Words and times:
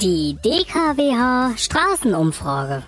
Die 0.00 0.36
DKWH 0.42 1.56
Straßenumfrage. 1.56 2.82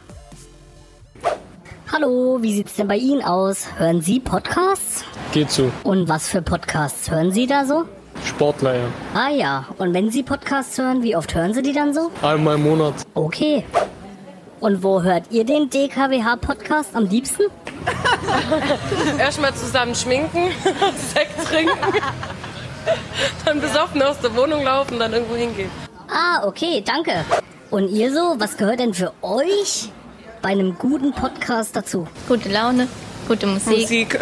Hallo, 1.92 2.38
wie 2.42 2.52
sieht's 2.52 2.74
denn 2.74 2.88
bei 2.88 2.96
Ihnen 2.96 3.22
aus? 3.22 3.68
Hören 3.78 4.02
Sie 4.02 4.18
Podcasts? 4.18 5.04
Geht 5.32 5.50
so. 5.50 5.70
Und 5.84 6.08
was 6.08 6.28
für 6.28 6.42
Podcasts 6.42 7.08
hören 7.10 7.30
Sie 7.30 7.46
da 7.46 7.64
so? 7.64 7.84
Sportler, 8.24 8.74
ja. 8.74 8.84
Ah 9.14 9.30
ja, 9.30 9.66
und 9.78 9.94
wenn 9.94 10.10
Sie 10.10 10.24
Podcasts 10.24 10.76
hören, 10.78 11.02
wie 11.04 11.14
oft 11.14 11.32
hören 11.34 11.54
Sie 11.54 11.62
die 11.62 11.72
dann 11.72 11.94
so? 11.94 12.10
Einmal 12.22 12.56
im 12.56 12.64
Monat. 12.64 12.94
Okay. 13.14 13.64
Und 14.58 14.82
wo 14.82 15.00
hört 15.02 15.30
ihr 15.30 15.44
den 15.44 15.70
DKWH 15.70 16.36
Podcast 16.36 16.96
am 16.96 17.06
liebsten? 17.06 17.44
Erstmal 19.18 19.54
zusammen 19.54 19.94
schminken, 19.94 20.50
Sekt 21.14 21.46
trinken, 21.46 21.78
dann 23.44 23.60
besoffen 23.60 24.02
aus 24.02 24.18
der 24.20 24.34
Wohnung 24.34 24.64
laufen, 24.64 24.98
dann 24.98 25.12
irgendwo 25.12 25.36
hingehen. 25.36 25.70
Ah, 26.08 26.46
okay, 26.46 26.82
danke. 26.84 27.24
Und 27.70 27.88
ihr 27.88 28.12
so, 28.12 28.36
was 28.38 28.56
gehört 28.56 28.78
denn 28.80 28.94
für 28.94 29.12
euch 29.22 29.90
bei 30.40 30.50
einem 30.50 30.78
guten 30.78 31.12
Podcast 31.12 31.74
dazu? 31.74 32.06
Gute 32.28 32.48
Laune, 32.48 32.86
gute 33.26 33.46
Musik. 33.46 33.80
Musik. 33.80 34.20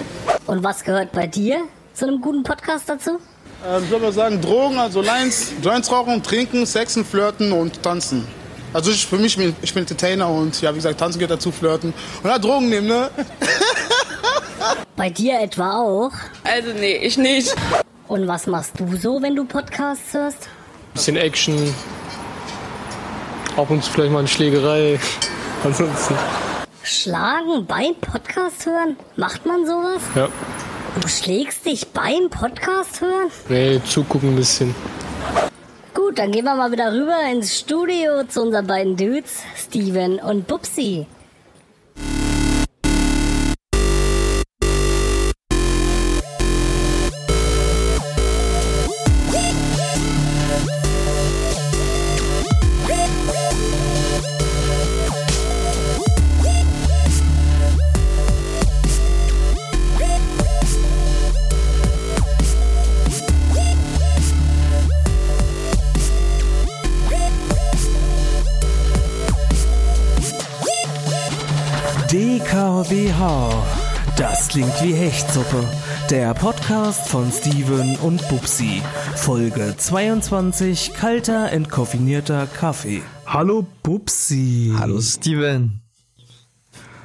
Und 0.46 0.64
was 0.64 0.82
gehört 0.82 1.12
bei 1.12 1.26
dir 1.26 1.64
zu 1.92 2.06
einem 2.06 2.20
guten 2.20 2.42
Podcast 2.42 2.88
dazu? 2.88 3.18
Ähm, 3.66 3.84
ich 3.84 3.90
würde 3.90 4.04
mal 4.04 4.12
sagen, 4.12 4.40
Drogen, 4.40 4.78
also 4.78 5.02
Lines, 5.02 5.52
Joints 5.62 5.90
rauchen, 5.92 6.22
trinken, 6.22 6.64
sexen, 6.64 7.04
flirten 7.04 7.52
und 7.52 7.82
tanzen. 7.82 8.26
Also 8.72 8.90
ich, 8.90 9.06
für 9.06 9.18
mich, 9.18 9.38
ich 9.38 9.74
bin 9.74 9.82
Entertainer 9.82 10.28
und 10.28 10.60
ja, 10.62 10.70
wie 10.72 10.76
gesagt, 10.76 10.98
tanzen 10.98 11.18
geht 11.18 11.30
dazu, 11.30 11.52
flirten. 11.52 11.92
Und 12.22 12.30
ja, 12.30 12.38
Drogen 12.38 12.68
nehmen, 12.68 12.86
ne? 12.86 13.10
Bei 14.96 15.10
dir 15.10 15.40
etwa 15.40 15.80
auch? 15.80 16.12
Also 16.44 16.72
nee, 16.78 16.96
ich 16.96 17.18
nicht. 17.18 17.54
Und 18.08 18.26
was 18.26 18.46
machst 18.46 18.78
du 18.78 18.96
so, 18.96 19.20
wenn 19.20 19.36
du 19.36 19.44
Podcasts 19.44 20.14
hörst? 20.14 20.48
Bisschen 20.96 21.16
Action. 21.18 21.74
Ab 23.54 23.68
und 23.68 23.84
zu 23.84 23.90
vielleicht 23.90 24.12
mal 24.12 24.20
eine 24.20 24.28
Schlägerei. 24.28 24.98
Ansonsten, 25.64 26.14
Schlagen 26.82 27.66
beim 27.66 27.94
Podcast 28.00 28.64
hören? 28.64 28.96
Macht 29.16 29.44
man 29.44 29.66
sowas? 29.66 30.00
ja. 30.14 30.26
Du 30.98 31.06
schlägst 31.08 31.66
dich 31.66 31.86
beim 31.88 32.30
Podcast 32.30 33.02
hören? 33.02 33.30
Nee, 33.50 33.78
zugucken 33.84 34.30
ein 34.30 34.36
bisschen. 34.36 34.74
Gut, 35.92 36.18
dann 36.18 36.32
gehen 36.32 36.46
wir 36.46 36.54
mal 36.54 36.72
wieder 36.72 36.90
rüber 36.90 37.18
ins 37.30 37.58
Studio 37.58 38.24
zu 38.26 38.40
unseren 38.40 38.66
beiden 38.66 38.96
Dudes, 38.96 39.42
Steven 39.54 40.18
und 40.18 40.46
Bubsi. 40.46 41.06
DKWH. 72.86 73.64
Das 74.16 74.48
klingt 74.48 74.80
wie 74.80 74.92
Hechtsuppe. 74.92 75.64
Der 76.08 76.32
Podcast 76.34 77.08
von 77.08 77.32
Steven 77.32 77.96
und 77.96 78.28
Bubsi. 78.28 78.80
Folge 79.16 79.74
22. 79.76 80.94
Kalter, 80.94 81.50
entkoffinierter 81.50 82.46
Kaffee. 82.46 83.02
Hallo 83.26 83.66
Bubsi. 83.82 84.72
Hallo 84.78 85.00
Steven. 85.00 85.80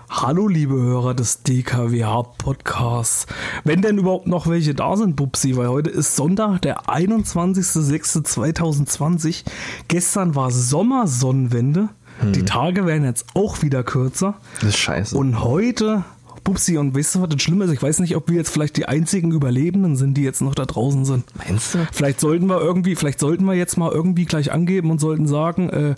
Hallo 0.08 0.48
liebe 0.48 0.76
Hörer 0.76 1.16
des 1.16 1.42
DKWH 1.44 2.22
Podcasts. 2.38 3.26
Wenn 3.64 3.82
denn 3.82 3.98
überhaupt 3.98 4.28
noch 4.28 4.46
welche 4.48 4.76
da 4.76 4.96
sind, 4.98 5.16
Bubsi, 5.16 5.58
weil 5.58 5.70
heute 5.70 5.90
ist 5.90 6.16
Sonntag, 6.16 6.62
der 6.62 6.82
21.06.2020. 6.82 9.46
Gestern 9.88 10.36
war 10.36 10.52
Sommersonnenwende. 10.52 11.90
Die 12.24 12.46
Tage 12.46 12.86
werden 12.86 13.04
jetzt 13.04 13.26
auch 13.34 13.62
wieder 13.62 13.84
kürzer. 13.84 14.36
Das 14.60 14.70
ist 14.70 14.78
scheiße. 14.78 15.18
Und 15.18 15.44
heute, 15.44 16.04
Bubsi, 16.44 16.78
und 16.78 16.96
weißt 16.96 17.16
du, 17.16 17.22
was 17.22 17.30
das 17.30 17.42
Schlimme 17.42 17.66
ist? 17.66 17.72
Ich 17.72 17.82
weiß 17.82 18.00
nicht, 18.00 18.16
ob 18.16 18.30
wir 18.30 18.38
jetzt 18.38 18.50
vielleicht 18.52 18.78
die 18.78 18.86
einzigen 18.88 19.32
Überlebenden 19.32 19.96
sind, 19.96 20.16
die 20.16 20.24
jetzt 20.24 20.42
noch 20.42 20.56
da 20.56 20.66
draußen 20.66 21.06
sind. 21.06 21.24
Meinst 21.38 21.74
du? 21.76 21.80
Vielleicht 21.92 22.20
sollten 22.20 22.46
wir 22.48 22.62
irgendwie, 22.62 22.96
vielleicht 22.96 23.20
sollten 23.20 23.46
wir 23.46 23.54
jetzt 23.54 23.78
mal 23.78 23.92
irgendwie 23.92 24.26
gleich 24.26 24.52
angeben 24.52 24.92
und 24.92 25.00
sollten 25.00 25.28
sagen, 25.28 25.70
äh, 25.70 25.96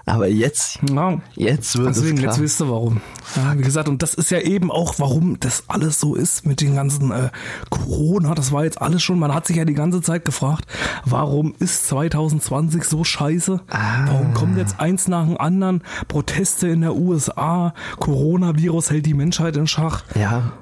Aber 0.08 0.28
jetzt, 0.28 0.78
Ja, 0.88 1.20
jetzt 1.34 1.76
wird 1.76 1.88
Deswegen, 1.88 2.14
es 2.14 2.20
klar. 2.22 2.32
jetzt 2.32 2.40
wisst 2.40 2.60
ihr 2.60 2.70
warum. 2.70 3.00
Ja, 3.34 3.58
wie 3.58 3.62
gesagt, 3.62 3.88
und 3.88 4.02
das 4.04 4.14
ist 4.14 4.30
ja 4.30 4.38
eben 4.38 4.70
auch, 4.70 4.94
warum 4.98 5.40
das 5.40 5.64
alles 5.66 5.98
so 5.98 6.14
ist 6.14 6.46
mit 6.46 6.60
den 6.60 6.76
ganzen 6.76 7.10
äh, 7.10 7.30
Corona. 7.70 8.36
Das 8.36 8.52
war 8.52 8.62
jetzt 8.62 8.80
alles 8.80 9.02
schon, 9.02 9.18
man 9.18 9.34
hat 9.34 9.48
sich 9.48 9.56
ja 9.56 9.64
die 9.64 9.74
ganze 9.74 10.00
Zeit 10.02 10.24
gefragt, 10.24 10.64
warum 11.04 11.56
ist 11.58 11.88
2020 11.88 12.84
so 12.84 13.02
scheiße? 13.02 13.60
Ah. 13.68 14.06
Warum 14.06 14.32
kommt 14.32 14.56
jetzt 14.58 14.78
eins 14.78 15.08
nach 15.08 15.26
dem 15.26 15.38
anderen? 15.38 15.82
Proteste 16.06 16.68
in 16.68 16.82
der 16.82 16.94
USA, 16.94 17.74
Coronavirus 17.98 18.90
hält 18.92 19.06
die 19.06 19.14
Menschheit 19.14 19.56
in 19.56 19.66
Schach. 19.66 20.04
ja, 20.14 20.52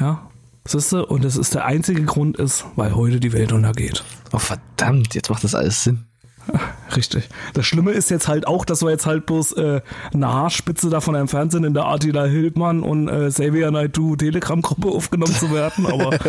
Ja, 0.00 0.27
siehst 0.70 0.92
du? 0.92 1.04
Und 1.04 1.24
das 1.24 1.36
ist 1.36 1.54
der 1.54 1.64
einzige 1.64 2.02
Grund 2.04 2.36
ist, 2.36 2.64
weil 2.76 2.94
heute 2.94 3.20
die 3.20 3.32
Welt 3.32 3.52
untergeht. 3.52 4.02
oh 4.32 4.38
verdammt, 4.38 5.14
jetzt 5.14 5.30
macht 5.30 5.44
das 5.44 5.54
alles 5.54 5.84
Sinn. 5.84 6.04
Richtig. 6.96 7.28
Das 7.52 7.66
Schlimme 7.66 7.90
ist 7.92 8.10
jetzt 8.10 8.26
halt 8.28 8.46
auch, 8.46 8.64
dass 8.64 8.82
wir 8.82 8.90
jetzt 8.90 9.04
halt 9.04 9.26
bloß 9.26 9.52
äh, 9.52 9.80
eine 10.14 10.32
Haarspitze 10.32 10.88
davon 10.88 11.14
entfernt 11.14 11.52
sind, 11.52 11.64
in 11.64 11.74
der 11.74 11.84
Attila 11.86 12.24
Hildmann 12.24 12.82
und 12.82 13.08
äh, 13.08 13.28
Xavier 13.28 13.70
Naidoo 13.70 14.16
Telegram-Gruppe 14.16 14.88
aufgenommen 14.88 15.34
zu 15.34 15.52
werden, 15.52 15.86
aber 15.86 16.18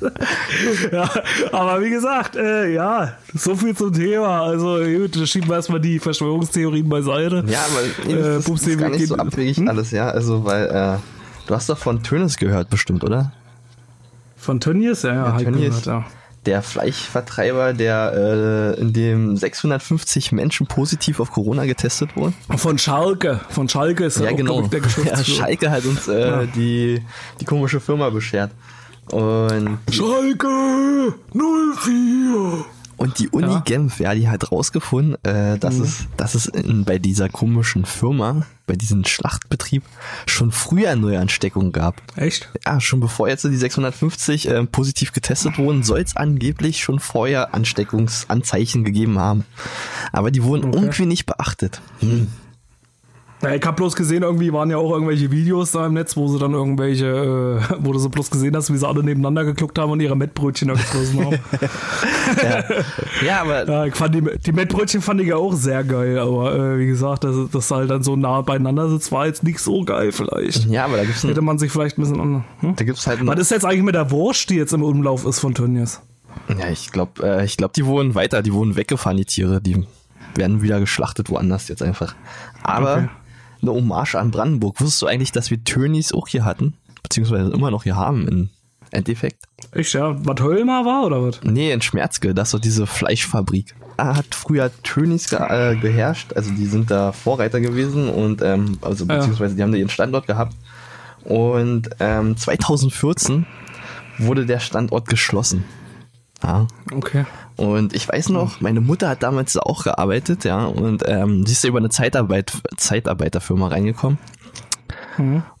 ja, 0.92 1.10
aber 1.52 1.82
wie 1.82 1.90
gesagt, 1.90 2.36
äh, 2.36 2.72
ja, 2.72 3.12
so 3.34 3.54
viel 3.56 3.76
zum 3.76 3.92
Thema. 3.92 4.42
Also 4.42 4.78
gut, 4.78 5.16
da 5.20 5.26
schieben 5.26 5.48
wir 5.48 5.56
erstmal 5.56 5.80
die 5.80 5.98
Verschwörungstheorien 5.98 6.88
beiseite. 6.88 7.44
Ja, 7.46 7.60
aber 7.70 8.10
Äh, 8.10 8.22
das, 8.36 8.44
Bubsi, 8.44 8.72
ist 8.72 8.78
gar 8.78 8.88
nicht 8.90 9.06
so 9.06 9.16
abwegig 9.16 9.58
Hm? 9.58 9.68
alles, 9.68 9.90
ja. 9.90 10.08
Also, 10.08 10.44
weil, 10.44 10.66
äh, 10.66 10.96
du 11.46 11.54
hast 11.54 11.68
doch 11.68 11.78
von 11.78 12.02
Tönes 12.02 12.36
gehört 12.36 12.70
bestimmt, 12.70 13.04
oder? 13.04 13.32
Von 14.36 14.60
Tönnies? 14.60 15.02
Ja, 15.02 15.14
ja, 15.14 15.32
halt 15.34 15.44
Tönnies. 15.44 15.82
gehört, 15.82 15.86
ja. 15.86 16.04
der 16.46 16.62
Fleischvertreiber, 16.62 17.74
der 17.74 18.74
äh, 18.76 18.80
in 18.80 18.92
dem 18.94 19.36
650 19.36 20.32
Menschen 20.32 20.66
positiv 20.66 21.20
auf 21.20 21.30
Corona 21.30 21.66
getestet 21.66 22.16
wurden. 22.16 22.34
Von 22.56 22.78
Schalke. 22.78 23.40
Von 23.50 23.68
Schalke 23.68 24.04
ist 24.06 24.16
er 24.16 24.26
Ja, 24.26 24.30
auch, 24.32 24.36
genau. 24.36 24.62
der 24.62 24.78
Ja, 24.80 24.84
Geschäftsführer. 24.86 25.24
Schalke 25.24 25.70
hat 25.70 25.84
uns 25.84 26.08
äh, 26.08 26.20
Ja. 26.20 26.44
die, 26.46 27.02
die 27.40 27.44
komische 27.44 27.80
Firma 27.80 28.08
beschert. 28.10 28.50
Und 29.10 29.78
Schalke 29.90 31.14
04. 31.34 32.64
Und 33.00 33.18
die 33.18 33.30
Uni 33.30 33.50
Ja. 33.50 33.60
Genf, 33.60 33.98
ja, 33.98 34.14
die 34.14 34.28
hat 34.28 34.52
rausgefunden, 34.52 35.16
äh, 35.24 35.58
dass, 35.58 35.76
Mhm. 35.76 35.84
es, 35.84 36.04
dass 36.18 36.34
es 36.34 36.44
in, 36.46 36.84
bei 36.84 36.98
dieser 36.98 37.30
komischen 37.30 37.86
Firma, 37.86 38.46
bei 38.66 38.76
diesem 38.76 39.06
Schlachtbetrieb, 39.06 39.82
schon 40.26 40.52
früher 40.52 40.94
Neuansteckungen 40.96 41.72
gab. 41.72 42.02
Echt? 42.16 42.50
Ja, 42.66 42.78
schon 42.78 43.00
bevor 43.00 43.28
jetzt 43.28 43.44
die 43.44 43.56
650 43.56 44.48
äh, 44.48 44.64
positiv 44.66 45.12
getestet 45.12 45.56
wurden, 45.56 45.82
soll 45.82 46.00
es 46.00 46.14
angeblich 46.14 46.82
schon 46.82 47.00
vorher 47.00 47.54
Ansteckungsanzeichen 47.54 48.84
gegeben 48.84 49.18
haben. 49.18 49.44
Aber 50.12 50.30
die 50.30 50.42
wurden 50.42 50.66
Okay. 50.68 50.78
irgendwie 50.78 51.06
nicht 51.06 51.24
beachtet. 51.24 51.80
Hm. 52.00 52.28
Ja, 53.42 53.54
ich 53.54 53.64
hab 53.64 53.76
bloß 53.76 53.96
gesehen, 53.96 54.22
irgendwie 54.22 54.52
waren 54.52 54.70
ja 54.70 54.76
auch 54.76 54.92
irgendwelche 54.92 55.30
Videos 55.30 55.72
da 55.72 55.86
im 55.86 55.94
Netz, 55.94 56.14
wo 56.14 56.28
sie 56.28 56.38
dann 56.38 56.52
irgendwelche, 56.52 57.06
äh, 57.06 57.74
wo 57.80 57.92
du 57.92 57.98
so 57.98 58.10
bloß 58.10 58.30
gesehen 58.30 58.54
hast, 58.54 58.70
wie 58.70 58.76
sie 58.76 58.86
alle 58.86 59.02
nebeneinander 59.02 59.44
gekluckt 59.44 59.78
haben 59.78 59.90
und 59.92 60.00
ihre 60.00 60.14
Mettbrötchen 60.16 60.68
da 60.68 60.74
gefressen 60.74 61.24
haben. 61.24 61.38
Ja, 63.24 63.42
aber 63.42 63.66
ja, 63.68 63.86
ich 63.86 63.94
fand 63.94 64.14
die, 64.14 64.22
die 64.44 64.52
Mettbrötchen 64.52 65.02
fand 65.02 65.20
ich 65.20 65.28
ja 65.28 65.36
auch 65.36 65.52
sehr 65.54 65.84
geil, 65.84 66.18
aber 66.18 66.54
äh, 66.54 66.78
wie 66.78 66.86
gesagt, 66.86 67.24
dass 67.24 67.36
das 67.50 67.70
halt 67.70 67.90
dann 67.90 68.02
so 68.02 68.16
nah 68.16 68.40
beieinander 68.42 68.88
sitzt, 68.88 69.12
war 69.12 69.26
jetzt 69.26 69.42
nicht 69.42 69.58
so 69.58 69.84
geil 69.84 70.12
vielleicht. 70.12 70.66
ja, 70.66 70.84
aber 70.84 70.96
da 70.96 71.04
gibt's 71.04 71.24
Hätte 71.24 71.42
man 71.42 71.58
sich 71.58 71.70
vielleicht 71.72 71.98
ein 71.98 72.02
bisschen 72.02 72.20
an. 72.20 72.44
Hm? 72.60 72.76
da 72.76 72.84
gibt's 72.84 73.06
halt 73.06 73.26
Was 73.26 73.38
ist 73.38 73.50
jetzt 73.50 73.64
eigentlich 73.64 73.82
mit 73.82 73.94
der 73.94 74.10
Wurst, 74.10 74.48
die 74.50 74.56
jetzt 74.56 74.72
im 74.72 74.82
Umlauf 74.82 75.26
ist 75.26 75.40
von 75.40 75.54
Tönnies? 75.54 76.00
Ja, 76.48 76.68
ich 76.70 76.92
glaube, 76.92 77.22
äh, 77.22 77.44
ich 77.44 77.56
glaube, 77.56 77.72
die 77.74 77.84
wurden 77.84 78.14
weiter, 78.14 78.42
die 78.42 78.52
wurden 78.52 78.76
weggefahren, 78.76 79.16
die 79.16 79.24
Tiere, 79.24 79.60
die 79.60 79.84
werden 80.34 80.62
wieder 80.62 80.78
geschlachtet 80.80 81.28
woanders 81.30 81.68
jetzt 81.68 81.82
einfach. 81.82 82.14
Aber 82.62 82.96
Okay. 82.96 83.08
Eine 83.62 83.72
Hommage 83.72 84.14
an 84.16 84.30
Brandenburg. 84.30 84.80
Wusstest 84.80 85.02
du 85.02 85.06
eigentlich, 85.06 85.32
dass 85.32 85.50
wir 85.50 85.62
Tönnies 85.64 86.12
auch 86.12 86.28
hier 86.28 86.44
hatten? 86.44 86.74
Beziehungsweise 87.02 87.50
immer 87.50 87.70
noch 87.70 87.82
hier 87.84 87.96
haben 87.96 88.26
im 88.28 88.50
Endeffekt? 88.90 89.44
Echt, 89.72 89.94
ja? 89.94 90.16
Was 90.24 90.40
Hölmer 90.40 90.84
war 90.84 91.04
oder 91.06 91.22
was? 91.22 91.40
Nee, 91.42 91.72
in 91.72 91.82
Schmerzke, 91.82 92.34
das 92.34 92.48
ist 92.48 92.54
doch 92.54 92.60
diese 92.60 92.86
Fleischfabrik. 92.86 93.74
Da 93.96 94.16
hat 94.16 94.34
früher 94.34 94.70
Tönnies 94.82 95.28
ge 95.28 95.38
äh, 95.38 95.76
geherrscht, 95.76 96.32
also 96.34 96.50
die 96.52 96.64
sind 96.66 96.90
da 96.90 97.12
Vorreiter 97.12 97.60
gewesen 97.60 98.08
und 98.08 98.40
ähm, 98.42 98.78
also 98.80 99.04
Ja. 99.04 99.16
beziehungsweise 99.16 99.54
die 99.54 99.62
haben 99.62 99.72
da 99.72 99.78
ihren 99.78 99.90
Standort 99.90 100.26
gehabt. 100.26 100.54
Und 101.24 101.90
ähm, 102.00 102.36
2014 102.36 103.46
wurde 104.18 104.46
der 104.46 104.58
Standort 104.60 105.06
geschlossen. 105.08 105.64
Ja, 106.42 106.66
Okay. 106.92 107.26
Und 107.60 107.94
ich 107.94 108.08
weiß 108.08 108.30
noch, 108.30 108.62
meine 108.62 108.80
Mutter 108.80 109.10
hat 109.10 109.22
damals 109.22 109.52
da 109.52 109.60
auch 109.60 109.84
gearbeitet, 109.84 110.44
ja, 110.44 110.64
und 110.64 111.02
ähm, 111.06 111.44
sie 111.44 111.52
ist 111.52 111.64
über 111.64 111.78
eine 111.78 111.90
Zeitarbeit, 111.90 112.52
Zeitarbeiterfirma 112.78 113.68
reingekommen. 113.68 114.18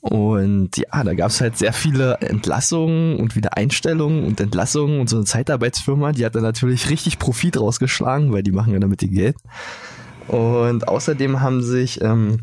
Und 0.00 0.78
ja, 0.78 1.04
da 1.04 1.12
gab 1.12 1.28
es 1.28 1.42
halt 1.42 1.58
sehr 1.58 1.74
viele 1.74 2.14
Entlassungen 2.22 3.16
und 3.16 3.36
wieder 3.36 3.58
Einstellungen 3.58 4.24
und 4.24 4.40
Entlassungen 4.40 4.98
und 4.98 5.10
so 5.10 5.16
eine 5.16 5.26
Zeitarbeitsfirma, 5.26 6.12
die 6.12 6.24
hat 6.24 6.34
da 6.34 6.40
natürlich 6.40 6.88
richtig 6.88 7.18
Profit 7.18 7.60
rausgeschlagen, 7.60 8.32
weil 8.32 8.42
die 8.42 8.52
machen 8.52 8.72
ja 8.72 8.78
damit 8.78 9.02
ihr 9.02 9.10
Geld. 9.10 9.36
Und 10.26 10.88
außerdem 10.88 11.42
haben 11.42 11.62
sich 11.62 12.00
ähm, 12.00 12.38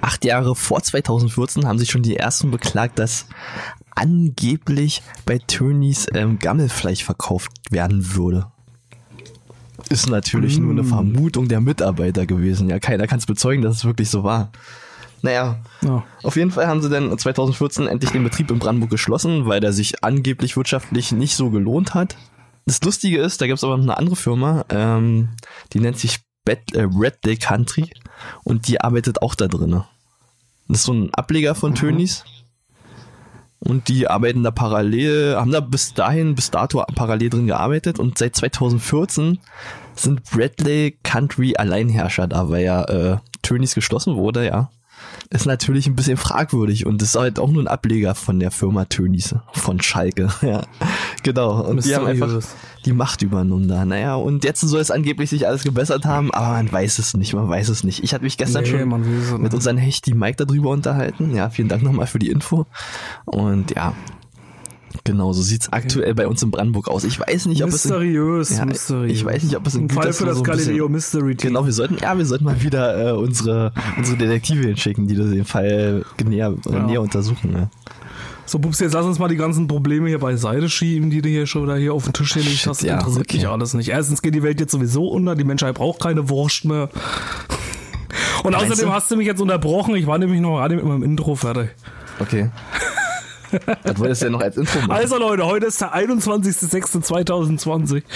acht 0.00 0.24
Jahre 0.24 0.56
vor 0.56 0.82
2014 0.82 1.68
haben 1.68 1.78
sich 1.78 1.90
schon 1.90 2.02
die 2.02 2.16
ersten 2.16 2.50
beklagt, 2.50 2.98
dass 2.98 3.26
angeblich 3.94 5.02
bei 5.24 5.38
Tönnies 5.38 6.08
ähm, 6.14 6.40
Gammelfleisch 6.40 7.04
verkauft 7.04 7.52
werden 7.70 8.16
würde. 8.16 8.50
Ist 9.88 10.08
natürlich 10.08 10.58
nur 10.58 10.72
eine 10.72 10.84
Vermutung 10.84 11.48
der 11.48 11.60
Mitarbeiter 11.60 12.26
gewesen. 12.26 12.68
Ja, 12.68 12.78
keiner 12.80 13.06
kann 13.06 13.18
es 13.18 13.26
bezeugen, 13.26 13.62
dass 13.62 13.76
es 13.76 13.84
wirklich 13.84 14.10
so 14.10 14.24
war. 14.24 14.50
Naja, 15.22 15.58
Ja. 15.82 16.04
auf 16.22 16.36
jeden 16.36 16.50
Fall 16.50 16.66
haben 16.66 16.82
sie 16.82 16.90
dann 16.90 17.16
2014 17.16 17.86
endlich 17.86 18.10
den 18.12 18.22
Betrieb 18.24 18.50
in 18.50 18.58
Brandenburg 18.58 18.90
geschlossen, 18.90 19.46
weil 19.46 19.60
der 19.60 19.72
sich 19.72 20.04
angeblich 20.04 20.56
wirtschaftlich 20.56 21.12
nicht 21.12 21.36
so 21.36 21.50
gelohnt 21.50 21.94
hat. 21.94 22.16
Das 22.66 22.82
Lustige 22.82 23.18
ist, 23.18 23.40
da 23.40 23.46
gibt 23.46 23.58
es 23.58 23.64
aber 23.64 23.76
noch 23.76 23.84
eine 23.84 23.96
andere 23.96 24.16
Firma, 24.16 24.64
ähm, 24.70 25.30
die 25.72 25.80
nennt 25.80 25.98
sich 25.98 26.20
Bet 26.44 26.74
äh, 26.74 26.82
Red 26.82 27.24
Day 27.24 27.36
Country 27.36 27.90
und 28.44 28.68
die 28.68 28.80
arbeitet 28.80 29.22
auch 29.22 29.34
da 29.34 29.48
drinne. 29.48 29.84
Das 30.68 30.78
ist 30.80 30.84
so 30.84 30.92
ein 30.92 31.14
Ableger 31.14 31.54
von 31.54 31.74
Tönnies. 31.74 32.24
Und 33.66 33.88
die 33.88 34.08
arbeiten 34.08 34.44
da 34.44 34.50
parallel, 34.52 35.36
haben 35.36 35.50
da 35.50 35.60
bis 35.60 35.92
dahin, 35.92 36.34
bis 36.34 36.50
dato 36.50 36.84
parallel 36.94 37.30
drin 37.30 37.46
gearbeitet 37.48 37.98
und 37.98 38.16
seit 38.16 38.36
2014 38.36 39.38
sind 39.94 40.22
Bradley 40.24 40.98
Country 41.02 41.54
Alleinherrscher 41.56 42.28
da, 42.28 42.48
weil 42.48 42.64
ja 42.64 42.84
äh, 42.84 43.16
Tönnies 43.42 43.74
geschlossen 43.74 44.16
wurde, 44.16 44.46
ja. 44.46 44.70
Ist 45.30 45.46
natürlich 45.46 45.86
ein 45.86 45.96
bisschen 45.96 46.16
fragwürdig 46.16 46.86
und 46.86 47.02
ist 47.02 47.16
halt 47.16 47.38
auch 47.38 47.50
nur 47.50 47.62
ein 47.62 47.68
Ableger 47.68 48.14
von 48.14 48.38
der 48.38 48.50
Firma 48.50 48.84
Tönnies, 48.84 49.34
von 49.52 49.80
Schalke, 49.80 50.28
ja. 50.42 50.62
Genau. 51.22 51.62
Und 51.64 51.84
die 51.84 51.94
haben 51.94 52.06
einfach 52.06 52.42
die 52.84 52.92
Macht 52.92 53.22
übernommen 53.22 53.68
da. 53.68 53.84
Naja, 53.84 54.14
und 54.14 54.44
jetzt 54.44 54.60
soll 54.60 54.80
es 54.80 54.90
angeblich 54.90 55.30
sich 55.30 55.46
alles 55.46 55.64
gebessert 55.64 56.04
haben, 56.04 56.32
aber 56.32 56.50
man 56.50 56.70
weiß 56.70 56.98
es 56.98 57.16
nicht, 57.16 57.34
man 57.34 57.48
weiß 57.48 57.68
es 57.68 57.82
nicht. 57.82 58.04
Ich 58.04 58.14
hatte 58.14 58.24
mich 58.24 58.36
gestern 58.36 58.62
Nee, 58.62 58.70
schon 58.70 59.42
mit 59.42 59.52
Hecht, 59.80 60.06
die 60.06 60.14
Mike 60.14 60.44
darüber 60.44 60.70
unterhalten. 60.70 61.34
Ja, 61.34 61.50
vielen 61.50 61.68
Dank 61.68 61.82
nochmal 61.82 62.06
für 62.06 62.18
die 62.18 62.30
Info. 62.30 62.66
Und 63.24 63.74
ja, 63.74 63.94
genau, 65.06 65.32
so 65.32 65.40
sieht's 65.42 65.72
aktuell 65.72 66.14
bei 66.14 66.26
uns 66.28 66.42
in 66.42 66.50
Brandenburg 66.50 66.88
aus. 66.88 67.04
Ich 67.04 67.18
weiß 67.18 67.46
nicht, 67.46 67.62
ob 67.62 67.70
es 67.70 67.84
in, 67.84 67.90
Mysteriös, 67.92 68.56
Ja, 68.58 68.64
mysteriös. 68.66 69.12
ich 69.12 69.24
weiß 69.24 69.42
nicht, 69.44 69.56
ob 69.56 69.66
es 69.66 69.74
in 69.74 69.84
Ein 69.84 69.90
Fall 69.90 70.12
für 70.12 70.26
das 70.26 70.36
so 70.36 70.42
Galileo 70.42 70.88
Mystery 70.88 71.34
Team. 71.36 71.48
Genau, 71.50 71.64
wir 71.64 71.72
sollten, 71.72 71.96
ja, 72.02 72.16
wir 72.18 72.26
sollten 72.26 72.44
mal 72.44 72.62
wieder 72.62 73.08
äh, 73.08 73.12
unsere, 73.12 73.72
unsere 73.96 74.18
Detektive 74.18 74.66
hinschicken, 74.66 75.06
die 75.06 75.14
den 75.14 75.44
Fall 75.44 76.04
näher, 76.24 76.54
Ja. 76.70 76.86
näher 76.86 77.00
untersuchen. 77.00 77.52
Ne? 77.52 77.70
So, 78.48 78.58
Pups, 78.60 78.78
jetzt 78.78 78.92
lass 78.92 79.04
uns 79.06 79.18
mal 79.18 79.26
die 79.28 79.36
ganzen 79.36 79.66
Probleme 79.66 80.08
hier 80.08 80.20
beiseite 80.20 80.68
schieben, 80.68 81.10
die 81.10 81.20
du 81.20 81.28
hier 81.28 81.46
schon 81.46 81.64
wieder 81.64 81.76
hier 81.76 81.92
auf 81.94 82.04
den 82.04 82.12
Tisch 82.12 82.34
gelegt 82.34 82.66
hast. 82.66 82.80
Das 82.80 82.82
ja, 82.82 82.94
interessiert 82.98 83.26
okay. 83.28 83.38
mich 83.38 83.48
alles 83.48 83.74
nicht. 83.74 83.88
Erstens 83.88 84.22
geht 84.22 84.34
die 84.36 84.42
Welt 84.44 84.60
jetzt 84.60 84.70
sowieso 84.70 85.08
unter, 85.08 85.34
die 85.34 85.42
Menschheit 85.44 85.74
braucht 85.74 86.00
keine 86.00 86.28
Wurst 86.28 86.64
mehr. 86.64 86.88
Und 88.44 88.52
Meinst 88.52 88.66
außerdem 88.70 88.86
du? 88.88 88.94
hast 88.94 89.10
du 89.10 89.16
mich 89.16 89.26
jetzt 89.26 89.40
unterbrochen. 89.40 89.96
Ich 89.96 90.06
war 90.06 90.18
nämlich 90.18 90.40
noch 90.40 90.58
gerade 90.58 90.76
mit 90.76 90.84
meinem 90.84 91.02
Intro 91.02 91.34
fertig. 91.34 91.70
Okay. 92.20 92.50
Was 93.82 93.98
wolltest 93.98 94.22
du 94.22 94.26
denn 94.26 94.32
noch 94.32 94.40
als 94.42 94.56
Info 94.56 94.78
machen? 94.80 94.92
Also 94.92 95.18
Leute, 95.18 95.44
heute 95.46 95.66
ist 95.66 95.80
der 95.80 95.94
21.06.2020. 95.94 98.02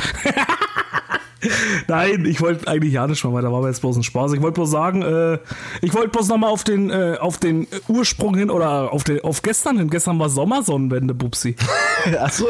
Nein, 1.89 2.27
ich 2.27 2.43
wollte 2.43 2.69
eigentlich 2.69 2.93
ja 2.93 3.07
nicht 3.07 3.25
mal 3.25 3.33
weiter, 3.33 3.50
war 3.50 3.61
aber 3.61 3.69
jetzt 3.69 3.81
bloß 3.81 3.97
ein 3.97 4.03
Spaß. 4.03 4.35
Ich 4.35 4.43
wollte 4.43 4.57
bloß 4.57 4.71
sagen, 4.71 5.00
äh, 5.00 5.38
ich 5.81 5.95
wollte 5.95 6.09
bloß 6.11 6.29
nochmal 6.29 6.50
auf 6.50 6.64
den, 6.64 6.91
äh, 6.91 7.17
auf 7.19 7.38
den 7.38 7.67
Ursprung 7.88 8.37
hin 8.37 8.50
oder 8.50 8.93
auf, 8.93 9.05
den, 9.05 9.25
auf 9.25 9.41
gestern 9.41 9.79
hin. 9.79 9.88
Gestern 9.88 10.19
war 10.19 10.29
Sommersonnenwende, 10.29 11.14
Bubsi. 11.14 11.57
Achso, 12.21 12.45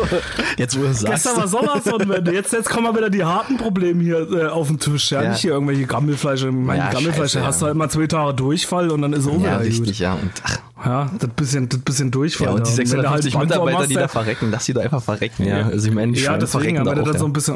jetzt 0.59 0.77
wo 0.77 0.83
du 0.83 0.89
es 0.89 0.99
sagst. 1.01 1.23
Gestern 1.25 1.37
war 1.37 1.47
Sommersonnenwende. 1.47 2.35
Jetzt, 2.35 2.53
jetzt 2.53 2.69
kommen 2.69 2.83
mal 2.83 2.97
wieder 2.97 3.11
die 3.11 3.23
harten 3.25 3.59
Probleme 3.59 4.03
hier 4.03 4.29
äh, 4.33 4.47
auf 4.49 4.67
den 4.67 4.81
Tisch. 4.81 5.13
Ja, 5.13 5.23
Ja. 5.23 5.31
nicht 5.31 5.43
hier 5.43 5.53
irgendwelche 5.53 5.87
Gammelfleisch. 5.87 6.45
Mein 6.51 6.79
Ja, 6.79 6.91
Gammelfleisch, 6.91 7.31
scheiße, 7.35 7.47
hast 7.47 7.61
du 7.61 7.67
ja. 7.67 7.69
halt 7.69 7.77
mal 7.79 7.91
zwei 7.91 8.09
Tage 8.09 8.35
Durchfall 8.35 8.91
und 8.91 9.03
dann 9.03 9.13
ist 9.13 9.25
es 9.25 9.41
Ja, 9.43 9.59
richtig, 9.59 10.01
ja. 10.01 10.15
Und, 10.15 10.33
ach, 10.43 10.59
Ja, 10.85 11.11
das 11.19 11.29
bisschen, 11.31 11.69
das 11.69 11.79
bisschen 11.81 12.11
Durchfall. 12.11 12.47
ja, 12.49 12.53
und 12.55 12.67
die 12.67 12.71
da. 12.85 12.91
wenn 12.93 13.03
du 13.03 13.11
halt 13.11 13.23
650 13.23 13.35
Bandwurm 13.35 13.65
Mitarbeiter, 13.67 13.89
die 13.89 13.95
da 13.95 14.09
verrecken, 14.09 14.49
lass 14.51 14.65
die 14.65 14.73
doch 14.73 14.83
einfach 14.83 15.03
verrecken, 15.03 15.45
ja. 15.45 15.67
Also 15.67 15.89
ich 15.89 15.95
meine, 15.95 16.17
Ja, 16.17 16.39
deswegen, 16.39 16.79
wenn 16.79 16.85
da 16.85 16.93
auch, 16.93 17.05
dann 17.05 17.19
so 17.19 17.25
ja. 17.25 17.25
ein 17.27 17.33
bisschen, 17.35 17.55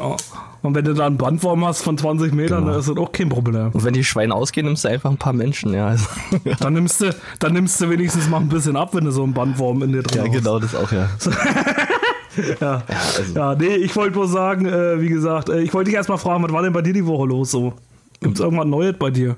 und 0.61 0.75
wenn 0.75 0.85
du 0.85 0.93
da 0.93 1.07
einen 1.07 1.17
Bandwurm 1.17 1.65
hast 1.65 1.81
von 1.81 1.97
20 1.97 2.33
Metern, 2.33 2.59
Genau. 2.59 2.71
dann 2.71 2.79
ist 2.79 2.89
das 2.89 2.97
auch 2.97 3.11
kein 3.11 3.29
Problem. 3.29 3.69
Und 3.71 3.83
wenn 3.83 3.93
die 3.93 4.03
Schweine 4.03 4.33
ausgehen, 4.35 4.65
nimmst 4.67 4.83
du 4.83 4.89
einfach 4.89 5.09
ein 5.09 5.17
paar 5.17 5.33
Menschen, 5.33 5.73
ja. 5.73 5.87
Also, 5.87 6.05
Dann 6.59 6.73
nimmst 6.73 7.01
du, 7.01 7.15
dann 7.39 7.53
nimmst 7.53 7.81
du 7.81 7.89
wenigstens 7.89 8.29
mal 8.29 8.37
ein 8.41 8.49
bisschen 8.49 8.75
ab, 8.75 8.93
wenn 8.93 9.05
du 9.05 9.11
so 9.11 9.23
einen 9.23 9.33
Bandwurm 9.33 9.81
in 9.83 9.91
dir 9.91 10.03
drin 10.03 10.17
ja, 10.23 10.23
hast. 10.31 10.37
genau, 10.37 10.59
das 10.59 10.75
auch, 10.75 10.91
ja. 10.91 11.09
Ja. 12.59 12.83
also- 13.17 13.33
ja, 13.33 13.55
nee, 13.55 13.75
ich 13.75 13.95
wollte 13.95 14.11
bloß 14.11 14.29
sagen, 14.31 14.65
äh, 14.65 14.99
wie 15.01 15.07
gesagt, 15.07 15.47
äh, 15.49 15.61
ich 15.61 15.73
wollte 15.73 15.89
dich 15.89 15.95
erstmal 15.95 16.17
fragen, 16.17 16.43
was 16.43 16.51
war 16.51 16.61
denn 16.63 16.73
bei 16.73 16.81
dir 16.81 16.91
die 16.93 17.05
Woche 17.05 17.25
los 17.27 17.51
so? 17.51 17.73
Gibt's 18.19 18.39
irgendwas 18.41 18.65
Neues 18.67 18.95
bei 18.99 19.09
dir? 19.09 19.37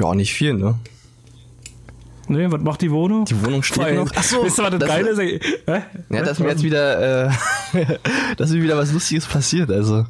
Ja, 0.00 0.12
nicht 0.14 0.34
viel, 0.34 0.54
ne? 0.54 0.74
Nee, 2.28 2.50
was 2.50 2.60
macht 2.60 2.82
die 2.82 2.90
Wohnung? 2.90 3.24
Die 3.24 3.44
Wohnung 3.44 3.62
steht 3.62 3.82
Weil- 3.82 3.94
noch. 3.96 4.10
Achso, 4.16 4.42
Weißt 4.44 4.58
du, 4.58 4.62
was 4.64 4.70
das, 4.70 4.78
das- 4.80 4.88
Geile 4.88 5.08
ist? 5.10 5.18
Hä? 5.20 5.82
Ja, 6.10 6.22
dass 6.22 6.38
mir 6.38 6.48
jetzt 6.48 6.62
wieder, 6.62 7.26
äh, 7.26 7.30
dass 8.36 8.50
mir 8.50 8.62
wieder 8.62 8.76
was 8.76 8.92
Lustiges 8.92 9.26
passiert, 9.26 9.70
also. 9.70 10.04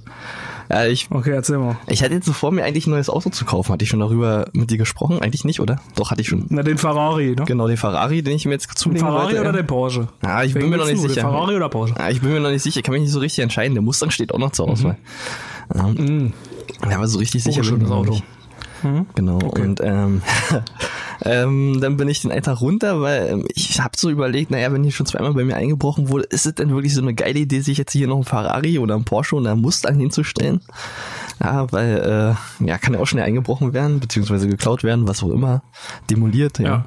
Ja, 0.68 0.84
ich, 0.84 1.06
Okay, 1.12 1.30
erzähl 1.30 1.58
mal. 1.58 1.76
ich 1.86 2.02
hatte 2.02 2.14
jetzt 2.14 2.26
so 2.26 2.32
vor, 2.32 2.50
mir 2.50 2.64
eigentlich 2.64 2.88
ein 2.88 2.90
neues 2.90 3.08
Auto 3.08 3.30
zu 3.30 3.44
kaufen. 3.44 3.72
Hatte 3.72 3.84
ich 3.84 3.88
schon 3.90 4.00
darüber 4.00 4.46
mit 4.52 4.68
dir 4.70 4.78
gesprochen? 4.78 5.20
Eigentlich 5.22 5.44
nicht, 5.44 5.60
oder? 5.60 5.80
Doch, 5.94 6.10
hatte 6.10 6.22
ich 6.22 6.26
schon. 6.28 6.46
Na, 6.48 6.64
den 6.64 6.76
Ferrari, 6.76 7.36
ne? 7.36 7.44
Genau, 7.46 7.68
den 7.68 7.76
Ferrari, 7.76 8.20
den 8.22 8.34
ich 8.34 8.46
mir 8.46 8.52
jetzt 8.52 8.68
Den 8.70 8.74
zulegen 8.76 9.06
Ferrari 9.06 9.24
wollte. 9.26 9.40
oder 9.42 9.50
ja. 9.50 9.56
den 9.58 9.66
Porsche? 9.68 10.08
Ja, 10.24 10.42
ich 10.42 10.54
bin 10.54 10.62
Wen 10.64 10.70
mir 10.70 10.76
noch 10.78 10.86
nicht 10.86 10.96
du, 10.98 11.02
den 11.02 11.10
sicher. 11.10 11.20
Ferrari 11.20 11.54
oder 11.54 11.68
Porsche? 11.68 11.94
Ja, 11.96 12.10
ich 12.10 12.20
bin 12.20 12.32
mir 12.32 12.40
noch 12.40 12.50
nicht 12.50 12.62
sicher, 12.64 12.78
ich 12.78 12.82
kann 12.82 12.94
mich 12.94 13.02
nicht 13.02 13.12
so 13.12 13.20
richtig 13.20 13.44
entscheiden. 13.44 13.74
Der 13.74 13.82
Mustang 13.82 14.10
steht 14.10 14.34
auch 14.34 14.38
noch 14.40 14.50
zur 14.50 14.68
Auswahl. 14.68 14.96
Ja. 15.72 15.88
Ja, 16.90 16.96
aber 16.96 17.06
so 17.06 17.18
richtig 17.20 17.44
sicher 17.44 17.62
ein 17.62 17.78
bin 17.78 17.86
ich 17.86 17.92
Auto. 17.92 18.10
nicht. 18.10 18.24
Genau, 19.14 19.38
und 19.38 19.80
ähm, 19.82 20.22
Ähm, 21.24 21.80
dann 21.80 21.96
bin 21.96 22.08
ich 22.08 22.20
den 22.20 22.30
einen 22.30 22.42
Tag 22.42 22.60
runter, 22.60 23.00
weil 23.00 23.28
ähm, 23.28 23.44
ich 23.54 23.80
habe 23.80 23.96
so 23.96 24.10
überlegt, 24.10 24.50
naja, 24.50 24.72
wenn 24.72 24.82
hier 24.82 24.92
schon 24.92 25.06
zweimal 25.06 25.34
bei 25.34 25.44
mir 25.44 25.56
eingebrochen 25.56 26.08
wurde, 26.08 26.24
ist 26.24 26.46
es 26.46 26.54
denn 26.54 26.70
wirklich 26.70 26.94
so 26.94 27.00
eine 27.00 27.14
geile 27.14 27.38
Idee, 27.38 27.60
sich 27.60 27.78
jetzt 27.78 27.92
hier 27.92 28.06
noch 28.06 28.18
ein 28.18 28.24
Ferrari 28.24 28.78
oder 28.78 28.94
ein 28.94 29.04
Porsche 29.04 29.36
oder 29.36 29.52
ein 29.52 29.60
Mustang 29.60 29.98
hinzustellen? 29.98 30.60
Ja, 31.42 31.70
weil, 31.72 32.36
äh, 32.60 32.64
ja, 32.66 32.78
kann 32.78 32.94
ja 32.94 33.00
auch 33.00 33.06
schnell 33.06 33.24
eingebrochen 33.24 33.72
werden, 33.72 34.00
beziehungsweise 34.00 34.48
geklaut 34.48 34.84
werden, 34.84 35.06
was 35.06 35.22
auch 35.22 35.30
immer, 35.30 35.62
demoliert, 36.10 36.58
ja. 36.58 36.66
Ja. 36.66 36.86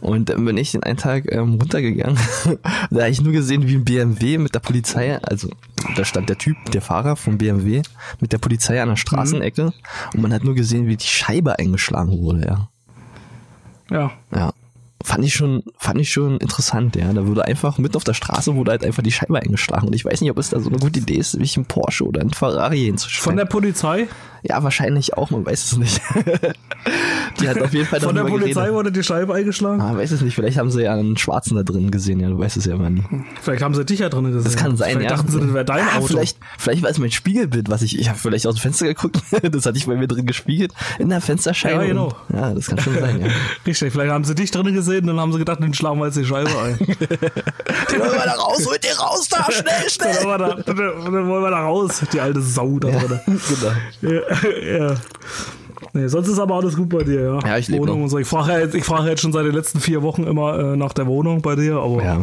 Und 0.00 0.28
dann 0.28 0.44
bin 0.44 0.58
ich 0.58 0.72
den 0.72 0.82
einen 0.82 0.98
Tag 0.98 1.32
ähm, 1.32 1.54
runtergegangen. 1.54 2.18
da 2.90 3.00
habe 3.00 3.10
ich 3.10 3.22
nur 3.22 3.32
gesehen, 3.32 3.66
wie 3.66 3.74
ein 3.76 3.84
BMW 3.84 4.36
mit 4.36 4.54
der 4.54 4.60
Polizei, 4.60 5.18
also 5.22 5.48
da 5.96 6.04
stand 6.04 6.28
der 6.28 6.36
Typ, 6.36 6.56
der 6.72 6.82
Fahrer 6.82 7.16
vom 7.16 7.38
BMW, 7.38 7.80
mit 8.20 8.32
der 8.32 8.38
Polizei 8.38 8.82
an 8.82 8.90
der 8.90 8.96
Straßenecke 8.96 9.72
und 10.12 10.20
man 10.20 10.34
hat 10.34 10.44
nur 10.44 10.54
gesehen, 10.54 10.88
wie 10.88 10.96
die 10.96 11.06
Scheibe 11.06 11.58
eingeschlagen 11.58 12.18
wurde, 12.20 12.46
ja. 12.46 12.68
Ja. 13.90 14.10
Ja. 14.30 14.52
Fand 15.04 15.24
ich 15.24 15.34
schon, 15.34 15.62
fand 15.76 16.00
ich 16.00 16.10
schon 16.10 16.38
interessant, 16.38 16.96
ja. 16.96 17.12
Da 17.12 17.26
wurde 17.26 17.44
einfach 17.44 17.76
mitten 17.78 17.96
auf 17.96 18.04
der 18.04 18.14
Straße 18.14 18.54
wurde 18.56 18.70
halt 18.70 18.84
einfach 18.84 19.02
die 19.02 19.12
Scheibe 19.12 19.38
eingeschlagen. 19.38 19.86
Und 19.86 19.94
ich 19.94 20.04
weiß 20.04 20.20
nicht, 20.22 20.30
ob 20.30 20.38
es 20.38 20.48
da 20.48 20.58
so 20.60 20.70
eine 20.70 20.78
gute 20.78 21.00
Idee 21.00 21.16
ist, 21.16 21.32
sich 21.32 21.56
einen 21.56 21.66
Porsche 21.66 22.04
oder 22.04 22.22
einen 22.22 22.32
Ferrari 22.32 22.78
Von 22.78 22.86
hinzustellen. 22.86 23.36
der 23.36 23.44
Polizei? 23.44 24.08
ja, 24.46 24.62
wahrscheinlich 24.62 25.16
auch, 25.16 25.30
man 25.30 25.46
weiß 25.46 25.64
es 25.64 25.78
nicht. 25.78 26.02
die 27.40 27.48
hat 27.48 27.62
auf 27.62 27.72
jeden 27.72 27.86
Fall 27.86 28.00
Von 28.00 28.14
der 28.14 28.24
Polizei 28.24 28.52
geredet. 28.52 28.74
wurde 28.74 28.92
die 28.92 29.02
Scheibe 29.02 29.32
eingeschlagen? 29.32 29.80
Ah, 29.80 29.96
weiß 29.96 30.10
es 30.10 30.20
nicht, 30.20 30.34
vielleicht 30.34 30.58
haben 30.58 30.70
sie 30.70 30.82
ja 30.82 30.92
einen 30.92 31.16
Schwarzen 31.16 31.56
da 31.56 31.62
drin 31.62 31.90
gesehen, 31.90 32.20
ja, 32.20 32.28
du 32.28 32.38
weißt 32.38 32.58
es 32.58 32.66
ja 32.66 32.74
immer 32.74 32.90
nie. 32.90 33.02
Vielleicht 33.40 33.62
haben 33.62 33.74
sie 33.74 33.86
dich 33.86 34.00
ja 34.00 34.10
drin 34.10 34.24
gesehen. 34.24 34.44
Das 34.44 34.56
kann 34.56 34.76
sein, 34.76 34.98
vielleicht 34.98 35.10
ja. 35.10 35.16
dachten 35.16 35.32
sie, 35.32 35.40
das 35.40 35.54
wäre 35.54 35.64
dein 35.64 35.86
ah, 35.88 35.96
Auto. 35.96 36.08
Vielleicht, 36.08 36.36
vielleicht 36.58 36.82
war 36.82 36.90
es 36.90 36.98
mein 36.98 37.10
Spiegelbild, 37.10 37.70
was 37.70 37.80
ich, 37.80 37.98
ich 37.98 38.10
habe 38.10 38.18
vielleicht 38.18 38.46
aus 38.46 38.56
dem 38.56 38.60
Fenster 38.60 38.86
geguckt, 38.86 39.16
das 39.50 39.64
hatte 39.64 39.78
ich 39.78 39.86
bei 39.86 39.96
mir 39.96 40.08
drin 40.08 40.26
gespielt, 40.26 40.74
in 40.98 41.08
der 41.08 41.22
Fensterscheibe. 41.22 41.80
Ja, 41.80 41.88
genau. 41.88 42.14
Und, 42.28 42.36
ja, 42.36 42.52
das 42.52 42.66
kann 42.66 42.78
schon 42.78 42.98
sein, 42.98 43.22
ja. 43.22 43.28
Richtig, 43.66 43.94
vielleicht 43.94 44.12
haben 44.12 44.24
sie 44.24 44.34
dich 44.34 44.50
drin 44.50 44.74
gesehen, 44.74 44.93
dann 45.02 45.18
haben 45.20 45.32
sie 45.32 45.38
gedacht, 45.38 45.62
den 45.62 45.74
schlagen 45.74 45.98
wir 45.98 46.06
jetzt 46.06 46.16
die 46.16 46.24
Scheibe 46.24 46.50
ein. 46.58 46.78
Den 47.90 48.00
holen 48.00 48.12
wir 48.12 48.24
da 48.24 48.32
raus, 48.34 48.66
holt 48.66 48.82
den 48.82 48.96
raus 48.96 49.28
da, 49.28 49.44
schnell, 49.50 49.64
dann, 49.80 49.88
schnell! 49.90 50.14
wollen 50.24 50.28
wir 50.28 50.38
da, 50.38 50.54
dann, 50.62 50.76
dann 50.76 51.28
wollen 51.28 51.42
wir 51.42 51.50
da 51.50 51.60
raus, 51.64 52.02
die 52.12 52.20
alte 52.20 52.40
Sau 52.40 52.78
da 52.78 52.88
drin. 52.90 53.20
genau. 54.00 54.14
Ja, 54.14 54.88
ja. 54.88 54.94
Nee, 55.92 56.08
sonst 56.08 56.28
ist 56.28 56.38
aber 56.38 56.54
alles 56.56 56.76
gut 56.76 56.88
bei 56.88 57.02
dir, 57.04 57.20
ja. 57.20 57.38
Ja, 57.46 57.58
ich 57.58 57.68
lebe 57.68 57.82
Wohnung 57.82 57.98
noch. 57.98 58.04
und 58.04 58.10
so. 58.10 58.18
Ich 58.18 58.26
frage 58.26 58.52
ja 58.52 58.58
jetzt, 58.60 58.74
ich 58.74 58.84
frage 58.84 59.08
jetzt 59.10 59.20
schon 59.22 59.32
seit 59.32 59.44
den 59.44 59.54
letzten 59.54 59.80
vier 59.80 60.02
Wochen 60.02 60.24
immer 60.24 60.58
äh, 60.58 60.76
nach 60.76 60.92
der 60.92 61.06
Wohnung 61.06 61.42
bei 61.42 61.54
dir, 61.56 61.76
aber 61.76 62.02
Ja. 62.02 62.20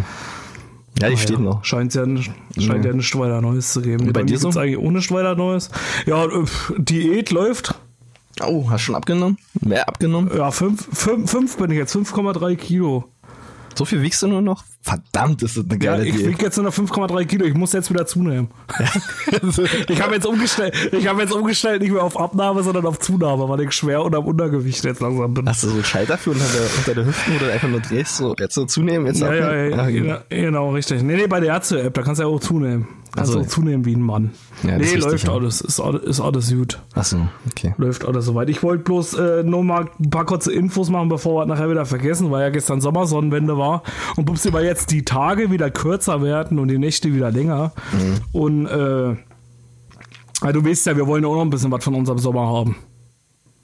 Ja, 1.00 1.08
die 1.08 1.14
Ah, 1.16 1.18
steht 1.18 1.38
ja, 1.38 1.44
noch. 1.44 1.64
Scheint 1.64 1.94
ja, 1.96 2.06
nicht- 2.06 2.32
scheint 2.60 2.84
ja 2.84 2.92
nicht 2.94 3.18
weiter 3.18 3.40
Neues 3.42 3.72
zu 3.72 3.82
geben. 3.82 4.08
Und 4.08 4.14
bei 4.14 4.22
mir 4.22 4.26
dir 4.26 4.38
so? 4.40 4.50
eigentlich 4.50 4.78
ohne 4.78 5.00
weiter 5.00 5.36
Neues. 5.36 5.70
Ja, 6.06 6.26
äh, 6.26 6.30
Diät 6.78 7.32
läuft. 7.32 7.76
Oh, 8.40 8.70
hast 8.70 8.82
schon 8.82 8.96
abgenommen? 8.96 9.38
Mehr 9.60 9.88
abgenommen? 9.88 10.32
Ja, 10.36 10.52
fünf, 10.52 10.88
fünf, 10.92 11.30
fünf 11.30 11.58
bin 11.58 11.72
ich 11.72 11.78
jetzt, 11.78 11.96
5,3 11.96 12.56
Kilo. 12.56 13.06
So 13.76 13.86
viel 13.86 14.02
wiegst 14.02 14.22
du 14.22 14.28
nur 14.28 14.42
noch? 14.42 14.64
Verdammt, 14.84 15.44
ist 15.44 15.58
das 15.58 15.66
eine 15.70 15.74
Ja, 15.84 15.92
geile 15.92 16.08
ich 16.08 16.16
Diät. 16.16 16.28
wiege 16.28 16.44
jetzt 16.46 16.58
nur 16.58 16.66
noch 16.66 16.74
5,3 16.74 17.26
Kilo. 17.26 17.46
Ich 17.46 17.54
muss 17.54 17.72
jetzt 17.74 17.90
wieder 17.92 18.06
zunehmen. 18.08 18.48
ich 19.88 20.02
habe 20.02 20.16
jetzt 20.16 20.26
umgestellt. 20.26 20.74
Ich 20.92 21.08
habe 21.08 21.22
jetzt 21.22 21.32
umgestellt 21.34 21.82
nicht 21.82 21.92
mehr 21.92 22.04
auf 22.04 22.20
Abnahme, 22.20 22.64
sondern 22.64 22.86
auf 22.86 23.00
Zunahme, 23.00 23.48
weil 23.48 23.62
ich 23.62 23.72
schwer 23.74 24.04
und 24.04 24.16
am 24.16 24.26
Untergewicht 24.26 24.84
jetzt 24.84 25.02
langsam 25.02 25.34
bin. 25.34 25.48
Hast 25.48 25.64
du 25.64 25.68
so 25.68 25.76
einen 25.76 25.84
Schalter 25.84 26.18
für 26.18 26.32
unter 26.32 26.46
der, 26.46 26.62
unter 26.80 26.96
der 26.96 27.06
Hüften, 27.06 27.34
wo 27.36 27.40
du 27.46 27.52
einfach 27.52 27.70
nur 27.70 27.80
drehst, 27.82 28.18
so 28.18 28.36
jetzt 28.40 28.56
so 28.56 28.66
zunehmen, 28.66 29.06
jetzt 29.06 29.20
Ja, 29.22 29.34
ja, 29.34 29.54
ja, 29.66 29.78
abnehmen? 29.78 30.08
ja, 30.08 30.22
genau, 30.30 30.72
richtig. 30.72 31.04
Nee, 31.04 31.16
nee, 31.16 31.28
bei 31.28 31.40
der 31.40 31.50
Ärzte-App, 31.54 31.94
da 31.94 32.02
kannst 32.02 32.20
du 32.20 32.24
ja 32.24 32.30
auch 32.30 32.40
zunehmen. 32.40 32.88
Kannst 33.14 33.32
Ach 33.32 33.36
du 33.36 33.42
so. 33.42 33.46
auch 33.46 33.52
zunehmen 33.52 33.84
wie 33.84 33.94
ein 33.94 34.02
Mann. 34.02 34.32
Ja, 34.64 34.78
nee, 34.78 34.84
richtig, 34.84 35.04
läuft 35.04 35.28
ja. 35.28 35.34
alles. 35.34 35.60
Ist, 35.60 35.82
alles. 35.82 36.02
ist 36.04 36.22
alles 36.22 36.50
gut. 36.50 36.80
Achso, 36.94 37.18
okay. 37.50 37.74
Läuft 37.78 38.06
alles 38.06 38.24
soweit. 38.24 38.48
Ich 38.48 38.64
wollte 38.64 38.86
bloß 38.86 39.16
äh, 39.16 39.44
nur 39.44 39.66
mal 39.66 39.90
ein 40.00 40.10
paar 40.10 40.26
kurze 40.26 40.54
Infos 40.54 40.90
machen, 40.90 41.10
bevor 41.10 41.42
wir 41.42 41.46
nachher 41.46 41.70
wieder 41.70 41.86
vergessen, 41.86 42.32
weil 42.32 42.42
ja 42.44 42.50
gestern 42.50 42.80
Sommersonnenwende 42.80 43.58
war. 43.58 43.84
Und 44.16 44.24
bupsi, 44.26 44.54
weil 44.54 44.64
jetzt 44.72 44.92
die 44.92 45.04
Tage 45.04 45.52
wieder 45.52 45.70
kürzer 45.70 46.22
werden 46.22 46.58
und 46.58 46.70
die 46.70 46.78
Nächte 46.78 47.14
wieder 47.14 47.30
länger. 47.30 47.74
Mhm. 47.92 48.22
Und 48.32 48.66
äh, 48.68 49.16
du 50.54 50.66
weißt 50.66 50.88
ja, 50.88 50.96
wir 50.96 51.08
wollen 51.08 51.26
auch 51.26 51.36
noch 51.36 51.42
ein 51.42 51.50
bisschen 51.50 51.72
was 51.72 51.84
von 51.84 51.94
unserem 51.94 52.20
Sommer 52.20 52.48
haben. 52.48 52.78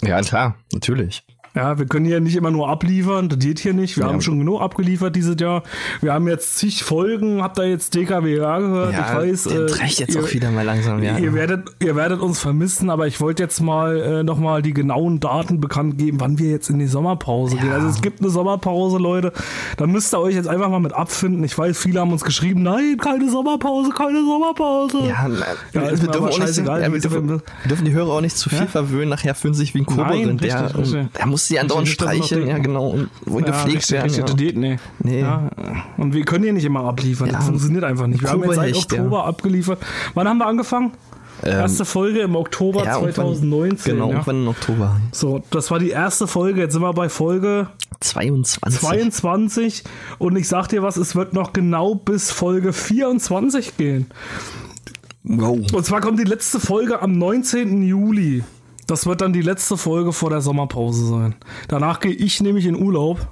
Ja, 0.03 0.21
klar, 0.21 0.55
natürlich. 0.73 1.23
Ja, 1.57 1.77
wir 1.79 1.85
können 1.87 2.05
hier 2.05 2.19
nicht 2.19 2.35
immer 2.35 2.51
nur 2.51 2.69
abliefern, 2.69 3.29
das 3.29 3.39
geht 3.39 3.59
hier 3.59 3.73
nicht. 3.73 3.97
Wir 3.97 4.03
Ja. 4.05 4.09
haben 4.11 4.21
schon 4.21 4.39
genug 4.39 4.61
abgeliefert 4.61 5.15
dieses 5.15 5.35
Jahr. 5.39 5.63
Wir 6.01 6.13
haben 6.13 6.27
jetzt 6.27 6.57
zig 6.57 6.83
Folgen, 6.83 7.41
habt 7.41 7.57
ihr 7.59 7.65
jetzt 7.69 7.95
DKWA 7.95 8.59
gehört? 8.59 8.93
Ja, 8.93 8.99
ich 9.23 9.31
weiß. 9.31 9.43
der 9.45 9.61
äh, 9.61 9.85
jetzt 9.87 10.15
ihr- 10.15 10.23
auch 10.23 10.31
wieder 10.33 10.51
mal 10.51 10.63
langsam, 10.63 11.01
ja. 11.03 11.17
Ihr 11.17 11.33
werdet, 11.33 11.69
ihr 11.79 11.95
werdet 11.95 12.21
uns 12.21 12.39
vermissen, 12.39 12.89
aber 12.89 13.07
ich 13.07 13.19
wollte 13.19 13.41
jetzt 13.43 13.59
mal 13.59 13.97
äh, 13.97 14.23
nochmal 14.23 14.61
die 14.61 14.73
genauen 14.73 15.19
Daten 15.19 15.59
bekannt 15.59 15.97
geben, 15.97 16.19
wann 16.19 16.37
wir 16.39 16.49
jetzt 16.51 16.69
in 16.69 16.79
die 16.79 16.87
Sommerpause 16.87 17.57
gehen. 17.57 17.71
Also 17.71 17.87
es 17.87 18.01
gibt 18.01 18.21
eine 18.21 18.29
Sommerpause, 18.29 18.97
Leute. 18.99 19.33
Da 19.77 19.87
müsst 19.87 20.13
ihr 20.13 20.19
euch 20.19 20.35
jetzt 20.35 20.47
einfach 20.47 20.69
mal 20.69 20.79
mit 20.79 20.93
abfinden. 20.93 21.43
Ich 21.43 21.57
weiß, 21.57 21.77
viele 21.77 21.99
haben 21.99 22.11
uns 22.11 22.23
geschrieben, 22.23 22.61
nein, 22.63 22.97
keine 23.01 23.29
Sommerpause, 23.29 23.89
keine 23.91 24.23
Sommerpause. 24.23 24.99
Ja, 25.07 25.27
na, 25.27 25.35
Ja, 25.73 25.81
wir, 25.81 25.91
ist 25.91 26.03
dürfen 26.03 26.19
auch 26.19 26.39
nicht, 26.39 26.57
ja, 26.57 26.91
wir, 26.93 26.99
dürfen, 26.99 27.29
wir 27.29 27.41
dürfen 27.67 27.85
die 27.85 27.93
Hörer 27.93 28.11
auch 28.13 28.21
nicht 28.21 28.37
zu 28.37 28.49
viel 28.49 28.59
Ja? 28.59 28.65
verwöhnen. 28.67 29.09
Nachher 29.09 29.33
fühlen 29.35 29.53
sich 29.53 29.73
wie 29.73 29.79
ein 29.79 29.85
Nein, 29.87 29.95
Kobold. 29.97 30.43
Der, 30.43 30.61
richtig, 30.63 30.75
und 30.75 30.81
richtig. 30.83 31.07
der 31.17 31.25
muss 31.27 31.46
sie 31.47 31.59
andauernd 31.59 31.87
streicheln. 31.87 32.47
Ja, 32.47 32.57
genau. 32.57 32.89
Und 32.89 33.09
wollen 33.25 33.45
Ja, 33.45 33.51
gepflegt 33.51 33.91
werden. 33.91 34.13
Ja. 34.13 34.23
das 34.23 34.35
geht 34.35 34.57
nicht. 34.57 34.81
Nee. 34.99 35.21
Ja. 35.21 35.49
Und 35.97 36.13
wir 36.13 36.23
können 36.25 36.43
hier 36.43 36.53
nicht 36.53 36.65
immer 36.65 36.83
abliefern. 36.85 37.29
Das 37.31 37.45
funktioniert 37.45 37.83
einfach 37.83 38.07
nicht. 38.07 38.21
Wir 38.21 38.29
haben 38.29 38.43
jetzt 38.43 38.55
seit 38.55 38.75
ja. 38.75 38.81
Oktober 38.81 39.25
abgeliefert. 39.25 39.79
Wann 40.13 40.27
haben 40.27 40.37
wir 40.37 40.45
angefangen? 40.47 40.91
Erste 41.43 41.85
Folge 41.85 42.21
im 42.21 42.35
Oktober 42.35 42.83
Ja, 42.83 42.95
irgendwann- 42.95 43.13
2019. 43.35 43.93
Genau, 43.93 44.07
ja. 44.07 44.13
irgendwann 44.13 44.41
im 44.41 44.47
Oktober. 44.47 44.99
So, 45.11 45.43
das 45.51 45.69
war 45.69 45.77
die 45.77 45.91
erste 45.91 46.25
Folge. 46.25 46.61
Jetzt 46.61 46.73
sind 46.73 46.81
wir 46.81 46.93
bei 46.93 47.09
Folge 47.09 47.67
22. 47.99 48.81
22 48.81 49.83
und 50.17 50.35
ich 50.35 50.47
sag 50.47 50.67
dir 50.67 50.81
was, 50.81 50.97
es 50.97 51.15
wird 51.15 51.33
noch 51.33 51.53
genau 51.53 51.93
bis 51.93 52.31
Folge 52.31 52.73
24 52.73 53.77
gehen. 53.77 54.07
Wow. 55.23 55.59
Und 55.73 55.85
zwar 55.85 56.01
kommt 56.01 56.19
die 56.19 56.23
letzte 56.23 56.59
Folge 56.59 57.01
am 57.01 57.11
19. 57.17 57.83
Juli. 57.83 58.43
Das 58.87 59.05
wird 59.05 59.21
dann 59.21 59.33
die 59.33 59.41
letzte 59.41 59.77
Folge 59.77 60.13
vor 60.13 60.29
der 60.29 60.41
Sommerpause 60.41 61.05
sein. 61.05 61.35
Danach 61.67 61.99
gehe 61.99 62.13
ich 62.13 62.41
nämlich 62.41 62.65
in 62.65 62.75
Urlaub. 62.75 63.27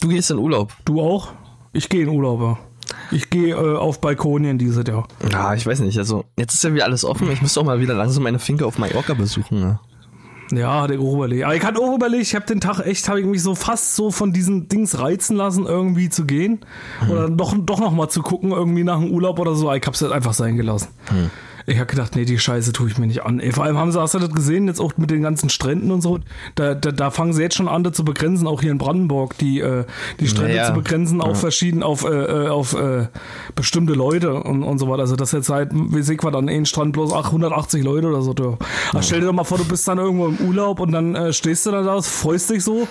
Du 0.00 0.08
gehst 0.08 0.30
in 0.30 0.38
Urlaub. 0.38 0.72
Du 0.84 1.00
auch? 1.00 1.32
Ich 1.72 1.88
gehe 1.88 2.02
in 2.02 2.08
Urlaub, 2.08 2.40
ja. 2.40 2.58
Ich 3.10 3.30
gehe 3.30 3.54
äh, 3.54 3.76
auf 3.76 4.00
Balkonien 4.00 4.58
dieses 4.58 4.86
Jahr. 4.86 5.08
Ja, 5.30 5.54
ich 5.54 5.66
weiß 5.66 5.80
nicht. 5.80 5.98
Also, 5.98 6.24
jetzt 6.38 6.54
ist 6.54 6.64
ja 6.64 6.74
wieder 6.74 6.84
alles 6.84 7.04
offen. 7.04 7.30
Ich 7.30 7.42
müsste 7.42 7.60
auch 7.60 7.64
mal 7.64 7.80
wieder 7.80 7.94
langsam 7.94 8.22
meine 8.22 8.38
Finke 8.38 8.66
auf 8.66 8.78
Mallorca 8.78 9.14
besuchen. 9.14 9.60
Ne? 9.60 9.80
Ja, 10.52 10.84
auch 10.84 10.88
überlegt. 10.88 11.44
Aber 11.44 11.56
ich 11.56 11.64
hatte 11.64 11.80
auch 11.80 11.94
überlegt, 11.94 12.22
ich 12.22 12.34
habe 12.34 12.46
den 12.46 12.60
Tag 12.60 12.80
echt, 12.80 13.08
habe 13.08 13.20
ich 13.20 13.26
mich 13.26 13.42
so 13.42 13.54
fast 13.54 13.96
so 13.96 14.10
von 14.10 14.32
diesen 14.32 14.68
Dings 14.68 14.98
reizen 14.98 15.36
lassen, 15.36 15.66
irgendwie 15.66 16.08
zu 16.08 16.24
gehen. 16.24 16.60
Oder 17.10 17.28
doch, 17.28 17.54
doch 17.58 17.80
noch 17.80 17.92
mal 17.92 18.08
zu 18.08 18.22
gucken, 18.22 18.50
irgendwie 18.50 18.84
nach 18.84 18.98
dem 18.98 19.10
Urlaub 19.10 19.38
oder 19.38 19.54
so. 19.54 19.72
Ich 19.72 19.86
hab's 19.86 20.00
jetzt 20.00 20.12
einfach 20.12 20.32
sein 20.34 20.56
gelassen. 20.56 20.88
Ich 21.68 21.76
habe 21.76 21.86
gedacht, 21.86 22.16
nee, 22.16 22.24
die 22.24 22.38
Scheiße 22.38 22.72
tue 22.72 22.88
ich 22.88 22.96
mir 22.96 23.06
nicht 23.06 23.24
an. 23.24 23.40
Ey, 23.40 23.52
vor 23.52 23.64
allem 23.64 23.76
haben 23.76 23.92
sie, 23.92 24.00
hast 24.00 24.14
du 24.14 24.18
das 24.18 24.30
gesehen, 24.30 24.68
jetzt 24.68 24.80
auch 24.80 24.96
mit 24.96 25.10
den 25.10 25.20
ganzen 25.20 25.50
Stränden 25.50 25.90
und 25.90 26.00
so, 26.00 26.18
da, 26.54 26.74
da, 26.74 26.92
da 26.92 27.10
fangen 27.10 27.34
sie 27.34 27.42
jetzt 27.42 27.56
schon 27.56 27.68
an, 27.68 27.84
das 27.84 27.92
zu 27.92 28.06
begrenzen, 28.06 28.46
auch 28.46 28.62
hier 28.62 28.70
in 28.70 28.78
Brandenburg, 28.78 29.36
die, 29.36 29.60
äh, 29.60 29.84
die 30.18 30.28
Strände 30.28 30.54
Ja, 30.54 30.62
ja. 30.62 30.66
zu 30.68 30.72
begrenzen 30.72 31.20
auf 31.20 31.38
verschieden, 31.38 31.82
auf, 31.82 32.04
äh, 32.04 32.08
äh, 32.08 32.48
auf 32.48 32.74
äh, 32.74 33.08
bestimmte 33.54 33.92
Leute 33.92 34.32
und, 34.32 34.62
und 34.62 34.78
so 34.78 34.88
weiter. 34.88 35.02
Also 35.02 35.16
das 35.16 35.32
jetzt 35.32 35.50
halt, 35.50 35.70
wie 35.72 36.00
sieht 36.00 36.22
man 36.22 36.32
dann, 36.32 36.48
ein 36.48 36.64
Strand 36.64 36.94
bloß 36.94 37.12
880 37.12 37.84
Leute 37.84 38.08
oder 38.08 38.22
so. 38.22 38.32
Du. 38.32 38.56
Aber 38.90 39.02
stell 39.02 39.20
dir 39.20 39.26
doch 39.26 39.34
mal 39.34 39.44
vor, 39.44 39.58
du 39.58 39.64
bist 39.66 39.86
dann 39.86 39.98
irgendwo 39.98 40.26
im 40.28 40.38
Urlaub 40.38 40.80
und 40.80 40.92
dann 40.92 41.14
äh, 41.14 41.32
stehst 41.34 41.66
du 41.66 41.70
da 41.70 41.82
da, 41.82 42.00
freust 42.00 42.48
dich 42.48 42.64
so, 42.64 42.88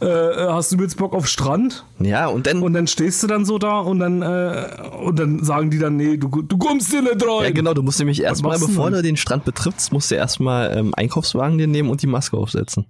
äh, 0.00 0.06
äh, 0.06 0.48
hast 0.50 0.72
du 0.72 0.76
jetzt 0.78 0.96
Bock 0.96 1.14
auf 1.14 1.26
Strand 1.26 1.84
Ja, 1.98 2.26
und 2.28 2.46
dann. 2.46 2.62
und 2.62 2.72
dann 2.72 2.86
stehst 2.86 3.22
du 3.22 3.26
dann 3.26 3.44
so 3.44 3.58
da 3.58 3.78
und 3.80 3.98
dann, 4.00 4.22
äh, 4.22 4.66
und 5.02 5.18
dann 5.18 5.44
sagen 5.44 5.70
die 5.70 5.78
dann, 5.78 5.96
nee, 5.96 6.16
du, 6.16 6.28
du 6.42 6.58
kommst 6.58 6.90
hier 6.90 7.02
nicht 7.02 7.22
rein. 7.22 7.44
ja, 7.44 7.50
genau, 7.50 7.74
du 7.74 7.82
musst 7.82 7.98
nämlich 7.98 8.22
erstmal, 8.22 8.58
bevor 8.58 8.90
du 8.90 9.02
den 9.02 9.16
Strand 9.16 9.44
betrittst, 9.44 9.92
musst 9.92 10.10
du 10.10 10.14
erstmal 10.14 10.76
ähm, 10.76 10.92
Einkaufswagen 10.96 11.58
dir 11.58 11.66
nehmen 11.66 11.90
und 11.90 12.02
die 12.02 12.06
Maske 12.06 12.36
aufsetzen. 12.36 12.86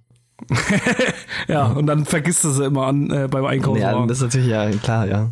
Ja, 1.47 1.67
und 1.67 1.87
dann 1.87 2.05
vergisst 2.05 2.43
du 2.43 2.51
sie 2.51 2.65
immer 2.65 2.87
an 2.87 3.09
äh, 3.11 3.27
beim 3.29 3.45
Einkaufen. 3.45 3.81
Ja, 3.81 4.05
das 4.05 4.17
ist 4.17 4.23
natürlich 4.23 4.47
ja 4.47 4.69
klar, 4.71 5.07
ja. 5.07 5.29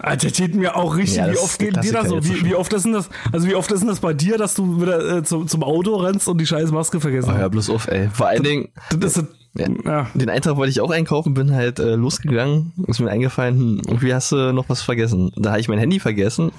Alter, 0.00 0.28
das 0.28 0.36
geht 0.36 0.54
mir 0.54 0.76
auch 0.76 0.96
richtig. 0.96 1.18
Ja, 1.18 1.28
wie 1.28 1.32
das 1.32 1.42
oft 1.42 1.58
geht 1.60 1.82
dir 1.84 1.92
das 1.92 2.08
so? 2.08 2.24
Wie, 2.24 2.44
wie 2.44 2.54
oft 2.56 2.72
ist 2.72 2.84
denn 2.84 2.92
das? 2.92 3.08
Also 3.30 3.46
wie 3.46 3.54
oft 3.54 3.70
ist 3.70 3.80
denn 3.80 3.88
das 3.88 4.00
bei 4.00 4.12
dir, 4.12 4.36
dass 4.36 4.54
du 4.54 4.80
wieder 4.82 5.18
äh, 5.18 5.22
zum, 5.22 5.46
zum 5.46 5.62
Auto 5.62 5.94
rennst 5.96 6.26
und 6.28 6.38
die 6.38 6.46
scheiß 6.46 6.72
Maske 6.72 7.00
vergessen 7.00 7.28
Oh, 7.30 7.32
hast? 7.34 7.40
hör 7.40 7.50
bloß 7.50 7.70
auf, 7.70 7.86
ey. 7.88 8.08
Vor 8.12 8.26
allen 8.26 8.42
Dingen, 8.42 8.68
Das 8.98 9.16
ist, 9.16 9.26
Ja. 9.54 9.66
ja. 9.84 10.06
Den 10.14 10.30
Eintrag 10.30 10.56
wollte 10.56 10.70
ich 10.70 10.80
auch 10.80 10.90
einkaufen, 10.90 11.34
bin 11.34 11.52
halt 11.54 11.78
äh, 11.78 11.94
losgegangen, 11.94 12.72
ist 12.86 13.00
mir 13.00 13.10
eingefallen, 13.10 13.58
hm, 13.58 13.82
irgendwie 13.86 14.14
hast 14.14 14.32
du 14.32 14.52
noch 14.52 14.68
was 14.68 14.82
vergessen. 14.82 15.30
Da 15.36 15.50
habe 15.50 15.60
ich 15.60 15.68
mein 15.68 15.78
Handy 15.78 16.00
vergessen. 16.00 16.52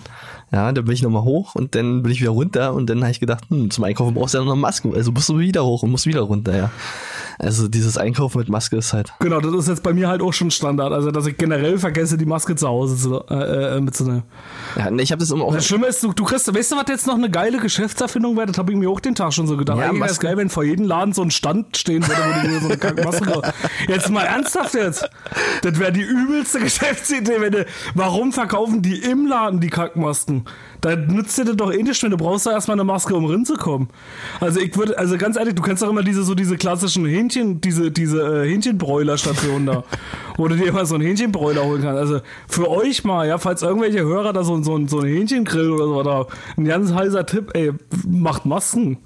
Ja, 0.52 0.72
dann 0.72 0.86
bin 0.86 0.94
ich 0.94 1.02
nochmal 1.02 1.24
hoch 1.24 1.56
und 1.56 1.74
dann 1.74 2.04
bin 2.04 2.12
ich 2.12 2.22
wieder 2.22 2.30
runter 2.30 2.76
und 2.76 2.88
dann 2.88 3.02
habe 3.02 3.10
ich 3.10 3.20
gedacht, 3.20 3.46
hm, 3.50 3.72
zum 3.72 3.84
Einkaufen 3.84 4.14
brauchst 4.14 4.36
du 4.36 4.38
ja 4.38 4.44
noch 4.44 4.52
eine 4.52 4.62
Maske, 4.62 4.92
also 4.94 5.12
musst 5.12 5.30
du 5.30 5.40
wieder 5.40 5.66
hoch 5.66 5.82
und 5.82 5.90
musst 5.90 6.06
wieder 6.06 6.22
runter, 6.22 6.56
ja. 6.56 6.72
Also 7.40 7.68
dieses 7.68 7.98
Einkaufen 7.98 8.40
mit 8.40 8.50
Maske 8.50 8.78
ist 8.78 8.94
halt. 8.94 9.14
Genau, 9.20 9.40
das 9.40 9.54
ist 9.54 9.68
jetzt 9.68 9.84
bei 9.84 9.94
mir 9.94 10.08
halt 10.08 10.22
auch 10.22 10.34
schon 10.34 10.52
Standard. 10.52 10.92
Also, 10.92 11.12
dass 11.12 11.26
ich 11.26 11.38
generell 11.38 11.78
vergesse, 11.78 12.18
die 12.18 12.26
Maske 12.26 12.56
zu 12.56 12.68
Hause 12.68 12.98
zu, 12.98 13.24
äh, 13.30 13.78
äh, 13.78 13.82
mitzunehmen. 13.82 14.24
Ja, 14.78 14.92
nee, 14.92 15.04
ich 15.04 15.12
habe 15.12 15.20
das 15.20 15.32
immer 15.32 15.46
auch. 15.46 15.54
Das 15.54 15.66
Schlimme 15.66 15.88
ist, 15.88 16.04
du, 16.04 16.14
du 16.14 16.24
kriegst, 16.24 16.54
weißt 16.54 16.72
du, 16.72 16.76
was 16.76 16.86
jetzt 16.88 17.08
noch 17.08 17.16
eine 17.16 17.30
geile 17.30 17.60
Geschäftserfindung 17.60 18.36
wäre? 18.36 18.48
Das 18.48 18.58
habe 18.58 18.72
ich 18.72 18.78
mir 18.78 18.90
auch 18.90 19.00
den 19.00 19.16
Tag 19.16 19.34
schon 19.34 19.48
so 19.48 19.58
gedacht. 19.58 19.78
Ja, 19.78 19.86
Eigentlich 19.86 20.02
wäre 20.02 20.12
es 20.12 20.20
geil, 20.20 20.38
wenn 20.38 20.50
vor 20.50 20.64
jedem 20.64 20.86
Laden 20.86 21.14
so 21.14 21.22
ein 21.22 21.32
Stand 21.32 21.78
stehen 21.78 22.08
würde, 22.08 22.22
wo 22.22 22.48
dir 22.48 22.60
so 22.60 22.68
eine 22.68 22.78
Kackmaske 22.78 23.26
kaufst. 23.26 23.54
Jetzt 23.88 24.10
mal 24.10 24.24
ernsthaft 24.24 24.74
jetzt. 24.76 25.10
Das 25.62 25.80
wäre 25.80 25.92
die 25.92 26.02
übelste 26.02 26.60
Geschäftsidee, 26.64 27.40
wenn 27.40 27.52
du, 27.52 27.66
warum 27.96 28.32
verkaufen 28.32 28.82
die 28.82 28.98
im 28.98 29.26
Laden 29.26 29.60
die 29.60 29.70
Kackmasken? 29.70 30.46
Da 30.84 30.98
nützt 30.98 31.38
dir 31.38 31.46
das 31.46 31.56
doch 31.56 31.72
eh 31.72 31.82
nicht, 31.82 32.04
wenn 32.04 32.12
du 32.12 32.18
brauchst 32.18 32.46
da 32.46 32.52
erstmal 32.52 32.76
eine 32.76 32.84
Maske, 32.84 33.16
um 33.16 33.26
reinzukommen. 33.26 33.88
Also 34.42 34.60
ich 34.60 34.76
würde, 34.78 34.98
also 34.98 35.18
ganz 35.18 35.38
ehrlich, 35.38 35.56
du 35.56 35.62
kennst 35.62 35.82
doch 35.82 35.90
immer 35.90 36.04
diese, 36.04 36.24
so 36.24 36.36
diese 36.36 36.58
klassischen 36.58 37.06
Hähnchen, 37.06 37.62
diese, 37.62 37.90
diese 37.90 38.44
äh, 38.44 38.50
Hähnchenbräulerstationen 38.50 39.66
da, 39.66 39.86
wo 40.36 40.50
du 40.50 40.58
dir 40.58 40.68
immer 40.68 40.86
so 40.86 40.96
einen 40.96 41.06
Hähnchenbräuler 41.06 41.64
holen 41.64 41.84
kannst. 41.84 42.00
Also 42.00 42.20
für 42.50 42.70
euch 42.70 43.06
mal, 43.06 43.26
ja, 43.26 43.38
falls 43.38 43.62
irgendwelche 43.62 44.02
Hörer 44.02 44.34
da 44.34 44.44
so, 44.44 44.62
so, 44.62 44.78
so 44.88 45.00
einen 45.00 45.08
Hähnchengrill 45.08 45.72
oder 45.72 45.86
so 45.86 46.04
da, 46.04 46.28
ein 46.58 46.66
ganz 46.66 46.92
heißer 46.92 47.26
Tipp, 47.28 47.52
ey, 47.54 47.72
macht 48.06 48.46
Masken. 48.46 48.98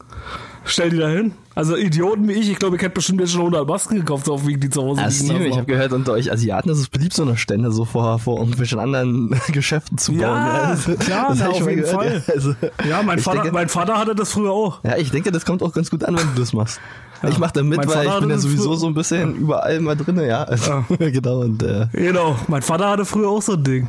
Stell 0.70 0.90
die 0.90 0.98
da 0.98 1.08
hin. 1.08 1.34
Also 1.56 1.76
Idioten 1.76 2.28
wie 2.28 2.34
ich, 2.34 2.52
ich 2.52 2.60
glaube, 2.60 2.76
ich 2.76 2.82
hätte 2.82 2.94
bestimmt 2.96 3.20
jetzt 3.22 3.32
schon 3.32 3.40
100 3.42 3.68
Masken 3.68 3.96
gekauft, 3.96 4.30
auf 4.30 4.46
wie 4.46 4.58
die 4.58 4.70
zu 4.70 4.84
Hause 4.84 5.02
Ah, 5.02 5.08
liegen 5.08 5.42
ich 5.46 5.56
habe 5.56 5.66
gehört, 5.66 5.92
unter 5.94 6.12
euch 6.12 6.32
Asiaten 6.32 6.70
ist 6.70 6.78
es 6.78 6.90
beliebt, 6.90 7.14
so 7.14 7.24
eine 7.24 7.36
Stände 7.38 7.72
so 7.72 7.86
vor, 7.86 8.20
vor 8.20 8.38
irgendwelchen 8.40 8.78
anderen 8.80 9.40
Geschäften 9.52 9.98
zu 9.98 10.12
bauen. 10.12 10.22
Ja, 10.22 10.62
also, 10.70 10.94
klar, 10.96 11.28
das 11.30 11.40
na, 11.40 11.50
auf 11.50 11.60
jeden 11.68 11.82
gehört, 11.82 11.96
Fall. 11.96 12.24
Ja, 12.28 12.34
also, 12.34 12.54
Ja, 12.88 13.02
mein 13.02 13.20
Vater, 13.20 13.38
denke, 13.42 13.54
mein 13.54 13.70
Vater 13.70 13.98
hatte 13.98 14.14
das 14.14 14.32
früher 14.32 14.52
auch. 14.52 14.84
ja, 14.84 14.98
ich 14.98 15.10
denke, 15.10 15.32
das 15.32 15.46
kommt 15.46 15.64
auch 15.64 15.74
ganz 15.74 15.90
gut 15.90 16.04
an, 16.04 16.16
wenn 16.18 16.28
du 16.36 16.42
das 16.42 16.54
machst. 16.54 16.80
Ich 17.28 17.40
mache 17.40 17.54
da 17.54 17.64
mit, 17.64 17.78
Mein 17.78 17.88
weil 17.88 18.06
Vater 18.06 18.16
ich 18.18 18.22
bin 18.22 18.30
ja 18.30 18.38
sowieso 18.38 18.76
so 18.76 18.86
ein 18.86 18.94
bisschen 18.94 19.36
überall 19.36 19.80
mal 19.80 19.96
drin, 19.96 20.20
ja. 20.20 20.44
Also, 20.44 20.86
genau, 21.00 21.40
und 21.40 21.64
äh, 21.64 21.88
Genau, 21.94 22.36
mein 22.48 22.62
Vater 22.62 22.90
hatte 22.90 23.06
früher 23.06 23.30
auch 23.30 23.42
so 23.42 23.54
ein 23.54 23.64
Ding. 23.64 23.88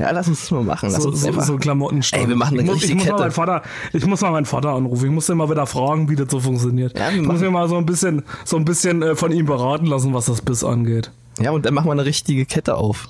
Ja, 0.00 0.10
lass 0.12 0.28
uns 0.28 0.40
das 0.40 0.50
mal 0.50 0.62
machen. 0.64 0.88
Lass 0.90 1.02
So, 1.02 1.10
uns 1.10 1.20
so, 1.20 1.28
einfach, 1.28 1.42
so 1.42 1.56
Klamottenstand. 1.56 2.22
Ey, 2.24 2.28
wir 2.28 2.36
machen 2.36 2.58
eine 2.58 2.62
ich 2.68 2.74
muss, 2.74 2.82
ich 2.84 2.94
muss 2.94 3.06
mal 3.06 3.18
meinen 3.18 3.30
Vater, 3.30 3.62
Ich 3.92 4.06
muss 4.06 4.20
mal 4.20 4.30
meinen 4.32 4.46
Vater 4.46 4.70
anrufen. 4.70 5.04
Ich 5.06 5.10
muss 5.12 5.26
den 5.26 5.36
mal 5.36 5.50
wieder 5.50 5.66
fragen, 5.66 6.08
wie 6.08 6.16
das 6.16 6.28
so 6.30 6.40
funktioniert. 6.40 6.98
Ja, 6.98 7.10
ich 7.10 7.20
muss 7.22 7.40
mir 7.40 7.50
mal 7.50 7.68
so 7.68 7.76
ein 7.76 7.86
bisschen, 7.86 8.22
so 8.44 8.56
ein 8.56 8.64
bisschen 8.64 9.02
äh, 9.02 9.14
von 9.14 9.30
ihm 9.32 9.46
beraten 9.46 9.86
lassen, 9.86 10.12
was 10.14 10.26
das 10.26 10.40
Biss 10.42 10.64
angeht. 10.64 11.10
ja, 11.38 11.50
und 11.52 11.64
dann 11.66 11.74
machen 11.74 11.86
wir 11.86 11.92
eine 11.92 12.04
richtige 12.04 12.46
Kette 12.46 12.76
auf. 12.76 13.08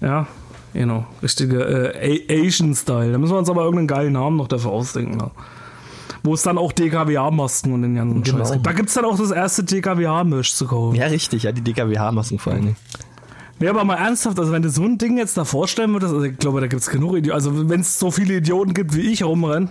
Ja, 0.00 0.26
genau. 0.72 1.04
Richtige 1.22 1.60
äh, 1.62 2.46
Asian-Style. 2.46 3.12
Da 3.12 3.18
müssen 3.18 3.32
wir 3.34 3.38
uns 3.38 3.50
aber 3.50 3.62
irgendeinen 3.62 3.88
geilen 3.88 4.12
Namen 4.14 4.36
noch 4.36 4.48
dafür 4.48 4.70
ausdenken. 4.70 5.16
Ne? 5.18 5.30
Wo 6.22 6.34
es 6.34 6.42
dann 6.42 6.58
auch 6.58 6.72
DKWA-Masken 6.72 7.72
und 7.72 7.82
den 7.82 7.94
ganzen 7.94 8.22
Genau. 8.22 8.38
Scheiß 8.38 8.52
gibt. 8.52 8.66
Da 8.66 8.72
gibt 8.72 8.88
es 8.88 8.94
dann 8.94 9.04
auch 9.04 9.18
das 9.18 9.30
erste 9.30 9.64
DKWA-Misch 9.64 10.54
zu 10.54 10.66
kaufen. 10.66 10.94
Ja, 10.96 11.06
richtig, 11.06 11.42
ja, 11.44 11.52
die 11.52 11.62
DKWH-Masken 11.62 12.38
vor 12.38 12.52
allen 12.52 12.62
Dingen. 12.62 12.76
Nee, 13.60 13.68
aber 13.68 13.84
mal 13.84 13.96
ernsthaft, 13.96 14.38
also 14.38 14.52
wenn 14.52 14.62
du 14.62 14.70
so 14.70 14.82
ein 14.82 14.96
Ding 14.96 15.18
jetzt 15.18 15.36
da 15.36 15.44
vorstellen 15.44 15.92
würdest, 15.92 16.14
also 16.14 16.24
ich 16.24 16.38
glaube, 16.38 16.60
da 16.62 16.66
gibt 16.66 16.80
es 16.80 16.88
genug 16.88 17.16
Idioten. 17.16 17.34
Also 17.34 17.68
wenn 17.68 17.80
es 17.80 17.98
so 17.98 18.10
viele 18.10 18.34
Idioten 18.36 18.72
gibt, 18.72 18.96
wie 18.96 19.02
ich 19.12 19.22
rumrennen, 19.22 19.68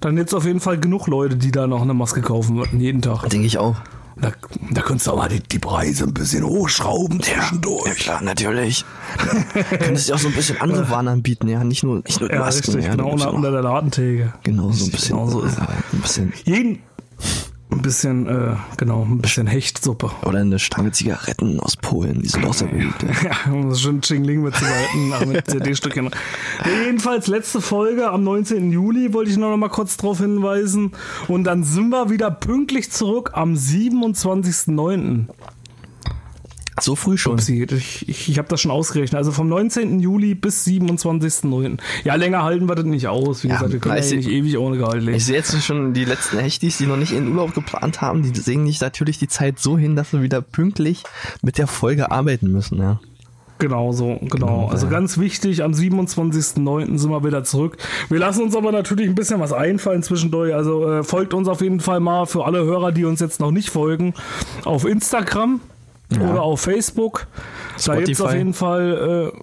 dann 0.00 0.16
es 0.16 0.32
auf 0.32 0.44
jeden 0.44 0.60
Fall 0.60 0.78
genug 0.78 1.08
Leute, 1.08 1.34
die 1.36 1.50
da 1.50 1.66
noch 1.66 1.82
eine 1.82 1.94
Maske 1.94 2.20
kaufen 2.22 2.56
würden, 2.56 2.78
jeden 2.78 3.02
Tag. 3.02 3.28
Denke 3.28 3.46
ich 3.48 3.58
auch. 3.58 3.74
Da, 4.20 4.32
da 4.70 4.82
könntest 4.82 5.06
du 5.06 5.12
auch 5.12 5.16
mal 5.16 5.28
die, 5.28 5.40
die 5.40 5.58
Preise 5.58 6.04
ein 6.04 6.14
bisschen 6.14 6.44
hochschrauben 6.44 7.20
zwischendurch. 7.22 7.96
klar, 7.96 8.20
natürlich. 8.22 8.84
Könntest 9.78 10.08
du 10.08 10.14
auch 10.14 10.18
so 10.18 10.28
ein 10.28 10.34
bisschen 10.34 10.60
andere 10.60 10.90
Waren 10.90 11.06
anbieten, 11.06 11.46
ja, 11.48 11.62
nicht 11.62 11.84
nur, 11.84 11.96
nicht 12.04 12.18
nur 12.20 12.28
die 12.28 12.34
Ja, 12.34 12.40
Masken. 12.40 12.72
richtig, 12.72 12.84
ja, 12.84 12.96
genau 12.96 13.10
unter, 13.30 13.52
der 13.52 13.62
Ladentheke. 13.62 14.32
Genau, 14.42 14.70
so 14.72 14.86
ein 14.86 14.90
bisschen. 14.90 15.16
Genau 15.16 15.28
so 15.28 15.42
ist 15.42 15.56
ja, 15.56 15.68
ein 15.92 16.00
bisschen. 16.00 16.32
Jeden, 16.44 16.80
ein 17.78 17.82
bisschen, 17.82 18.26
äh, 18.26 18.56
genau, 18.76 19.04
ein 19.04 19.18
bisschen 19.18 19.46
Hechtsuppe. 19.46 20.10
Oder 20.24 20.40
eine 20.40 20.58
Stange 20.58 20.92
Zigaretten 20.92 21.60
aus 21.60 21.76
Polen, 21.76 22.22
die 22.22 22.28
sind 22.28 22.44
auch 22.44 22.54
sehr 22.54 22.68
beliebt. 22.68 23.02
Ja. 23.22 23.30
Ja, 23.52 23.74
schon 23.74 24.00
Chingling 24.00 24.42
mit 24.42 24.54
Zigaretten, 24.54 25.32
mit 25.32 25.48
CD-Stückchen. 25.48 26.10
Jedenfalls 26.84 27.28
letzte 27.28 27.60
Folge 27.60 28.10
am 28.10 28.24
19. 28.24 28.70
Juli 28.70 29.12
wollte 29.14 29.30
ich 29.30 29.36
noch 29.36 29.56
mal 29.56 29.68
kurz 29.68 29.96
drauf 29.96 30.18
hinweisen. 30.18 30.92
Und 31.28 31.44
dann 31.44 31.64
sind 31.64 31.90
wir 31.90 32.10
wieder 32.10 32.30
pünktlich 32.30 32.90
zurück 32.90 33.30
am 33.34 33.54
27.09. 33.54 35.26
So 36.80 36.96
früh 36.96 37.16
schon. 37.16 37.34
Upsi, 37.34 37.66
Ich, 37.70 38.08
ich, 38.08 38.28
ich 38.28 38.38
habe 38.38 38.48
das 38.48 38.60
schon 38.60 38.70
ausgerechnet. 38.70 39.16
Also 39.18 39.32
vom 39.32 39.48
19. 39.48 40.00
Juli 40.00 40.34
bis 40.34 40.66
27.09. 40.66 41.78
Ja, 42.04 42.14
länger 42.14 42.42
halten 42.42 42.68
wir 42.68 42.74
das 42.74 42.84
nicht 42.84 43.08
aus. 43.08 43.44
Wie 43.44 43.48
Ja, 43.48 43.54
gesagt, 43.54 43.72
wir 43.72 43.80
können 43.80 44.02
ja 44.02 44.16
nicht 44.16 44.28
ewig 44.28 44.58
ohne 44.58 44.78
Gehalt 44.78 45.02
leben. 45.02 45.16
Ich 45.16 45.24
sehe 45.24 45.36
jetzt 45.36 45.62
schon 45.64 45.92
die 45.94 46.04
letzten 46.04 46.38
Hechtis, 46.38 46.78
die 46.78 46.86
noch 46.86 46.96
nicht 46.96 47.12
in 47.12 47.28
Urlaub 47.28 47.54
geplant 47.54 48.00
haben, 48.00 48.22
die 48.22 48.38
sehen 48.38 48.64
nicht 48.64 48.80
natürlich 48.80 49.18
die 49.18 49.28
Zeit 49.28 49.58
so 49.58 49.78
hin, 49.78 49.96
dass 49.96 50.10
sie 50.10 50.22
wieder 50.22 50.40
pünktlich 50.40 51.02
mit 51.42 51.58
der 51.58 51.66
Folge 51.66 52.10
arbeiten 52.10 52.50
müssen, 52.52 52.78
ja. 52.78 53.00
Genau 53.58 53.90
so, 53.90 54.20
genau. 54.22 54.68
Also 54.68 54.86
ganz 54.86 55.18
wichtig, 55.18 55.64
am 55.64 55.72
27.09. 55.72 56.96
sind 56.96 57.10
wir 57.10 57.24
wieder 57.24 57.42
zurück. 57.42 57.76
Wir 58.08 58.20
lassen 58.20 58.42
uns 58.44 58.54
aber 58.54 58.70
natürlich 58.70 59.08
ein 59.08 59.16
bisschen 59.16 59.40
was 59.40 59.52
einfallen 59.52 60.04
zwischendurch. 60.04 60.54
Also 60.54 60.88
äh, 60.88 61.02
folgt 61.02 61.34
uns 61.34 61.48
auf 61.48 61.60
jeden 61.60 61.80
Fall 61.80 61.98
mal 61.98 62.26
für 62.26 62.44
alle 62.44 62.64
Hörer, 62.64 62.92
die 62.92 63.04
uns 63.04 63.18
jetzt 63.18 63.40
noch 63.40 63.50
nicht 63.50 63.70
folgen, 63.70 64.14
auf 64.64 64.84
Instagram 64.84 65.60
oder 66.16 66.42
auf 66.42 66.60
Facebook. 66.60 67.26
Da 67.84 67.96
gibt 67.96 68.08
es 68.08 68.18
Spotify. 68.18 68.22
auf 68.22 68.34
jeden 68.34 68.54
Fall 68.54 69.32
äh, 69.34 69.38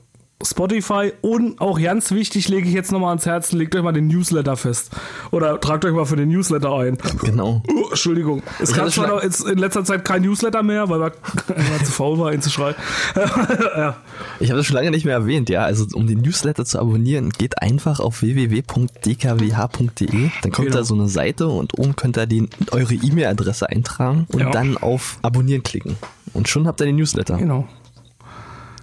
Spotify 0.45 1.13
und 1.21 1.62
auch 1.62 1.80
ganz 1.82 2.12
wichtig, 2.12 2.49
lege 2.49 2.67
ich 2.67 2.73
jetzt 2.73 2.91
nochmal 2.91 3.10
ans 3.12 3.25
Herz, 3.25 3.54
legt 3.54 3.73
euch 3.73 3.82
mal 3.82 3.93
den 3.93 4.08
Newsletter 4.08 4.58
fest. 4.58 4.91
Oder 5.32 5.60
tragt 5.62 5.86
euch 5.86 5.93
mal 5.93 6.06
für 6.06 6.17
den 6.17 6.28
Newsletter 6.30 6.73
ein. 6.78 6.97
Genau. 7.23 7.63
Oh, 7.73 7.88
Entschuldigung. 7.89 8.43
Es 8.60 8.73
gab 8.73 8.91
zwar 8.91 9.08
schon- 9.08 9.15
noch 9.15 9.23
jetzt 9.23 9.47
in 9.47 9.58
letzter 9.58 9.86
Zeit 9.86 10.04
kein 10.04 10.23
Newsletter 10.23 10.62
mehr, 10.62 10.89
weil 10.89 10.99
weil 10.99 11.12
zu 11.86 11.91
faul 11.91 12.19
war, 12.19 12.34
ihn 12.34 12.41
zu 12.41 12.49
schreiben. 12.49 12.75
ja. 13.78 13.95
Ich 14.41 14.49
habe 14.49 14.58
das 14.58 14.65
schon 14.65 14.75
lange 14.75 14.91
nicht 14.91 15.06
mehr 15.06 15.15
erwähnt, 15.15 15.49
ja. 15.49 15.63
Also 15.63 15.86
um 15.93 16.06
den 16.06 16.19
Newsletter 16.19 16.65
zu 16.65 16.80
abonnieren, 16.80 17.30
geht 17.30 17.62
einfach 17.62 18.01
auf 18.01 18.21
www.dkwh.de. 18.21 20.30
Dann 20.41 20.51
kommt 20.51 20.67
Genau. 20.67 20.78
da 20.78 20.84
so 20.84 20.95
eine 20.95 21.08
Seite 21.08 21.47
und 21.47 21.80
oben 21.80 21.95
könnt 21.95 22.17
ihr 22.17 22.25
die, 22.28 22.49
eure 22.71 22.93
E-Mail-Adresse 22.93 23.69
eintragen 23.69 24.28
und 24.32 24.41
Ja. 24.41 24.49
dann 24.51 24.78
auf 24.78 25.17
Abonnieren 25.21 25.63
klicken. 25.63 25.95
Und 26.36 26.48
schon 26.48 26.67
habt 26.67 26.80
ihr 26.82 26.86
den 26.86 26.98
Newsletter, 26.98 27.38
Genau. 27.38 27.67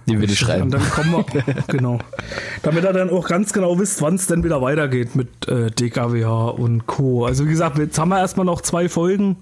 den 0.07 0.19
wir 0.19 0.27
dir 0.27 0.35
schreiben. 0.35 0.63
Und 0.63 0.71
dann 0.73 0.89
kommen 0.89 1.23
wir, 1.31 1.43
genau. 1.67 1.99
Damit 2.61 2.83
ihr 2.83 2.91
dann 2.93 3.09
auch 3.09 3.27
ganz 3.27 3.53
genau 3.53 3.79
wisst, 3.79 4.01
wann 4.01 4.15
es 4.15 4.27
denn 4.27 4.43
wieder 4.43 4.61
weitergeht 4.61 5.15
mit 5.15 5.47
äh, 5.47 5.71
DKWH 5.71 6.49
und 6.49 6.87
Co. 6.87 7.25
Also 7.25 7.45
wie 7.45 7.49
gesagt, 7.51 7.77
jetzt 7.77 7.97
haben 7.97 8.09
wir 8.09 8.19
erstmal 8.19 8.45
noch 8.45 8.61
zwei 8.61 8.89
Folgen. 8.89 9.37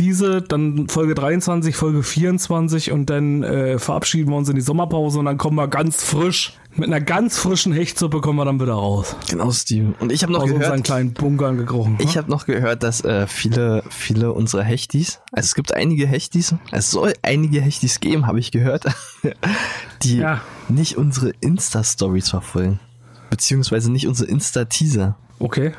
Diese, 0.00 0.40
dann 0.40 0.88
Folge 0.88 1.14
23, 1.14 1.76
Folge 1.76 2.02
24 2.02 2.90
und 2.90 3.10
dann 3.10 3.42
äh, 3.42 3.78
verabschieden 3.78 4.30
wir 4.30 4.36
uns 4.36 4.48
in 4.48 4.54
die 4.54 4.60
Sommerpause 4.62 5.18
und 5.18 5.26
dann 5.26 5.36
kommen 5.36 5.56
wir 5.56 5.68
ganz 5.68 6.02
frisch, 6.02 6.54
mit 6.74 6.88
einer 6.88 7.00
ganz 7.00 7.36
frischen 7.38 7.72
Hechtsuppe 7.74 8.20
kommen 8.20 8.38
wir 8.38 8.44
dann 8.46 8.58
wieder 8.60 8.72
raus. 8.72 9.14
Genau, 9.28 9.50
Steve. 9.50 9.92
Und 10.00 10.10
ich 10.10 10.22
habe 10.22 10.32
noch 10.32 10.40
Aus 10.42 10.50
unseren 10.50 10.60
gehört, 10.70 10.84
kleinen 10.84 11.12
Bunkern 11.12 11.58
gekrochen. 11.58 11.98
ich 12.00 12.16
habe 12.16 12.30
noch 12.30 12.46
gehört, 12.46 12.82
dass 12.82 13.04
äh, 13.04 13.26
viele, 13.26 13.82
viele 13.90 14.32
unserer 14.32 14.62
Hechtis, 14.62 15.20
also 15.32 15.44
es 15.46 15.54
gibt 15.54 15.74
einige 15.74 16.06
Hechtis, 16.06 16.54
es 16.72 16.90
soll 16.90 17.12
einige 17.22 17.60
Hechtis 17.60 18.00
geben, 18.00 18.26
habe 18.26 18.40
ich 18.40 18.52
gehört, 18.52 18.84
die 20.02 20.16
Ja. 20.18 20.40
nicht 20.68 20.96
unsere 20.96 21.30
Insta-Stories 21.40 22.30
verfolgen. 22.30 22.80
Beziehungsweise 23.28 23.92
nicht 23.92 24.08
unsere 24.08 24.30
Insta-Teaser. 24.30 25.16
Okay. 25.38 25.72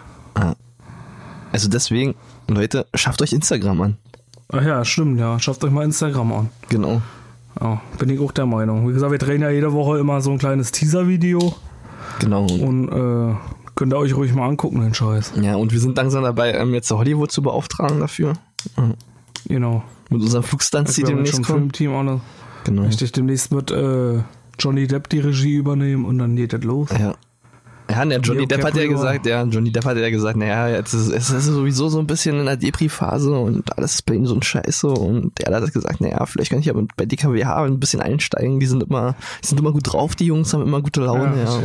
Also 1.51 1.67
deswegen, 1.67 2.15
Leute, 2.47 2.85
schafft 2.95 3.21
euch 3.21 3.33
Instagram 3.33 3.81
an. 3.81 3.97
Ach 4.51 4.63
ja, 4.63 4.83
stimmt, 4.85 5.19
ja. 5.19 5.39
Schafft 5.39 5.63
euch 5.63 5.71
mal 5.71 5.83
Instagram 5.85 6.31
an. 6.33 6.49
Genau. 6.69 7.01
Ja, 7.59 7.81
bin 7.97 8.09
ich 8.09 8.19
auch 8.19 8.31
der 8.31 8.45
Meinung. 8.45 8.87
Wie 8.89 8.93
gesagt, 8.93 9.11
wir 9.11 9.17
drehen 9.19 9.41
ja 9.41 9.49
jede 9.49 9.73
Woche 9.73 9.97
immer 9.99 10.21
so 10.21 10.31
ein 10.31 10.37
kleines 10.37 10.71
Teaser-Video 10.71 11.53
Genau. 12.19 12.45
und 12.45 12.89
äh, 12.89 13.35
könnt 13.75 13.93
ihr 13.93 13.97
euch 13.97 14.15
ruhig 14.15 14.33
mal 14.33 14.47
angucken, 14.47 14.81
den 14.81 14.93
Scheiß. 14.93 15.33
Ja, 15.41 15.55
und 15.55 15.71
wir 15.71 15.79
sind 15.79 15.95
langsam 15.97 16.23
dabei, 16.23 16.53
ähm, 16.53 16.73
jetzt 16.73 16.91
Hollywood 16.91 17.31
zu 17.31 17.41
beauftragen 17.41 17.99
dafür. 17.99 18.33
Genau. 19.47 19.83
Mit 20.09 20.21
unserem 20.21 20.43
Flugstunts, 20.43 20.95
die 20.95 21.03
demnächst 21.03 21.43
kommen. 21.43 21.45
Filmteam 21.71 21.93
auch 21.93 22.03
noch. 22.03 22.21
Genau. 22.65 22.83
Richtig, 22.83 23.11
demnächst 23.13 23.51
wird 23.51 23.71
äh, 23.71 24.21
Johnny 24.59 24.87
Depp 24.87 25.09
die 25.09 25.19
Regie 25.19 25.55
übernehmen 25.55 26.05
und 26.05 26.17
dann 26.19 26.35
geht 26.35 26.53
das 26.53 26.63
los. 26.63 26.89
Ja. 26.97 27.15
Ja, 27.91 28.05
der 28.05 28.19
Johnny 28.19 28.39
Leo 28.39 28.47
Depp 28.47 28.63
hat 28.63 28.75
ja 28.75 28.87
gesagt, 28.87 29.25
ja, 29.25 29.43
Johnny 29.43 29.71
Depp 29.71 29.85
hat 29.85 29.97
ja 29.97 30.09
gesagt, 30.09 30.37
naja, 30.37 30.67
jetzt 30.69 30.93
ist 30.93 31.09
es 31.09 31.29
ist 31.29 31.45
sowieso 31.45 31.89
so 31.89 31.99
ein 31.99 32.07
bisschen 32.07 32.39
in 32.39 32.45
der 32.45 32.57
Depri-Phase 32.57 33.31
und 33.31 33.77
alles 33.77 33.95
ist 33.95 34.05
bei 34.05 34.15
ihm 34.15 34.25
so 34.25 34.35
ein 34.35 34.41
Scheiße 34.41 34.87
und 34.87 35.39
er 35.39 35.55
hat 35.61 35.73
gesagt, 35.73 36.01
naja, 36.01 36.25
vielleicht 36.25 36.51
kann 36.51 36.59
ich 36.59 36.69
aber 36.69 36.83
bei 36.97 37.05
DKWH 37.05 37.63
ein 37.65 37.79
bisschen 37.79 38.01
einsteigen, 38.01 38.59
die 38.59 38.65
sind 38.65 38.83
immer, 38.83 39.15
die 39.43 39.47
sind 39.47 39.59
immer 39.59 39.71
gut 39.71 39.91
drauf, 39.91 40.15
die 40.15 40.25
Jungs 40.25 40.53
haben 40.53 40.63
immer 40.63 40.81
gute 40.81 41.01
Laune, 41.01 41.37
Ja, 41.37 41.43
ja, 41.43 41.59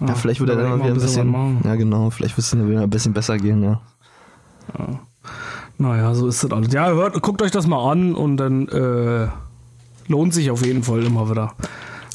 und 0.00 0.08
ja, 0.08 0.14
vielleicht 0.14 0.40
wird 0.40 0.50
er 0.50 0.56
da 0.56 0.62
dann 0.62 0.78
wieder 0.78 0.88
ein 0.88 0.94
bisschen 0.94 1.30
bisschen, 1.30 1.60
ja 1.64 1.74
genau, 1.76 2.10
vielleicht 2.10 2.36
wird 2.36 2.44
es 2.44 2.50
dann 2.50 2.68
wieder 2.68 2.82
ein 2.82 2.90
bisschen 2.90 3.12
besser 3.12 3.36
gehen, 3.36 3.62
ja. 3.62 3.80
Naja, 5.78 6.14
so 6.14 6.28
ist 6.28 6.44
das 6.44 6.50
alles. 6.50 6.72
Ja, 6.72 6.90
hört, 6.90 7.20
guckt 7.22 7.40
euch 7.42 7.50
das 7.50 7.66
mal 7.66 7.90
an 7.90 8.14
und 8.14 8.36
dann 8.36 8.68
äh, 8.68 9.28
lohnt 10.08 10.34
sich 10.34 10.50
auf 10.50 10.64
jeden 10.64 10.82
Fall 10.82 11.02
immer 11.04 11.30
wieder. 11.30 11.54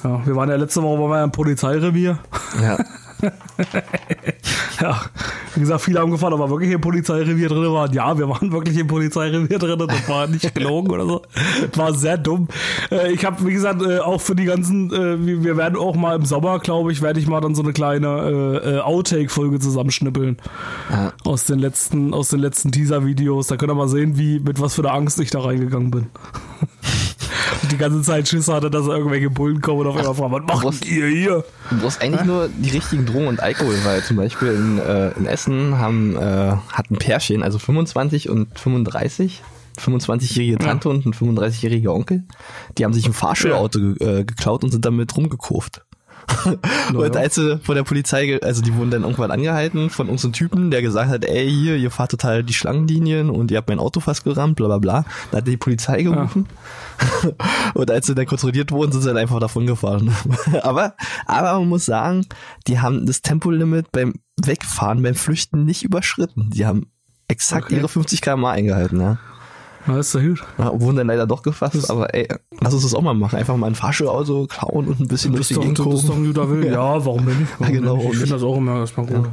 Ja, 0.06 0.22
wir 0.24 0.36
waren 0.36 0.50
ja 0.50 0.56
letzte 0.56 0.84
Woche 0.84 1.16
ja 1.16 1.24
im 1.24 1.32
Polizeirevier. 1.32 2.20
Ja, 2.62 2.78
ja, 4.82 5.02
wie 5.56 5.62
gesagt, 5.62 5.82
viele 5.82 6.00
haben 6.00 6.12
gefragt, 6.12 6.34
ob 6.34 6.40
wir 6.40 6.50
wirklich 6.52 6.70
im 6.70 6.82
Polizeirevier 6.82 7.50
drin 7.50 7.74
waren. 7.74 7.92
Ja, 7.92 8.16
wir 8.16 8.30
waren 8.30 8.52
wirklich 8.52 8.78
im 8.78 8.86
Polizeirevier 8.86 9.58
drin. 9.58 9.80
Das 9.80 10.08
war 10.08 10.28
nicht 10.28 10.54
gelogen 10.54 10.92
oder 10.92 11.08
so. 11.08 11.22
Das 11.72 11.80
war 11.80 11.94
sehr 11.96 12.20
dumm. 12.20 12.50
Äh, 12.92 13.14
ich 13.14 13.26
habe, 13.26 13.44
wie 13.48 13.54
gesagt, 13.54 13.82
äh, 13.82 13.98
auch 13.98 14.22
für 14.22 14.36
die 14.36 14.46
ganzen, 14.46 14.94
äh, 14.94 15.44
wir 15.44 15.58
werden 15.58 15.76
auch 15.76 15.96
mal 15.96 16.16
im 16.16 16.26
Sommer, 16.26 16.60
glaube 16.60 16.92
ich, 16.92 17.02
werde 17.02 17.20
ich 17.20 17.26
mal 17.26 17.42
dann 17.42 17.56
so 17.56 17.64
eine 17.64 17.74
kleine 17.74 18.84
Outtake-Folge 18.86 19.60
zusammenschnippeln. 19.60 20.38
Ja. 20.92 21.14
Aus 21.24 21.46
den 21.46 21.58
letzten, 21.58 22.14
aus 22.14 22.30
den 22.30 22.42
letzten 22.42 22.72
Teaser-Videos. 22.72 23.48
Da 23.48 23.58
könnt 23.58 23.72
ihr 23.72 23.76
mal 23.76 23.88
sehen, 23.88 24.20
wie, 24.20 24.40
mit 24.40 24.62
was 24.62 24.76
für 24.76 24.84
einer 24.84 24.94
Angst 24.94 25.20
ich 25.20 25.32
da 25.32 25.40
reingegangen 25.40 25.90
bin. 25.90 26.08
Die 27.72 27.78
ganze 27.78 28.02
Zeit 28.02 28.28
Schiss 28.28 28.48
hatte, 28.48 28.70
dass 28.70 28.88
irgendwelche 28.88 29.30
Bullen 29.30 29.62
kommen 29.62 29.82
und 29.82 29.88
auf 29.88 30.22
einmal 30.22 30.42
fragen, 30.42 30.48
was 30.48 30.64
macht 30.64 30.86
ihr 30.86 31.08
hier? 31.08 31.44
Du 31.70 31.80
brauchst 31.80 32.02
eigentlich 32.02 32.26
nur 32.26 32.50
die 32.50 32.70
richtigen 32.70 33.06
Drogen 33.06 33.28
und 33.28 33.40
Alkohol, 33.40 33.76
weil 33.84 34.04
zum 34.04 34.18
Beispiel 34.18 34.50
in, 34.50 34.80
äh, 34.80 35.12
in 35.12 35.26
Essen 35.26 35.78
haben, 35.78 36.16
äh, 36.16 36.56
hat 36.72 36.92
ein 36.92 36.98
Pärchen, 36.98 37.44
also 37.44 37.60
25 37.60 38.30
und 38.30 38.58
35, 38.58 39.42
25-jährige 39.80 40.58
Tante 40.58 40.90
und 40.90 41.06
ein 41.06 41.14
35-jähriger 41.14 41.90
Onkel, 41.90 42.24
die 42.78 42.86
haben 42.86 42.94
sich 42.94 43.06
ein 43.06 43.14
Fahrschulauto 43.14 43.80
ge 43.80 44.20
äh, 44.20 44.24
geklaut 44.24 44.64
und 44.64 44.72
sind 44.72 44.86
damit 44.86 45.16
rumgekurft. 45.16 45.85
und 46.94 47.16
als 47.16 47.36
sie 47.36 47.60
von 47.60 47.76
der 47.76 47.84
Polizei, 47.84 48.40
also 48.42 48.62
die 48.62 48.74
wurden 48.76 48.92
dann 48.92 49.04
irgendwann 49.04 49.32
angehalten 49.32 49.90
von 49.90 50.10
uns 50.10 50.26
Typen, 50.32 50.72
der 50.72 50.82
gesagt 50.82 51.10
hat, 51.10 51.26
ey, 51.26 51.50
hier, 51.50 51.78
ihr 51.78 51.92
fahrt 51.92 52.12
total 52.12 52.44
die 52.44 52.54
Schlangenlinien 52.54 53.30
und 53.30 53.52
ihr 53.52 53.58
habt 53.58 53.70
mein 53.70 53.80
Auto 53.80 54.00
fast 54.00 54.24
gerammt, 54.24 54.56
bla 54.56 54.68
bla 54.68 54.78
bla. 54.80 55.06
Da 55.32 55.38
hat 55.38 55.48
die 55.48 55.58
Polizei 55.58 56.02
gerufen. 56.02 56.48
Und 57.74 57.92
als 57.92 58.08
sie 58.08 58.16
dann 58.16 58.26
kontrolliert 58.26 58.72
wurden, 58.72 58.92
sind 58.92 59.02
sie 59.02 59.08
dann 59.10 59.18
einfach 59.18 59.40
davon 59.40 59.68
gefahren. 59.68 60.16
aber, 60.62 60.96
aber 61.26 61.60
man 61.60 61.70
muss 61.70 61.86
sagen, 61.86 62.26
die 62.68 62.80
haben 62.80 63.06
das 63.06 63.22
Tempolimit 63.22 63.92
beim 63.92 64.14
Wegfahren, 64.42 65.04
beim 65.04 65.16
Flüchten 65.16 65.66
nicht 65.66 65.84
überschritten. 65.84 66.50
Die 66.52 66.66
haben 66.66 66.88
exakt 67.28 67.66
Okay. 67.66 67.76
ihre 67.76 67.90
50 67.90 68.22
km 68.22 68.46
eingehalten, 68.46 69.00
ja. 69.00 69.18
Ist 69.88 70.16
doch 70.16 70.22
gut. 70.22 70.44
ja. 70.58 70.80
Wurden 70.82 70.98
dann 70.98 71.08
leider 71.08 71.28
doch 71.28 71.44
gefasst, 71.44 71.90
aber 71.92 72.14
ey, 72.14 72.28
lass 72.60 72.74
uns 72.74 72.84
das 72.84 72.94
auch 72.96 73.02
mal 73.02 73.14
machen. 73.14 73.38
Einfach 73.38 73.56
mal 73.56 73.68
ein 73.68 73.76
Fahrschulauto 73.76 74.48
klauen 74.48 74.88
und 74.88 75.00
ein 75.00 75.08
bisschen 75.08 75.36
Das 75.36 75.50
doch, 75.50 75.62
Gegend 75.62 75.80
das 75.80 75.94
ist 76.02 76.10
doch 76.10 76.16
ein 76.16 76.26
guter 76.26 76.50
Willen. 76.50 76.66
Ja, 76.74 77.06
warum 77.06 77.26
denn 77.26 77.40
nicht? 77.40 77.52
Warum 77.60 77.74
Ja, 77.74 77.80
genau, 77.80 77.98
denn 77.98 78.12
Ich 78.12 78.18
finde 78.18 78.34
das 78.34 78.44
auch 78.44 78.58
immer 78.58 78.80
erstmal 78.80 79.06
gut. 79.06 79.30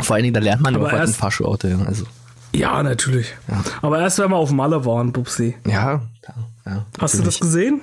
Vor 0.00 0.16
allen 0.16 0.24
Dingen, 0.24 0.34
da 0.34 0.40
lernt 0.40 0.62
man 0.62 0.74
Aber 0.74 0.90
was 0.90 1.10
ein 1.10 1.14
Fahrschulauto, 1.14 1.68
ja. 1.68 1.78
Also, 1.86 2.04
Ja, 2.52 2.82
natürlich. 2.82 3.34
Aber 3.80 4.00
erst, 4.00 4.18
wenn 4.18 4.30
wir 4.30 4.36
auf 4.36 4.50
Malle 4.50 4.84
waren, 4.84 5.12
Bubsi. 5.12 5.54
ja, 5.66 6.00
ja, 6.26 6.34
ja. 6.66 6.86
Hast 7.00 7.18
du 7.18 7.22
das 7.22 7.38
gesehen? 7.38 7.80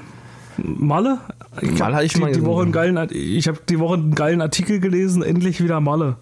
Malle? 0.58 1.20
Ich 1.62 1.80
Malle 1.80 1.86
hab 1.86 1.94
hatte 1.94 2.06
ich 2.06 2.13
die, 2.13 2.20
mal 2.20 2.32
die 2.34 2.44
Woche 2.46 2.63
einen 2.63 2.72
geilen, 2.74 3.10
Ich 3.12 3.48
habe 3.48 3.60
die 3.68 3.80
Woche 3.80 3.94
einen 3.96 4.15
geilen 4.15 4.42
Artikel 4.42 4.80
gelesen. 4.80 5.24
Endlich 5.24 5.63
wieder 5.63 5.80
Malle. 5.80 6.18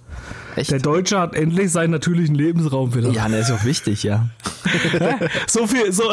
Echt? 0.57 0.71
Der 0.71 0.79
Deutsche 0.79 1.19
hat 1.19 1.35
endlich 1.35 1.71
seinen 1.71 1.91
natürlichen 1.91 2.33
Lebensraum 2.33 2.95
wieder. 2.95 3.11
ja, 3.11 3.29
ne, 3.29 3.37
ist 3.37 3.51
auch 3.51 3.63
wichtig, 3.63 4.01
ja. 4.01 4.27
So 5.47 5.67
viel, 5.67 5.91
so, 5.93 6.03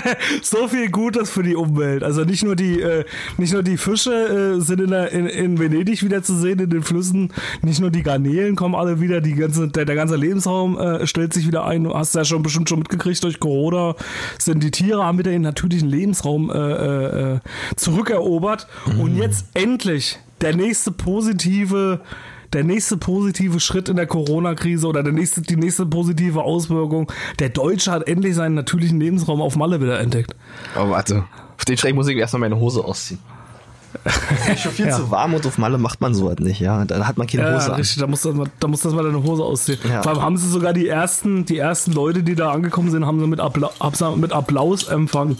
so 0.42 0.68
viel 0.68 0.90
Gutes 0.90 1.28
für 1.28 1.42
die 1.42 1.54
Umwelt. 1.54 2.02
Also 2.02 2.24
nicht 2.24 2.42
nur 2.42 2.56
die, 2.56 2.80
äh, 2.80 3.04
nicht 3.36 3.52
nur 3.52 3.62
die 3.62 3.76
Fische 3.76 4.56
äh, 4.56 4.60
sind 4.60 4.80
in, 4.80 4.90
der, 4.90 5.12
in, 5.12 5.26
in 5.26 5.58
Venedig 5.58 6.02
wieder 6.02 6.22
zu 6.22 6.34
sehen 6.34 6.58
in 6.60 6.70
den 6.70 6.82
Flüssen, 6.82 7.30
nicht 7.60 7.80
nur 7.80 7.90
die 7.90 8.02
Garnelen 8.02 8.56
kommen 8.56 8.74
alle 8.74 9.00
wieder, 9.00 9.20
die 9.20 9.34
ganze, 9.34 9.68
der, 9.68 9.84
der 9.84 9.96
ganze 9.96 10.16
Lebensraum 10.16 10.78
äh, 10.78 11.06
stellt 11.06 11.34
sich 11.34 11.46
wieder 11.46 11.66
ein. 11.66 11.84
Du 11.84 11.94
hast 11.94 12.14
ja 12.14 12.24
schon 12.24 12.42
bestimmt 12.42 12.70
schon 12.70 12.78
mitgekriegt 12.78 13.22
durch 13.22 13.38
Corona, 13.38 13.96
sind 14.38 14.62
die 14.62 14.70
Tiere 14.70 15.04
haben 15.04 15.18
wieder 15.18 15.30
ihren 15.30 15.42
natürlichen 15.42 15.90
Lebensraum 15.90 16.50
äh, 16.50 16.54
äh, 16.54 17.34
äh, 17.34 17.38
zurückerobert. 17.76 18.66
Und 18.98 19.16
jetzt 19.16 19.44
endlich 19.52 20.18
der 20.40 20.56
nächste 20.56 20.90
positive 20.90 22.00
der 22.52 22.64
nächste 22.64 22.96
positive 22.96 23.60
Schritt 23.60 23.88
in 23.88 23.96
der 23.96 24.06
Corona-Krise 24.06 24.86
oder 24.86 25.02
der 25.02 25.12
nächste, 25.12 25.42
die 25.42 25.56
nächste 25.56 25.86
positive 25.86 26.42
Auswirkung. 26.42 27.10
Der 27.38 27.48
Deutsche 27.50 27.90
hat 27.92 28.08
endlich 28.08 28.34
seinen 28.34 28.54
natürlichen 28.54 28.98
Lebensraum 29.00 29.40
auf 29.40 29.56
Malle 29.56 29.80
wieder 29.80 30.00
entdeckt. 30.00 30.34
Aber 30.74 30.90
warte, 30.90 31.24
auf 31.56 31.64
den 31.64 31.76
Schreck 31.76 31.94
muss 31.94 32.08
ich 32.08 32.16
erstmal 32.16 32.40
meine 32.40 32.58
Hose 32.58 32.84
ausziehen. 32.84 33.20
Ist 34.52 34.60
schon 34.62 34.72
viel 34.72 34.86
Ja. 34.86 34.96
zu 34.96 35.10
warm 35.10 35.34
und 35.34 35.44
auf 35.46 35.58
Malle 35.58 35.76
macht 35.76 36.00
man 36.00 36.14
sowas 36.14 36.36
nicht, 36.38 36.60
ja. 36.60 36.84
Da 36.84 37.06
hat 37.06 37.18
man 37.18 37.26
keine 37.26 37.42
Ja, 37.42 37.54
Hose 37.56 37.72
an. 37.72 37.78
richtig, 37.78 37.98
da 38.00 38.06
muss, 38.06 38.22
das 38.22 38.34
mal, 38.34 38.46
da 38.60 38.68
muss 38.68 38.80
das 38.82 38.92
mal 38.94 39.02
deine 39.04 39.22
Hose 39.22 39.42
ausziehen. 39.42 39.78
Ja. 39.88 40.02
Vor 40.02 40.12
allem 40.12 40.22
haben 40.22 40.36
sie 40.36 40.48
sogar 40.48 40.72
die 40.72 40.86
ersten, 40.88 41.44
die 41.44 41.58
ersten 41.58 41.92
Leute, 41.92 42.22
die 42.22 42.36
da 42.36 42.52
angekommen 42.52 42.90
sind, 42.90 43.04
haben 43.04 43.18
sie 43.20 43.26
mit, 43.26 43.40
Appla 43.40 43.70
haben 43.80 43.94
sie 43.94 44.16
mit 44.16 44.32
Applaus 44.32 44.84
empfangen. 44.84 45.38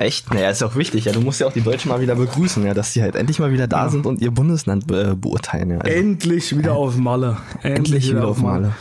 Echt? 0.00 0.32
Naja, 0.32 0.48
ist 0.48 0.62
ja 0.62 0.66
auch 0.66 0.76
wichtig, 0.76 1.04
ja. 1.04 1.12
Du 1.12 1.20
musst 1.20 1.40
ja 1.40 1.46
auch 1.46 1.52
die 1.52 1.60
Deutschen 1.60 1.90
mal 1.90 2.00
wieder 2.00 2.14
begrüßen, 2.14 2.64
ja, 2.64 2.72
dass 2.72 2.94
die 2.94 3.02
halt 3.02 3.16
endlich 3.16 3.38
mal 3.38 3.52
wieder 3.52 3.66
da 3.66 3.90
sind 3.90 4.06
und 4.06 4.22
ihr 4.22 4.30
Bundesland 4.30 4.86
be 4.86 5.14
beurteilen, 5.14 5.72
ja. 5.72 5.78
Also, 5.78 5.94
Endlich 5.94 6.56
wieder 6.56 6.72
auf 6.74 6.96
Malle. 6.96 7.36
endlich 7.62 8.08
wieder 8.10 8.26
auf 8.26 8.38
Malle. 8.40 8.72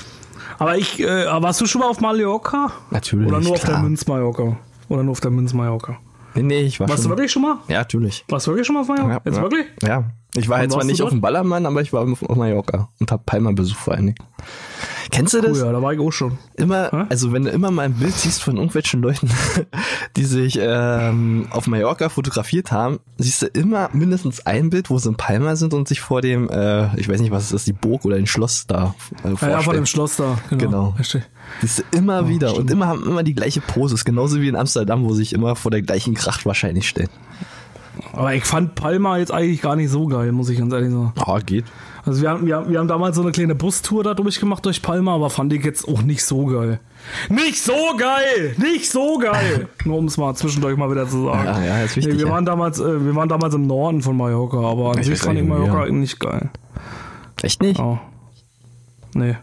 Aber 0.59 0.77
ich, 0.77 0.97
äh, 1.01 1.25
warst 1.25 1.59
du 1.59 1.65
schon 1.65 1.81
mal 1.81 1.89
auf 1.89 1.99
Mallorca? 1.99 2.71
Natürlich, 2.91 3.27
Oder 3.27 3.41
nur 3.41 3.51
auf 3.51 3.59
klar. 3.61 3.73
der 3.73 3.83
Münz 3.83 4.07
Mallorca? 4.07 4.57
Oder 4.87 5.03
nur 5.03 5.11
auf 5.11 5.19
der 5.19 5.31
Münz 5.31 5.53
Mallorca? 5.53 5.97
Nee, 6.35 6.61
ich 6.61 6.79
war 6.79 6.87
Warst 6.87 7.03
du 7.03 7.09
wirklich 7.09 7.31
schon 7.33 7.41
mal? 7.41 7.57
Ja, 7.67 7.79
natürlich. 7.79 8.23
Warst 8.29 8.47
du 8.47 8.51
wirklich 8.51 8.67
schon 8.67 8.75
mal 8.75 8.81
auf 8.83 8.87
Mallorca? 8.87 9.11
Ja, 9.11 9.21
Jetzt 9.25 9.35
ja. 9.35 9.41
wirklich? 9.41 9.65
Ja. 9.83 10.03
Ich 10.35 10.47
war 10.47 10.57
Wann 10.57 10.63
jetzt 10.63 10.73
zwar 10.73 10.83
nicht 10.85 11.01
auf 11.01 11.09
dort? 11.09 11.13
dem 11.13 11.21
Ballermann, 11.21 11.65
aber 11.65 11.81
ich 11.81 11.91
war 11.91 12.03
auf, 12.03 12.23
auf 12.23 12.37
Mallorca 12.37 12.87
und 13.01 13.11
hab 13.11 13.25
Palma 13.25 13.51
besucht 13.51 13.79
vor 13.79 13.93
allen 13.95 14.05
Dingen. 14.05 14.17
Kennst 15.11 15.33
du 15.33 15.39
Oh 15.39 15.41
das? 15.41 15.59
ja, 15.59 15.71
da 15.71 15.81
war 15.81 15.93
ich 15.93 15.99
auch 15.99 16.11
schon. 16.11 16.37
Immer, 16.55 16.89
Hä? 16.91 17.05
also 17.09 17.31
wenn 17.33 17.43
du 17.43 17.49
immer 17.51 17.71
mal 17.71 17.83
ein 17.83 17.93
Bild 17.93 18.13
siehst 18.13 18.43
von 18.43 18.55
irgendwelchen 18.57 19.01
Leuten, 19.01 19.29
die 20.17 20.25
sich 20.25 20.57
ähm, 20.61 21.47
auf 21.51 21.67
Mallorca 21.67 22.09
fotografiert 22.09 22.71
haben, 22.71 22.99
siehst 23.17 23.41
du 23.41 23.47
immer 23.47 23.89
mindestens 23.93 24.45
ein 24.45 24.69
Bild, 24.69 24.89
wo 24.89 24.97
sie 24.97 25.09
in 25.09 25.15
Palma 25.15 25.55
sind 25.55 25.73
und 25.73 25.87
sich 25.87 26.01
vor 26.01 26.21
dem, 26.21 26.49
äh, 26.49 26.93
ich 26.99 27.09
weiß 27.09 27.21
nicht, 27.21 27.31
was 27.31 27.45
es 27.45 27.51
ist, 27.51 27.67
die 27.67 27.73
Burg 27.73 28.05
oder 28.05 28.15
ein 28.17 28.27
Schloss 28.27 28.65
da 28.67 28.93
äh, 29.23 29.29
Ja, 29.29 29.29
ja, 29.29 29.35
vor 29.35 29.49
vorstellen. 29.49 29.75
dem 29.77 29.85
Schloss 29.85 30.15
da. 30.17 30.37
Genau. 30.49 30.59
Genau. 30.59 30.95
Siehst 31.61 31.79
du 31.79 31.97
immer 31.97 32.27
wieder 32.29 32.55
und 32.55 32.69
immer 32.69 32.87
haben 32.87 33.03
immer 33.05 33.23
die 33.23 33.33
gleiche 33.33 33.61
Pose. 33.61 33.95
Ist 33.95 34.05
genauso 34.05 34.39
wie 34.41 34.47
in 34.47 34.55
Amsterdam, 34.55 35.03
wo 35.03 35.13
sich 35.13 35.33
immer 35.33 35.55
vor 35.55 35.71
der 35.71 35.81
gleichen 35.81 36.13
Kracht 36.13 36.45
wahrscheinlich 36.45 36.87
stellen. 36.87 37.09
Aber 38.13 38.33
ich 38.33 38.45
fand 38.45 38.75
Palma 38.75 39.17
jetzt 39.17 39.31
eigentlich 39.31 39.61
gar 39.61 39.75
nicht 39.75 39.89
so 39.89 40.07
geil, 40.07 40.31
muss 40.31 40.49
ich 40.49 40.57
ganz 40.59 40.71
ehrlich 40.73 40.91
sagen. 40.91 41.13
Oh, 41.25 41.37
geht. 41.45 41.65
Also 42.05 42.21
wir 42.21 42.29
haben, 42.29 42.45
wir, 42.45 42.55
haben- 42.57 42.69
wir 42.71 42.79
haben 42.79 42.87
damals 42.87 43.15
so 43.15 43.21
eine 43.21 43.31
kleine 43.31 43.55
Bustour 43.55 44.03
da 44.03 44.13
durchgemacht 44.13 44.65
durch 44.65 44.81
Palma, 44.81 45.15
aber 45.15 45.29
fand 45.29 45.51
ich 45.53 45.63
jetzt 45.65 45.87
auch 45.87 46.01
nicht 46.01 46.23
so 46.23 46.45
geil. 46.45 46.79
Nicht 47.29 47.61
so 47.63 47.73
geil! 47.97 48.55
Nicht 48.57 48.89
so 48.89 49.17
geil! 49.17 49.67
Nur 49.85 49.97
um 49.97 50.05
es 50.05 50.17
mal 50.17 50.33
zwischendurch 50.35 50.77
mal 50.77 50.89
wieder 50.91 51.07
zu 51.07 51.25
sagen. 51.25 51.45
Ja, 51.45 51.63
ja, 51.63 51.83
ist 51.83 51.95
wichtig, 51.95 52.13
Nee, 52.13 52.19
wir, 52.19 52.27
ja. 52.27 52.33
waren 52.33 52.45
damals, 52.45 52.79
äh, 52.79 53.05
wir 53.05 53.15
waren 53.15 53.29
damals 53.29 53.53
im 53.55 53.67
Norden 53.67 54.01
von 54.01 54.15
Mallorca, 54.17 54.57
aber 54.59 54.91
an 54.91 54.99
Ich 54.99 55.07
sich 55.07 55.19
fand 55.19 55.39
ich 55.39 55.45
Mallorca 55.45 55.85
ja. 55.85 55.91
nicht 55.91 56.19
geil. 56.19 56.49
Echt 57.41 57.61
nicht? 57.61 57.79
Ja. 57.79 57.99
Nee. 59.13 59.35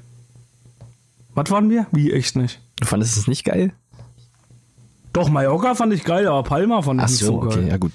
Was 1.35 1.51
waren 1.51 1.69
wir? 1.71 1.87
Wie 1.93 2.13
echt 2.13 2.37
nicht? 2.37 2.61
Du 2.81 2.87
fandest 2.87 3.17
es 3.17 3.27
nicht 3.29 3.45
geil? 3.45 3.73
Doch, 5.13 5.29
Mallorca 5.31 5.75
fand 5.75 5.93
ich 5.95 6.05
geil, 6.05 6.27
aber 6.29 6.43
Palma 6.43 6.83
fand 6.83 7.01
ich 7.01 7.05
Ach 7.05 7.09
nicht 7.11 7.19
so, 7.21 7.27
so 7.27 7.49
geil. 7.49 7.59
okay, 7.59 7.69
ja 7.71 7.77
gut. 7.79 7.93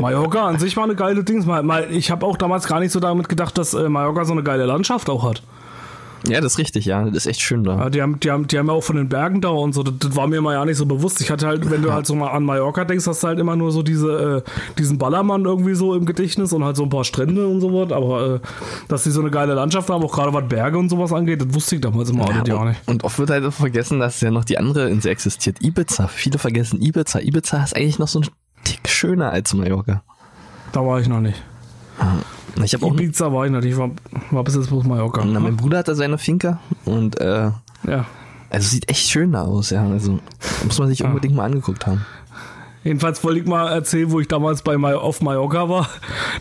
Mallorca 0.00 0.46
an 0.46 0.58
sich 0.58 0.76
war 0.76 0.84
eine 0.84 0.94
geile 0.94 1.24
Dings. 1.24 1.46
Mal, 1.46 1.62
mal, 1.62 1.88
ich 1.90 2.10
habe 2.10 2.24
auch 2.26 2.36
damals 2.36 2.66
gar 2.66 2.80
nicht 2.80 2.92
so 2.92 3.00
damit 3.00 3.28
gedacht, 3.28 3.58
dass 3.58 3.74
äh, 3.74 3.88
Mallorca 3.88 4.24
so 4.24 4.32
eine 4.32 4.42
geile 4.42 4.66
Landschaft 4.66 5.10
auch 5.10 5.28
hat. 5.28 5.42
Ja, 6.26 6.40
das 6.40 6.52
ist 6.52 6.58
richtig, 6.58 6.84
ja. 6.84 7.04
Das 7.04 7.14
ist 7.14 7.26
echt 7.26 7.40
schön 7.40 7.64
da. 7.64 7.76
Ja, 7.76 7.90
die, 7.90 8.02
haben, 8.02 8.18
die, 8.20 8.30
haben, 8.30 8.48
die 8.48 8.58
haben 8.58 8.66
ja 8.66 8.72
auch 8.72 8.82
von 8.82 8.96
den 8.96 9.08
Bergen 9.08 9.40
da 9.40 9.50
und 9.50 9.72
so. 9.72 9.82
Das, 9.82 9.94
das 9.98 10.16
war 10.16 10.26
mir 10.26 10.40
mal 10.40 10.54
ja 10.54 10.64
nicht 10.64 10.76
so 10.76 10.86
bewusst. 10.86 11.20
Ich 11.20 11.30
hatte 11.30 11.46
halt, 11.46 11.70
wenn 11.70 11.82
du 11.82 11.92
halt 11.92 12.06
so 12.06 12.14
mal 12.14 12.30
an 12.30 12.44
Mallorca 12.44 12.84
denkst, 12.84 13.06
hast 13.06 13.22
du 13.22 13.28
halt 13.28 13.38
immer 13.38 13.56
nur 13.56 13.70
so 13.70 13.82
diese, 13.82 14.44
äh, 14.44 14.50
diesen 14.78 14.98
Ballermann 14.98 15.44
irgendwie 15.44 15.74
so 15.74 15.94
im 15.94 16.06
Gedächtnis 16.06 16.52
und 16.52 16.64
halt 16.64 16.76
so 16.76 16.82
ein 16.82 16.90
paar 16.90 17.04
Strände 17.04 17.46
und 17.46 17.60
so 17.60 17.72
was. 17.72 17.92
Aber 17.92 18.34
äh, 18.34 18.40
dass 18.88 19.04
die 19.04 19.10
so 19.10 19.20
eine 19.20 19.30
geile 19.30 19.54
Landschaft 19.54 19.88
haben, 19.90 20.02
auch 20.04 20.12
gerade 20.12 20.32
was 20.32 20.48
Berge 20.48 20.78
und 20.78 20.88
sowas 20.88 21.12
angeht, 21.12 21.40
das 21.40 21.54
wusste 21.54 21.76
ich 21.76 21.80
damals 21.80 22.10
immer 22.10 22.28
ja 22.44 22.56
auch 22.56 22.64
nicht. 22.64 22.80
und 22.86 23.04
oft 23.04 23.18
wird 23.18 23.30
halt 23.30 23.44
auch 23.44 23.52
vergessen, 23.52 24.00
dass 24.00 24.20
ja 24.20 24.30
noch 24.30 24.44
die 24.44 24.58
andere 24.58 24.88
Insel 24.90 25.12
existiert. 25.12 25.62
Ibiza. 25.62 26.08
Viele 26.08 26.38
vergessen 26.38 26.82
Ibiza. 26.82 27.20
Ibiza 27.20 27.62
ist 27.62 27.76
eigentlich 27.76 27.98
noch 27.98 28.08
so 28.08 28.20
ein 28.20 28.26
Tick 28.68 28.88
schöner 28.88 29.30
als 29.30 29.54
Mallorca. 29.54 30.02
Da 30.72 30.84
war 30.84 31.00
ich 31.00 31.08
noch 31.08 31.20
nicht. 31.20 31.42
Ich 32.62 32.74
habe 32.74 32.86
auch 32.86 32.92
Ibiza 32.94 33.32
war 33.32 33.46
ich 33.46 33.52
nicht. 33.52 33.64
Ich 33.64 33.76
war, 33.76 33.90
war 34.30 34.44
bis 34.44 34.54
jetzt 34.56 34.68
bloß 34.68 34.84
Mallorca. 34.84 35.24
na, 35.24 35.40
mein 35.40 35.56
Bruder 35.56 35.78
hat 35.78 35.88
da 35.88 35.94
seine 35.94 36.18
Finca 36.18 36.58
und 36.84 37.20
äh, 37.20 37.50
Ja. 37.86 38.04
also 38.50 38.68
sieht 38.68 38.88
echt 38.90 39.08
schön 39.08 39.32
da 39.32 39.42
aus, 39.42 39.70
ja. 39.70 39.86
Also 39.86 40.18
muss 40.64 40.78
man 40.78 40.88
sich 40.88 41.02
unbedingt 41.04 41.34
mal 41.34 41.44
angeguckt 41.44 41.86
haben. 41.86 42.04
Jedenfalls 42.84 43.22
wollte 43.24 43.40
ich 43.40 43.46
mal 43.46 43.68
erzählen, 43.72 44.10
wo 44.10 44.20
ich 44.20 44.28
damals 44.28 44.62
bei 44.62 44.76
Ma 44.78 44.94
auf 44.94 45.20
Mallorca 45.20 45.68
war. 45.68 45.88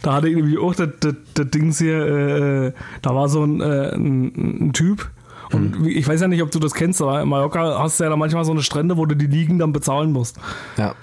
Da 0.02 0.14
hatte 0.14 0.30
ich 0.30 0.36
nämlich 0.36 0.58
auch 0.60 0.76
das, 0.76 0.90
das, 1.00 1.16
das 1.34 1.50
Dings 1.50 1.80
hier, 1.80 1.98
äh, 2.06 2.74
da 3.02 3.16
war 3.16 3.28
so 3.30 3.44
ein, 3.44 3.60
äh, 3.62 3.94
ein, 3.96 4.68
ein 4.68 4.74
Typ. 4.74 5.10
Und 5.52 5.84
wie- 5.86 5.94
ich 5.94 6.08
weiß 6.08 6.22
ja 6.22 6.28
nicht, 6.28 6.42
ob 6.44 6.52
du 6.52 6.60
das 6.60 6.74
kennst, 6.74 7.02
aber 7.02 7.22
in 7.22 7.30
Mallorca 7.30 7.80
hast 7.80 8.00
du 8.00 8.04
ja 8.04 8.10
da 8.10 8.16
manchmal 8.16 8.46
so 8.46 8.52
eine 8.52 8.62
Strände, 8.62 8.98
wo 8.98 9.06
du 9.06 9.16
die 9.16 9.28
Liegen 9.28 9.60
dann 9.60 9.72
bezahlen 9.74 10.12
musst. 10.12 10.38
Ja. 10.78 10.94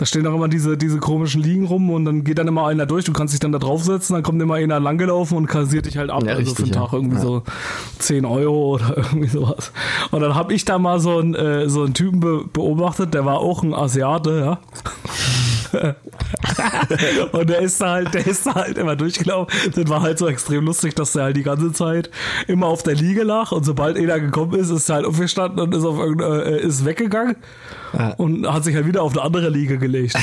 Da 0.00 0.06
stehen 0.06 0.26
auch 0.26 0.34
immer 0.34 0.48
diese, 0.48 0.78
diese 0.78 0.96
komischen 0.96 1.42
Liegen 1.42 1.66
rum 1.66 1.90
und 1.90 2.06
dann 2.06 2.24
geht 2.24 2.38
dann 2.38 2.48
immer 2.48 2.66
einer 2.66 2.86
durch, 2.86 3.04
du 3.04 3.12
kannst 3.12 3.34
dich 3.34 3.40
dann 3.40 3.52
da 3.52 3.58
draufsetzen, 3.58 4.14
dann 4.14 4.22
kommt 4.22 4.40
immer 4.40 4.54
einer 4.54 4.80
langgelaufen 4.80 5.36
und 5.36 5.46
kassiert 5.46 5.84
dich 5.84 5.98
halt 5.98 6.08
ab. 6.08 6.22
Ja, 6.24 6.30
also 6.30 6.38
richtig, 6.38 6.56
für 6.56 6.62
den 6.62 6.72
ja. 6.72 6.80
Tag 6.80 6.94
irgendwie 6.94 7.16
Ja. 7.16 7.22
so 7.22 7.42
10 7.98 8.24
Euro 8.24 8.76
oder 8.76 8.96
irgendwie 8.96 9.28
sowas. 9.28 9.72
Und 10.10 10.22
dann 10.22 10.34
habe 10.34 10.54
ich 10.54 10.64
da 10.64 10.78
mal 10.78 11.00
so 11.00 11.18
einen, 11.18 11.34
äh, 11.34 11.68
so 11.68 11.82
einen 11.82 11.92
Typen 11.92 12.20
be 12.20 12.46
beobachtet, 12.50 13.12
der 13.12 13.26
war 13.26 13.40
auch 13.40 13.62
ein 13.62 13.74
Asiate, 13.74 14.40
ja. 14.40 14.58
und 17.32 17.50
der 17.50 17.60
ist 17.60 17.78
da 17.80 17.90
halt, 17.90 18.14
der 18.14 18.26
ist 18.26 18.46
da 18.46 18.54
halt 18.54 18.78
immer 18.78 18.96
durchgelaufen. 18.96 19.52
Das 19.74 19.88
war 19.90 20.00
halt 20.00 20.18
so 20.18 20.28
extrem 20.28 20.64
lustig, 20.64 20.94
dass 20.94 21.12
der 21.12 21.24
halt 21.24 21.36
die 21.36 21.42
ganze 21.42 21.72
Zeit 21.72 22.10
immer 22.48 22.68
auf 22.68 22.82
der 22.82 22.94
Liege 22.94 23.22
lag 23.22 23.52
und 23.52 23.64
sobald 23.64 23.98
einer 23.98 24.18
gekommen 24.18 24.54
ist, 24.54 24.70
ist 24.70 24.88
er 24.88 24.96
halt 24.96 25.04
aufgestanden 25.04 25.60
und 25.60 25.74
ist 25.74 25.84
auf 25.84 25.98
äh, 26.00 26.60
ist 26.62 26.86
weggegangen 26.86 27.36
und 28.18 28.46
hat 28.50 28.64
sich 28.64 28.74
halt 28.74 28.86
wieder 28.86 29.02
auf 29.02 29.12
eine 29.12 29.22
andere 29.22 29.48
Liege 29.48 29.78
gelegt. 29.78 30.16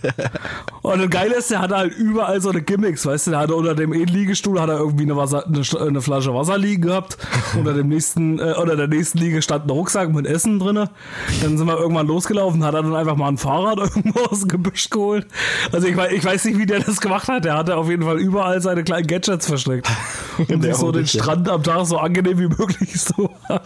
und 0.82 1.00
das 1.00 1.10
Geile 1.10 1.34
ist, 1.36 1.50
der 1.50 1.60
hatte 1.60 1.76
halt 1.76 1.94
überall 1.94 2.40
so 2.40 2.50
eine 2.50 2.62
Gimmicks, 2.62 3.04
weißt 3.06 3.26
du, 3.26 3.30
der 3.32 3.40
hatte 3.40 3.54
unter 3.54 3.74
dem 3.74 3.92
E-Liegestuhl 3.92 4.60
hat 4.60 4.68
er 4.68 4.78
irgendwie 4.78 5.04
eine, 5.04 5.16
Wasser, 5.16 5.44
eine, 5.46 5.62
eine 5.86 6.00
Flasche 6.00 6.34
Wasser 6.34 6.58
liegen 6.58 6.82
gehabt. 6.82 7.18
unter 7.58 7.74
dem 7.74 7.88
nächsten, 7.88 8.38
äh, 8.38 8.54
unter 8.60 8.76
der 8.76 8.88
nächsten 8.88 9.18
Liege 9.18 9.42
stand 9.42 9.66
ein 9.66 9.70
Rucksack 9.70 10.12
mit 10.12 10.26
Essen 10.26 10.58
drinne. 10.58 10.90
Dann 11.42 11.58
sind 11.58 11.66
wir 11.66 11.78
irgendwann 11.78 12.06
losgelaufen, 12.06 12.64
hat 12.64 12.74
er 12.74 12.82
dann 12.82 12.94
einfach 12.94 13.16
mal 13.16 13.28
ein 13.28 13.38
Fahrrad 13.38 13.78
irgendwo 13.96 14.20
aus 14.20 14.40
dem 14.40 14.48
Gebüsch 14.48 14.90
geholt. 14.90 15.26
Also 15.72 15.86
ich, 15.88 15.96
weiß- 15.96 16.10
ich 16.10 16.24
weiß 16.24 16.44
nicht, 16.44 16.58
wie 16.58 16.66
der 16.66 16.80
das 16.80 17.00
gemacht 17.00 17.28
hat. 17.28 17.44
Der 17.44 17.56
hatte 17.56 17.76
auf 17.76 17.88
jeden 17.88 18.02
Fall 18.02 18.18
überall 18.18 18.60
seine 18.60 18.84
kleinen 18.84 19.06
Gadgets 19.06 19.46
versteckt. 19.46 19.88
Der 20.48 20.60
sich 20.62 20.74
so 20.76 20.92
den 20.92 21.02
ja. 21.02 21.08
Strand 21.08 21.48
am 21.48 21.62
Tag 21.62 21.86
so 21.86 21.98
angenehm 21.98 22.38
wie 22.38 22.48
möglich 22.48 22.90
machen. 23.18 23.60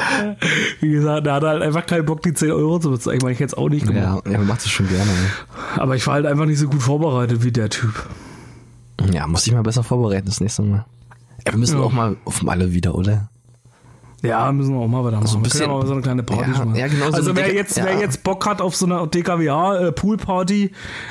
Wie 0.80 0.90
gesagt, 0.90 1.26
der 1.26 1.34
hatte 1.34 1.48
halt 1.48 1.62
einfach 1.62 1.86
keinen 1.86 2.04
Bock, 2.06 2.22
die 2.22 2.32
10 2.34 2.50
Euro 2.50 2.78
zu 2.78 2.90
bezahlen. 2.90 3.16
Ich 3.18 3.22
meine, 3.22 3.32
ich 3.34 3.40
hätte 3.40 3.52
es 3.52 3.58
auch 3.58 3.68
nicht 3.68 3.86
gemacht. 3.86 4.22
Ja, 4.26 4.32
er 4.32 4.38
macht 4.40 4.62
das 4.64 4.70
schon 4.70 4.88
gerne. 4.88 5.04
ne? 5.04 5.30
Aber 5.76 5.96
ich 5.96 6.06
war 6.06 6.14
halt 6.14 6.26
einfach 6.26 6.46
nicht 6.46 6.58
so 6.58 6.68
gut 6.68 6.82
vorbereitet 6.82 7.42
wie 7.42 7.52
der 7.52 7.68
Typ. 7.70 8.06
Ja, 9.12 9.26
muss 9.26 9.46
ich 9.46 9.52
mal 9.52 9.62
besser 9.62 9.82
vorbereiten 9.82 10.26
das 10.26 10.40
nächste 10.40 10.62
Mal. 10.62 10.84
Ja, 11.46 11.52
wir 11.52 11.58
müssen 11.58 11.78
Ja. 11.78 11.84
auch 11.84 11.92
mal 11.92 12.16
auf 12.24 12.42
Malle 12.42 12.72
wieder, 12.72 12.94
oder? 12.94 13.28
Ja, 14.22 14.50
müssen 14.50 14.74
wir 14.74 14.80
auch 14.80 14.88
mal 14.88 15.02
wieder 15.06 15.18
machen. 15.18 15.26
So 15.26 15.36
ein 15.38 15.44
wir 15.44 15.50
können 15.50 15.62
ja 15.62 15.66
bisschen- 15.68 15.78
mal 15.78 15.86
so 15.86 15.92
eine 15.92 16.02
kleine 16.02 16.22
Party 16.22 16.50
Ja, 16.50 16.58
machen. 16.58 16.74
ja, 16.74 16.88
genau, 16.88 17.10
so 17.10 17.16
also 17.16 17.36
wer 17.36 17.54
jetzt, 17.54 17.76
ja. 17.76 17.84
wer 17.84 17.98
jetzt 18.00 18.24
Bock 18.24 18.44
hat 18.46 18.60
auf 18.60 18.74
so 18.74 18.86
eine 18.86 19.06
DKWA 19.06 19.76
äh, 19.78 19.92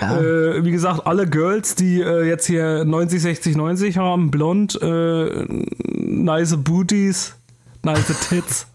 Ja. 0.02 0.18
äh, 0.20 0.66
wie 0.66 0.72
gesagt, 0.72 1.06
alle 1.06 1.28
Girls, 1.30 1.76
die 1.76 2.02
äh, 2.02 2.28
jetzt 2.28 2.48
hier 2.48 2.84
90, 2.84 3.22
60, 3.22 3.56
90 3.56 3.98
haben, 4.00 4.32
blond, 4.32 4.82
äh, 4.82 5.46
nice 5.94 6.58
Booties, 6.58 7.36
nice 7.84 8.08
Tits. 8.28 8.68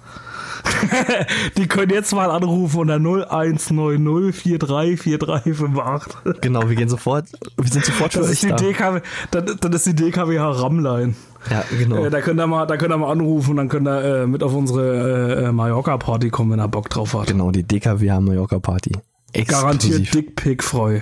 die 1.57 1.67
können 1.67 1.93
jetzt 1.93 2.13
mal 2.15 2.31
anrufen 2.31 2.81
unter 2.81 2.97
0190 2.97 4.37
434358. 4.37 6.41
Genau, 6.41 6.69
wir 6.69 6.77
gehen 6.77 6.89
sofort, 6.89 7.27
wir 7.57 7.71
sind 7.71 7.85
sofort 7.85 8.13
für 8.13 8.21
Das 8.21 8.29
euch 8.29 8.35
ist 8.35 8.43
die 8.45 8.49
da. 8.49 8.57
DKW, 8.57 9.01
das, 9.31 9.45
das 9.61 9.87
ist 9.87 9.99
die 9.99 10.11
DKWH 10.11 10.51
Ramlein. 10.63 11.17
Ja, 11.51 11.65
genau. 11.77 12.05
Äh, 12.05 12.11
da 12.11 12.21
könnt 12.21 12.39
ihr 12.41 12.47
mal, 12.47 12.67
da 12.67 12.77
könnt 12.77 12.93
ihr 12.93 12.99
mal 12.99 13.11
anrufen 13.11 13.51
und 13.53 13.57
dann 13.57 13.69
könnt 13.69 13.89
ihr 13.89 14.23
äh, 14.23 14.27
mit 14.27 14.43
auf 14.43 14.55
unsere 14.55 15.47
äh, 15.47 15.53
Mallorca-Party 15.53 16.31
kommen, 16.31 16.53
wenn 16.53 16.61
ihr 16.61 16.69
Bock 16.69 16.91
drauf 16.91 17.15
habt. 17.15 17.27
Genau, 17.29 17.51
die 17.51 17.63
DKWH 17.63 18.21
Mallorca 18.21 18.59
Party. 18.59 18.93
Garantiert 19.33 20.01
Exklusiv. 20.01 20.11
Dickpick 20.11 20.63
freu. 20.63 21.01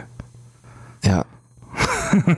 Ja. 1.04 1.24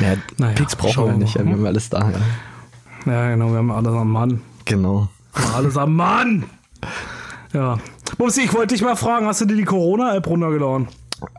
ja, 0.00 0.14
Naja, 0.38 0.54
Pics 0.54 0.76
brauchen 0.76 1.06
wir 1.06 1.12
nicht, 1.14 1.34
wir 1.34 1.44
haben 1.44 1.66
alles 1.66 1.90
da. 1.90 2.10
Ja. 2.10 3.12
Ja, 3.12 3.30
genau, 3.30 3.50
wir 3.50 3.58
haben 3.58 3.70
alles 3.70 3.92
am 3.92 4.10
Mann. 4.12 4.40
Genau. 4.64 5.08
Alles 5.54 5.76
am 5.76 5.94
Mann! 5.96 6.44
Ja. 7.52 7.78
Bumsi, 8.16 8.42
ich 8.42 8.54
wollte 8.54 8.74
dich 8.74 8.82
mal 8.82 8.96
fragen, 8.96 9.26
hast 9.26 9.40
du 9.40 9.44
dir 9.46 9.56
die 9.56 9.64
Corona-App 9.64 10.26
runtergeladen? 10.26 10.88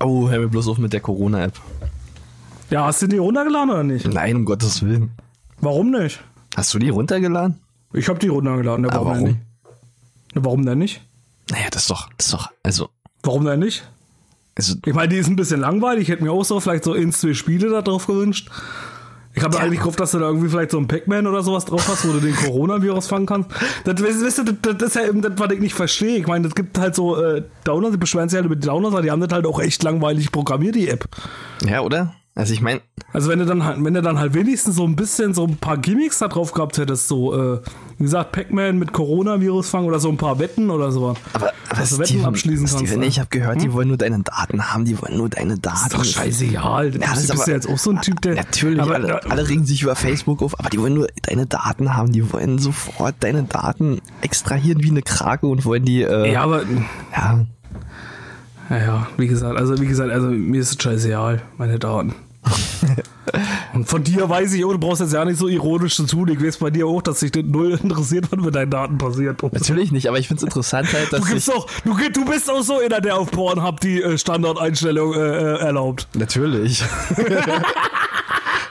Oh, 0.01 0.29
hör 0.29 0.39
mir 0.39 0.47
bloß 0.47 0.67
auf 0.69 0.77
mit 0.77 0.93
der 0.93 1.01
Corona-App. 1.01 1.53
Ja, 2.69 2.85
hast 2.85 3.01
du 3.01 3.07
die 3.07 3.17
runtergeladen 3.17 3.69
oder 3.71 3.83
nicht? 3.83 4.07
Nein, 4.07 4.35
um 4.35 4.45
Gottes 4.45 4.83
Willen. 4.83 5.11
Warum 5.61 5.91
nicht? 5.91 6.19
Hast 6.55 6.73
du 6.73 6.79
die 6.79 6.89
runtergeladen? 6.89 7.59
Ich 7.93 8.07
habe 8.07 8.19
die 8.19 8.27
runtergeladen. 8.27 8.85
Ja, 8.85 8.91
Aber 8.91 9.05
warum, 9.05 9.17
warum? 9.17 9.25
Denn 9.25 9.33
nicht? 9.35 9.45
Warum 10.35 10.65
denn 10.65 10.77
nicht? 10.77 11.01
Naja, 11.49 11.65
das 11.71 11.83
ist 11.83 11.89
doch, 11.89 12.09
das 12.17 12.27
ist 12.27 12.33
doch, 12.33 12.49
also, 12.63 12.89
Warum 13.23 13.43
denn 13.45 13.59
nicht? 13.59 13.87
also 14.55 14.75
Ich 14.85 14.93
meine, 14.93 15.09
die 15.09 15.17
ist 15.17 15.27
ein 15.27 15.35
bisschen 15.35 15.59
langweilig. 15.59 16.03
Ich 16.03 16.09
hätte 16.09 16.23
mir 16.23 16.31
auch 16.31 16.45
so 16.45 16.59
vielleicht 16.59 16.83
so 16.83 16.93
ins 16.93 17.19
zwei 17.21 17.33
Spiele 17.33 17.69
da 17.69 17.81
drauf 17.81 18.07
gewünscht. 18.07 18.49
Ich 19.35 19.43
habe 19.43 19.55
Ja. 19.55 19.61
eigentlich 19.61 19.79
gehofft, 19.79 19.99
dass 19.99 20.11
du 20.11 20.19
da 20.19 20.27
irgendwie 20.27 20.49
vielleicht 20.49 20.71
so 20.71 20.77
ein 20.79 20.87
Pac-Man 20.87 21.27
oder 21.27 21.43
sowas 21.43 21.63
drauf 21.65 21.87
hast, 21.87 22.07
wo 22.07 22.13
du 22.13 22.19
den 22.19 22.35
Coronavirus 22.35 23.07
fangen 23.09 23.25
kannst. 23.27 23.49
Das, 23.85 24.01
weißt, 24.03 24.39
du, 24.39 24.43
das, 24.53 24.77
das 24.77 24.89
ist 24.89 24.95
ja 24.95 25.07
eben 25.07 25.21
das, 25.21 25.33
was 25.37 25.51
ich 25.51 25.59
nicht 25.59 25.75
verstehe. 25.75 26.17
Ich 26.17 26.27
meine, 26.27 26.47
es 26.47 26.55
gibt 26.55 26.77
halt 26.79 26.95
so 26.95 27.15
äh, 27.21 27.43
Downloads, 27.63 27.93
die 27.93 27.99
beschweren 27.99 28.27
sich 28.27 28.37
halt 28.37 28.45
über 28.47 28.55
die 28.55 28.65
Downloads, 28.67 28.93
aber 28.95 29.03
die 29.03 29.11
haben 29.11 29.21
das 29.21 29.31
halt 29.31 29.45
auch 29.45 29.59
echt 29.61 29.83
langweilig 29.83 30.31
programmiert, 30.31 30.75
die 30.75 30.89
App. 30.89 31.05
ja, 31.63 31.81
oder? 31.81 32.13
Also 32.39 32.53
ich 32.53 32.61
meine, 32.61 32.79
Also 33.11 33.29
wenn 33.29 33.39
du 33.39 33.45
dann 33.45 33.65
halt, 33.65 33.83
wenn 33.83 33.93
du 33.93 34.01
dann 34.01 34.17
halt 34.17 34.33
wenigstens 34.33 34.75
so 34.75 34.85
ein 34.85 34.95
bisschen 34.95 35.33
so 35.33 35.45
ein 35.45 35.57
paar 35.57 35.77
Gimmicks 35.77 36.19
da 36.19 36.29
drauf 36.29 36.53
gehabt 36.53 36.77
hättest, 36.77 37.09
so, 37.09 37.35
äh, 37.35 37.59
wie 37.97 38.03
gesagt, 38.03 38.31
Pac-Man 38.31 38.79
mit 38.79 38.93
Coronavirus 38.93 39.69
fangen 39.69 39.87
oder 39.87 39.99
so 39.99 40.07
ein 40.07 40.15
paar 40.15 40.39
Wetten 40.39 40.69
oder 40.69 40.89
sowas. 40.93 41.17
aber, 41.33 41.51
aber 41.69 41.79
Dass 41.81 41.89
du 41.89 41.99
Wetten 41.99 42.23
abschließen 42.23 42.65
kannst. 42.65 42.79
Steven, 42.87 43.03
ich 43.03 43.19
habe 43.19 43.27
gehört, 43.29 43.61
die 43.61 43.73
wollen 43.73 43.89
nur 43.89 43.97
deine 43.97 44.19
Daten 44.23 44.71
haben, 44.71 44.85
die 44.85 45.01
wollen 45.01 45.17
nur 45.17 45.27
deine 45.27 45.57
Daten. 45.59 45.87
ist 45.87 45.93
doch 45.93 46.05
scheißegal. 46.05 46.91
Du 46.91 46.99
Ja, 46.99 47.07
das 47.07 47.15
bist, 47.15 47.23
ist 47.23 47.29
bist 47.31 47.41
aber- 47.43 47.49
ja 47.51 47.55
jetzt 47.57 47.67
auch 47.67 47.77
so 47.77 47.91
ein 47.91 48.01
Typ, 48.01 48.21
der. 48.21 48.35
Natürlich, 48.35 48.81
aber, 48.81 48.93
alle, 48.95 49.23
alle 49.29 49.49
regen 49.49 49.65
sich 49.65 49.83
über 49.83 49.95
Facebook 49.97 50.41
auf, 50.41 50.57
aber 50.57 50.69
die 50.69 50.79
wollen 50.79 50.93
nur 50.93 51.07
deine 51.23 51.45
Daten 51.45 51.97
haben, 51.97 52.13
die 52.13 52.31
wollen 52.31 52.57
sofort 52.57 53.15
deine 53.19 53.43
Daten 53.43 53.99
extrahieren 54.21 54.81
wie 54.81 54.91
eine 54.91 55.01
Krake 55.01 55.45
und 55.45 55.65
wollen 55.65 55.83
die, 55.83 56.03
äh, 56.03 56.31
Ja, 56.31 56.43
aber 56.43 56.61
ja, 57.11 57.45
Ja, 58.69 58.77
ja, 58.77 59.07
wie 59.17 59.27
gesagt, 59.27 59.57
also 59.57 59.81
wie 59.81 59.87
gesagt, 59.87 60.11
also 60.11 60.27
mir 60.27 60.61
ist 60.61 60.71
es 60.77 60.81
scheißegal, 60.81 61.41
meine 61.57 61.79
Daten. 61.79 62.13
Und 63.73 63.87
von 63.87 64.03
dir 64.03 64.27
weiß 64.27 64.53
ich, 64.53 64.65
oh, 64.65 64.71
du 64.71 64.79
brauchst 64.79 65.01
jetzt 65.01 65.13
ja 65.13 65.23
nicht 65.23 65.37
so 65.37 65.47
ironisch 65.47 65.95
zu 65.95 66.05
tun. 66.05 66.27
Ich 66.29 66.41
weiß 66.41 66.57
bei 66.57 66.69
dir 66.69 66.87
auch, 66.87 67.01
dass 67.01 67.19
sich 67.19 67.31
das 67.31 67.43
null 67.45 67.79
interessiert, 67.81 68.25
was 68.31 68.43
mit 68.43 68.55
deinen 68.55 68.71
Daten 68.71 68.97
passiert. 68.97 69.41
natürlich 69.43 69.91
nicht, 69.91 70.07
aber 70.07 70.17
ich 70.19 70.27
find's 70.27 70.43
interessant 70.43 70.91
halt, 70.93 71.07
Du, 71.11 71.17
dass 71.17 71.27
gibst 71.27 71.47
ich, 71.47 71.53
doch, 71.53 71.67
du, 71.83 71.95
du 72.11 72.25
bist 72.25 72.49
auch 72.49 72.61
so 72.61 72.79
einer, 72.79 73.01
der 73.01 73.17
auf 73.17 73.29
Pornhub 73.31 73.79
die 73.81 74.01
äh, 74.01 74.17
Standardeinstellung 74.17 75.13
äh, 75.13 75.17
äh, 75.17 75.59
erlaubt. 75.59 76.07
natürlich, 76.13 76.83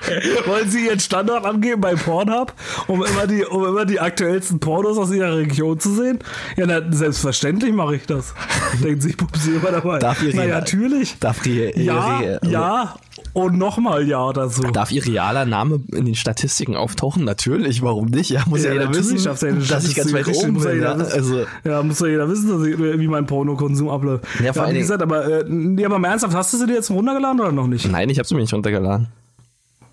Wollen 0.47 0.71
sie 0.71 0.87
ihren 0.87 1.01
Standard 1.01 1.45
angeben 1.45 1.81
bei 1.81 1.95
Pornhub, 1.95 2.53
um 2.87 3.05
immer 3.05 3.27
die, 3.27 3.45
um 3.45 3.65
immer 3.65 3.85
die 3.85 4.01
aktuellsten 4.01 4.61
Pornos 4.61 4.99
aus 4.99 5.11
ihrer 5.13 5.37
Region 5.37 5.79
zu 5.81 5.95
sehen? 5.95 6.19
Ja, 6.57 6.67
na, 6.67 6.81
selbstverständlich 6.91 7.73
mache 7.73 7.97
ich 7.97 8.07
das. 8.07 8.35
Denkt 8.83 9.03
sich 9.03 9.17
Pupsi 9.17 9.53
immer 9.57 9.71
dabei. 9.71 9.99
Darf 9.99 10.23
ihr 10.23 10.33
Na, 10.35 10.43
real- 10.43 10.61
natürlich. 10.61 11.17
darf 11.21 11.45
ihr, 11.47 11.77
Ja, 11.79 12.21
ihr, 12.21 12.41
ja 12.49 12.95
und 13.35 13.59
nochmal 13.59 14.07
ja 14.09 14.33
dazu. 14.33 14.63
Darf 14.63 14.91
ihr 14.91 15.05
realer 15.05 15.45
Name 15.45 15.81
in 15.93 16.07
den 16.07 16.15
Statistiken 16.15 16.77
auftauchen? 16.77 17.25
Natürlich, 17.25 17.83
warum 17.83 18.07
nicht? 18.07 18.31
Ja, 18.31 18.43
muss 18.47 18.65
ja, 18.65 18.73
jeder 18.73 18.87
natürlich 18.87 19.13
wissen, 19.25 19.37
seine 19.37 19.59
dass 19.61 19.87
ich 19.89 19.95
ganz 19.95 20.13
weit 20.13 20.27
oben 20.29 20.53
muss 20.55 20.65
ja 20.65 20.71
bin. 20.71 20.79
jeder 20.81 20.99
Ja, 20.99 21.05
also, 21.05 21.45
Ja, 21.65 21.83
muss 21.83 22.01
ja 22.01 22.07
jeder 22.07 22.29
wissen, 22.29 22.49
dass 22.49 22.67
ich, 22.67 22.79
wie 22.79 23.09
mein 23.09 23.27
Pornokonsum 23.27 23.89
abläuft. 23.91 24.25
Ja, 24.43 24.53
vor 24.53 24.65
allen 24.65 24.75
wie 24.75 24.81
gesagt, 24.81 25.03
aber, 25.03 25.25
äh, 25.41 25.45
nee, 25.49 25.85
aber 25.85 25.99
mal 25.99 26.09
ernsthaft, 26.09 26.35
hast 26.35 26.53
du 26.53 26.57
sie 26.59 26.67
dir 26.67 26.75
jetzt 26.75 26.91
runtergeladen 26.91 27.41
oder 27.41 27.53
noch 27.53 27.67
nicht? 27.67 27.91
nein, 27.91 28.09
ich 28.09 28.19
habe 28.19 28.27
sie 28.27 28.35
mir 28.35 28.41
nicht 28.41 28.55
runtergeladen. 28.55 29.09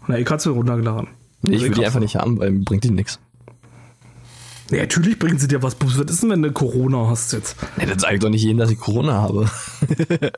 Na, 0.08 0.18
ich 0.18 0.30
hab's 0.30 0.46
mir 0.46 0.52
runtergeladen. 0.54 1.08
Nee, 1.42 1.56
ich 1.58 1.64
will 1.64 1.72
die 1.72 1.86
einfach 1.86 2.00
nicht 2.00 2.16
haben, 2.16 2.38
weil 2.40 2.52
mir 2.52 2.64
bringt 2.64 2.84
die 2.84 2.92
nichts. 2.92 3.20
Ja, 4.72 4.80
natürlich 4.80 5.20
bringen 5.20 5.38
sie 5.38 5.48
dir 5.48 5.62
was. 5.62 5.76
Was 5.80 5.96
ist 5.98 6.24
denn, 6.24 6.32
wenn 6.32 6.42
du 6.42 6.52
Corona 6.52 7.08
hast 7.08 7.34
jetzt? 7.34 7.56
Nee, 7.78 7.86
dann 7.86 8.00
sage 8.00 8.16
ich 8.16 8.20
doch 8.20 8.30
nicht 8.30 8.42
jedem, 8.44 8.58
dass 8.58 8.72
ich 8.72 8.80
Corona 8.80 9.14
habe. 9.14 9.46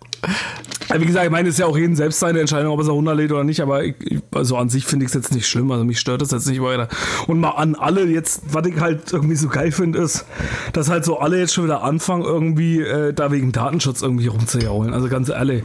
Wie 0.99 1.05
gesagt, 1.05 1.25
ich 1.25 1.31
meine, 1.31 1.47
es 1.49 1.55
ist 1.55 1.59
ja 1.59 1.65
auch 1.65 1.77
jeden 1.77 1.95
selbst 1.95 2.19
seine 2.19 2.39
Entscheidung, 2.41 2.71
ob 2.73 2.79
er 2.79 2.83
es 2.83 2.89
runterlädt 2.89 3.31
oder 3.31 3.43
nicht, 3.43 3.61
aber 3.61 3.83
ich, 3.83 3.95
ich- 4.01 4.19
also 4.31 4.57
an 4.57 4.69
sich 4.69 4.85
finde 4.85 5.05
ich 5.05 5.09
es 5.11 5.15
jetzt 5.15 5.33
nicht 5.33 5.47
schlimm, 5.47 5.69
also 5.71 5.83
mich 5.85 5.99
stört 5.99 6.21
das 6.21 6.31
jetzt 6.31 6.47
nicht 6.47 6.61
weiter. 6.61 6.87
Und 7.27 7.39
mal 7.39 7.51
an 7.51 7.75
alle 7.75 8.05
jetzt, 8.05 8.41
was 8.51 8.65
ich 8.67 8.79
halt 8.79 9.11
irgendwie 9.13 9.35
so 9.35 9.47
geil 9.49 9.71
finde, 9.71 9.99
ist, 9.99 10.25
dass 10.73 10.89
halt 10.89 11.05
so 11.05 11.19
alle 11.19 11.39
jetzt 11.39 11.53
schon 11.53 11.63
wieder 11.65 11.83
anfangen, 11.83 12.23
irgendwie 12.23 12.81
äh, 12.81 13.13
da 13.13 13.31
wegen 13.31 13.51
Datenschutz 13.51 14.01
irgendwie 14.01 14.27
rumzujaulen. 14.27 14.93
Also 14.93 15.07
ganz 15.09 15.29
ehrlich. 15.29 15.63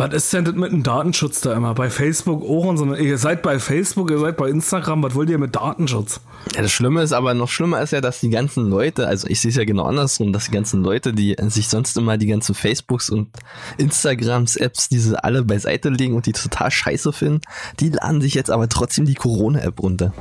Was 0.00 0.14
ist 0.14 0.32
denn 0.32 0.46
das 0.46 0.54
mit 0.54 0.72
dem 0.72 0.82
Datenschutz 0.82 1.42
da 1.42 1.52
immer? 1.52 1.74
Bei 1.74 1.90
Facebook 1.90 2.42
auch 2.42 2.64
und 2.64 2.78
so. 2.78 2.94
Ihr 2.94 3.18
seid 3.18 3.42
bei 3.42 3.58
Facebook, 3.58 4.10
ihr 4.10 4.18
seid 4.18 4.38
bei 4.38 4.48
Instagram, 4.48 5.02
was 5.02 5.14
wollt 5.14 5.28
ihr 5.28 5.36
mit 5.36 5.54
Datenschutz? 5.54 6.22
Ja, 6.54 6.62
das 6.62 6.72
Schlimme 6.72 7.02
ist 7.02 7.12
aber 7.12 7.34
noch 7.34 7.50
schlimmer 7.50 7.82
ist 7.82 7.90
ja, 7.90 8.00
dass 8.00 8.18
die 8.20 8.30
ganzen 8.30 8.70
Leute, 8.70 9.06
also 9.06 9.28
ich 9.28 9.42
sehe 9.42 9.50
es 9.50 9.58
ja 9.58 9.64
genau 9.64 9.84
andersrum, 9.84 10.32
dass 10.32 10.46
die 10.46 10.52
ganzen 10.52 10.82
Leute, 10.82 11.12
die 11.12 11.36
sich 11.48 11.68
sonst 11.68 11.98
immer 11.98 12.16
die 12.16 12.28
ganzen 12.28 12.54
Facebooks 12.54 13.10
und 13.10 13.28
Instagrams, 13.76 14.56
Apps, 14.56 14.88
diese 14.88 15.22
alle 15.22 15.44
beiseite 15.44 15.90
legen 15.90 16.14
und 16.14 16.24
die 16.24 16.32
total 16.32 16.70
scheiße 16.70 17.12
finden, 17.12 17.42
die 17.78 17.90
laden 17.90 18.22
sich 18.22 18.32
jetzt 18.32 18.50
aber 18.50 18.70
trotzdem 18.70 19.04
die 19.04 19.14
Corona-App 19.14 19.82
runter. 19.82 20.14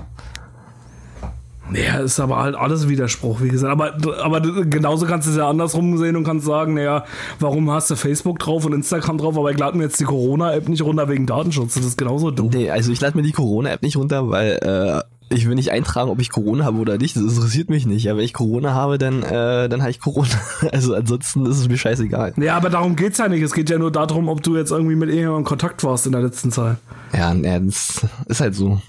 Ja, 1.74 2.00
ist 2.00 2.20
aber 2.20 2.38
halt 2.38 2.56
alles 2.56 2.88
Widerspruch, 2.88 3.42
wie 3.42 3.50
gesagt. 3.50 3.72
Aber, 3.72 3.94
aber 4.24 4.42
genauso 4.42 5.06
kannst 5.06 5.28
du 5.28 5.32
es 5.32 5.38
ja 5.38 5.50
andersrum 5.50 5.98
sehen 5.98 6.16
und 6.16 6.24
kannst 6.24 6.46
sagen, 6.46 6.74
naja, 6.74 7.06
warum 7.40 7.70
hast 7.72 7.92
du 7.92 7.96
Facebook 7.96 8.40
drauf 8.40 8.66
und 8.66 8.74
Instagram 8.74 9.18
drauf, 9.18 9.38
aber 9.38 9.52
ich 9.52 9.58
lade 9.58 9.78
mir 9.78 9.84
jetzt 9.84 10.00
die 10.00 10.06
Corona-App 10.06 10.68
nicht 10.70 10.82
runter 10.82 11.10
wegen 11.10 11.26
Datenschutz. 11.26 11.76
Das 11.76 11.86
ist 11.86 11.98
genauso 11.98 12.32
dumm. 12.32 12.50
Nee, 12.54 12.70
also 12.70 12.92
ich 12.92 13.00
lade 13.02 13.18
mir 13.18 13.24
die 13.24 13.32
Corona-App 13.32 13.82
nicht 13.82 13.98
runter, 13.98 14.30
weil 14.30 14.60
äh, 14.62 15.02
ich 15.30 15.48
will 15.48 15.56
nicht 15.56 15.72
eintragen, 15.72 16.10
ob 16.10 16.20
ich 16.20 16.32
Corona 16.32 16.66
habe 16.66 16.80
oder 16.80 16.98
nicht. 16.98 17.16
Das 17.16 17.24
interessiert 17.24 17.70
mich 17.70 17.86
nicht. 17.86 18.10
Aber 18.10 18.18
wenn 18.18 18.26
ich 18.26 18.34
Corona 18.34 18.74
habe, 18.74 18.98
dann, 18.98 19.22
äh, 19.24 19.70
dann 19.70 19.82
habe 19.82 19.92
ich 19.92 20.00
Corona. 20.00 20.30
Also 20.72 20.96
ansonsten 20.96 21.46
ist 21.46 21.58
es 21.58 21.68
mir 21.68 21.78
scheißegal. 21.78 22.34
Ja, 22.38 22.56
aber 22.58 22.70
darum 22.70 22.96
geht's 22.96 23.18
ja 23.18 23.28
nicht. 23.28 23.42
Es 23.42 23.54
geht 23.54 23.70
ja 23.70 23.78
nur 23.78 23.92
darum, 23.92 24.28
ob 24.28 24.44
du 24.44 24.56
jetzt 24.56 24.72
irgendwie 24.72 24.96
mit 24.96 25.10
irgendjemandem 25.10 25.42
in 25.42 25.46
Kontakt 25.46 25.84
warst 25.84 26.06
in 26.06 26.12
der 26.12 26.22
letzten 26.22 26.52
Zeit. 26.52 26.78
Ja, 27.14 27.34
ja 27.34 27.60
das 27.60 28.06
ist 28.28 28.42
halt 28.42 28.56
so. 28.56 28.82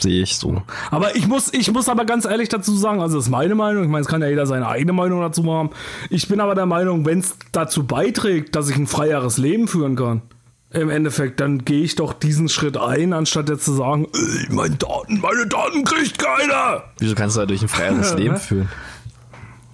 Sehe 0.00 0.22
ich 0.22 0.36
so. 0.36 0.62
Aber 0.90 1.16
ich 1.16 1.28
muss, 1.28 1.52
ich 1.52 1.70
muss 1.72 1.88
aber 1.88 2.04
ganz 2.04 2.24
ehrlich 2.24 2.48
dazu 2.48 2.76
sagen, 2.76 3.00
also 3.00 3.16
das 3.16 3.26
ist 3.26 3.30
meine 3.30 3.54
Meinung, 3.54 3.84
ich 3.84 3.88
meine, 3.88 4.02
es 4.02 4.08
kann 4.08 4.22
ja 4.22 4.28
jeder 4.28 4.46
seine 4.46 4.68
eigene 4.68 4.92
Meinung 4.92 5.20
dazu 5.20 5.44
haben. 5.52 5.70
Ich 6.10 6.28
bin 6.28 6.40
aber 6.40 6.54
der 6.54 6.66
Meinung, 6.66 7.06
wenn 7.06 7.20
es 7.20 7.36
dazu 7.52 7.86
beiträgt, 7.86 8.56
dass 8.56 8.68
ich 8.68 8.76
ein 8.76 8.86
freieres 8.86 9.38
Leben 9.38 9.68
führen 9.68 9.96
kann, 9.96 10.22
im 10.70 10.90
Endeffekt, 10.90 11.38
dann 11.38 11.64
gehe 11.64 11.82
ich 11.82 11.94
doch 11.94 12.12
diesen 12.12 12.48
Schritt 12.48 12.76
ein, 12.76 13.12
anstatt 13.12 13.48
jetzt 13.48 13.64
zu 13.64 13.74
sagen, 13.74 14.08
ey, 14.12 14.52
meine 14.52 14.74
Daten, 14.74 15.20
meine 15.20 15.46
Daten 15.46 15.84
kriegt 15.84 16.18
keiner. 16.18 16.82
Wieso 16.98 17.14
kannst 17.14 17.36
du 17.36 17.40
dadurch 17.40 17.62
ein 17.62 17.68
freieres 17.68 18.14
Leben 18.16 18.36
führen? 18.36 18.68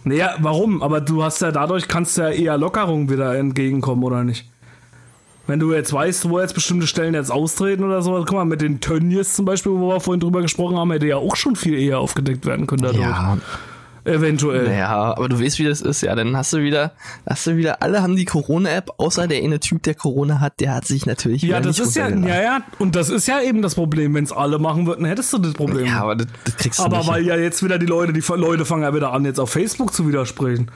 Naja, 0.05 0.35
warum? 0.41 0.83
Aber 0.83 1.01
du 1.01 1.23
hast 1.23 1.41
ja 1.41 1.53
dadurch, 1.53 1.89
kannst 1.89 2.19
du 2.19 2.23
ja 2.23 2.31
eher 2.31 2.59
Lockerung 2.59 3.11
wieder 3.11 3.37
entgegenkommen, 3.37 4.05
oder 4.05 4.25
nicht? 4.25 4.50
Wenn 5.51 5.59
du 5.59 5.75
jetzt 5.75 5.93
weißt, 5.93 6.31
wo 6.31 6.39
jetzt 6.41 6.55
bestimmte 6.55 6.87
Stellen 6.87 7.15
jetzt 7.15 7.31
austreten 7.31 7.83
oder 7.83 8.03
so, 8.03 8.13
guck 8.13 8.33
mal, 8.33 8.45
mit 8.45 8.61
den 8.61 8.81
Tönnies 8.81 9.35
zum 9.35 9.45
Beispiel, 9.45 9.73
wo 9.73 9.89
wir 9.89 10.01
vorhin 10.01 10.21
drüber 10.21 10.43
gesprochen 10.43 10.77
haben, 10.77 10.93
hätte 10.93 11.09
ja 11.09 11.17
auch 11.17 11.35
schon 11.35 11.57
viel 11.57 11.75
eher 11.75 11.99
aufgedeckt 11.99 12.47
werden 12.47 12.69
können 12.69 12.83
dadurch. 12.83 13.03
Ja, 13.03 13.37
Eventuell. 14.05 14.65
naja, 14.65 14.89
aber 14.89 15.29
du 15.29 15.41
weißt, 15.41 15.59
wie 15.59 15.65
das 15.65 15.81
ist. 15.81 16.03
Ja, 16.03 16.15
dann 16.15 16.37
hast 16.37 16.53
du 16.53 16.63
wieder, 16.63 16.93
hast 17.27 17.47
du 17.47 17.57
wieder, 17.57 17.83
alle 17.83 18.03
haben 18.03 18.17
die 18.17 18.25
Corona-App, 18.25 18.93
außer 18.97 19.29
der 19.29 19.43
eine 19.43 19.61
Typ, 19.61 19.83
der 19.83 19.95
Corona 19.95 20.41
hat, 20.41 20.61
der 20.61 20.75
hat 20.75 20.87
sich 20.87 21.05
natürlich 21.05 21.43
Ja, 21.43 21.61
das 21.61 21.79
ist 21.79 21.97
ja, 21.97 22.09
ja, 22.09 22.43
ja, 22.43 22.61
und 22.79 22.97
das 22.97 23.11
ist 23.11 23.27
ja 23.29 23.43
eben 23.43 23.61
das 23.61 23.75
Problem. 23.75 24.15
Wenn 24.15 24.25
es 24.25 24.33
alle 24.33 24.59
machen 24.59 24.87
würden, 24.87 25.05
hättest 25.05 25.33
du 25.33 25.39
das 25.39 25.53
Problem. 25.53 25.87
Ja, 25.87 26.03
aber 26.03 26.17
das, 26.17 26.29
das 26.45 26.57
kriegst 26.57 26.79
du 26.79 26.85
Aber 26.85 26.99
nicht. 26.99 27.09
weil 27.09 27.27
ja 27.27 27.37
jetzt 27.37 27.63
wieder 27.63 27.79
die 27.79 27.87
Leute, 27.87 28.13
die 28.13 28.23
Leute 28.37 28.65
fangen 28.65 28.85
ja 28.85 28.95
wieder 28.95 29.13
an, 29.13 29.25
jetzt 29.25 29.39
auf 29.39 29.51
Facebook 29.51 29.93
zu 29.93 30.09
widersprechen. 30.09 30.71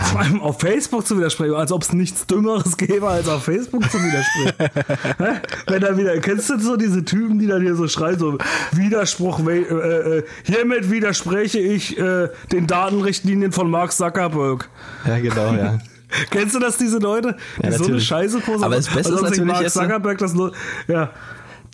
Vor 0.00 0.20
allem 0.20 0.40
auf 0.40 0.58
Facebook 0.60 1.06
zu 1.06 1.18
widersprechen, 1.18 1.54
als 1.54 1.70
ob 1.70 1.82
es 1.82 1.92
nichts 1.92 2.26
Dümmeres 2.26 2.76
gäbe, 2.78 3.06
als 3.08 3.28
auf 3.28 3.44
Facebook 3.44 3.90
zu 3.90 3.98
widersprechen. 3.98 4.70
Wenn 5.66 5.80
da 5.82 5.96
wieder, 5.98 6.18
kennst 6.20 6.48
du 6.48 6.58
so 6.58 6.76
diese 6.76 7.04
Typen, 7.04 7.38
die 7.38 7.46
dann 7.46 7.60
hier 7.62 7.74
so 7.74 7.86
schreien, 7.88 8.18
so 8.18 8.38
Widerspruch, 8.72 9.46
äh, 9.46 9.58
äh, 9.60 10.24
hiermit 10.44 10.90
widerspreche 10.90 11.58
ich 11.58 11.98
äh, 11.98 12.28
den 12.50 12.66
Datenrichtlinien 12.66 13.52
von 13.52 13.70
Mark 13.70 13.92
Zuckerberg. 13.92 14.68
ja, 15.06 15.18
genau, 15.18 15.54
ja. 15.54 15.78
Kennst 16.30 16.54
du 16.54 16.58
das, 16.58 16.76
diese 16.76 16.98
Leute? 16.98 17.36
Die 17.62 17.66
Ja, 17.66 17.72
so 17.72 17.84
eine. 17.84 18.00
Scheiße 18.00 18.40
posten. 18.40 18.64
Aber 18.64 18.76
das 18.76 18.86
Beste 18.88 19.12
ist 19.12 19.18
sich 19.20 19.22
natürlich 19.22 19.44
Mark 19.52 19.62
jetzt- 19.62 19.74
Zuckerberg 19.74 20.18
das 20.18 20.34
nur, 20.34 20.52
ja. 20.88 21.10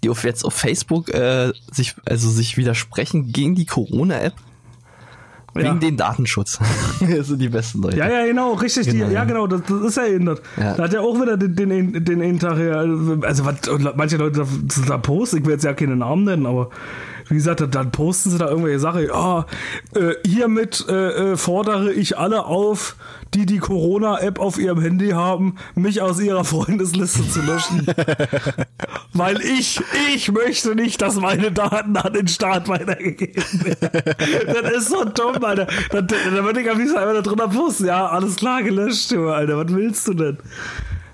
Die 0.02 0.10
auf 0.10 0.22
jetzt 0.22 0.44
auf 0.44 0.54
Facebook 0.54 1.08
äh, 1.12 1.52
sich, 1.72 1.94
also 2.04 2.28
sich 2.30 2.56
widersprechen 2.56 3.32
gegen 3.32 3.56
die 3.56 3.66
Corona-App. 3.66 4.34
Wegen 5.58 5.66
Ja. 5.68 5.74
den 5.74 5.96
Datenschutz. 5.96 6.58
das 7.00 7.26
sind 7.26 7.40
die 7.40 7.48
besten 7.48 7.82
Leute. 7.82 7.96
Ja, 7.98 8.08
ja, 8.08 8.26
genau, 8.26 8.54
richtig. 8.54 8.86
Genau, 8.86 9.06
die, 9.06 9.12
ja, 9.12 9.20
ja. 9.20 9.24
genau, 9.24 9.46
das, 9.46 9.62
das 9.68 9.80
ist 9.80 9.96
ja 9.96 10.06
eben 10.06 10.26
das. 10.26 10.40
Ja. 10.56 10.74
Da 10.74 10.84
hat 10.84 10.92
ja 10.92 11.00
auch 11.00 11.20
wieder 11.20 11.36
den, 11.36 11.54
den, 11.54 12.04
den 12.04 12.22
einen 12.22 12.38
Tag 12.38 12.56
her, 12.56 12.76
also 13.22 13.44
was 13.44 13.60
manche 13.96 14.16
Leute 14.16 14.40
da, 14.40 14.82
da 14.86 14.98
posten, 14.98 15.38
ich 15.38 15.44
will 15.44 15.52
jetzt 15.52 15.64
ja 15.64 15.72
keine 15.74 15.96
Namen 15.96 16.24
nennen, 16.24 16.46
aber 16.46 16.70
wie 17.28 17.34
gesagt, 17.34 17.60
dann- 17.60 17.70
dann 17.70 17.90
posten 17.92 18.30
sie 18.30 18.38
da 18.38 18.48
irgendwelche 18.48 18.78
Sachen, 18.80 19.06
ja, 19.06 19.46
äh, 19.94 20.14
hiermit 20.26 20.84
äh, 20.88 21.32
äh, 21.32 21.36
fordere 21.36 21.92
ich 21.92 22.18
alle 22.18 22.44
auf, 22.46 22.96
die 23.34 23.44
die 23.44 23.58
Corona-App 23.58 24.38
auf 24.40 24.58
ihrem 24.58 24.80
Handy 24.80 25.10
haben, 25.10 25.56
mich 25.74 26.00
aus 26.00 26.18
ihrer 26.20 26.44
Freundesliste 26.44 27.28
zu 27.28 27.42
löschen. 27.42 27.86
Weil 29.12 29.40
ich, 29.42 29.80
ich 30.14 30.32
möchte 30.32 30.74
nicht, 30.74 31.02
dass 31.02 31.16
meine 31.16 31.52
Daten 31.52 31.96
an 31.96 32.12
den 32.12 32.28
Staat 32.28 32.68
weitergegeben 32.68 33.42
werden. 33.64 34.62
das 34.62 34.72
ist 34.72 34.88
so 34.88 35.04
dumm, 35.04 35.42
Alter. 35.44 35.66
Da, 35.90 36.00
da 36.02 36.44
würde 36.44 36.60
ich 36.62 36.70
am 36.70 36.78
liebsten 36.78 36.96
einfach 36.98 37.14
da 37.14 37.20
drunter 37.22 37.48
posten. 37.48 37.86
Ja, 37.86 38.06
alles 38.06 38.36
klar, 38.36 38.62
gelöscht, 38.62 39.10
Junge, 39.10 39.32
Alter. 39.34 39.58
Was 39.58 39.74
willst 39.74 40.08
du 40.08 40.14
denn? 40.14 40.38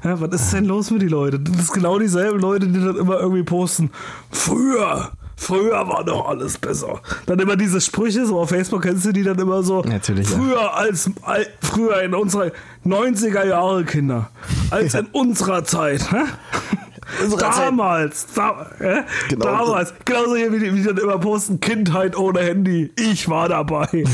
Ja, 0.05 0.21
was 0.21 0.31
ist 0.41 0.53
denn 0.53 0.67
los 0.67 0.91
mit 0.91 1.03
die 1.03 1.09
Leute? 1.09 1.41
Das 1.41 1.57
ist 1.59 1.73
genau 1.73 1.99
dieselben 1.99 2.39
Leute, 2.39 2.69
die 2.69 2.79
dann 2.79 2.97
immer 2.97 3.19
irgendwie 3.21 3.43
posten. 3.43 3.91
Früher, 4.31 5.13
früher 5.45 5.87
war 5.89 6.05
doch 6.05 6.29
alles 6.29 6.59
besser. 6.59 7.01
Dann 7.27 7.39
immer 7.39 7.57
diese 7.57 7.81
Sprüche, 7.81 8.27
so 8.27 8.39
auf 8.41 8.49
Facebook 8.51 8.83
kennst 8.83 9.05
du 9.07 9.13
die 9.13 9.23
dann 9.23 9.39
immer 9.39 9.63
so. 9.63 9.83
Natürlich, 9.83 10.29
ja. 10.31 10.37
Früher 10.37 10.75
als, 10.77 11.11
al- 11.23 11.47
früher 11.63 12.03
in 12.03 12.15
unserer 12.15 12.51
90er 12.87 13.47
Jahre 13.47 13.85
Kinder. 13.85 14.31
Als 14.71 14.95
in 14.95 15.07
unserer 15.13 15.65
Zeit. 15.65 16.11
Hä? 16.13 16.25
Damals, 17.39 18.27
da, 18.35 18.67
äh, 18.81 19.03
Genau. 19.29 19.45
damals, 19.45 19.93
genauso 20.05 20.37
hier 20.37 20.51
wie 20.53 20.59
die, 20.59 20.73
wie 20.73 20.79
die 20.79 20.85
dann 20.85 20.97
immer 20.99 21.19
posten, 21.19 21.61
Kindheit 21.61 22.17
ohne 22.17 22.41
Handy, 22.41 22.91
ich 22.99 23.29
war 23.29 23.49
dabei. 23.49 23.87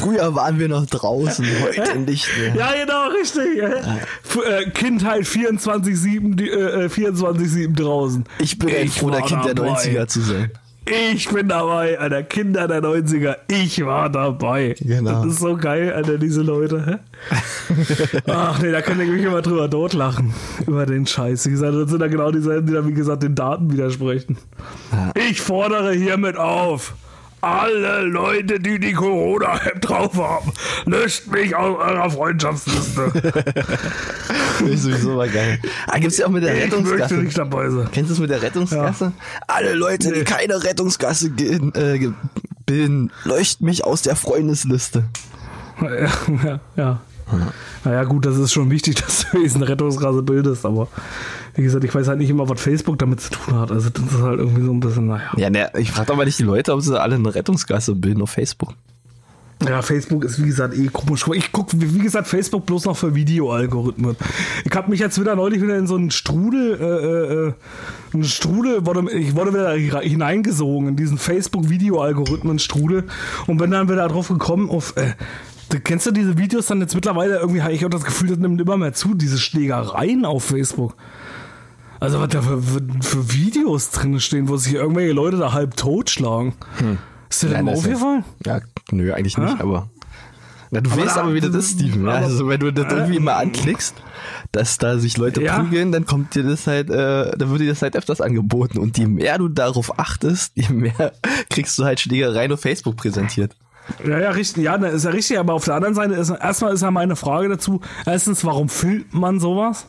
Früher 0.00 0.34
waren 0.34 0.58
wir 0.58 0.68
noch 0.68 0.86
draußen, 0.86 1.44
heute 1.62 1.98
nicht 1.98 2.28
mehr. 2.38 2.54
ja, 2.54 2.72
genau, 2.84 3.08
richtig. 3.08 3.58
Äh. 3.58 3.80
F- 4.24 4.38
äh, 4.66 4.70
Kindheit 4.70 5.22
24-7 5.24 6.34
die, 6.36 6.48
äh, 6.50 6.84
äh, 6.84 6.88
24-7 6.88 7.74
draußen. 7.76 8.24
Ich 8.38 8.58
bin 8.58 8.74
ein 8.74 8.88
froher 8.88 9.12
war 9.20 9.26
Kind 9.26 9.44
der 9.44 9.54
dabei. 9.54 9.68
90er 9.72 10.06
zu 10.06 10.20
sein. 10.20 10.50
Ich 11.14 11.28
bin 11.28 11.46
dabei, 11.46 12.00
Alter, 12.00 12.22
Kinder 12.24 12.66
der 12.66 12.82
90er, 12.82 13.36
ich 13.48 13.84
war 13.84 14.08
dabei. 14.08 14.74
Genau. 14.80 15.22
Das 15.24 15.34
ist 15.34 15.40
so 15.40 15.56
geil, 15.56 15.92
Alter, 15.92 16.18
diese 16.18 16.40
Leute. 16.42 16.98
Ach 18.26 18.60
nee, 18.60 18.72
da 18.72 18.80
kann 18.80 18.98
ich 19.00 19.08
mich 19.08 19.22
immer 19.22 19.42
drüber 19.42 19.70
totlachen. 19.70 20.32
Über 20.66 20.86
den 20.86 21.06
Scheiß. 21.06 21.46
Wie 21.46 21.50
gesagt, 21.50 21.74
das 21.74 21.90
sind 21.90 22.00
ja 22.00 22.08
genau 22.08 22.32
dieselben, 22.32 22.66
die 22.66 22.72
da, 22.72 22.86
wie 22.86 22.94
gesagt, 22.94 23.22
den 23.22 23.34
Daten 23.34 23.72
widersprechen. 23.72 24.38
Ich 25.28 25.40
fordere 25.40 25.92
hiermit 25.92 26.36
auf. 26.36 26.94
Alle 27.42 28.02
Leute, 28.02 28.60
die 28.60 28.78
die 28.78 28.92
Corona-App 28.92 29.80
drauf 29.80 30.14
haben, 30.16 30.52
löscht 30.84 31.26
mich 31.28 31.54
aus 31.56 31.78
eurer 31.78 32.10
Freundschaftsliste. 32.10 33.10
Finde 34.58 34.72
ich 34.74 34.82
sowieso 34.82 35.14
mal 35.14 35.28
geil. 35.28 35.58
Ah, 35.86 35.98
gibt's 35.98 36.18
ja 36.18 36.26
auch 36.26 36.30
mit 36.30 36.42
der 36.42 36.54
Ich 36.56 36.64
Rettungsgasse. 36.64 37.14
nicht 37.14 37.38
dabei 37.38 37.70
sein. 37.70 37.88
Kennst 37.92 38.10
du 38.10 38.14
es 38.14 38.20
mit 38.20 38.30
der 38.30 38.42
Rettungsgasse? 38.42 39.12
Alle 39.46 39.74
Leute, 39.74 40.12
die 40.12 40.24
keine 40.24 40.62
Rettungsgasse 40.62 41.30
ge- 41.30 41.60
äh, 41.74 42.12
bilden, 42.66 43.10
leuchten 43.24 43.64
mich 43.66 43.84
aus 43.84 44.02
der 44.02 44.16
Freundesliste. 44.16 45.04
Ja, 45.80 45.90
ja, 46.44 46.60
ja. 46.76 47.00
Naja, 47.84 48.04
gut, 48.04 48.26
das 48.26 48.36
ist 48.36 48.52
schon 48.52 48.70
wichtig, 48.70 48.94
dass 49.02 49.26
du 49.30 49.40
diesen 49.40 49.62
Rettungsrasse 49.62 50.22
bildest, 50.22 50.66
aber 50.66 50.88
wie 51.54 51.62
gesagt, 51.62 51.84
ich 51.84 51.94
weiß 51.94 52.08
halt 52.08 52.18
nicht 52.18 52.30
immer, 52.30 52.48
was 52.48 52.60
Facebook 52.60 52.98
damit 52.98 53.20
zu 53.20 53.30
tun 53.30 53.58
hat. 53.58 53.70
Also, 53.70 53.90
das 53.90 54.04
ist 54.04 54.22
halt 54.22 54.38
irgendwie 54.38 54.62
so 54.62 54.72
ein 54.72 54.80
bisschen, 54.80 55.06
naja. 55.06 55.30
Ja, 55.36 55.50
ne, 55.50 55.70
ich 55.78 55.90
frage 55.90 56.06
doch 56.06 56.16
mal 56.16 56.24
nicht 56.24 56.38
die 56.38 56.44
Leute, 56.44 56.72
ob 56.72 56.82
sie 56.82 57.00
alle 57.00 57.16
eine 57.16 57.34
Rettungsgasse 57.34 57.94
bilden 57.94 58.22
auf 58.22 58.30
Facebook. 58.30 58.74
Ja, 59.68 59.82
Facebook 59.82 60.24
ist 60.24 60.42
wie 60.42 60.46
gesagt 60.46 60.74
eh 60.74 60.86
komisch. 60.86 61.26
Ich 61.34 61.52
gucke, 61.52 61.78
wie 61.80 61.94
wie 61.94 61.98
gesagt, 61.98 62.28
Facebook 62.28 62.64
bloß 62.64 62.86
noch 62.86 62.96
für 62.96 63.14
Videoalgorithmen. 63.14 64.16
Ich 64.64 64.74
habe 64.74 64.88
mich 64.90 65.00
jetzt 65.00 65.20
wieder 65.20 65.36
neulich 65.36 65.60
wieder 65.60 65.76
in 65.76 65.86
so 65.86 65.96
einen 65.96 66.10
Strudel, 66.10 66.78
äh, 66.80 66.84
äh, 66.84 67.48
äh, 67.48 67.52
einen 68.14 68.24
Strudel, 68.24 68.86
wurde, 68.86 69.12
ich 69.12 69.36
wurde 69.36 69.52
wieder 69.52 69.72
hineingesogen 70.00 70.88
in 70.88 70.96
diesen 70.96 71.18
Facebook-Videoalgorithmen-Strudel 71.18 73.04
und 73.46 73.58
bin 73.58 73.70
dann 73.70 73.90
wieder 73.90 74.08
drauf 74.08 74.28
gekommen 74.28 74.70
auf, 74.70 74.96
äh, 74.96 75.12
du, 75.70 75.80
kennst 75.80 76.06
du 76.06 76.10
diese 76.10 76.36
Videos 76.38 76.66
dann 76.66 76.80
jetzt 76.80 76.94
mittlerweile 76.94 77.38
irgendwie, 77.38 77.62
habe 77.62 77.72
ich 77.72 77.84
auch 77.84 77.90
das 77.90 78.04
Gefühl, 78.04 78.28
das 78.28 78.38
nimmt 78.38 78.60
immer 78.60 78.76
mehr 78.76 78.92
zu, 78.92 79.14
diese 79.14 79.38
Schlägereien 79.38 80.24
auf 80.24 80.44
Facebook. 80.44 80.94
Also 81.98 82.18
was 82.20 82.28
da 82.28 82.40
für, 82.42 82.62
für, 82.62 82.80
für 83.02 83.32
Videos 83.32 83.90
drin 83.90 84.20
stehen, 84.20 84.48
wo 84.48 84.56
sich 84.56 84.74
irgendwelche 84.74 85.12
Leute 85.12 85.36
da 85.36 85.52
halb 85.52 85.76
totschlagen. 85.76 86.54
Ist 87.28 87.42
dir 87.42 87.48
das 87.48 87.56
Nein, 87.56 87.64
mal 87.66 87.70
das 87.72 87.80
ist 87.80 87.86
ja- 87.86 87.92
aufgefallen? 87.94 88.24
Ja, 88.46 88.60
nö, 88.92 89.12
eigentlich 89.12 89.36
nicht, 89.38 89.58
Hä? 89.58 89.62
aber. 89.62 89.90
Na, 90.72 90.80
du 90.80 90.90
weißt 90.96 91.16
da- 91.16 91.22
aber, 91.22 91.34
wie 91.34 91.40
das 91.40 91.54
ist, 91.54 91.72
Steven. 91.72 92.04
Ja? 92.06 92.12
aber- 92.12 92.24
Also, 92.26 92.48
wenn 92.48 92.60
du 92.60 92.72
das 92.72 92.92
irgendwie 92.92 93.18
mal 93.18 93.34
anklickst, 93.34 93.94
dass 94.52 94.78
da 94.78 94.98
sich 94.98 95.16
Leute 95.16 95.42
Ja. 95.42 95.58
prügeln, 95.58 95.92
dann 95.92 96.06
kommt 96.06 96.34
dir 96.34 96.42
das 96.44 96.66
halt, 96.66 96.88
äh, 96.90 97.36
dann 97.36 97.50
wird 97.50 97.60
dir 97.60 97.68
das 97.68 97.82
halt 97.82 97.96
öfters 97.96 98.20
angeboten. 98.20 98.78
Und 98.78 98.96
je 98.96 99.06
mehr 99.06 99.36
du 99.38 99.48
darauf 99.48 99.98
achtest, 99.98 100.52
je 100.54 100.68
mehr 100.70 101.12
kriegst 101.50 101.78
du 101.78 101.84
halt 101.84 102.00
Schlägereien 102.00 102.52
auf 102.52 102.60
Facebook 102.60 102.96
präsentiert. 102.96 103.56
Ja, 104.06 104.18
ja, 104.18 104.30
richtig. 104.30 104.64
Ja, 104.64 104.78
das 104.78 104.94
ist 104.94 105.04
ja 105.04 105.10
richtig. 105.10 105.38
Aber 105.38 105.54
auf 105.54 105.64
der 105.64 105.74
anderen 105.74 105.94
Seite 105.94 106.14
ist 106.14 106.30
erstmal 106.30 106.74
ist 106.74 106.82
ja 106.82 106.90
meine 106.90 107.16
Frage 107.16 107.48
dazu. 107.48 107.80
Erstens, 108.06 108.44
warum 108.44 108.68
filmt 108.68 109.12
man 109.14 109.40
sowas? 109.40 109.86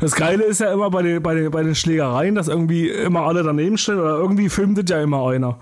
Das 0.00 0.14
Geile 0.14 0.44
ist 0.44 0.60
ja 0.60 0.72
immer 0.72 0.90
bei 0.90 1.02
den, 1.02 1.22
bei 1.22 1.34
den, 1.34 1.50
bei 1.50 1.62
den 1.62 1.74
Schlägereien, 1.74 2.34
dass 2.34 2.48
irgendwie 2.48 2.88
immer 2.88 3.22
alle 3.22 3.42
daneben 3.42 3.78
stehen 3.78 3.98
oder 3.98 4.16
irgendwie 4.16 4.48
filmt 4.48 4.78
das 4.78 4.84
ja 4.88 5.02
immer 5.02 5.26
einer. 5.26 5.58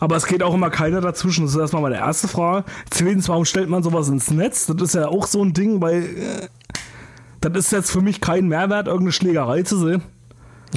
Aber 0.00 0.16
es 0.16 0.26
geht 0.26 0.42
auch 0.42 0.54
immer 0.54 0.70
keiner 0.70 1.00
dazwischen. 1.00 1.44
Das 1.44 1.54
ist 1.54 1.60
erstmal 1.60 1.82
meine 1.82 1.96
erste 1.96 2.28
Frage. 2.28 2.64
Zweitens, 2.90 3.28
warum 3.28 3.44
stellt 3.44 3.68
man 3.68 3.82
sowas 3.82 4.08
ins 4.08 4.30
Netz? 4.30 4.66
Das 4.66 4.80
ist 4.80 4.94
ja 4.94 5.08
auch 5.08 5.26
so 5.26 5.42
ein 5.42 5.52
Ding, 5.52 5.80
weil 5.80 6.02
äh, 6.04 6.48
das 7.40 7.52
ist 7.56 7.72
jetzt 7.72 7.90
für 7.90 8.00
mich 8.00 8.20
kein 8.20 8.46
Mehrwert, 8.46 8.86
irgendeine 8.86 9.12
Schlägerei 9.12 9.62
zu 9.62 9.76
sehen. 9.78 10.02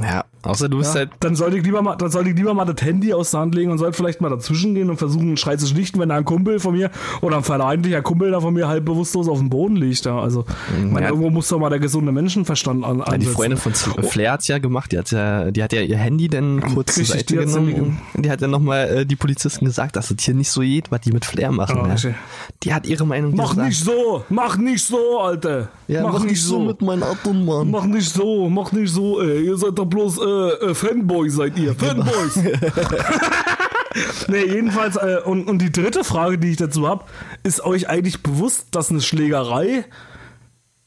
Ja, 0.01 0.23
außer 0.43 0.69
du 0.69 0.77
bist 0.79 0.93
Ja, 0.95 1.01
halt, 1.01 1.11
dann 1.19 1.35
sollte 1.35 1.57
ich 1.57 1.63
lieber 1.63 1.81
mal, 1.81 1.95
dann 1.95 2.09
sollte 2.11 2.29
ich 2.29 2.35
lieber 2.35 2.53
mal 2.53 2.65
das 2.65 2.81
Handy 2.85 3.13
aus 3.13 3.31
der 3.31 3.41
Hand 3.41 3.55
legen 3.55 3.71
und 3.71 3.77
sollte 3.77 3.93
vielleicht 3.97 4.21
mal 4.21 4.29
dazwischen 4.29 4.73
gehen 4.75 4.89
und 4.89 4.97
versuchen, 4.97 5.27
einen 5.27 5.37
Schrei 5.37 5.55
zu 5.55 5.67
schlichten, 5.67 5.99
wenn 5.99 6.09
da 6.09 6.15
ein 6.15 6.25
Kumpel 6.25 6.59
von 6.59 6.73
mir 6.73 6.91
oder 7.21 7.37
ein 7.37 7.43
verleidlicher 7.43 8.01
Kumpel 8.01 8.31
da 8.31 8.39
von 8.41 8.53
mir 8.53 8.67
halb 8.67 8.85
bewusstlos 8.85 9.27
auf 9.27 9.37
dem 9.39 9.49
Boden 9.49 9.75
liegt. 9.75 10.05
Da. 10.05 10.19
Also, 10.19 10.45
ich 10.79 10.85
meine, 10.91 11.05
Ja. 11.05 11.09
irgendwo 11.09 11.29
muss 11.29 11.47
doch 11.49 11.59
mal 11.59 11.69
der 11.69 11.79
gesunde 11.79 12.11
Menschenverstand 12.11 12.83
an. 12.83 12.99
ja, 12.99 13.17
die. 13.17 13.25
Freundin 13.25 13.57
von 13.57 13.73
Z- 13.73 14.05
Flair 14.05 14.33
hat's 14.33 14.47
ja 14.47 14.57
gemacht, 14.57 14.91
die 14.91 14.97
hat 14.97 15.11
ja, 15.11 15.51
die 15.51 15.63
hat 15.63 15.73
ja 15.73 15.81
ihr 15.81 15.97
Handy 15.97 16.27
dann 16.27 16.61
kurz 16.73 16.95
zur 16.95 17.05
Seite 17.05 17.25
die 17.25 17.35
genommen 17.35 17.99
und 18.13 18.25
die 18.25 18.31
hat 18.31 18.41
dann 18.41 18.51
nochmal 18.51 18.87
äh, 18.89 19.05
die 19.05 19.15
Polizisten 19.15 19.65
gesagt, 19.65 19.95
dass 19.95 20.11
es 20.11 20.17
hier 20.23 20.33
nicht 20.33 20.49
so 20.49 20.61
geht, 20.61 20.91
was 20.91 21.01
die 21.01 21.11
mit 21.11 21.25
Flair 21.25 21.51
machen. 21.51 21.77
Ja, 21.77 21.85
ja. 21.87 21.93
richtig. 21.93 22.15
Die 22.63 22.73
hat 22.73 22.85
ihre 22.87 23.05
Meinung 23.05 23.35
Mach 23.35 23.49
gesagt. 23.51 23.67
nicht 23.67 23.83
so, 23.83 24.23
mach 24.29 24.57
nicht 24.57 24.85
so, 24.85 25.19
Alter. 25.19 25.69
ja, 25.87 26.03
mach, 26.03 26.23
nicht 26.23 26.41
so. 26.43 26.59
mit 26.59 26.81
meinem 26.81 27.03
Auto, 27.03 27.33
Mann. 27.33 27.71
Mach 27.71 27.85
nicht 27.85 28.09
so, 28.13 28.49
mach 28.49 28.71
nicht 28.71 28.91
so, 28.93 29.21
ey. 29.21 29.45
Ihr 29.45 29.57
seid 29.57 29.77
doch 29.77 29.85
bloß 29.85 30.17
äh, 30.17 30.30
äh, 30.31 30.75
Fanboys 30.75 31.35
seid 31.35 31.57
ihr. 31.57 31.75
Fanboys. 31.75 32.35
nee, 34.27 34.45
jedenfalls, 34.45 34.95
äh, 34.95 35.19
und, 35.23 35.47
und 35.47 35.59
die 35.59 35.71
dritte 35.71 36.03
Frage, 36.03 36.37
die 36.37 36.51
ich 36.51 36.57
dazu 36.57 36.87
habe, 36.87 37.05
ist 37.43 37.63
euch 37.63 37.89
eigentlich 37.89 38.23
bewusst, 38.23 38.67
dass 38.71 38.89
eine 38.89 39.01
Schlägerei 39.01 39.85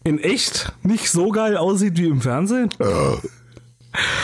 in 0.05 0.19
echt 0.19 0.73
nicht 0.83 1.11
so 1.11 1.31
geil 1.31 1.57
aussieht 1.57 1.97
wie 1.99 2.07
im 2.07 2.21
Fernsehen? 2.21 2.69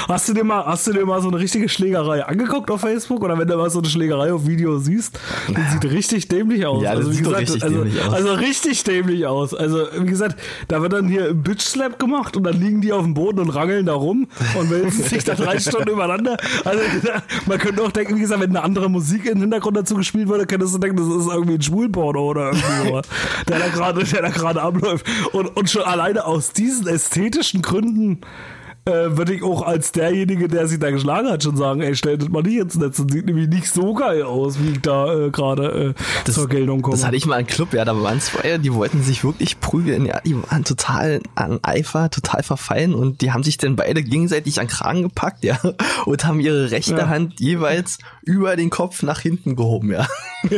Hast 0.08 0.28
du 0.28 0.34
dir 0.34 0.42
mal, 0.42 0.64
hast 0.66 0.86
du 0.86 0.92
dir 0.92 1.06
mal 1.06 1.22
so 1.22 1.28
eine 1.28 1.38
richtige 1.38 1.68
Schlägerei 1.68 2.24
angeguckt 2.24 2.70
auf 2.70 2.80
Facebook 2.80 3.22
oder 3.22 3.38
wenn 3.38 3.46
du 3.46 3.56
mal 3.56 3.70
so 3.70 3.78
eine 3.78 3.88
Schlägerei 3.88 4.32
auf 4.32 4.46
Video 4.46 4.78
siehst, 4.78 5.18
die 5.48 5.70
sieht 5.70 5.84
richtig 5.84 6.28
dämlich 6.28 6.66
aus. 6.66 6.82
Ja, 6.82 6.94
das 6.94 7.06
also, 7.06 7.12
sieht 7.12 7.24
gesagt, 7.24 7.40
richtig 7.42 7.62
also, 7.62 7.76
dämlich 7.76 8.02
aus. 8.02 8.12
also 8.12 8.32
richtig 8.34 8.84
dämlich 8.84 9.26
aus. 9.26 9.54
Also 9.54 9.86
wie 9.98 10.10
gesagt, 10.10 10.40
da 10.68 10.82
wird 10.82 10.92
dann 10.92 11.06
hier 11.06 11.28
ein 11.28 11.42
Bitch 11.42 11.62
Slap 11.62 11.98
gemacht 11.98 12.36
und 12.36 12.44
dann 12.44 12.60
liegen 12.60 12.80
die 12.80 12.92
auf 12.92 13.04
dem 13.04 13.14
Boden 13.14 13.38
und 13.38 13.50
rangeln 13.50 13.86
da 13.86 13.94
rum 13.94 14.26
und 14.58 14.70
wälzen 14.70 15.04
sich 15.04 15.22
da 15.22 15.34
drei 15.34 15.58
Stunden 15.60 15.90
übereinander. 15.90 16.36
Also 16.64 16.80
man 17.46 17.58
könnte 17.58 17.82
auch 17.82 17.92
denken, 17.92 18.16
wie 18.16 18.20
gesagt, 18.20 18.40
wenn 18.40 18.50
eine 18.50 18.64
andere 18.64 18.90
Musik 18.90 19.26
im 19.26 19.40
Hintergrund 19.40 19.76
dazu 19.76 19.94
gespielt 19.94 20.28
würde, 20.28 20.46
könntest 20.46 20.74
du 20.74 20.78
denken, 20.78 20.96
das 20.96 21.06
ist 21.06 21.32
irgendwie 21.32 21.54
ein 21.54 21.62
Schwulporno 21.62 22.20
oder 22.20 22.46
irgendwie 22.46 22.88
sowas, 22.88 23.06
der 23.48 23.58
da 23.60 23.68
gerade, 23.68 24.04
der 24.04 24.22
da 24.22 24.28
gerade 24.30 24.62
abläuft. 24.62 25.06
Und, 25.32 25.56
und 25.56 25.70
schon 25.70 25.82
alleine 25.82 26.24
aus 26.24 26.52
diesen 26.52 26.88
ästhetischen 26.88 27.62
Gründen 27.62 28.20
äh, 28.86 29.16
würde 29.16 29.34
ich 29.34 29.42
auch 29.42 29.62
als 29.62 29.92
derjenige, 29.92 30.48
der 30.48 30.66
sich 30.66 30.78
da 30.78 30.90
geschlagen 30.90 31.28
hat, 31.28 31.42
schon 31.42 31.56
sagen, 31.56 31.82
ey, 31.82 31.94
stellt 31.94 32.22
das 32.22 32.28
mal 32.30 32.42
nicht 32.42 32.58
ins 32.58 32.76
Netz. 32.76 32.96
Das 32.96 33.06
sieht 33.12 33.26
nämlich 33.26 33.48
nicht 33.48 33.68
so 33.68 33.92
geil 33.92 34.22
aus, 34.22 34.58
wie 34.58 34.70
ich 34.70 34.80
da 34.80 35.26
äh, 35.26 35.30
gerade 35.30 35.94
äh, 36.24 36.30
zur 36.30 36.48
Geltung 36.48 36.80
komme. 36.80 36.96
Das 36.96 37.04
hatte 37.04 37.16
ich 37.16 37.26
mal 37.26 37.40
im 37.40 37.46
Club, 37.46 37.74
ja, 37.74 37.84
da 37.84 38.00
waren 38.00 38.20
zwei, 38.20 38.56
die 38.58 38.72
wollten 38.72 39.02
sich 39.02 39.22
wirklich 39.22 39.60
prügeln, 39.60 40.06
ja, 40.06 40.20
die 40.20 40.34
waren 40.34 40.64
total 40.64 41.20
an 41.34 41.60
Eifer, 41.62 42.10
total 42.10 42.42
verfallen 42.42 42.94
und 42.94 43.20
die 43.20 43.32
haben 43.32 43.42
sich 43.42 43.58
dann 43.58 43.76
beide 43.76 44.02
gegenseitig 44.02 44.60
an 44.60 44.66
Kragen 44.66 45.02
gepackt, 45.02 45.44
ja, 45.44 45.58
und 46.06 46.24
haben 46.24 46.40
ihre 46.40 46.70
rechte 46.70 46.96
Ja. 46.96 47.08
Hand 47.08 47.38
jeweils 47.38 47.98
über 48.22 48.56
den 48.56 48.70
Kopf 48.70 49.02
nach 49.02 49.20
hinten 49.20 49.56
gehoben, 49.56 49.92
ja. 49.92 50.06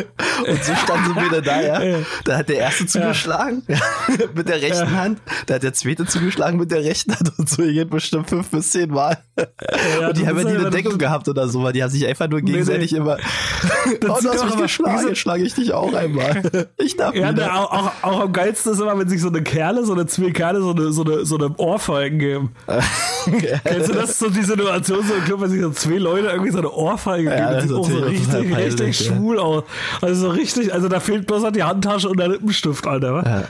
Und 0.46 0.64
so 0.64 0.74
standen 0.76 1.12
sie 1.14 1.26
wieder 1.26 1.42
da, 1.42 1.60
ja. 1.60 1.98
Da 2.24 2.36
hat 2.38 2.48
der 2.48 2.58
erste 2.58 2.86
zugeschlagen, 2.86 3.62
ja, 3.66 3.78
mit 4.34 4.48
der 4.48 4.62
rechten 4.62 4.92
Hand, 4.92 5.20
da 5.46 5.54
hat 5.54 5.64
der 5.64 5.72
zweite 5.72 6.06
zugeschlagen 6.06 6.58
mit 6.58 6.70
der 6.70 6.84
rechten 6.84 7.14
Hand 7.14 7.32
und 7.36 7.48
so 7.48 7.62
geht 7.62 7.90
bestimmt 7.90 8.11
fünf 8.24 8.50
bis 8.50 8.70
zehn 8.70 8.90
Mal. 8.90 9.18
Ja, 9.36 10.08
und 10.08 10.16
die 10.16 10.20
das 10.20 10.28
haben 10.30 10.38
ja 10.38 10.44
nie 10.44 10.58
eine 10.58 10.70
Deckung 10.70 10.98
gehabt 10.98 11.28
oder 11.28 11.48
so, 11.48 11.62
weil 11.62 11.72
die 11.72 11.82
haben 11.82 11.90
sich 11.90 12.06
einfach 12.06 12.28
nur 12.28 12.42
gegenseitig 12.42 12.92
nee. 12.92 12.98
immer, 12.98 13.16
oh, 13.86 13.88
sieht 13.88 14.04
du 14.04 14.08
hast 14.12 14.44
mich 14.44 14.56
geschlagen, 14.56 15.08
jetzt 15.08 15.18
schlage 15.18 15.42
ich 15.42 15.54
dich 15.54 15.72
auch 15.72 15.92
einmal. 15.94 16.42
Ich 16.76 16.96
darf 16.96 17.14
Ja, 17.14 17.30
wieder. 17.30 17.32
der, 17.32 17.58
auch, 17.58 17.72
auch, 17.72 17.90
auch 18.02 18.20
am 18.20 18.32
geilsten 18.32 18.72
ist 18.72 18.80
immer, 18.80 18.98
wenn 18.98 19.08
sich 19.08 19.20
so 19.20 19.28
eine 19.28 19.42
Kerle, 19.42 19.84
so 19.84 19.94
eine 19.94 20.06
zwei 20.06 20.30
Kerle, 20.30 20.60
so 20.60 20.72
eine, 20.72 20.92
so 20.92 21.04
eine, 21.04 21.24
so 21.24 21.36
eine 21.36 21.56
Ohrfeigen 21.56 22.18
geben. 22.18 22.50
Kennst 23.64 23.88
du 23.88 23.94
das, 23.94 24.18
so 24.18 24.28
die 24.28 24.42
Situation 24.42 25.04
so 25.06 25.14
im 25.14 25.24
Club, 25.24 25.40
wenn 25.40 25.50
sich 25.50 25.62
so 25.62 25.70
zwei 25.70 25.96
Leute 25.96 26.28
irgendwie 26.28 26.52
so 26.52 26.58
eine 26.58 26.70
Ohrfeige 26.70 27.30
geben? 27.30 27.36
Ja, 27.36 27.52
das 27.52 27.62
das 27.62 27.68
sieht 27.68 27.76
auch 27.76 27.88
so 27.88 27.98
richtig, 27.98 28.56
richtig 28.56 28.96
schwul 28.98 29.38
aus. 29.38 29.64
Also 30.00 30.28
so 30.28 30.30
richtig, 30.30 30.72
also 30.72 30.88
da 30.88 31.00
fehlt 31.00 31.26
bloß 31.26 31.42
noch 31.42 31.52
die 31.52 31.62
Handtasche 31.62 32.08
und 32.08 32.18
der 32.18 32.28
Lippenstift, 32.28 32.86
Alter. 32.86 33.22
Ja. 33.24 33.44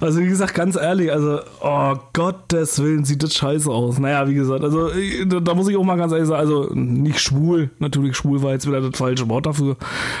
Also 0.00 0.20
wie 0.20 0.26
gesagt, 0.26 0.54
ganz 0.54 0.76
ehrlich, 0.76 1.12
also, 1.12 1.40
oh 1.60 1.94
Gottes 2.12 2.82
Willen, 2.82 3.04
sieht 3.04 3.22
das 3.22 3.34
scheiße 3.34 3.70
aus. 3.70 3.98
Naja, 3.98 4.28
wie 4.28 4.34
gesagt, 4.34 4.62
also 4.62 4.90
äh, 4.90 5.26
da, 5.26 5.40
da 5.40 5.54
muss 5.54 5.68
ich 5.68 5.76
auch 5.76 5.84
mal 5.84 5.96
ganz 5.96 6.12
ehrlich 6.12 6.28
sagen, 6.28 6.40
also 6.40 6.70
nicht 6.74 7.20
schwul, 7.20 7.70
natürlich 7.78 8.16
schwul 8.16 8.42
war 8.42 8.52
jetzt 8.52 8.66
wieder 8.66 8.80
das 8.80 8.96
falsche 8.96 9.28
Wort 9.28 9.46
dafür, 9.46 9.76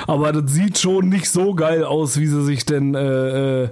aber 0.06 0.32
das 0.32 0.52
sieht 0.52 0.78
schon 0.78 1.08
nicht 1.08 1.30
so 1.30 1.54
geil 1.54 1.84
aus, 1.84 2.18
wie 2.18 2.26
sie 2.26 2.42
sich 2.44 2.66
denn, 2.66 2.94
äh, 2.94 3.64
äh, 3.64 3.68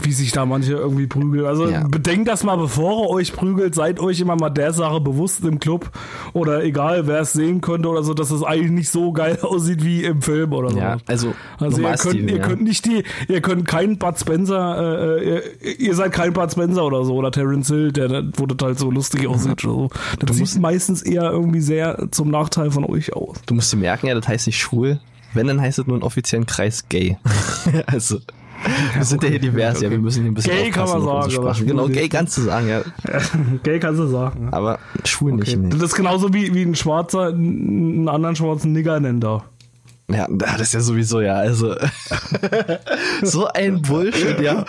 wie 0.00 0.12
sich 0.12 0.32
da 0.32 0.46
manche 0.46 0.72
irgendwie 0.72 1.06
prügeln. 1.06 1.46
Also 1.46 1.68
Ja. 1.68 1.86
bedenkt 1.88 2.28
das 2.28 2.44
mal, 2.44 2.56
bevor 2.56 3.04
ihr 3.06 3.10
euch 3.10 3.32
prügelt, 3.32 3.74
seid 3.74 4.00
euch 4.00 4.20
immer 4.20 4.36
mal 4.36 4.50
der 4.50 4.72
Sache 4.72 5.00
bewusst 5.00 5.44
im 5.44 5.58
Club 5.58 5.90
oder 6.32 6.62
egal, 6.64 7.06
wer 7.06 7.20
es 7.20 7.32
sehen 7.32 7.60
könnte 7.60 7.88
oder 7.88 8.02
so, 8.02 8.14
dass 8.14 8.30
es 8.30 8.42
eigentlich 8.42 8.70
nicht 8.70 8.90
so 8.90 9.12
geil 9.12 9.38
aussieht 9.42 9.84
wie 9.84 10.04
im 10.04 10.22
Film 10.22 10.52
oder 10.52 10.70
so. 10.70 10.78
Ja, 10.78 10.96
also, 11.06 11.34
Also 11.58 11.80
ihr 11.82 11.88
könnt, 11.88 12.00
Steven, 12.00 12.28
ihr 12.28 12.36
ja. 12.36 12.42
könnt 12.42 12.62
nicht 12.62 12.84
die, 12.86 13.02
ihr 13.28 13.40
könnt 13.40 13.66
keinen 13.66 13.98
Bud 13.98 14.18
Spencer, 14.18 15.16
äh, 15.18 15.24
äh, 15.24 15.42
ihr, 15.62 15.80
ihr 15.80 15.94
seid 15.94 16.12
kein 16.12 16.32
Bud 16.32 16.50
Spencer 16.52 16.84
oder 16.84 17.04
so 17.04 17.14
oder 17.14 17.30
Terence 17.30 17.68
Hill, 17.68 17.92
der 17.92 18.08
das 18.08 18.24
halt 18.62 18.78
so 18.78 18.90
lustig 18.90 19.26
aussieht. 19.26 19.64
oder 19.64 19.72
So. 19.74 19.90
Das 20.20 20.36
sieht 20.36 20.60
meistens 20.60 21.02
eher 21.02 21.30
irgendwie 21.30 21.60
sehr 21.60 22.08
zum 22.10 22.30
Nachteil 22.30 22.70
von 22.70 22.84
euch 22.84 23.14
aus. 23.14 23.36
Du 23.46 23.54
musst 23.54 23.72
dir 23.72 23.76
merken, 23.78 24.06
ja, 24.06 24.14
das 24.14 24.28
heißt 24.28 24.46
nicht 24.46 24.58
schwul. 24.58 25.00
Wenn, 25.34 25.46
dann 25.46 25.60
heißt 25.60 25.78
es 25.78 25.86
nur 25.86 25.96
im 25.96 26.02
offiziellen 26.02 26.46
Kreis 26.46 26.88
gay. 26.88 27.18
also, 27.86 28.18
wir 28.94 29.04
sind 29.04 29.22
ja 29.22 29.28
hier 29.30 29.38
divers, 29.38 29.80
ja, 29.80 29.90
wir 29.90 29.98
müssen 29.98 30.22
hier 30.22 30.30
ein 30.30 30.34
bisschen 30.34 30.52
Gay 30.52 30.70
kann 30.70 30.88
man 30.88 31.02
sagen, 31.02 31.30
Sprache. 31.30 31.64
Genau, 31.64 31.86
gay 31.88 32.08
kannst 32.08 32.36
du 32.36 32.42
sagen, 32.42 32.68
ja. 32.68 32.82
Gay 33.62 33.78
kannst 33.78 34.00
du 34.00 34.06
sagen. 34.06 34.48
Aber 34.50 34.78
schwul 35.04 35.34
Okay. 35.34 35.56
nicht. 35.56 35.72
Das 35.72 35.78
Nee. 35.80 35.84
ist 35.86 35.94
genauso 35.94 36.32
wie, 36.34 36.52
wie 36.54 36.62
ein 36.62 36.74
Schwarzer 36.74 37.28
einen 37.28 38.08
anderen 38.08 38.36
schwarzen 38.36 38.72
Nigger 38.72 39.00
nennt 39.00 39.22
da. 39.24 39.44
Ja, 40.10 40.26
das 40.30 40.60
ist 40.62 40.72
ja 40.74 40.80
sowieso, 40.80 41.20
ja, 41.20 41.34
also. 41.34 41.74
so 43.22 43.46
ein 43.48 43.82
Bullshit, 43.82 44.40
ja. 44.40 44.64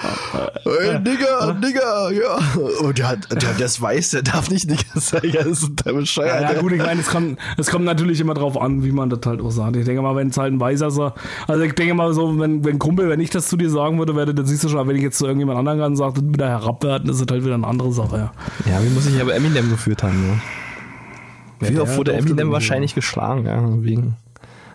Hey, 0.66 1.00
Nigger, 1.00 1.54
Nigger, 1.62 2.12
ja. 2.12 2.40
Und 2.82 2.98
der, 2.98 3.08
hat- 3.08 3.32
der, 3.42 3.54
der 3.54 3.66
ist 3.66 3.82
weiß, 3.82 4.10
der 4.12 4.22
darf 4.24 4.50
nicht 4.50 4.70
Nigger 4.70 5.00
sagen, 5.00 5.30
ja, 5.30 5.44
das 5.44 5.64
ist 5.64 5.86
der 5.86 5.94
bescheuert. 5.94 6.42
Ja, 6.42 6.60
gut, 6.60 6.74
ich 6.74 6.80
meine, 6.80 7.00
es 7.00 7.08
kommt, 7.08 7.40
es 7.58 7.68
kommt 7.72 7.86
natürlich 7.86 8.20
immer 8.20 8.34
drauf 8.34 8.60
an, 8.60 8.84
wie 8.84 8.92
man 8.92 9.10
das 9.10 9.22
halt 9.26 9.40
auch 9.42 9.50
sagt. 9.50 9.78
Ich 9.78 9.86
denke 9.86 10.02
mal, 10.02 10.14
wenn 10.18 10.28
es 10.28 10.38
halt 10.38 10.52
ein 10.52 10.60
Weißer 10.60 10.92
sagt, 10.92 11.18
also 11.48 11.64
ich 11.64 11.74
denke 11.74 11.94
mal 11.94 12.14
so, 12.14 12.38
wenn, 12.38 12.66
wenn 12.66 12.78
Kumpel, 12.78 13.08
wenn 13.08 13.22
ich 13.22 13.30
das 13.30 13.48
zu 13.48 13.56
dir 13.56 13.70
sagen 13.70 13.98
würde, 13.98 14.18
wäre, 14.18 14.34
dann 14.34 14.46
siehst 14.46 14.66
du 14.66 14.70
schon, 14.70 14.86
wenn 14.90 14.96
ich 14.98 15.04
jetzt 15.04 15.18
zu 15.20 15.26
irgendjemand 15.26 15.58
anderen 15.58 15.80
kann, 15.80 15.96
sagt, 15.96 16.18
wieder 16.22 16.50
herabwerten, 16.50 17.10
ist 17.10 17.22
das 17.22 17.28
halt 17.32 17.46
wieder 17.46 17.56
eine 17.56 17.66
andere 17.68 17.94
Sache, 17.94 18.18
ja. 18.18 18.32
Ja, 18.70 18.84
wie 18.84 18.90
muss 18.90 19.06
ich 19.08 19.22
aber 19.22 19.34
Eminem 19.36 19.70
geführt 19.70 20.04
haben, 20.04 20.22
ja. 20.28 21.68
Wie 21.70 21.74
der 21.74 21.84
oft 21.84 21.96
wurde 21.98 22.12
Eminem 22.14 22.52
wahrscheinlich 22.52 22.94
geschlagen, 22.94 23.46
ja, 23.46 23.62
wegen. 23.84 24.18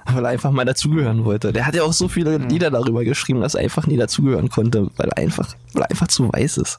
Weil 0.06 0.24
er 0.24 0.30
einfach 0.30 0.50
mal 0.50 0.64
dazugehören 0.64 1.24
wollte. 1.24 1.52
Der 1.52 1.66
hat 1.66 1.74
ja 1.74 1.82
auch 1.82 1.92
so 1.92 2.08
viele 2.08 2.36
Lieder 2.36 2.70
darüber 2.70 3.04
geschrieben, 3.04 3.40
dass 3.40 3.54
er 3.54 3.62
einfach 3.62 3.86
nie 3.86 3.96
dazugehören 3.96 4.50
konnte, 4.50 4.90
weil 4.96 5.08
er 5.08 5.18
einfach, 5.18 5.54
weil 5.72 5.82
er 5.82 5.90
einfach 5.90 6.08
zu 6.08 6.30
weiß 6.32 6.58
ist. 6.58 6.78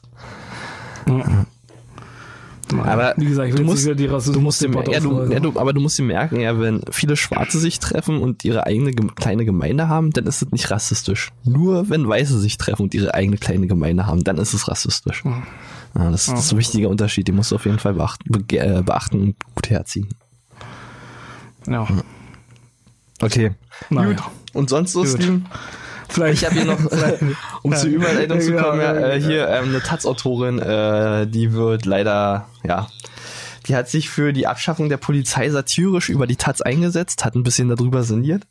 Aber 2.72 3.14
Wie 3.16 3.26
gesagt, 3.26 3.48
ich 3.48 3.54
will 3.54 3.64
du 3.64 3.70
musst, 3.70 3.86
die 3.86 3.94
du 3.94 4.40
musst 4.40 4.60
dir, 4.60 4.70
ja, 4.90 5.00
du, 5.00 5.32
ja, 5.32 5.40
du, 5.40 5.58
aber 5.58 5.72
du 5.72 5.80
musst 5.80 5.98
dir 5.98 6.02
merken, 6.02 6.40
ja, 6.40 6.58
wenn 6.58 6.82
viele 6.90 7.16
Schwarze 7.16 7.58
sich 7.58 7.78
treffen 7.78 8.20
und 8.20 8.44
ihre 8.44 8.66
eigene 8.66 8.92
kleine 8.92 9.44
Gemeinde 9.44 9.88
haben, 9.88 10.10
dann 10.10 10.26
ist 10.26 10.42
es 10.42 10.50
nicht 10.50 10.70
rassistisch. 10.70 11.32
Nur 11.44 11.88
wenn 11.90 12.08
Weiße 12.08 12.38
sich 12.40 12.58
treffen 12.58 12.82
und 12.82 12.94
ihre 12.94 13.14
eigene 13.14 13.36
kleine 13.36 13.68
Gemeinde 13.68 14.06
haben, 14.06 14.24
dann 14.24 14.38
ist 14.38 14.52
es 14.52 14.66
rassistisch. 14.66 15.22
Ja, 15.24 16.10
das, 16.10 16.26
das 16.26 16.46
ist 16.46 16.52
ein 16.52 16.58
wichtiger 16.58 16.88
Unterschied, 16.88 17.28
den 17.28 17.36
musst 17.36 17.52
du 17.52 17.54
auf 17.54 17.64
jeden 17.64 17.78
Fall 17.78 17.94
beachten, 17.94 18.24
be 18.30 18.58
äh, 18.58 18.82
beachten 18.82 19.20
und 19.20 19.36
gut 19.54 19.70
herziehen. 19.70 20.08
Ja. 21.68 21.86
Okay. 23.20 23.52
Naja. 23.90 24.08
Gut. 24.10 24.22
Und 24.52 24.70
sonst 24.70 24.92
so. 24.92 25.04
Steven? 25.04 25.46
Vielleicht, 26.08 26.42
Ich 26.42 26.44
habe 26.48 26.54
hier 26.54 26.64
noch, 26.66 26.80
äh, 26.92 27.18
um 27.62 27.74
zur 27.74 27.90
Überleitung 27.90 28.40
zu 28.40 28.54
Ja, 28.54 28.62
kommen, 28.62 28.80
ja, 28.80 28.94
ja, 28.94 29.00
äh, 29.08 29.18
ja. 29.18 29.26
hier 29.26 29.48
ähm, 29.48 29.70
eine 29.70 29.82
Taz-Autorin, 29.82 30.60
äh, 30.60 31.26
die 31.26 31.52
wird 31.52 31.84
leider, 31.84 32.46
ja, 32.62 32.86
die 33.66 33.74
hat 33.74 33.88
sich 33.88 34.08
für 34.08 34.32
die 34.32 34.46
Abschaffung 34.46 34.88
der 34.88 34.98
Polizei 34.98 35.50
satirisch 35.50 36.08
über 36.08 36.28
die 36.28 36.36
Taz 36.36 36.60
eingesetzt, 36.60 37.24
hat 37.24 37.34
ein 37.34 37.42
bisschen 37.42 37.68
darüber 37.68 38.04
sinniert. 38.04 38.44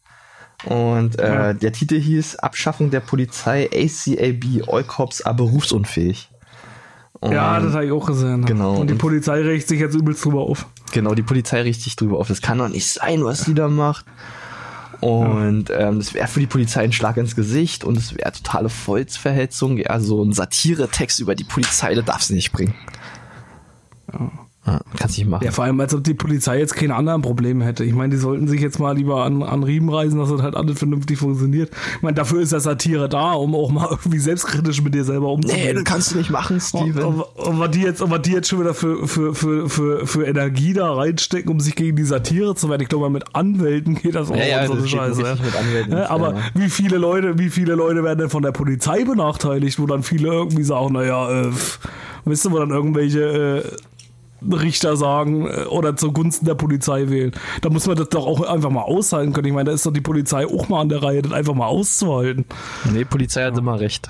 Und 0.66 1.18
äh, 1.18 1.56
der 1.56 1.72
Titel 1.72 1.98
hieß 2.00 2.38
Abschaffung 2.38 2.90
der 2.92 3.00
Polizei 3.00 3.70
ACAB, 3.74 4.68
All 4.68 4.84
Cops 4.84 5.22
are 5.22 5.36
berufsunfähig. 5.36 6.30
Und 7.22 7.32
ja, 7.32 7.60
das 7.62 7.74
habe 7.74 7.86
ich 7.86 7.92
auch 7.94 8.06
gesehen. 8.06 8.46
Genau. 8.46 8.76
Und 8.76 8.88
die 8.88 8.94
Und- 8.94 9.00
Polizei 9.00 9.42
regt 9.42 9.68
sich 9.70 9.80
jetzt 9.80 9.96
übelst 9.96 10.26
drüber 10.26 10.42
auf. 10.42 10.66
Genau, 10.92 11.14
die 11.16 11.24
Polizei 11.24 11.62
richtig 11.62 11.96
drüber 11.96 12.18
auf. 12.20 12.28
Das 12.28 12.42
kann 12.42 12.58
doch 12.58 12.68
nicht 12.70 12.88
sein, 12.92 13.24
was 13.24 13.46
die 13.46 13.54
da 13.54 13.68
macht. 13.70 14.06
Und 15.06 15.70
ähm, 15.70 16.00
das 16.00 16.16
wäre 16.16 16.28
für 16.28 16.40
die 16.40 16.48
Polizei 16.48 16.84
ein 16.84 16.92
Schlag 16.92 17.18
ins 17.18 17.36
Gesicht 17.36 17.84
und 17.84 17.96
es 17.96 18.16
wäre 18.16 18.32
totale 18.32 18.70
Volksverhetzung. 18.70 19.78
Ja, 19.78 20.00
so 20.00 20.24
ein 20.24 20.34
Satiretext 20.34 21.20
über 21.20 21.36
die 21.36 21.44
Polizei, 21.44 21.94
das 21.94 22.06
darfst 22.06 22.32
du 22.32 22.34
nicht 22.34 22.52
bringen. 22.52 22.74
Ja, 24.12 24.32
kannst 24.98 25.18
nicht 25.20 25.28
machen. 25.30 25.44
Ja, 25.46 25.52
vor 25.52 25.64
allem, 25.64 25.80
als 25.80 25.94
ob 25.94 26.04
die 26.04 26.16
Polizei 26.16 26.58
jetzt 26.58 26.76
keine 26.76 26.96
anderen 26.96 27.22
Probleme 27.22 27.64
hätte. 27.64 27.84
Ich 27.84 27.94
meine, 27.94 28.10
die 28.16 28.18
sollten 28.20 28.48
sich 28.48 28.62
jetzt 28.62 28.80
mal 28.80 28.96
lieber 28.98 29.24
an, 29.24 29.44
an 29.44 29.62
Riemen 29.64 29.90
reißen, 29.90 30.18
dass 30.18 30.30
das 30.30 30.42
halt 30.42 30.56
alles 30.56 30.80
vernünftig 30.80 31.20
funktioniert. 31.20 31.70
Ich 31.98 32.02
meine, 32.02 32.16
dafür 32.16 32.42
ist 32.42 32.52
ja 32.52 32.60
Satire 32.60 33.08
da, 33.08 33.34
um 33.34 33.54
auch 33.54 33.70
mal 33.72 33.88
irgendwie 33.92 34.18
selbstkritisch 34.20 34.82
mit 34.82 34.96
dir 34.96 35.04
selber 35.04 35.28
nee, 35.28 35.34
umzugehen. 35.34 35.76
das 35.76 35.84
kannst 35.84 36.12
du 36.14 36.18
nicht 36.18 36.32
machen, 36.32 36.56
Und, 36.56 36.62
Steven. 36.62 37.04
und, 37.04 37.22
und 37.22 37.60
was 37.60 37.72
die 37.72 37.82
jetzt, 37.82 38.02
und 38.02 38.10
was 38.10 38.22
die 38.24 38.32
jetzt 38.32 38.50
schon 38.50 38.60
wieder 38.62 38.74
für, 38.74 39.08
für, 39.08 39.36
für, 39.36 39.70
für, 39.70 40.08
für 40.08 40.26
Energie 40.26 40.74
da 40.74 40.92
reinstecken, 40.94 41.52
um 41.52 41.60
sich 41.60 41.76
gegen 41.76 41.96
die 41.96 42.04
Satire 42.04 42.56
zu 42.56 42.68
wehren. 42.70 42.82
Ich 42.82 42.90
glaube, 42.90 43.10
mit 43.12 43.36
Anwälten 43.36 43.96
geht 43.96 44.16
das 44.16 44.32
auch 44.32 44.36
Ja, 44.36 44.46
ja, 44.46 44.62
und 44.62 44.68
so 44.68 44.74
eine 44.74 44.88
Scheiße. 44.88 45.22
ja. 45.22 45.36
mit 45.36 45.56
Anwälten, 45.56 45.92
Ja, 45.94 46.00
ja, 46.00 46.10
aber 46.10 46.34
ja. 46.34 46.40
wie 46.56 46.70
viele 46.70 46.98
Leute, 46.98 47.38
wie 47.38 47.50
viele 47.52 47.76
Leute 47.76 48.04
werden 48.04 48.18
denn 48.20 48.30
von 48.30 48.42
der 48.42 48.52
Polizei 48.52 49.04
benachteiligt, 49.04 49.80
wo 49.80 49.86
dann 49.86 50.02
viele 50.02 50.30
irgendwie 50.30 50.64
sagen, 50.64 50.94
naja, 50.94 51.30
äh, 51.44 51.50
weißt 52.26 52.46
du, 52.46 52.52
wo 52.52 52.58
dann 52.58 52.72
irgendwelche 52.72 53.64
äh, 53.64 53.64
Richter 54.42 54.96
sagen 54.98 55.48
äh, 55.48 55.66
oder 55.66 55.96
zugunsten 55.96 56.46
der 56.46 56.56
Polizei 56.56 57.10
wählen. 57.10 57.32
Da 57.62 57.70
muss 57.70 57.88
man 57.88 57.96
das 57.98 58.10
doch 58.10 58.26
auch 58.26 58.42
einfach 58.42 58.70
mal 58.70 58.82
aushalten 58.84 59.34
können. 59.34 59.48
Ich 59.48 59.54
meine, 59.54 59.66
da 59.70 59.72
ist 59.72 59.86
doch 59.86 59.94
die 59.94 60.02
Polizei 60.02 60.46
auch 60.46 60.70
mal 60.70 60.82
an 60.82 60.90
der 60.90 61.02
Reihe, 61.04 61.22
das 61.22 61.32
einfach 61.32 61.54
mal 61.54 61.68
auszuhalten. 61.68 62.46
Nee, 62.92 63.06
Polizei 63.06 63.44
hat 63.46 63.58
immer 63.58 63.80
recht. 63.80 64.10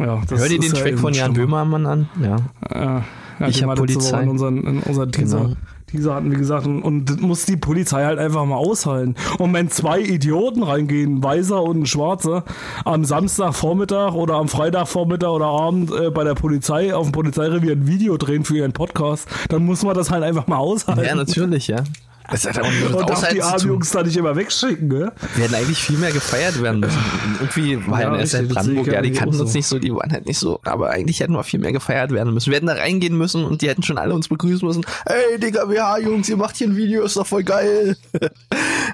Ja, 0.00 0.22
Hör 0.28 0.48
dir 0.48 0.58
den 0.58 0.62
ja 0.62 0.72
Track 0.72 0.86
eben 0.88 0.98
von 0.98 1.12
Jan. 1.14 1.34
Böhmermann 1.34 1.86
an. 1.86 2.08
Ja. 2.20 2.36
Ja, 2.72 3.04
ja, 3.40 3.48
Ich 3.48 3.58
den 3.58 3.68
hab 3.68 3.78
hat 3.78 3.86
letzte 3.88 3.98
Polizei. 3.98 4.22
In 4.22 4.28
unseren, 4.28 4.56
in 4.64 4.80
unseren 4.82 5.12
Teaser, 5.12 5.38
Genau. 5.40 5.56
Diese 5.94 6.14
hatten, 6.14 6.30
wie 6.30 6.36
gesagt, 6.36 6.66
und, 6.66 6.82
und 6.82 7.22
muss 7.22 7.46
die 7.46 7.56
Polizei 7.56 8.04
halt 8.04 8.18
einfach 8.18 8.44
mal 8.44 8.56
aushalten. 8.56 9.14
Und 9.38 9.54
wenn 9.54 9.70
zwei 9.70 10.00
Idioten 10.00 10.62
reingehen, 10.62 11.16
ein 11.16 11.22
Weißer 11.22 11.62
und 11.62 11.82
ein 11.82 11.86
Schwarzer, 11.86 12.44
am 12.84 13.04
Samstagvormittag 13.04 14.14
oder 14.14 14.34
am 14.34 14.48
Freitagvormittag 14.48 15.30
oder 15.30 15.46
Abend 15.46 15.92
äh, 15.92 16.10
bei 16.10 16.24
der 16.24 16.34
Polizei 16.34 16.94
auf 16.94 17.06
dem 17.06 17.12
Polizeirevier 17.12 17.72
ein 17.72 17.86
Video 17.86 18.16
drehen 18.16 18.44
für 18.44 18.56
ihren 18.56 18.72
Podcast, 18.72 19.28
dann 19.48 19.64
muss 19.64 19.84
man 19.84 19.94
das 19.94 20.10
halt 20.10 20.24
einfach 20.24 20.46
mal 20.46 20.56
aushalten. 20.56 21.04
Ja, 21.04 21.14
natürlich, 21.14 21.68
ja. 21.68 21.84
Das 22.30 22.46
hat 22.46 22.58
auch 22.58 22.70
mit 22.70 22.94
Und 22.94 23.10
Aushalten 23.10 23.34
die 23.34 23.42
armen. 23.42 23.66
Jungs 23.66 23.90
da 23.90 24.02
nicht 24.02 24.16
immer 24.16 24.34
wegschicken, 24.34 24.88
ne? 24.88 25.12
Wir 25.34 25.44
hätten 25.44 25.54
eigentlich 25.54 25.78
viel 25.78 25.98
mehr 25.98 26.10
gefeiert 26.10 26.62
werden 26.62 26.80
müssen. 26.80 26.98
Irgendwie 27.40 27.86
war 27.86 28.00
Ja, 28.00 28.16
ja, 28.16 28.26
sehe 28.26 28.44
Brandenburg, 28.44 28.86
ja, 28.86 29.02
die 29.02 29.12
kannten 29.12 29.36
auch 29.36 29.40
uns 29.40 29.52
so. 29.52 29.58
nicht 29.58 29.66
so, 29.66 29.78
die 29.78 29.94
waren 29.94 30.10
halt 30.10 30.26
nicht 30.26 30.38
so, 30.38 30.58
aber 30.64 30.90
eigentlich 30.90 31.20
hätten 31.20 31.34
wir 31.34 31.44
viel 31.44 31.60
mehr 31.60 31.72
gefeiert 31.72 32.12
werden 32.12 32.32
müssen. 32.32 32.50
Wir 32.50 32.56
hätten 32.56 32.66
da 32.66 32.74
reingehen 32.74 33.16
müssen 33.18 33.44
und 33.44 33.60
die 33.60 33.68
hätten 33.68 33.82
schon 33.82 33.98
alle 33.98 34.14
uns 34.14 34.28
begrüßen 34.28 34.66
müssen. 34.66 34.84
Ey, 35.04 35.38
Digga, 35.38 35.68
WH, 35.68 35.98
Jungs, 35.98 36.28
ihr 36.28 36.36
macht 36.38 36.56
hier 36.56 36.68
ein 36.68 36.76
Video, 36.76 37.02
ist 37.04 37.16
doch 37.16 37.26
voll 37.26 37.42
geil. 37.44 37.96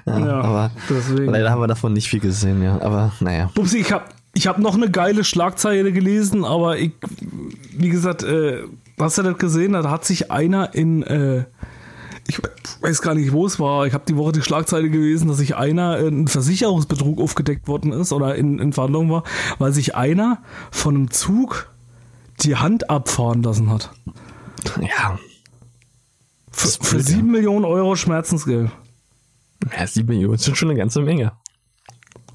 ja, 0.05 0.19
Ja, 0.19 0.41
aber 0.41 0.71
deswegen. 0.89 1.31
leider 1.31 1.51
haben 1.51 1.61
wir 1.61 1.67
davon 1.67 1.93
nicht 1.93 2.09
viel 2.09 2.19
gesehen, 2.19 2.61
ja. 2.61 2.81
Aber 2.81 3.13
naja. 3.21 3.49
Upsi, 3.57 3.77
ich 3.79 3.91
habe 3.93 4.05
ich 4.33 4.47
hab 4.47 4.59
noch 4.59 4.75
eine 4.75 4.89
geile 4.89 5.23
Schlagzeile 5.23 5.91
gelesen, 5.91 6.43
aber 6.45 6.77
ich, 6.77 6.91
wie 7.77 7.89
gesagt, 7.89 8.23
äh, 8.23 8.59
hast 8.99 9.17
du 9.17 9.23
das 9.23 9.37
gesehen? 9.37 9.73
Da 9.73 9.89
hat 9.89 10.05
sich 10.05 10.31
einer 10.31 10.73
in, 10.73 11.03
äh, 11.03 11.43
ich 12.27 12.39
weiß 12.81 13.01
gar 13.01 13.15
nicht, 13.15 13.31
wo 13.31 13.45
es 13.45 13.59
war. 13.59 13.85
Ich 13.85 13.93
habe 13.93 14.05
die 14.07 14.15
Woche 14.15 14.31
die 14.31 14.41
Schlagzeile 14.41 14.89
gelesen, 14.89 15.27
dass 15.27 15.37
sich 15.37 15.55
einer 15.55 15.99
in 15.99 16.27
Versicherungsbetrug 16.27 17.19
aufgedeckt 17.19 17.67
worden 17.67 17.91
ist 17.91 18.13
oder 18.13 18.35
in, 18.35 18.59
in 18.59 18.73
Verhandlung 18.73 19.09
war, 19.09 19.23
weil 19.59 19.73
sich 19.73 19.95
einer 19.95 20.39
von 20.71 20.95
einem 20.95 21.11
Zug 21.11 21.69
die 22.41 22.55
Hand 22.55 22.89
abfahren 22.89 23.43
lassen 23.43 23.69
hat. 23.69 23.91
Ja. 24.79 25.19
Für, 26.51 26.67
für 26.67 26.95
blöd, 26.95 27.09
ja. 27.09 27.15
7 27.15 27.31
Millionen 27.31 27.65
Euro 27.65 27.95
Schmerzensgeld. 27.95 28.71
Ja, 29.77 29.85
sieben 29.85 30.09
Millionen 30.09 30.37
sind 30.37 30.57
schon 30.57 30.69
eine 30.69 30.79
ganze 30.79 31.01
Menge. 31.01 31.33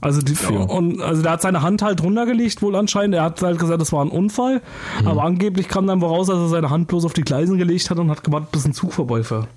Also, 0.00 0.20
die, 0.20 0.34
Für- 0.34 0.52
und, 0.52 1.00
also 1.00 1.22
der 1.22 1.32
hat 1.32 1.42
seine 1.42 1.62
Hand 1.62 1.82
halt 1.82 2.02
runtergelegt, 2.02 2.62
wohl 2.62 2.76
anscheinend. 2.76 3.14
Er 3.14 3.24
hat 3.24 3.42
halt 3.42 3.58
gesagt, 3.58 3.80
das 3.80 3.92
war 3.92 4.04
ein 4.04 4.10
Unfall. 4.10 4.62
Mhm. 5.00 5.08
Aber 5.08 5.24
angeblich 5.24 5.68
kam 5.68 5.86
dann 5.86 6.00
wohl 6.00 6.08
raus, 6.08 6.28
dass 6.28 6.38
er 6.38 6.48
seine 6.48 6.70
Hand 6.70 6.88
bloß 6.88 7.04
auf 7.04 7.14
die 7.14 7.22
Gleisen 7.22 7.58
gelegt 7.58 7.90
hat 7.90 7.98
und 7.98 8.10
hat 8.10 8.22
gewartet, 8.22 8.52
bis 8.52 8.66
ein 8.66 8.74
Zug 8.74 8.92
vorbeifährt. 8.92 9.48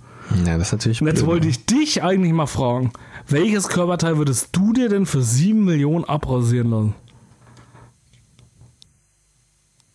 Ja, 0.45 0.57
das 0.57 0.67
ist 0.67 0.71
natürlich 0.73 1.01
Und 1.01 1.07
jetzt 1.07 1.19
blöd, 1.19 1.27
wollte 1.27 1.47
ja. 1.47 1.51
ich 1.51 1.65
dich 1.65 2.03
eigentlich 2.03 2.33
mal 2.33 2.47
fragen, 2.47 2.91
welches 3.27 3.67
Körperteil 3.67 4.17
würdest 4.17 4.49
du 4.51 4.73
dir 4.73 4.89
denn 4.89 5.05
für 5.05 5.21
7 5.21 5.63
Millionen 5.63 6.05
abrasieren 6.05 6.69
lassen? 6.69 6.95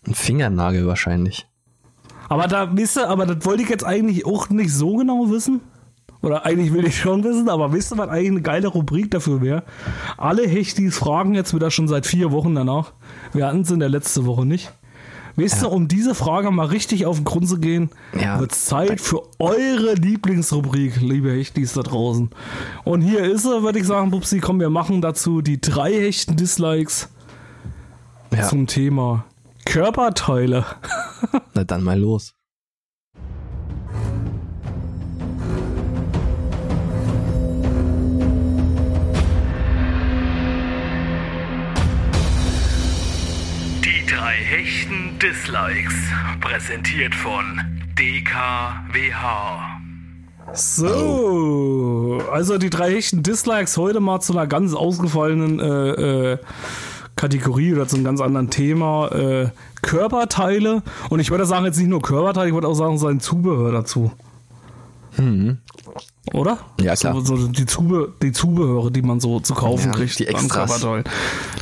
Ein 0.06 0.14
Fingernagel 0.14 0.86
wahrscheinlich. 0.86 1.46
Aber 2.28 2.46
da, 2.46 2.76
wisst 2.76 2.96
ihr, 2.98 3.08
aber 3.08 3.26
das 3.26 3.44
wollte 3.44 3.62
ich 3.62 3.68
jetzt 3.68 3.84
eigentlich 3.84 4.26
auch 4.26 4.48
nicht 4.50 4.72
so 4.72 4.96
genau 4.96 5.30
wissen. 5.30 5.60
Oder 6.22 6.46
eigentlich 6.46 6.72
will 6.72 6.86
ich 6.86 6.98
schon 6.98 7.22
wissen, 7.22 7.50
aber 7.50 7.72
wisst 7.72 7.92
ihr, 7.92 7.98
was 7.98 8.08
eigentlich 8.08 8.30
eine 8.30 8.42
geile 8.42 8.68
Rubrik 8.68 9.10
dafür 9.10 9.42
wäre? 9.42 9.62
Alle 10.16 10.48
Hechtis 10.48 10.96
fragen 10.96 11.34
jetzt 11.34 11.54
wieder 11.54 11.70
schon 11.70 11.86
seit 11.86 12.06
vier 12.06 12.32
Wochen 12.32 12.54
danach. 12.54 12.92
Wir 13.34 13.46
hatten 13.46 13.60
es 13.60 13.70
in 13.70 13.78
der 13.78 13.90
letzten 13.90 14.24
Woche 14.24 14.46
nicht. 14.46 14.72
Wisst 15.36 15.62
ihr, 15.62 15.72
um 15.72 15.88
diese 15.88 16.14
Frage 16.14 16.50
mal 16.52 16.66
richtig 16.66 17.06
auf 17.06 17.16
den 17.16 17.24
Grund 17.24 17.48
zu 17.48 17.58
gehen, 17.58 17.90
Ja. 18.18 18.38
wird 18.38 18.52
es 18.52 18.66
Zeit 18.66 19.00
für 19.00 19.22
eure 19.40 19.94
Lieblingsrubrik, 19.94 21.00
liebe 21.00 21.32
Hechtis 21.32 21.72
da 21.72 21.82
draußen. 21.82 22.30
Und 22.84 23.00
hier 23.00 23.24
ist 23.24 23.42
sie, 23.42 23.62
würde 23.62 23.78
ich 23.80 23.86
sagen, 23.86 24.10
Pupsi, 24.12 24.38
komm, 24.40 24.60
wir 24.60 24.70
machen 24.70 25.00
dazu 25.02 25.42
die 25.42 25.60
drei 25.60 25.92
hechten 25.92 26.36
Dislikes 26.36 27.08
Ja, 28.32 28.42
zum 28.48 28.66
Thema 28.68 29.24
Körperteile. 29.64 30.64
na 31.54 31.64
dann 31.64 31.82
mal 31.82 31.98
los. 31.98 32.34
Drei 44.34 44.42
hechten 44.42 45.16
Dislikes. 45.22 45.94
Präsentiert 46.40 47.14
von 47.14 47.60
DKWH. 47.96 49.78
So, 50.52 52.20
also 52.32 52.58
die 52.58 52.68
drei 52.68 52.90
hechten 52.90 53.22
Dislikes 53.22 53.76
heute 53.76 54.00
mal 54.00 54.18
zu 54.18 54.32
einer 54.32 54.48
ganz 54.48 54.74
ausgefallenen 54.74 55.60
äh, 55.60 56.32
äh, 56.32 56.38
Kategorie 57.14 57.74
oder 57.74 57.86
zu 57.86 57.94
einem 57.94 58.06
ganz 58.06 58.20
anderen 58.20 58.50
Thema. 58.50 59.12
Äh, 59.12 59.50
Körperteile. 59.82 60.82
Und 61.10 61.20
ich 61.20 61.30
würde 61.30 61.46
sagen, 61.46 61.64
jetzt 61.66 61.78
nicht 61.78 61.86
nur 61.86 62.02
Körperteile, 62.02 62.48
ich 62.48 62.54
würde 62.54 62.66
auch 62.66 62.74
sagen, 62.74 62.98
sein 62.98 63.20
Zubehör 63.20 63.70
dazu. 63.70 64.10
Oder? 66.32 66.58
Ja, 66.80 66.96
klar. 66.96 67.14
So, 67.24 67.36
so 67.36 67.48
die, 67.48 67.66
Zube, 67.66 68.12
die 68.22 68.32
Zubehöre, 68.32 68.90
die 68.90 69.02
man 69.02 69.20
so 69.20 69.40
zu 69.40 69.54
kaufen 69.54 69.88
Ja, 69.88 69.92
kriegt 69.92 70.18
die 70.18 70.26
Extras. 70.26 70.84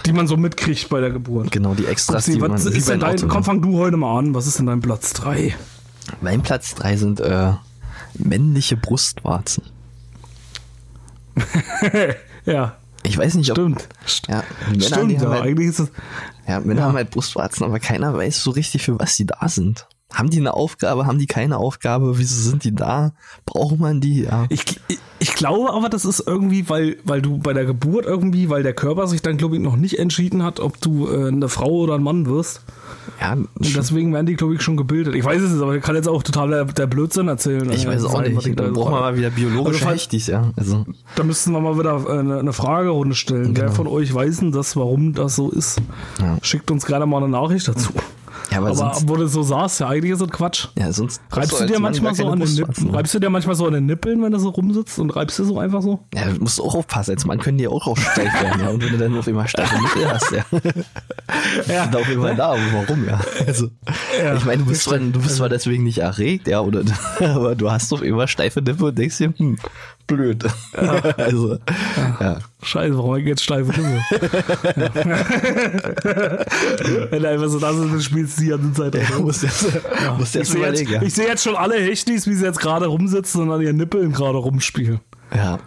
Die 0.06 0.12
man 0.12 0.26
so 0.26 0.36
mitkriegt 0.36 0.88
bei 0.88 1.00
der 1.00 1.10
Geburt. 1.10 1.50
Genau, 1.50 1.74
die 1.74 1.86
Extras, 1.86 2.24
die 2.24 2.32
Upsi, 2.32 2.40
man 2.40 2.52
was 2.52 2.72
wie 2.72 2.78
ist 2.78 2.88
denn 2.88 3.00
dein, 3.00 3.14
Auto, 3.14 3.26
komm, 3.26 3.38
ne? 3.38 3.44
fang 3.44 3.62
du 3.62 3.78
heute 3.78 3.96
mal 3.96 4.18
an. 4.18 4.34
Was 4.34 4.46
ist 4.46 4.58
denn 4.58 4.66
dein 4.66 4.80
Platz 4.80 5.12
3? 5.14 5.54
Mein 6.20 6.42
Platz 6.42 6.74
3 6.76 6.96
sind 6.96 7.20
äh, 7.20 7.52
männliche 8.14 8.76
Brustwarzen. 8.76 9.64
ja, 12.44 12.76
Ich 13.02 13.16
weiß 13.18 13.34
nicht, 13.34 13.50
ob. 13.50 13.56
stimmt. 13.56 13.88
Ja, 14.28 14.44
Männer, 14.70 14.82
Stimmt, 14.84 15.10
die 15.10 15.14
ja, 15.16 15.28
halt, 15.28 15.42
eigentlich 15.42 15.68
ist 15.68 15.78
es. 15.80 15.92
ja, 16.46 16.60
Männer 16.60 16.84
haben 16.84 16.94
halt 16.94 17.10
Brustwarzen, 17.10 17.64
aber 17.64 17.80
keiner 17.80 18.14
weiß 18.14 18.42
so 18.42 18.50
richtig, 18.50 18.82
für 18.82 18.98
was 18.98 19.16
die 19.16 19.26
da 19.26 19.48
sind. 19.48 19.86
Haben 20.12 20.30
die 20.30 20.38
eine 20.38 20.54
Aufgabe, 20.54 21.06
haben 21.06 21.18
die 21.18 21.26
keine 21.26 21.56
Aufgabe? 21.56 22.18
Wieso 22.18 22.50
sind 22.50 22.64
die 22.64 22.74
da? 22.74 23.12
Braucht 23.46 23.78
man 23.78 24.00
die? 24.00 24.24
Ja. 24.24 24.44
Ich, 24.50 24.64
ich, 24.88 24.98
ich 25.18 25.34
glaube 25.34 25.72
aber, 25.72 25.88
das 25.88 26.04
ist 26.04 26.24
irgendwie, 26.26 26.68
weil, 26.68 26.96
weil 27.04 27.22
du 27.22 27.38
bei 27.38 27.52
der 27.52 27.64
Geburt 27.64 28.04
irgendwie, 28.04 28.50
weil 28.50 28.62
der 28.62 28.74
Körper 28.74 29.06
sich 29.06 29.22
dann, 29.22 29.36
glaube 29.38 29.56
ich, 29.56 29.62
noch 29.62 29.76
nicht 29.76 29.98
entschieden 29.98 30.42
hat, 30.42 30.60
ob 30.60 30.80
du 30.80 31.08
äh, 31.08 31.28
eine 31.28 31.48
Frau 31.48 31.70
oder 31.70 31.94
ein 31.94 32.02
Mann 32.02 32.26
wirst. 32.26 32.60
ja 33.20 33.32
Und 33.32 33.48
deswegen 33.76 34.12
werden 34.12 34.26
die, 34.26 34.34
glaube 34.36 34.54
ich, 34.54 34.62
schon 34.62 34.76
gebildet. 34.76 35.14
Ich 35.14 35.24
weiß 35.24 35.40
es 35.40 35.52
nicht, 35.52 35.62
aber 35.62 35.76
ich 35.76 35.82
kann 35.82 35.94
jetzt 35.94 36.08
auch 36.08 36.22
total 36.22 36.50
der, 36.50 36.64
der 36.66 36.86
Blödsinn 36.86 37.28
erzählen. 37.28 37.70
ich 37.70 37.84
äh, 37.84 37.88
weiß 37.88 38.04
auch 38.04 38.12
sein, 38.12 38.36
was 38.36 38.44
nicht. 38.44 38.46
ich 38.48 38.56
da 38.56 38.64
Dann 38.64 38.72
brauchen 38.74 38.92
wir 38.92 39.00
mal 39.00 39.16
wieder 39.16 39.30
biologische 39.30 39.66
Also, 39.74 39.84
falls- 39.86 40.00
Hechtis, 40.02 40.26
ja. 40.26 40.52
Also, 40.56 40.84
Da 41.16 41.24
müssten 41.24 41.52
wir 41.52 41.60
mal 41.60 41.78
wieder 41.78 42.04
äh, 42.06 42.18
eine, 42.18 42.38
eine 42.38 42.52
Fragerunde 42.52 43.14
stellen. 43.14 43.56
Wer 43.56 43.70
von 43.72 43.86
euch 43.86 44.12
weiß 44.12 44.38
denn 44.38 44.52
das, 44.52 44.76
warum 44.76 45.14
das 45.14 45.36
so 45.36 45.50
ist? 45.50 45.80
Genau. 46.18 46.32
Ja. 46.32 46.38
Schickt 46.42 46.70
uns 46.70 46.84
gerne 46.84 47.06
mal 47.06 47.18
eine 47.18 47.28
Nachricht 47.28 47.68
dazu. 47.68 47.90
Ja, 48.52 48.58
aber, 48.58 48.70
Aber 48.70 48.96
wo 49.06 49.16
du 49.16 49.26
so 49.26 49.42
sagst, 49.42 49.80
ja, 49.80 49.88
eigentlich 49.88 50.12
ist 50.12 50.20
das 50.22 50.30
Quatsch. 50.30 50.68
ja, 50.78 50.92
sonst 50.92 51.20
Reibst 51.30 51.58
du 51.60 51.66
dir 51.66 51.74
Mann 51.74 51.82
manchmal 51.82 52.14
so 52.14 52.28
an 52.28 52.40
den 52.40 52.54
Nippeln? 52.54 52.90
Reibst 52.90 53.14
du 53.14 53.18
dir 53.18 53.30
manchmal 53.30 53.54
so 53.56 53.66
an 53.66 53.72
den 53.72 53.86
Nippeln, 53.86 54.22
wenn 54.22 54.32
du 54.32 54.38
so 54.38 54.50
rumsitzt 54.50 54.98
und 54.98 55.10
reibst 55.10 55.38
du 55.38 55.44
so 55.44 55.58
einfach 55.58 55.82
so? 55.82 56.00
Ja, 56.14 56.26
du 56.26 56.40
musst 56.40 56.60
auch 56.60 56.74
aufpassen. 56.74 57.12
Als 57.12 57.24
Mann 57.24 57.38
können 57.38 57.58
die 57.58 57.66
auch 57.66 57.96
steif 57.96 58.42
werden, 58.42 58.60
ja. 58.60 58.68
Und 58.70 58.82
wenn 58.84 58.92
du 58.92 58.98
dann 58.98 59.16
auf 59.18 59.26
immer 59.26 59.48
steife 59.48 59.74
Nippel 59.82 60.12
hast, 60.12 60.30
ja. 60.30 60.44
Ja. 61.66 61.84
sind 61.84 61.96
auf 61.96 62.08
jeden 62.08 62.20
Fall 62.20 62.36
da, 62.36 62.48
aber 62.52 62.60
warum, 62.72 63.06
ja. 63.06 63.20
Also, 63.46 63.68
Ja, 64.22 64.34
ich 64.34 64.44
meine, 64.44 64.62
du 64.62 64.68
bist, 64.68 64.82
zwar, 64.82 64.98
du 64.98 65.20
bist 65.20 65.36
zwar 65.36 65.48
deswegen 65.48 65.84
nicht 65.84 65.98
erregt, 65.98 66.46
ja, 66.48 66.60
oder, 66.60 66.82
aber 67.20 67.54
du 67.54 67.70
hast 67.70 67.92
auf 67.92 68.02
immer 68.02 68.28
steife 68.28 68.60
Nippel 68.60 68.88
und 68.88 68.98
denkst 68.98 69.18
dir, 69.18 69.32
hm, 69.36 69.56
blöd. 70.14 70.44
also, 71.16 71.58
ja. 72.20 72.38
Scheiße, 72.62 72.96
warum 72.96 73.16
ich 73.16 73.26
jetzt 73.26 73.42
steife 73.42 73.72
Nippel? 73.72 74.00
Wenn 77.10 77.22
du 77.22 77.28
einfach 77.28 77.48
so 77.48 77.58
da 77.58 77.72
sitzt 77.72 77.92
und 77.92 78.02
spielst 78.02 78.40
die 78.40 78.48
ganze 78.48 78.72
Zeit. 78.72 78.94
Ja, 78.94 79.18
musst 79.18 79.42
jetzt, 79.42 79.64
musst 80.16 80.34
Ich 80.34 80.40
jetzt 80.40 80.52
sehe 80.52 80.66
jetzt, 80.66 80.88
ja. 80.88 81.02
ich 81.02 81.14
seh 81.14 81.24
jetzt 81.24 81.42
schon 81.42 81.56
alle 81.56 81.74
Hechtis, 81.74 82.26
wie 82.26 82.34
sie 82.34 82.44
jetzt 82.44 82.60
gerade 82.60 82.86
rumsitzen 82.86 83.42
und 83.42 83.50
an 83.50 83.60
ihren 83.60 83.76
Nippeln 83.76 84.12
gerade 84.12 84.38
rumspielen. 84.38 85.00
ja. 85.34 85.58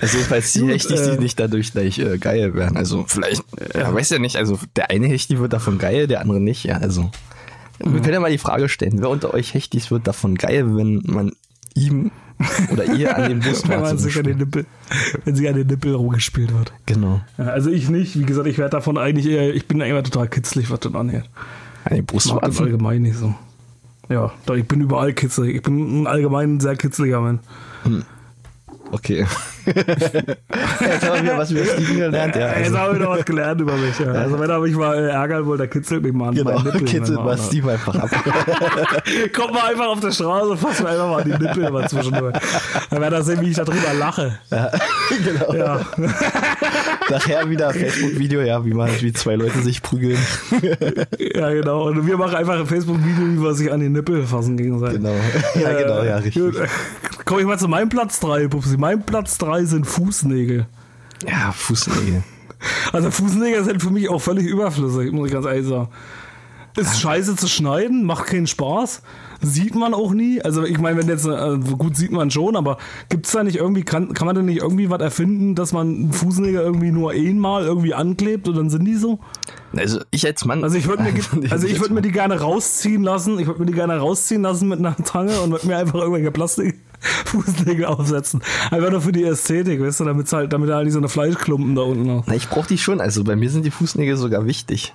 Also 0.00 0.16
jedenfalls 0.16 0.52
die 0.54 0.66
Hechtis, 0.66 1.02
die 1.02 1.10
äh, 1.10 1.18
nicht 1.18 1.38
dadurch 1.38 1.72
gleich 1.72 1.98
äh, 1.98 2.16
geil 2.16 2.54
werden. 2.54 2.76
Also 2.76 3.04
vielleicht, 3.06 3.44
ja, 3.74 3.92
weiß 3.92 4.10
ja 4.10 4.18
nicht, 4.18 4.36
also 4.36 4.58
der 4.76 4.90
eine 4.90 5.08
Hechti 5.08 5.38
wird 5.38 5.52
davon 5.52 5.78
geil, 5.78 6.06
der 6.06 6.22
andere 6.22 6.40
nicht, 6.40 6.64
ja, 6.64 6.78
also. 6.78 7.10
Wir 7.82 8.00
können 8.00 8.14
ja 8.14 8.20
mal 8.20 8.30
die 8.30 8.38
Frage 8.38 8.68
stellen, 8.68 9.00
wer 9.00 9.08
unter 9.08 9.32
euch 9.32 9.54
Hechtis 9.54 9.90
wird 9.90 10.06
davon 10.06 10.34
geil, 10.34 10.76
wenn 10.76 11.02
man 11.06 11.32
ihm 11.74 12.10
oder 12.72 12.84
ihr 12.84 13.16
an 13.16 13.28
den 13.28 13.44
Wenn, 13.44 13.50
man 13.50 13.50
Brustwarzen 13.52 13.98
sich 13.98 14.16
an 14.16 14.24
den? 14.24 14.38
Nippel, 14.38 14.66
wenn 15.24 15.34
sie 15.34 15.48
an 15.48 15.54
den 15.56 15.66
Nippel 15.66 15.94
rumgespielt 15.94 16.52
wird. 16.54 16.72
Genau. 16.86 17.20
Ja, 17.38 17.44
also 17.46 17.70
ich 17.70 17.88
nicht. 17.90 18.18
Wie 18.18 18.24
gesagt, 18.24 18.46
ich 18.46 18.58
werde 18.58 18.70
davon 18.70 18.96
eigentlich 18.98 19.26
eher, 19.26 19.54
ich 19.54 19.66
bin 19.68 19.80
immer 19.80 20.02
total 20.02 20.28
kitzlig, 20.28 20.70
was 20.70 20.80
das 20.80 20.94
angeht. 20.94 21.24
An 21.84 21.94
den 21.94 21.96
Ich 21.96 22.00
mag 22.00 22.06
das 22.06 22.06
Brustwarzen. 22.06 22.64
allgemein 22.64 23.02
nicht 23.02 23.16
so. 23.16 23.34
Ja, 24.08 24.32
doch, 24.46 24.56
ich 24.56 24.66
bin 24.66 24.80
überall 24.80 25.12
kitzlig. 25.12 25.54
Ich 25.56 25.62
bin 25.62 26.02
ein 26.02 26.06
allgemein 26.06 26.60
sehr 26.60 26.76
kitzliger 26.76 27.20
Mann. 27.20 27.40
Okay. 28.92 29.24
Jetzt 29.66 31.06
haben 31.06 31.14
wir 31.14 31.22
wieder 31.22 31.38
was 31.38 31.50
über 31.50 31.64
Steven 31.64 31.96
gelernt, 31.96 32.34
ja. 32.34 32.48
Jetzt 32.48 32.66
Also, 32.66 32.78
habe 32.78 32.94
ich 32.94 33.00
noch 33.02 33.10
was 33.10 33.24
gelernt 33.24 33.60
über 33.60 33.76
mich. 33.76 33.98
Ja. 33.98 34.12
Also 34.12 34.40
wenn 34.40 34.50
er 34.50 34.58
mich 34.58 34.74
mal 34.74 34.96
äh, 34.96 35.10
ärgern 35.10 35.46
will, 35.46 35.58
dann 35.58 35.70
kitzelt 35.70 36.02
mich 36.02 36.12
mal 36.12 36.28
an 36.28 36.34
genau, 36.34 36.52
meinen 36.52 36.64
Nippeln. 36.64 36.84
kitzelt 36.86 37.18
mal 37.22 37.38
Steve 37.38 37.72
einfach 37.72 37.94
ab. 37.94 38.10
Kommt 39.36 39.54
mal 39.54 39.70
einfach 39.70 39.86
auf 39.86 40.00
der 40.00 40.10
Straße, 40.10 40.56
fasst 40.56 40.82
mir 40.82 40.88
einfach 40.88 41.08
mal 41.08 41.22
an 41.22 41.30
die 41.30 41.44
Nippel 41.44 41.70
mal 41.70 41.88
zwischendurch. 41.88 42.36
Dann 42.90 43.00
werdet 43.00 43.20
ihr 43.20 43.22
sehen, 43.22 43.40
wie 43.42 43.50
ich 43.50 43.56
da 43.56 43.64
drüber 43.64 43.94
lache. 43.96 44.38
genau. 45.24 45.54
Ja. 45.54 45.80
Nachher 47.08 47.48
wieder 47.48 47.70
Facebook-Video, 47.72 48.40
ja, 48.40 48.64
wie 48.64 48.74
man, 48.74 48.90
wie 49.00 49.12
zwei 49.12 49.34
Leute 49.36 49.60
sich 49.60 49.82
prügeln. 49.82 50.18
Ja, 51.18 51.50
genau. 51.50 51.88
Und 51.88 52.06
wir 52.06 52.16
machen 52.16 52.34
einfach 52.34 52.58
ein 52.58 52.66
Facebook-Video, 52.66 53.24
wie 53.24 53.42
wir 53.42 53.54
sich 53.54 53.70
an 53.70 53.80
die 53.80 53.88
Nippel 53.88 54.24
fassen 54.24 54.56
gegenseitig. 54.56 54.98
Genau. 54.98 55.14
Ja, 55.60 55.72
genau, 55.72 56.02
ja, 56.02 56.16
richtig. 56.16 56.42
Gut. 56.42 56.56
Komme 57.24 57.42
ich 57.42 57.46
mal 57.46 57.58
zu 57.58 57.68
meinem 57.68 57.88
Platz 57.88 58.18
3, 58.20 58.48
Pupsi. 58.48 58.76
Mein 58.80 59.02
Platz 59.02 59.36
3 59.36 59.66
sind 59.66 59.86
Fußnägel. 59.86 60.66
Ja, 61.26 61.52
Fußnägel. 61.52 62.24
Also 62.92 63.10
Fußnägel 63.10 63.64
sind 63.64 63.80
für 63.82 63.88
mich 63.88 64.10
auch 64.10 64.18
völlig 64.18 64.46
überflüssig, 64.46 65.12
muss 65.12 65.28
ich 65.28 65.32
ganz 65.32 65.46
ehrlich 65.46 65.66
sagen. 65.66 65.88
Ist 66.76 67.00
scheiße 67.00 67.36
zu 67.36 67.48
schneiden, 67.48 68.04
macht 68.04 68.26
keinen 68.26 68.46
Spaß. 68.46 69.00
Sieht 69.40 69.74
man 69.74 69.94
auch 69.94 70.12
nie. 70.12 70.42
Also 70.42 70.64
ich 70.64 70.78
meine, 70.78 70.98
wenn 70.98 71.08
jetzt, 71.08 71.26
äh, 71.26 71.58
gut 71.78 71.96
sieht 71.96 72.10
man 72.10 72.30
schon, 72.30 72.56
aber 72.56 72.76
gibt 73.08 73.24
es 73.24 73.32
da 73.32 73.42
nicht 73.42 73.56
irgendwie, 73.56 73.82
kann, 73.82 74.12
kann 74.12 74.26
man 74.26 74.36
denn 74.36 74.44
nicht 74.44 74.60
irgendwie 74.60 74.90
was 74.90 75.00
erfinden, 75.00 75.54
dass 75.54 75.72
man 75.72 76.12
Fußnägel 76.12 76.60
irgendwie 76.60 76.90
nur 76.90 77.12
einmal 77.12 77.64
irgendwie 77.64 77.94
anklebt 77.94 78.46
und 78.46 78.56
dann 78.56 78.68
sind 78.68 78.84
die 78.84 78.96
so? 78.96 79.20
Also 79.76 80.00
ich 80.10 80.26
als 80.26 80.44
Mann. 80.44 80.64
Also 80.64 80.76
ich 80.76 80.86
würde 80.86 81.02
mir, 81.02 81.12
also 81.50 81.66
ich 81.66 81.80
würde 81.80 81.94
mir 81.94 82.02
die 82.02 82.12
gerne 82.12 82.40
rausziehen 82.40 83.02
lassen. 83.02 83.38
Ich 83.38 83.46
würde 83.46 83.60
mir 83.60 83.66
die 83.66 83.72
gerne 83.72 83.98
rausziehen 83.98 84.42
lassen 84.42 84.68
mit 84.68 84.80
einer 84.80 84.96
Zange 85.04 85.40
und 85.40 85.52
würde 85.52 85.66
mir 85.66 85.76
einfach 85.76 85.94
irgendwelche 85.94 86.30
Plastikfußnägel 86.30 87.84
aufsetzen. 87.86 88.42
Einfach 88.70 88.90
nur 88.90 89.00
für 89.00 89.12
die 89.12 89.24
Ästhetik, 89.24 89.80
weißt 89.80 90.00
du, 90.00 90.04
damit 90.04 90.32
halt, 90.32 90.52
damit 90.52 90.70
halt 90.70 90.84
nicht 90.84 90.94
so 90.94 90.98
eine 90.98 91.08
Fleischklumpen 91.08 91.74
da 91.74 91.82
unten 91.82 92.06
noch. 92.06 92.24
Na, 92.26 92.34
ich 92.34 92.48
brauche 92.48 92.68
die 92.68 92.78
schon. 92.78 93.00
Also 93.00 93.22
bei 93.24 93.36
mir 93.36 93.50
sind 93.50 93.64
die 93.64 93.70
Fußnägel 93.70 94.16
sogar 94.16 94.44
wichtig. 94.46 94.94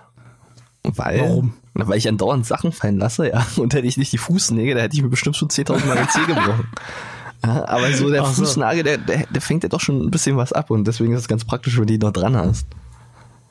Weil, 0.83 1.21
Warum? 1.21 1.53
Na, 1.73 1.87
weil 1.87 1.97
ich 1.97 2.07
andauernd 2.07 2.45
Sachen 2.45 2.71
fallen 2.71 2.97
lasse, 2.97 3.29
ja. 3.29 3.45
Und 3.57 3.73
hätte 3.73 3.87
ich 3.87 3.97
nicht 3.97 4.11
die 4.11 4.17
Fußnägel, 4.17 4.75
da 4.75 4.81
hätte 4.81 4.95
ich 4.95 5.01
mir 5.01 5.09
bestimmt 5.09 5.35
schon 5.35 5.49
10.000 5.49 5.85
Mal 5.85 5.95
den 5.95 6.09
Zeh 6.09 6.25
gebrochen. 6.25 6.67
Ja, 7.43 7.67
aber 7.67 7.91
so 7.93 8.09
der 8.09 8.23
Ach 8.23 8.33
so. 8.33 8.43
Fußnagel, 8.43 8.83
der, 8.83 8.97
der, 8.97 9.25
der 9.27 9.41
fängt 9.41 9.63
ja 9.63 9.69
doch 9.69 9.79
schon 9.79 10.01
ein 10.01 10.11
bisschen 10.11 10.35
was 10.37 10.51
ab 10.51 10.71
und 10.71 10.85
deswegen 10.87 11.13
ist 11.13 11.21
es 11.21 11.27
ganz 11.27 11.45
praktisch, 11.45 11.75
wenn 11.75 11.85
du 11.85 11.93
die 11.93 11.97
noch 11.99 12.11
dran 12.11 12.35
hast. 12.35 12.67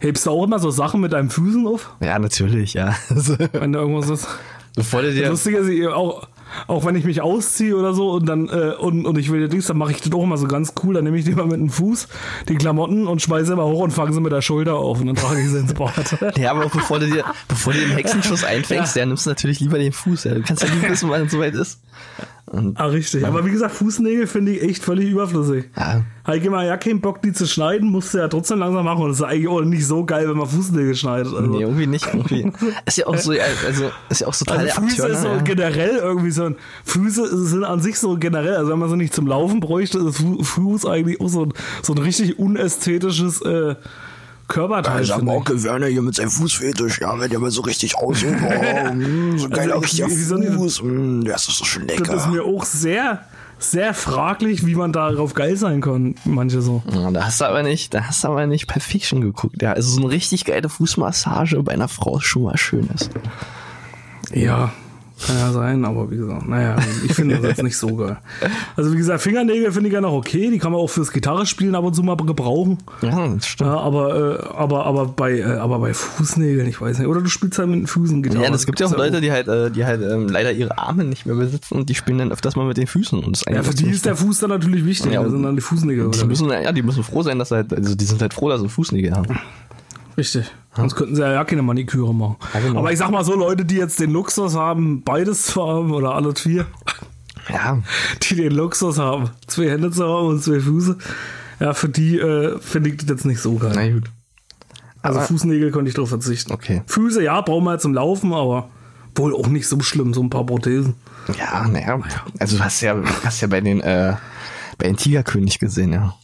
Hebst 0.04 0.26
du 0.26 0.30
auch 0.32 0.44
immer 0.44 0.58
so 0.58 0.70
Sachen 0.70 1.00
mit 1.00 1.14
deinen 1.14 1.30
Füßen 1.30 1.66
auf, 1.66 1.94
Ja, 2.00 2.18
natürlich, 2.18 2.74
ja. 2.74 2.94
Also, 3.08 3.38
wenn 3.52 3.72
da 3.72 3.80
irgendwas 3.80 4.10
ist? 4.10 4.28
bevor 4.76 5.00
du 5.00 5.12
dir, 5.12 5.30
Lustig 5.30 5.54
ist, 5.54 5.86
auch, 5.88 6.28
auch 6.66 6.84
wenn 6.84 6.94
ich 6.94 7.04
mich 7.04 7.22
ausziehe 7.22 7.74
oder 7.74 7.94
so 7.94 8.10
und 8.10 8.26
dann 8.26 8.50
äh, 8.50 8.74
und, 8.78 9.06
und 9.06 9.16
ich 9.16 9.32
will 9.32 9.40
jetzt 9.40 9.52
nichts, 9.52 9.68
dann 9.68 9.78
mache 9.78 9.92
ich 9.92 10.02
das 10.02 10.12
auch 10.12 10.22
immer 10.22 10.36
so 10.36 10.46
ganz 10.46 10.74
cool. 10.82 10.94
Dann 10.94 11.04
nehme 11.04 11.16
ich 11.16 11.24
die 11.24 11.32
mal 11.32 11.46
mit 11.46 11.56
dem 11.56 11.70
Fuß, 11.70 12.08
die 12.50 12.56
Klamotten 12.56 13.06
und 13.06 13.22
schmeiße 13.22 13.54
immer 13.54 13.64
hoch 13.64 13.80
und 13.80 13.92
fange 13.92 14.12
sie 14.12 14.20
mit 14.20 14.32
der 14.32 14.42
Schulter 14.42 14.74
auf 14.74 15.00
und 15.00 15.06
dann 15.06 15.16
trage 15.16 15.40
ich 15.40 15.48
sie 15.48 15.58
ins 15.58 15.72
Bad. 15.72 16.36
ja, 16.36 16.50
aber 16.50 16.68
bevor 16.68 16.98
du 16.98 17.06
dir, 17.06 17.24
bevor 17.48 17.72
du 17.72 17.80
den 17.80 17.90
Hexenschuss 17.92 18.44
einfängst, 18.44 18.96
ja. 18.96 19.06
nimmst 19.06 19.24
du 19.24 19.30
natürlich 19.30 19.60
lieber 19.60 19.78
den 19.78 19.92
Fuß, 19.92 20.24
ja. 20.24 20.34
Du 20.34 20.42
kannst 20.42 20.62
ja 20.62 20.68
nie 20.68 20.86
wissen, 20.86 21.08
wann 21.08 21.22
es 21.22 21.32
soweit 21.32 21.54
ist. 21.54 21.80
Und, 22.46 22.78
ah, 22.78 22.86
richtig. 22.86 23.26
Aber 23.26 23.44
wie 23.46 23.50
gesagt, 23.50 23.74
Fußnägel 23.74 24.26
finde 24.26 24.52
ich 24.52 24.62
echt 24.62 24.84
völlig 24.84 25.10
überflüssig. 25.10 25.70
ja. 25.76 26.02
Heike 26.26 26.48
mal 26.48 26.66
ja 26.66 26.78
keinen 26.78 27.00
Bock, 27.02 27.20
die 27.20 27.32
zu 27.32 27.46
schneiden, 27.46 27.90
musst 27.90 28.14
du 28.14 28.18
ja 28.18 28.28
trotzdem 28.28 28.58
langsam 28.58 28.84
machen. 28.84 29.02
Und 29.02 29.10
das 29.10 29.18
ist 29.18 29.24
eigentlich 29.26 29.48
auch 29.48 29.60
nicht 29.62 29.86
so 29.86 30.04
geil, 30.06 30.26
wenn 30.28 30.36
man 30.38 30.46
Fußnägel 30.46 30.94
schneidet. 30.94 31.34
Also. 31.34 31.50
Nee, 31.50 31.60
irgendwie 31.62 31.86
nicht, 31.86 32.06
irgendwie. 32.06 32.50
Ist 32.86 32.96
ja 32.98 33.06
auch 33.06 33.16
so, 33.18 33.32
also, 33.32 33.90
ist 34.08 34.20
ja 34.22 34.26
auch 34.26 34.32
so 34.34 34.44
total 34.46 34.66
Also 34.68 34.80
Füße 34.82 35.02
Abturner, 35.02 35.14
ist 35.14 35.22
so 35.22 35.28
ja. 35.28 35.42
generell 35.42 35.96
irgendwie 35.96 36.30
so 36.30 36.44
ein, 36.44 36.56
Füße 36.84 37.44
sind 37.46 37.64
an 37.64 37.80
sich 37.80 37.98
so 37.98 38.16
generell, 38.16 38.56
also 38.56 38.70
wenn 38.70 38.78
man 38.78 38.88
so 38.88 38.96
nicht 38.96 39.12
zum 39.14 39.26
Laufen 39.26 39.60
bräuchte, 39.60 39.98
ist 39.98 40.16
Fu- 40.16 40.42
Fuß 40.42 40.86
eigentlich 40.86 41.20
auch 41.20 41.28
so 41.28 41.44
ein, 41.44 41.52
so 41.82 41.92
ein 41.92 41.98
richtig 41.98 42.38
unästhetisches 42.38 43.42
äh, 43.42 43.74
Körperteil. 44.48 45.04
finde 45.04 45.42
ich. 45.56 45.64
Werner 45.64 45.86
hier 45.86 46.02
mit 46.02 46.14
seinem 46.14 46.30
Fußfetisch, 46.30 47.00
ja, 47.00 47.18
wenn 47.18 47.30
der 47.30 47.38
mal 47.38 47.50
so 47.50 47.62
richtig 47.62 47.96
aussieht, 47.96 48.34
oh, 48.42 48.92
mm, 48.92 49.38
so 49.38 49.48
geiler 49.48 49.80
richtiger 49.80 50.08
Fuß, 50.08 50.82
mm, 50.82 51.24
das 51.24 51.48
ist 51.48 51.60
doch 51.60 51.66
schon 51.66 51.86
Das 51.86 52.26
ist 52.26 52.30
mir 52.30 52.44
auch 52.44 52.64
sehr, 52.64 53.24
sehr 53.58 53.94
fraglich, 53.94 54.66
wie 54.66 54.74
man 54.74 54.92
darauf 54.92 55.34
geil 55.34 55.56
sein 55.56 55.80
kann, 55.80 56.14
manche 56.24 56.60
so. 56.62 56.82
Ja, 56.92 57.10
da 57.10 57.24
hast 57.24 57.40
du 57.40 57.46
aber 57.46 57.62
nicht, 57.62 57.94
da 57.94 58.04
hast 58.04 58.24
du 58.24 58.28
aber 58.28 58.46
nicht 58.46 58.66
Perfection 58.66 59.20
geguckt. 59.20 59.62
Ja, 59.62 59.72
also 59.72 59.90
so 59.90 60.00
eine 60.02 60.10
richtig 60.10 60.44
geile 60.44 60.68
Fußmassage 60.68 61.62
bei 61.62 61.72
einer 61.72 61.88
Frau 61.88 62.18
ist 62.18 62.24
schon 62.24 62.42
mal 62.42 62.56
schön 62.56 62.88
ist. 62.94 63.10
Ja, 64.32 64.72
kann 65.26 65.36
ja 65.36 65.52
sein, 65.52 65.84
aber 65.84 66.10
wie 66.10 66.16
gesagt, 66.16 66.48
naja, 66.48 66.76
ich 67.04 67.14
finde 67.14 67.36
das 67.36 67.44
jetzt 67.44 67.62
nicht 67.62 67.76
so 67.76 67.94
geil. 67.94 68.18
Also 68.76 68.92
wie 68.92 68.96
gesagt, 68.96 69.22
Fingernägel 69.22 69.72
finde 69.72 69.88
ich 69.88 69.94
ja 69.94 70.00
noch 70.00 70.12
okay, 70.12 70.50
die 70.50 70.58
kann 70.58 70.72
man 70.72 70.80
auch 70.80 70.88
fürs 70.88 71.12
Gitarrespielen 71.12 71.74
ab 71.74 71.84
und 71.84 71.94
zu 71.94 72.02
mal 72.02 72.16
gebrauchen. 72.16 72.78
Ja, 73.00 73.28
das 73.28 73.46
stimmt. 73.46 73.70
Ja, 73.70 73.78
aber, 73.78 74.40
äh, 74.40 74.54
aber, 74.56 74.86
aber, 74.86 75.06
bei, 75.06 75.38
äh, 75.38 75.44
aber 75.44 75.78
bei 75.78 75.94
Fußnägeln, 75.94 76.68
ich 76.68 76.80
weiß 76.80 76.98
nicht. 76.98 77.08
Oder 77.08 77.20
du 77.20 77.28
spielst 77.28 77.58
halt 77.58 77.68
mit 77.68 77.80
den 77.80 77.86
Füßen 77.86 78.22
Gitarre. 78.22 78.44
Ja, 78.44 78.52
es 78.52 78.66
gibt 78.66 78.80
ja 78.80 78.86
auch 78.86 78.90
Das 78.90 78.98
Leute, 78.98 79.20
die 79.20 79.30
halt, 79.30 79.48
äh, 79.48 79.70
die 79.70 79.84
halt 79.84 80.02
ähm, 80.02 80.28
leider 80.28 80.52
ihre 80.52 80.76
Arme 80.78 81.04
nicht 81.04 81.26
mehr 81.26 81.36
besitzen 81.36 81.76
und 81.76 81.88
die 81.88 81.94
spielen 81.94 82.18
dann 82.18 82.32
öfters 82.32 82.56
mal 82.56 82.66
mit 82.66 82.76
den 82.76 82.86
Füßen. 82.86 83.22
Und 83.22 83.36
das 83.36 83.44
Ja, 83.54 83.62
für 83.62 83.74
die 83.74 83.90
ist 83.90 84.06
der 84.06 84.16
Fuß 84.16 84.40
dann 84.40 84.50
natürlich 84.50 84.84
wichtig. 84.84 85.12
Ja, 85.12 85.22
das 85.22 85.32
sind 85.32 85.42
dann 85.42 85.54
die 85.54 85.62
Fußnägel. 85.62 86.10
die 86.10 86.24
müssen, 86.24 86.50
ja, 86.50 86.72
die 86.72 86.82
müssen 86.82 87.04
froh 87.04 87.22
sein, 87.22 87.38
dass 87.38 87.50
sie 87.50 87.56
halt, 87.56 87.72
also 87.72 87.94
die 87.94 88.04
sind 88.04 88.20
halt 88.20 88.34
froh, 88.34 88.48
dass 88.48 88.60
sie 88.60 88.68
Fußnägel 88.68 89.12
haben. 89.12 89.38
Richtig. 90.16 90.50
Sonst 90.76 90.94
könnten 90.96 91.14
sie 91.16 91.22
ja, 91.22 91.44
keine 91.44 91.62
Maniküre 91.62 92.14
machen. 92.14 92.36
Ja, 92.52 92.60
genau. 92.60 92.78
Aber 92.80 92.92
ich 92.92 92.98
sag 92.98 93.10
mal 93.10 93.24
so, 93.24 93.34
Leute, 93.36 93.64
die 93.64 93.76
jetzt 93.76 94.00
den 94.00 94.10
Luxus 94.10 94.54
haben, 94.56 95.02
beides 95.02 95.44
zu 95.46 95.66
haben 95.66 95.92
oder 95.92 96.14
alle 96.14 96.34
vier, 96.34 96.66
Ja, 97.52 97.78
die 98.22 98.36
den 98.36 98.52
Luxus 98.52 98.98
haben, 98.98 99.30
zwei 99.46 99.70
Hände 99.70 99.90
zu 99.90 100.04
haben 100.04 100.26
und 100.28 100.42
zwei 100.42 100.60
Füße, 100.60 100.96
ja, 101.60 101.74
für 101.74 101.88
die 101.88 102.18
äh, 102.18 102.58
finde 102.60 102.90
ich 102.90 102.96
das 102.98 103.08
jetzt 103.08 103.24
nicht 103.24 103.40
so 103.40 103.54
geil. 103.56 103.72
na 103.74 103.88
gut. 103.88 104.10
also 105.02 105.18
aber- 105.20 105.28
Fußnägel 105.28 105.70
konnte 105.70 105.88
ich 105.88 105.94
drauf 105.94 106.08
verzichten. 106.08 106.52
Okay. 106.52 106.82
Füße, 106.86 107.22
ja, 107.22 107.40
brauchen 107.40 107.64
wir 107.64 107.72
ja 107.72 107.78
zum 107.78 107.94
Laufen, 107.94 108.32
aber 108.32 108.68
wohl 109.14 109.34
auch 109.34 109.46
nicht 109.46 109.68
so 109.68 109.78
schlimm, 109.80 110.12
so 110.14 110.22
ein 110.22 110.30
paar 110.30 110.44
Prothesen. 110.44 110.94
Ja, 111.38 111.66
naja, 111.68 112.00
also 112.40 112.56
du 112.58 112.64
hast 112.64 112.80
ja, 112.80 112.96
hast 113.24 113.40
ja 113.40 113.46
bei 113.48 113.60
den, 113.60 113.80
äh, 113.80 114.14
bei 114.78 114.86
den 114.88 114.96
Tigerkönig 114.96 115.58
gesehen, 115.60 115.92
ja. 115.92 116.14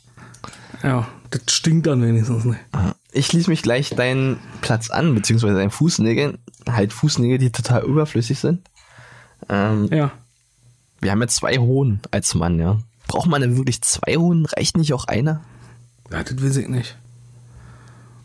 Ja, 0.82 1.06
das 1.30 1.42
stinkt 1.54 1.86
dann 1.86 2.02
wenigstens 2.02 2.44
nicht. 2.44 2.60
Ich 3.12 3.26
schließe 3.26 3.50
mich 3.50 3.62
gleich 3.62 3.90
deinen 3.90 4.38
Platz 4.60 4.90
an, 4.90 5.14
beziehungsweise 5.14 5.54
deinen 5.54 5.70
Fußnägeln. 5.70 6.38
Halt 6.68 6.92
Fußnägel, 6.92 7.38
die 7.38 7.50
total 7.50 7.82
überflüssig 7.82 8.38
sind. 8.38 8.60
Ähm, 9.48 9.88
Ja. 9.90 10.12
wir 11.00 11.10
haben 11.10 11.20
ja 11.20 11.28
zwei 11.28 11.56
Hohen 11.58 12.00
als 12.10 12.34
Mann, 12.34 12.58
ja. 12.58 12.78
Braucht 13.08 13.28
man 13.28 13.40
denn 13.40 13.56
wirklich 13.56 13.82
zwei 13.82 14.16
Hohen? 14.16 14.46
Reicht 14.46 14.76
nicht 14.76 14.92
auch 14.94 15.06
einer? 15.06 15.40
Ja, 16.12 16.22
das 16.22 16.42
weiß 16.42 16.56
ich 16.58 16.68
nicht. 16.68 16.96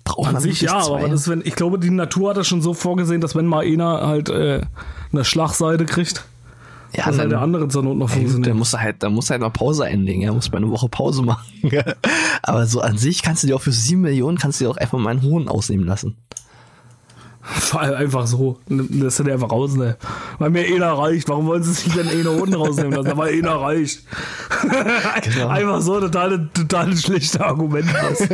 Braucht 0.03 0.27
An 0.27 0.33
man 0.33 0.41
sich 0.43 0.61
ja, 0.61 0.81
zwei? 0.81 0.99
aber 0.99 1.09
das, 1.09 1.27
wenn, 1.27 1.41
ich 1.43 1.55
glaube, 1.55 1.79
die 1.79 1.89
Natur 1.89 2.29
hat 2.31 2.37
das 2.37 2.47
schon 2.47 2.61
so 2.61 2.73
vorgesehen, 2.75 3.21
dass 3.21 3.33
wenn 3.35 3.47
mal 3.47 3.65
einer 3.65 4.05
halt 4.07 4.29
äh, 4.29 4.61
eine 5.11 5.25
Schlagseite 5.25 5.85
kriegt, 5.85 6.25
ja, 6.95 7.05
dass 7.05 7.17
halt 7.17 7.31
der 7.31 7.39
dann, 7.39 7.43
andere 7.43 7.67
zur 7.67 7.83
Not 7.83 7.97
noch 7.97 8.09
Ey, 8.09 8.15
funktioniert. 8.17 8.47
der 8.47 8.53
muss 8.53 8.73
halt, 8.73 9.03
da 9.03 9.09
muss 9.09 9.29
halt 9.29 9.41
mal 9.41 9.49
Pause 9.49 9.85
einlegen, 9.85 10.21
ja, 10.21 10.31
muss 10.31 10.51
mal 10.51 10.57
eine 10.57 10.71
Woche 10.71 10.89
Pause 10.89 11.23
machen. 11.23 11.45
aber 12.41 12.65
so 12.65 12.81
an 12.81 12.97
sich 12.97 13.21
kannst 13.21 13.43
du 13.43 13.47
dir 13.47 13.55
auch 13.55 13.61
für 13.61 13.71
sieben 13.71 14.01
Millionen 14.01 14.37
kannst 14.37 14.59
du 14.59 14.65
dir 14.65 14.71
auch 14.71 14.77
einfach 14.77 14.97
mal 14.97 15.11
einen 15.11 15.21
Hohen 15.21 15.47
ausnehmen 15.47 15.85
lassen. 15.85 16.17
Vor 17.47 17.81
allem 17.81 17.95
einfach 17.95 18.25
so. 18.25 18.59
Das 18.67 19.17
sind 19.17 19.29
einfach 19.29 19.51
raus, 19.51 19.75
ne? 19.75 19.97
Weil 20.39 20.49
mir 20.49 20.65
einer 20.65 20.93
reicht. 20.93 21.29
Warum 21.29 21.45
wollen 21.45 21.61
sie 21.61 21.73
sich 21.73 21.93
denn 21.93 22.07
einer 22.07 22.31
unten 22.31 22.55
rausnehmen 22.55 22.93
lassen? 22.93 23.15
Weil 23.17 23.37
einer 23.37 23.61
reicht. 23.61 24.01
Genau. 25.21 25.47
Einfach 25.49 25.81
so 25.81 25.99
total, 25.99 26.49
total 26.55 26.97
schlechte 26.97 27.45
Argument. 27.45 27.87
Was. 27.93 28.27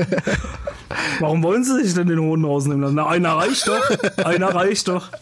Warum 1.19 1.43
wollen 1.43 1.65
sie 1.65 1.83
sich 1.83 1.93
denn 1.93 2.07
den 2.07 2.19
Hoden 2.19 2.45
rausnehmen 2.45 2.81
lassen? 2.81 2.95
Na, 2.95 3.07
einer 3.07 3.33
reicht 3.33 3.67
doch. 3.67 4.25
Einer 4.25 4.55
reicht 4.55 4.87
doch. 4.87 5.09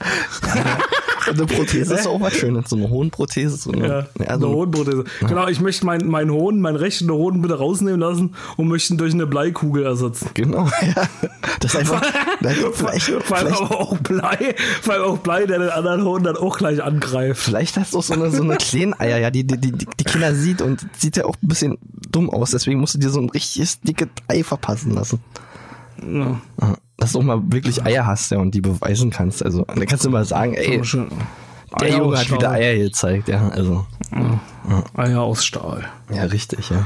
Eine 1.29 1.45
Prothese 1.45 1.93
ist 1.93 2.07
auch 2.07 2.21
was 2.21 2.33
Schönes, 2.33 2.69
so 2.69 2.75
eine 2.75 2.89
Hohenprothese. 2.89 3.57
So 3.57 3.71
eine, 3.71 3.87
Ja, 3.87 4.07
ja, 4.19 4.27
eine 4.27 4.39
so, 4.39 4.49
Hodenprothese. 4.53 5.03
Genau, 5.21 5.47
ich 5.47 5.59
möchte 5.61 5.85
meinen 5.85 6.09
mein 6.09 6.29
Hoden, 6.31 6.61
meinen 6.61 6.75
rechten 6.75 7.09
Hoden 7.11 7.41
bitte 7.41 7.57
rausnehmen 7.57 7.99
lassen 7.99 8.35
und 8.57 8.67
möchte 8.67 8.93
ihn 8.93 8.97
durch 8.97 9.13
eine 9.13 9.27
Bleikugel 9.27 9.83
ersetzen. 9.85 10.29
Genau, 10.33 10.65
ja. 10.81 11.07
Das 11.59 11.73
ist 11.73 11.79
einfach, 11.79 12.01
nein, 12.41 12.55
vielleicht, 12.73 13.05
Vor 13.05 13.37
allem 13.37 13.53
vielleicht, 13.53 13.61
auch 13.61 13.97
Blei, 13.99 14.55
vor 14.81 14.93
allem 14.93 15.03
auch 15.03 15.17
Blei, 15.19 15.45
der 15.45 15.59
den 15.59 15.69
anderen 15.69 16.03
Hoden 16.03 16.23
dann 16.23 16.37
auch 16.37 16.57
gleich 16.57 16.81
angreift. 16.83 17.41
vielleicht 17.41 17.77
hast 17.77 17.93
du 17.93 17.99
auch 17.99 18.03
so 18.03 18.13
eine, 18.13 18.31
so 18.31 18.43
eine 18.43 18.57
kleine 18.57 18.99
Eier, 18.99 19.17
ja, 19.17 19.29
die, 19.31 19.45
die, 19.45 19.57
die, 19.57 19.71
die 19.71 20.03
Kinder 20.03 20.33
sieht 20.33 20.61
und 20.61 20.85
sieht 20.97 21.17
ja 21.17 21.25
auch 21.25 21.35
ein 21.41 21.47
bisschen 21.47 21.77
dumm 22.11 22.29
aus, 22.29 22.51
deswegen 22.51 22.79
musst 22.79 22.95
du 22.95 22.99
dir 22.99 23.09
so 23.09 23.19
ein 23.19 23.29
richtiges 23.29 23.81
dickes 23.81 24.07
Ei 24.27 24.43
verpassen 24.43 24.93
lassen. 24.93 25.19
Ja. 26.01 26.41
Ja, 26.61 26.77
Dass 26.99 27.13
du 27.13 27.19
auch 27.19 27.23
mal 27.23 27.41
wirklich 27.47 27.83
Eier 27.85 28.05
hast, 28.05 28.31
ja, 28.31 28.37
und 28.39 28.51
die 28.53 28.61
beweisen 28.61 29.09
kannst. 29.09 29.43
Also, 29.43 29.63
dann 29.65 29.85
kannst 29.85 30.05
du 30.05 30.09
mal 30.09 30.25
sagen, 30.25 30.53
ey, 30.53 30.81
der 31.79 31.89
Junge 31.97 32.17
hat 32.17 32.31
wieder. 32.31 32.51
Eier 32.51 32.75
gezeigt, 32.77 33.27
ja, 33.29 33.47
also, 33.49 33.85
Eier 34.95 35.21
aus 35.21 35.45
Stahl. 35.45 35.85
ja, 36.13 36.23
richtig, 36.23 36.69
ja. 36.69 36.85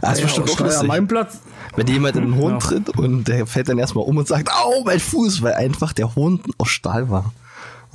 Das 0.00 0.18
ist 0.18 0.22
bestimmt 0.24 0.50
auch 0.50 0.60
lustig. 0.60 0.86
meinem 0.88 1.08
Platz. 1.08 1.38
Wenn 1.74 1.86
dir 1.86 1.94
jemand 1.94 2.16
in 2.16 2.22
den 2.24 2.36
Hohn 2.36 2.52
Ja. 2.52 2.58
tritt 2.58 2.90
und 2.98 3.24
der 3.28 3.46
fällt 3.46 3.68
dann 3.68 3.78
erstmal 3.78 4.04
um 4.04 4.16
und 4.16 4.28
sagt, 4.28 4.50
au, 4.50 4.84
mein 4.84 5.00
Fuß, 5.00 5.42
weil 5.42 5.54
einfach 5.54 5.92
der 5.92 6.14
Hohn 6.14 6.40
aus 6.58 6.68
Stahl 6.68 7.10
war. 7.10 7.32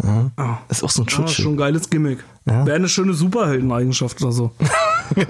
Ja. 0.04 0.32
Ah. 0.36 0.58
Das 0.68 0.80
ist 0.80 0.84
auch 0.84 0.90
so 0.90 1.04
ein 1.04 1.06
Ja, 1.06 1.12
Schutzschild. 1.16 1.44
schon 1.46 1.54
ein 1.54 1.58
geiles 1.58 1.90
Gimmick. 1.90 2.24
Ja. 2.46 2.66
Wäre 2.66 2.76
eine 2.78 2.90
schöne 2.90 3.14
Superheldeneigenschaft 3.14 4.22
oder 4.22 4.32
so. 4.32 4.52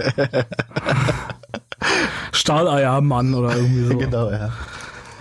Stahleier-Mann 2.32 3.34
oder 3.34 3.56
irgendwie 3.56 3.86
so. 3.88 3.98
genau, 3.98 4.30
ja. 4.32 4.50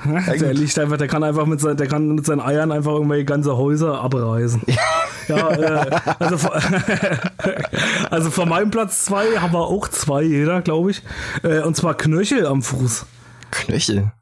Der 0.40 0.54
liegt 0.54 0.78
einfach, 0.78 0.96
der 0.96 1.08
kann 1.08 1.22
einfach 1.24 1.46
mit, 1.46 1.60
sein, 1.60 1.76
der 1.76 1.86
kann 1.86 2.14
mit 2.14 2.26
seinen 2.26 2.40
Eiern 2.40 2.72
einfach 2.72 2.92
irgendwelche 2.92 3.24
ganze 3.24 3.56
Häuser 3.56 4.00
abreißen. 4.00 4.62
Ja, 5.28 5.50
äh, 5.50 6.00
also, 6.18 6.38
von, 6.38 6.50
also 8.10 8.30
von 8.30 8.48
meinem 8.48 8.70
Platz 8.70 9.04
zwei 9.04 9.38
haben 9.38 9.52
wir 9.52 9.66
auch 9.66 9.88
zwei, 9.88 10.22
jeder, 10.22 10.62
glaube 10.62 10.92
ich. 10.92 11.02
Äh, 11.42 11.62
und 11.62 11.76
zwar 11.76 11.94
Knöchel 11.94 12.46
am 12.46 12.62
Fuß. 12.62 13.06
Knöchel. 13.50 14.12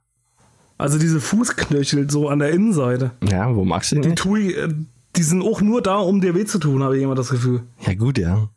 Also 0.78 0.98
diese 0.98 1.20
Fußknöchel 1.20 2.10
so 2.10 2.28
an 2.28 2.40
der 2.40 2.50
Innenseite. 2.50 3.12
Ja, 3.22 3.54
wo 3.54 3.64
magst 3.64 3.92
du 3.92 3.96
die 3.96 4.08
Die 4.08 4.14
tue 4.14 4.40
ich, 4.40 4.56
äh, 4.56 4.68
die 5.16 5.22
sind 5.22 5.42
auch 5.42 5.60
nur 5.60 5.82
da, 5.82 5.96
um 5.96 6.20
dir 6.20 6.34
weh 6.34 6.44
zu 6.44 6.58
tun, 6.58 6.82
habe 6.82 6.96
ich 6.96 7.02
immer 7.02 7.14
das 7.14 7.28
Gefühl. 7.28 7.62
Ja, 7.86 7.94
gut, 7.94 8.18
ja. 8.18 8.48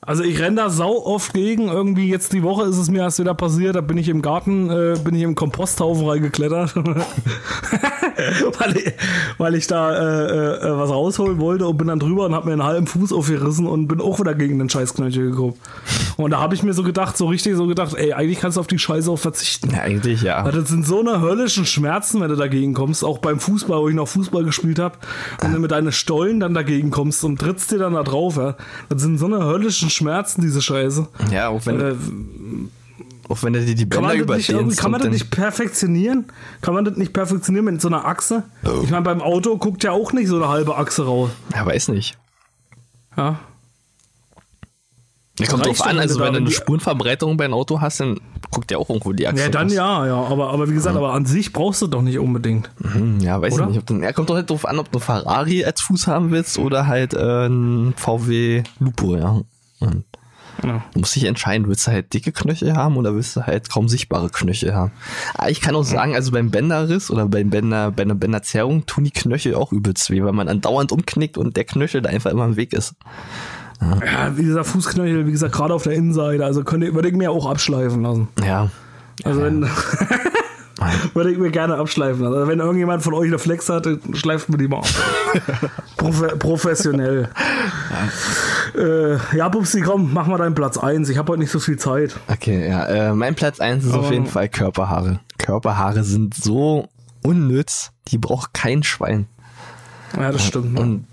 Also 0.00 0.22
ich 0.22 0.38
renne 0.40 0.56
da 0.56 0.70
sau 0.70 1.04
oft 1.04 1.34
gegen. 1.34 1.68
Irgendwie 1.68 2.08
jetzt 2.08 2.32
die 2.32 2.42
Woche 2.42 2.64
ist 2.64 2.78
es 2.78 2.88
mir 2.88 3.00
erst 3.02 3.18
wieder 3.18 3.34
passiert. 3.34 3.74
Da 3.74 3.80
bin 3.80 3.98
ich 3.98 4.08
im 4.08 4.22
Garten, 4.22 4.70
äh, 4.70 4.96
bin 5.02 5.14
ich 5.14 5.22
im 5.22 5.34
Komposthaufen 5.34 6.08
reingeklettert. 6.08 6.76
weil, 8.58 8.76
ich, 8.76 8.92
weil 9.38 9.54
ich 9.54 9.66
da 9.66 9.94
äh, 9.94 10.68
äh, 10.68 10.78
was 10.78 10.90
rausholen 10.90 11.40
wollte 11.40 11.66
und 11.66 11.76
bin 11.76 11.88
dann 11.88 11.98
drüber 11.98 12.26
und 12.26 12.34
habe 12.34 12.46
mir 12.46 12.52
einen 12.52 12.64
halben 12.64 12.86
Fuß 12.86 13.12
aufgerissen 13.12 13.66
und 13.66 13.88
bin 13.88 14.00
auch 14.00 14.20
wieder 14.20 14.34
gegen 14.34 14.58
den 14.58 14.68
Scheißknöchel 14.68 15.30
gekommen. 15.30 15.54
Und 16.16 16.32
da 16.32 16.40
habe 16.40 16.54
ich 16.54 16.62
mir 16.62 16.72
so 16.72 16.82
gedacht, 16.82 17.16
so 17.16 17.26
richtig 17.26 17.56
so 17.56 17.66
gedacht, 17.66 17.94
ey, 17.94 18.12
eigentlich 18.12 18.40
kannst 18.40 18.56
du 18.56 18.60
auf 18.60 18.66
die 18.66 18.78
Scheiße 18.78 19.10
auch 19.10 19.18
verzichten. 19.18 19.70
Ja, 19.70 19.82
eigentlich 19.82 20.22
ja. 20.22 20.44
Weil 20.44 20.52
Das 20.52 20.68
sind 20.68 20.86
so 20.86 21.00
eine 21.00 21.20
höllischen 21.20 21.66
Schmerzen, 21.66 22.20
wenn 22.20 22.28
du 22.28 22.36
dagegen 22.36 22.74
kommst. 22.74 23.04
Auch 23.04 23.18
beim 23.18 23.38
Fußball, 23.40 23.80
wo 23.80 23.88
ich 23.88 23.94
noch 23.94 24.08
Fußball 24.08 24.44
gespielt 24.44 24.78
habe. 24.78 24.96
Wenn 25.40 25.52
du 25.52 25.60
mit 25.60 25.70
deinen 25.70 25.92
Stollen 25.92 26.40
dann 26.40 26.54
dagegen 26.54 26.90
kommst 26.90 27.22
und 27.24 27.38
trittst 27.40 27.70
dir 27.70 27.78
dann 27.78 27.94
da 27.94 28.02
drauf. 28.02 28.36
Ja. 28.36 28.56
Das 28.88 29.02
sind 29.02 29.18
so 29.18 29.26
eine 29.26 29.44
höllischen 29.44 29.87
Schmerzen, 29.88 30.40
diese 30.42 30.62
Scheiße. 30.62 31.06
Ja, 31.32 31.48
auch 31.48 31.64
wenn, 31.66 31.80
Äh, 31.80 31.94
auch 33.28 33.42
wenn 33.42 33.52
du 33.52 33.64
dir 33.64 33.74
die 33.74 33.84
Bänder 33.84 34.14
überdehnst. 34.14 34.78
kann 34.80 34.90
man 34.90 35.00
das 35.02 35.10
nicht 35.10 35.30
perfektionieren? 35.30 36.26
Kann 36.62 36.74
man 36.74 36.84
das 36.84 36.96
nicht 36.96 37.12
perfektionieren 37.12 37.66
mit 37.66 37.80
so 37.80 37.88
einer 37.88 38.04
Achse? 38.06 38.44
Ich 38.82 38.90
meine, 38.90 39.02
beim 39.02 39.20
Auto 39.20 39.56
guckt 39.58 39.84
ja 39.84 39.92
auch 39.92 40.12
nicht 40.12 40.28
so 40.28 40.36
eine 40.36 40.48
halbe 40.48 40.76
Achse 40.76 41.04
raus. 41.04 41.30
Ja, 41.54 41.66
weiß 41.66 41.88
nicht. 41.88 42.16
Ja. 43.16 43.38
Ja, 45.38 45.46
kommt 45.46 45.66
drauf 45.66 45.82
an, 45.86 45.98
also 46.00 46.18
wenn 46.18 46.32
du 46.32 46.38
eine 46.40 46.50
Spurenverbreitung 46.50 47.36
bei 47.36 47.44
einem 47.44 47.54
Auto 47.54 47.80
hast, 47.80 48.00
dann 48.00 48.18
guckt 48.50 48.72
ja 48.72 48.78
auch 48.78 48.88
irgendwo 48.88 49.12
die 49.12 49.28
Achse 49.28 49.40
Ja, 49.44 49.48
dann 49.48 49.68
raus. 49.68 49.74
ja, 49.74 50.06
ja. 50.06 50.16
Aber, 50.16 50.50
aber 50.50 50.68
wie 50.68 50.74
gesagt, 50.74 50.96
aber 50.96 51.12
an 51.12 51.26
sich 51.26 51.52
brauchst 51.52 51.80
du 51.80 51.86
doch 51.86 52.02
nicht 52.02 52.18
unbedingt. 52.18 52.70
Hm, 52.82 53.20
Ja, 53.20 53.40
weiß 53.40 53.54
Oder? 53.54 53.64
ich 53.64 53.68
nicht. 53.70 53.78
Ob 53.78 53.86
du, 53.86 53.94
ja, 54.02 54.12
kommt 54.12 54.30
doch 54.30 54.34
halt 54.34 54.50
drauf 54.50 54.66
an, 54.66 54.80
ob 54.80 54.90
du 54.90 54.98
Ferrari 54.98 55.64
als 55.64 55.80
Fuß 55.82 56.08
haben 56.08 56.32
willst 56.32 56.58
oder 56.58 56.88
halt 56.88 57.14
äh, 57.14 57.46
ein 57.46 57.94
VW 57.96 58.64
Lupo, 58.80 59.14
ja. 59.16 59.40
Und 59.80 60.04
Ja. 60.64 60.84
Du 60.92 61.00
musst 61.00 61.14
dich 61.14 61.24
entscheiden, 61.24 61.68
willst 61.68 61.86
du 61.86 61.92
halt 61.92 62.12
dicke 62.12 62.32
Knöchel 62.32 62.74
haben 62.74 62.96
oder 62.96 63.14
willst 63.14 63.36
du 63.36 63.46
halt 63.46 63.70
kaum 63.70 63.88
sichtbare 63.88 64.28
Knöchel 64.28 64.74
haben. 64.74 64.90
Aber 65.34 65.50
ich 65.50 65.60
kann 65.60 65.76
auch 65.76 65.84
sagen, 65.84 66.14
also 66.14 66.32
beim 66.32 66.50
Bänderriss 66.50 67.10
oder 67.10 67.26
beim 67.26 67.50
Bänder, 67.50 67.92
bei 67.92 68.02
einer 68.02 68.16
Bänderzerrung 68.16 68.84
tun 68.86 69.04
die 69.04 69.12
Knöchel 69.12 69.54
auch 69.54 69.72
übelst 69.72 70.10
weh, 70.10 70.22
weil 70.22 70.32
man 70.32 70.48
andauernd 70.48 70.90
umknickt 70.90 71.38
und 71.38 71.56
der 71.56 71.64
Knöchel 71.64 72.02
da 72.02 72.10
einfach 72.10 72.30
immer 72.30 72.44
im 72.44 72.56
Weg 72.56 72.72
ist. 72.72 72.94
Ja, 73.80 74.36
wie 74.36 74.44
gesagt, 74.44 74.66
Fußknöchel, 74.66 75.26
wie 75.26 75.32
gesagt, 75.32 75.54
gerade 75.54 75.72
auf 75.72 75.84
der 75.84 75.92
Innenseite. 75.92 76.44
Also 76.44 76.64
könnte, 76.64 76.92
würde 76.94 77.08
ich 77.08 77.14
mir 77.14 77.30
auch 77.30 77.46
abschleifen 77.46 78.02
lassen. 78.02 78.28
Ja. 78.44 78.70
Also 79.24 79.42
wenn, 79.42 79.62
würde 81.14 81.30
ich 81.32 81.38
mir 81.38 81.50
gerne 81.50 81.76
abschleifen 81.76 82.22
lassen. 82.22 82.34
Also 82.34 82.46
wenn 82.48 82.60
irgendjemand 82.60 83.02
von 83.02 83.14
euch 83.14 83.26
eine 83.28 83.38
Flex 83.38 83.68
hat, 83.68 83.86
dann 83.86 84.00
schleift 84.14 84.48
mir 84.48 84.58
die 84.58 84.68
mal 84.68 84.78
ab. 84.78 84.86
Profe 85.96 86.28
professionell. 86.38 87.28
Ja. 88.74 88.80
Äh, 88.80 89.18
ja, 89.36 89.48
Pupsi, 89.48 89.80
komm, 89.80 90.12
mach 90.12 90.26
mal 90.26 90.38
deinen 90.38 90.54
Platz 90.54 90.78
1. 90.78 91.08
Ich 91.08 91.18
habe 91.18 91.32
heute 91.32 91.40
nicht 91.40 91.50
so 91.50 91.58
viel 91.58 91.78
Zeit. 91.78 92.16
Okay, 92.28 92.68
ja. 92.68 92.84
Äh, 92.86 93.14
mein 93.14 93.34
Platz 93.34 93.60
eins 93.60 93.84
ist 93.84 93.92
auf 93.94 94.04
Aber- 94.06 94.12
jeden 94.12 94.26
Fall 94.26 94.48
Körperhaare. 94.48 95.20
Körperhaare 95.38 96.04
sind 96.04 96.34
so 96.34 96.88
unnütz, 97.22 97.90
die 98.08 98.18
braucht 98.18 98.54
kein 98.54 98.82
Schwein. 98.82 99.26
Ja, 100.16 100.30
das 100.32 100.44
stimmt. 100.46 100.74
ne? 100.74 100.80
Und 100.80 101.04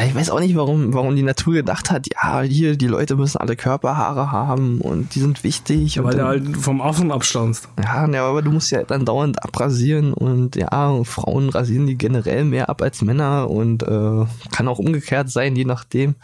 ja, 0.00 0.06
ich 0.06 0.14
weiß 0.14 0.30
auch 0.30 0.40
nicht, 0.40 0.56
warum, 0.56 0.94
warum 0.94 1.14
die 1.14 1.22
Natur 1.22 1.54
gedacht 1.54 1.90
hat, 1.90 2.06
ja, 2.12 2.40
hier, 2.40 2.76
die 2.76 2.86
Leute 2.86 3.16
müssen 3.16 3.36
alle 3.38 3.54
Körperhaare 3.54 4.32
haben 4.32 4.80
und 4.80 5.14
die 5.14 5.20
sind 5.20 5.44
wichtig. 5.44 5.98
Weil 5.98 6.04
und 6.04 6.12
du 6.12 6.16
dann, 6.18 6.26
halt 6.26 6.56
vom 6.56 6.80
Affen 6.80 7.12
abstammst. 7.12 7.68
ja, 7.82 8.08
ja, 8.08 8.26
aber 8.26 8.40
du 8.40 8.50
musst 8.50 8.70
ja 8.70 8.82
dann 8.84 9.04
dauernd 9.04 9.42
abrasieren 9.44 10.14
und 10.14 10.56
ja, 10.56 11.04
Frauen 11.04 11.50
rasieren 11.50 11.86
die 11.86 11.98
generell 11.98 12.44
mehr 12.44 12.70
ab 12.70 12.80
als 12.80 13.02
Männer 13.02 13.50
und 13.50 13.82
äh, 13.82 14.24
kann 14.50 14.68
auch 14.68 14.78
umgekehrt 14.78 15.30
sein, 15.30 15.54
je 15.54 15.66
nachdem, 15.66 16.14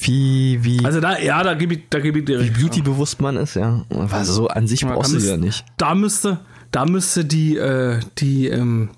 wie, 0.00 0.58
wie, 0.62 0.84
Also 0.84 1.00
da, 1.00 1.18
ja, 1.18 1.42
da 1.42 1.54
gebe 1.54 1.74
ich, 1.74 1.82
da 1.90 2.00
gebe 2.00 2.18
ich 2.18 2.24
dir 2.24 2.40
wie 2.40 2.48
recht. 2.48 2.58
beautybewusst 2.58 3.20
man 3.20 3.36
ist, 3.36 3.54
ja. 3.54 3.84
Weil 3.90 4.24
so 4.24 4.48
an 4.48 4.66
sich 4.66 4.80
Ja, 4.82 4.92
brauchst 4.92 5.14
du 5.14 5.18
ja 5.18 5.36
nicht. 5.36 5.64
Da 5.76 5.94
müsste, 5.94 6.40
da 6.72 6.84
müsste 6.84 7.24
die, 7.24 7.56
äh, 7.56 8.00
die, 8.18 8.48
ähm, 8.48 8.90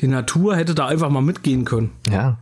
die 0.00 0.06
Natur 0.06 0.56
hätte 0.56 0.74
da 0.74 0.86
einfach 0.86 1.10
mal 1.10 1.20
mitgehen 1.20 1.64
können. 1.64 1.90
Ja. 2.10 2.38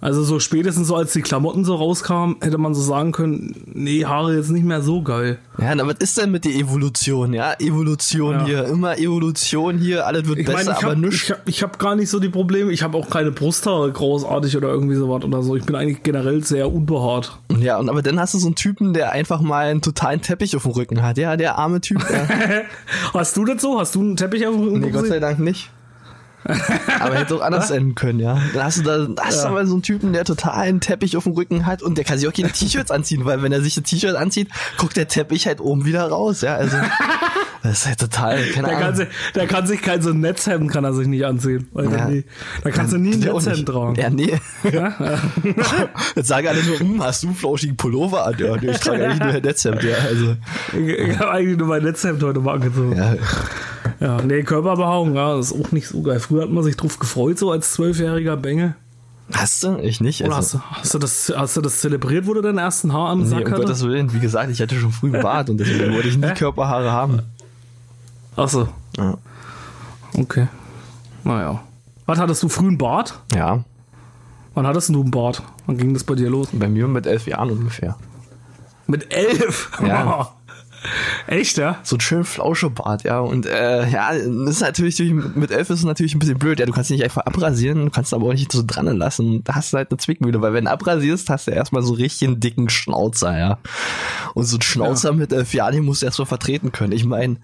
Also 0.00 0.22
so 0.22 0.38
spätestens 0.38 0.86
so 0.86 0.94
als 0.94 1.12
die 1.12 1.22
Klamotten 1.22 1.64
so 1.64 1.74
rauskamen, 1.74 2.36
hätte 2.40 2.56
man 2.56 2.72
so 2.72 2.80
sagen 2.80 3.10
können, 3.10 3.54
nee, 3.66 4.04
Haare 4.04 4.36
jetzt 4.36 4.50
nicht 4.50 4.64
mehr 4.64 4.80
so 4.80 5.02
geil. 5.02 5.38
Ja, 5.60 5.74
na, 5.74 5.84
was 5.88 5.96
ist 5.98 6.16
denn 6.18 6.30
mit 6.30 6.44
der 6.44 6.52
Evolution? 6.54 7.32
Ja, 7.34 7.54
Evolution 7.58 8.34
Ja. 8.34 8.44
hier, 8.46 8.64
immer 8.66 8.96
Evolution 8.96 9.76
hier, 9.78 10.06
alles 10.06 10.28
wird 10.28 10.38
Ich 10.38 10.46
besser, 10.46 10.58
meine, 10.58 10.70
ich 10.70 10.84
aber 10.84 10.90
habe 10.92 11.00
nichts. 11.00 11.22
ich 11.24 11.30
hab, 11.32 11.48
ich 11.48 11.62
hab 11.64 11.78
gar 11.80 11.96
nicht 11.96 12.10
so 12.10 12.20
die 12.20 12.28
Probleme. 12.28 12.70
Ich 12.70 12.84
habe 12.84 12.96
auch 12.96 13.10
keine 13.10 13.32
Brusthaare 13.32 13.90
großartig 13.90 14.56
oder 14.56 14.68
irgendwie 14.68 14.94
sowas 14.94 15.24
oder 15.24 15.42
so. 15.42 15.56
Ich 15.56 15.64
bin 15.64 15.74
eigentlich 15.74 16.04
generell 16.04 16.44
sehr 16.44 16.72
unbehaart. 16.72 17.36
Ja, 17.58 17.78
und 17.78 17.88
aber 17.88 18.02
dann 18.02 18.20
hast 18.20 18.34
du 18.34 18.38
so 18.38 18.46
einen 18.46 18.54
Typen, 18.54 18.92
der 18.92 19.10
einfach 19.10 19.40
mal 19.40 19.66
einen 19.66 19.82
totalen 19.82 20.22
Teppich 20.22 20.54
auf 20.54 20.62
dem 20.62 20.72
Rücken 20.72 21.02
hat. 21.02 21.18
Ja, 21.18 21.36
der 21.36 21.58
arme 21.58 21.80
Typ. 21.80 21.98
Ja. 22.08 22.28
Hast 23.14 23.36
du 23.36 23.44
das 23.44 23.60
so? 23.60 23.80
Hast 23.80 23.96
du 23.96 24.00
einen 24.00 24.16
Teppich 24.16 24.46
auf 24.46 24.54
dem 24.54 24.62
Rücken? 24.62 24.78
nee, 24.80 24.90
Gott 24.90 25.06
sei 25.08 25.18
Dank 25.18 25.40
nicht. 25.40 25.70
Aber 27.00 27.16
hätte 27.16 27.36
auch 27.36 27.40
anders 27.42 27.70
enden 27.70 27.94
können, 27.94 28.20
ja. 28.20 28.40
Dann 28.54 28.64
hast 28.64 28.78
du 28.78 28.82
da 28.82 29.06
hast 29.22 29.44
du 29.44 29.48
aber 29.48 29.66
so 29.66 29.74
einen 29.74 29.82
Typen, 29.82 30.12
der 30.12 30.24
total 30.24 30.54
einen 30.54 30.80
Teppich 30.80 31.16
auf 31.16 31.24
dem 31.24 31.34
Rücken 31.34 31.66
hat 31.66 31.82
und 31.82 31.98
der 31.98 32.04
kann 32.04 32.18
sich 32.18 32.28
auch 32.28 32.32
keine 32.32 32.50
T-Shirts 32.50 32.90
anziehen, 32.90 33.24
weil 33.24 33.42
wenn 33.42 33.52
er 33.52 33.60
sich 33.60 33.76
ein 33.76 33.84
T-Shirt 33.84 34.16
anzieht, 34.16 34.48
guckt 34.78 34.96
der 34.96 35.08
Teppich 35.08 35.46
halt 35.46 35.60
oben 35.60 35.84
wieder 35.84 36.08
raus, 36.08 36.40
ja. 36.40 36.54
Also 36.54 36.76
das 37.68 37.80
ist 37.80 37.86
halt 37.86 38.00
total, 38.00 38.42
keine 38.54 38.66
Der 38.68 38.76
kann, 38.76 38.82
Ahnung. 38.84 38.96
sich, 38.96 39.08
der 39.34 39.46
kann 39.46 39.66
sich 39.66 39.82
kein 39.82 40.02
so 40.02 40.10
ein 40.10 40.20
Netzhemd 40.20 40.70
kann 40.70 40.84
er 40.84 40.92
sich 40.94 41.06
nicht 41.06 41.24
anziehen. 41.24 41.68
Weil 41.72 41.90
Ja. 41.92 42.08
nee, 42.08 42.24
da 42.64 42.70
kannst 42.70 42.92
du 42.92 42.98
nie 42.98 43.12
ein 43.14 43.20
Netzhemd 43.20 43.66
tragen. 43.66 43.94
Ja, 43.96 44.10
nee. 44.10 44.34
Ja? 44.64 44.94
Ja. 44.98 45.18
Jetzt 46.16 46.28
sagen 46.28 46.48
alle 46.48 46.62
nur, 46.64 46.78
hm, 46.78 47.02
hast 47.02 47.22
du 47.22 47.28
einen 47.28 47.36
flauschigen 47.36 47.76
Pullover 47.76 48.26
an? 48.26 48.34
Ja, 48.38 48.56
nee, 48.56 48.70
ich 48.70 48.78
trage 48.80 49.04
eigentlich 49.04 49.20
nur 49.20 49.28
ein 49.34 49.42
Netzhemd, 49.42 49.82
ja. 49.82 49.96
Also, 50.08 50.36
Ich, 50.72 50.88
ich 50.88 51.18
habe 51.18 51.30
eigentlich 51.30 51.58
nur 51.58 51.68
mein 51.68 51.82
Netzhemd 51.82 52.22
heute 52.22 52.40
mal 52.40 52.54
angezogen. 52.54 52.96
ja. 52.96 53.14
Ja, 54.00 54.20
nee, 54.22 54.42
Körperbehaarung, 54.42 55.14
ja, 55.16 55.36
das 55.36 55.50
ist 55.50 55.60
auch 55.60 55.72
nicht 55.72 55.88
so 55.88 56.02
geil. 56.02 56.20
Früher 56.20 56.42
hat 56.42 56.50
man 56.50 56.62
sich 56.62 56.76
drauf 56.76 56.98
gefreut, 57.00 57.38
so 57.38 57.50
als 57.50 57.72
zwölfjähriger 57.72 58.36
Bengel. 58.36 58.74
Hast 59.32 59.62
du? 59.64 59.76
Ich 59.82 60.00
nicht. 60.00 60.22
Oder 60.24 60.36
Also, 60.36 60.60
hast, 60.60 60.70
du, 60.70 60.78
hast, 60.80 60.94
du 60.94 60.98
das, 60.98 61.32
hast 61.36 61.56
du 61.56 61.60
das 61.60 61.80
zelebriert, 61.80 62.26
wo 62.26 62.34
du 62.34 62.40
deinen 62.40 62.58
ersten 62.58 62.92
Haar 62.92 63.10
am 63.10 63.20
nee, 63.22 63.26
Sack 63.26 63.40
um 63.46 63.52
Gottes 63.52 63.64
hattest? 63.66 63.84
Willen, 63.86 64.12
wie 64.14 64.20
gesagt, 64.20 64.50
ich 64.50 64.60
hatte 64.62 64.76
schon 64.76 64.92
früh 64.92 65.10
Bart 65.10 65.50
und 65.50 65.58
deswegen 65.58 65.92
wollte 65.94 66.08
ich 66.08 66.16
nie 66.16 66.28
Körperhaare 66.32 66.92
haben. 66.92 67.20
Achso. 68.38 68.68
Ja. 68.96 69.14
Okay. 70.16 70.48
Naja. 71.24 71.60
Was 72.06 72.18
hattest 72.18 72.42
du 72.42 72.48
früh 72.48 72.68
einen 72.68 72.78
Bart? 72.78 73.20
ja, 73.34 73.64
Wann 74.54 74.66
hattest 74.66 74.88
du 74.88 75.00
einen 75.02 75.10
Bart? 75.10 75.42
Wann 75.66 75.76
ging 75.76 75.92
das 75.94 76.02
bei 76.04 76.14
dir 76.14 76.30
los? 76.30 76.48
bei 76.52 76.68
mir 76.68 76.88
mit 76.88 77.06
elf 77.06 77.26
Jahren 77.26 77.50
ungefähr. 77.50 77.96
Mit 78.86 79.12
elf? 79.14 79.70
Ja. 79.86 80.32
Echt, 81.26 81.58
ja? 81.58 81.78
So 81.82 81.96
ein 81.96 82.00
schön 82.00 82.24
Flauschebart, 82.24 83.02
ja. 83.04 83.18
Und 83.20 83.46
äh, 83.46 83.88
ja, 83.88 84.12
das 84.12 84.50
ist 84.56 84.60
natürlich, 84.60 84.98
mit 85.12 85.50
elf 85.50 85.70
ist 85.70 85.80
es 85.80 85.84
natürlich 85.84 86.14
ein 86.14 86.18
bisschen 86.20 86.38
blöd. 86.38 86.60
Ja, 86.60 86.66
du 86.66 86.72
kannst 86.72 86.90
nicht 86.90 87.02
einfach 87.04 87.26
abrasieren, 87.26 87.86
du 87.86 87.90
kannst 87.90 88.14
aber 88.14 88.26
auch 88.26 88.32
nicht 88.32 88.52
so 88.52 88.62
dran 88.66 88.86
lassen. 88.96 89.42
Da 89.44 89.54
hast 89.56 89.72
du 89.72 89.76
halt 89.76 89.90
eine 89.90 89.98
Zwickmühle, 89.98 90.40
weil 90.40 90.52
wenn 90.52 90.66
du 90.66 90.70
abrasierst, 90.70 91.28
hast 91.30 91.46
du 91.48 91.50
erstmal 91.50 91.82
so 91.82 91.94
richtig 91.94 92.28
einen 92.28 92.40
dicken 92.40 92.68
Schnauzer, 92.68 93.36
ja. 93.38 93.58
Und 94.34 94.44
so 94.44 94.56
ein 94.56 94.62
Schnauzer 94.62 95.12
mit 95.12 95.32
elf 95.32 95.52
Jahren, 95.54 95.74
den 95.74 95.84
musst 95.84 96.02
du 96.02 96.06
erstmal 96.06 96.26
vertreten 96.26 96.72
können. 96.72 96.92
Ich 96.92 97.04
meine, 97.04 97.36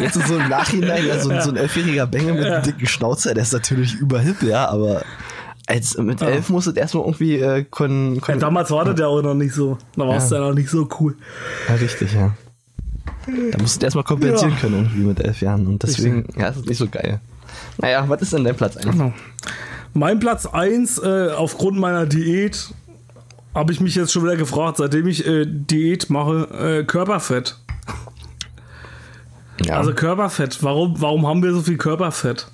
jetzt 0.00 0.16
in 0.16 0.22
so 0.26 0.36
im 0.36 0.48
Nachhinein, 0.48 1.06
ja, 1.06 1.18
so, 1.18 1.30
ein- 1.30 1.56
elfjähriger 1.56 2.06
Bengel 2.06 2.34
mit 2.34 2.44
einem 2.44 2.62
dicken 2.62 2.86
Schnauzer, 2.86 3.34
der 3.34 3.44
ist 3.44 3.52
natürlich 3.52 3.94
überhip, 3.94 4.42
ja, 4.42 4.68
aber 4.68 5.02
als 5.66 5.96
mit 5.96 6.20
elf 6.20 6.48
musst 6.48 6.66
du 6.66 6.72
erstmal 6.72 7.04
irgendwie 7.04 7.36
äh, 7.38 7.64
können, 7.64 8.16
Ja, 8.16 8.20
können 8.20 8.40
damals 8.40 8.70
war 8.72 8.84
das 8.84 8.98
ja 8.98 9.06
auch 9.06 9.22
noch 9.22 9.34
nicht 9.34 9.54
so. 9.54 9.78
Da 9.96 10.06
warst 10.08 10.30
Ja. 10.32 10.38
du 10.38 10.42
ja 10.42 10.48
noch 10.48 10.56
nicht 10.56 10.68
so 10.68 10.88
cool. 10.98 11.16
Ja, 11.68 11.74
richtig, 11.76 12.12
ja. 12.14 12.32
Da 13.26 13.58
musst 13.60 13.80
du 13.80 13.86
erstmal 13.86 14.04
kompensieren 14.04 14.52
Ja. 14.52 14.56
können 14.58 14.74
irgendwie 14.76 15.04
mit 15.04 15.20
elf 15.20 15.40
Jahren. 15.40 15.66
Und 15.66 15.82
deswegen, 15.82 16.26
ja, 16.36 16.48
ist 16.48 16.56
es 16.58 16.64
nicht 16.66 16.78
so 16.78 16.88
geil. 16.88 17.20
Naja, 17.78 18.04
was 18.08 18.22
ist 18.22 18.32
denn 18.32 18.44
dein 18.44 18.56
Platz 18.56 18.76
1? 18.76 18.86
Genau. 18.90 19.12
Mein 19.94 20.18
Platz 20.20 20.46
1, 20.46 20.98
äh, 20.98 21.30
aufgrund 21.36 21.78
meiner 21.78 22.06
Diät, 22.06 22.72
habe 23.54 23.72
ich 23.72 23.80
mich 23.80 23.94
jetzt 23.94 24.12
schon 24.12 24.22
wieder 24.24 24.36
gefragt, 24.36 24.78
seitdem 24.78 25.06
ich 25.06 25.26
äh, 25.26 25.44
Diät 25.46 26.08
mache, 26.10 26.80
äh, 26.80 26.84
Körperfett. 26.84 27.58
Ja, 29.64 29.76
Also 29.76 29.92
Körperfett. 29.94 30.62
Warum, 30.62 31.00
warum 31.00 31.26
haben 31.26 31.42
wir 31.42 31.52
so 31.52 31.60
viel 31.62 31.76
Körperfett? 31.76 32.46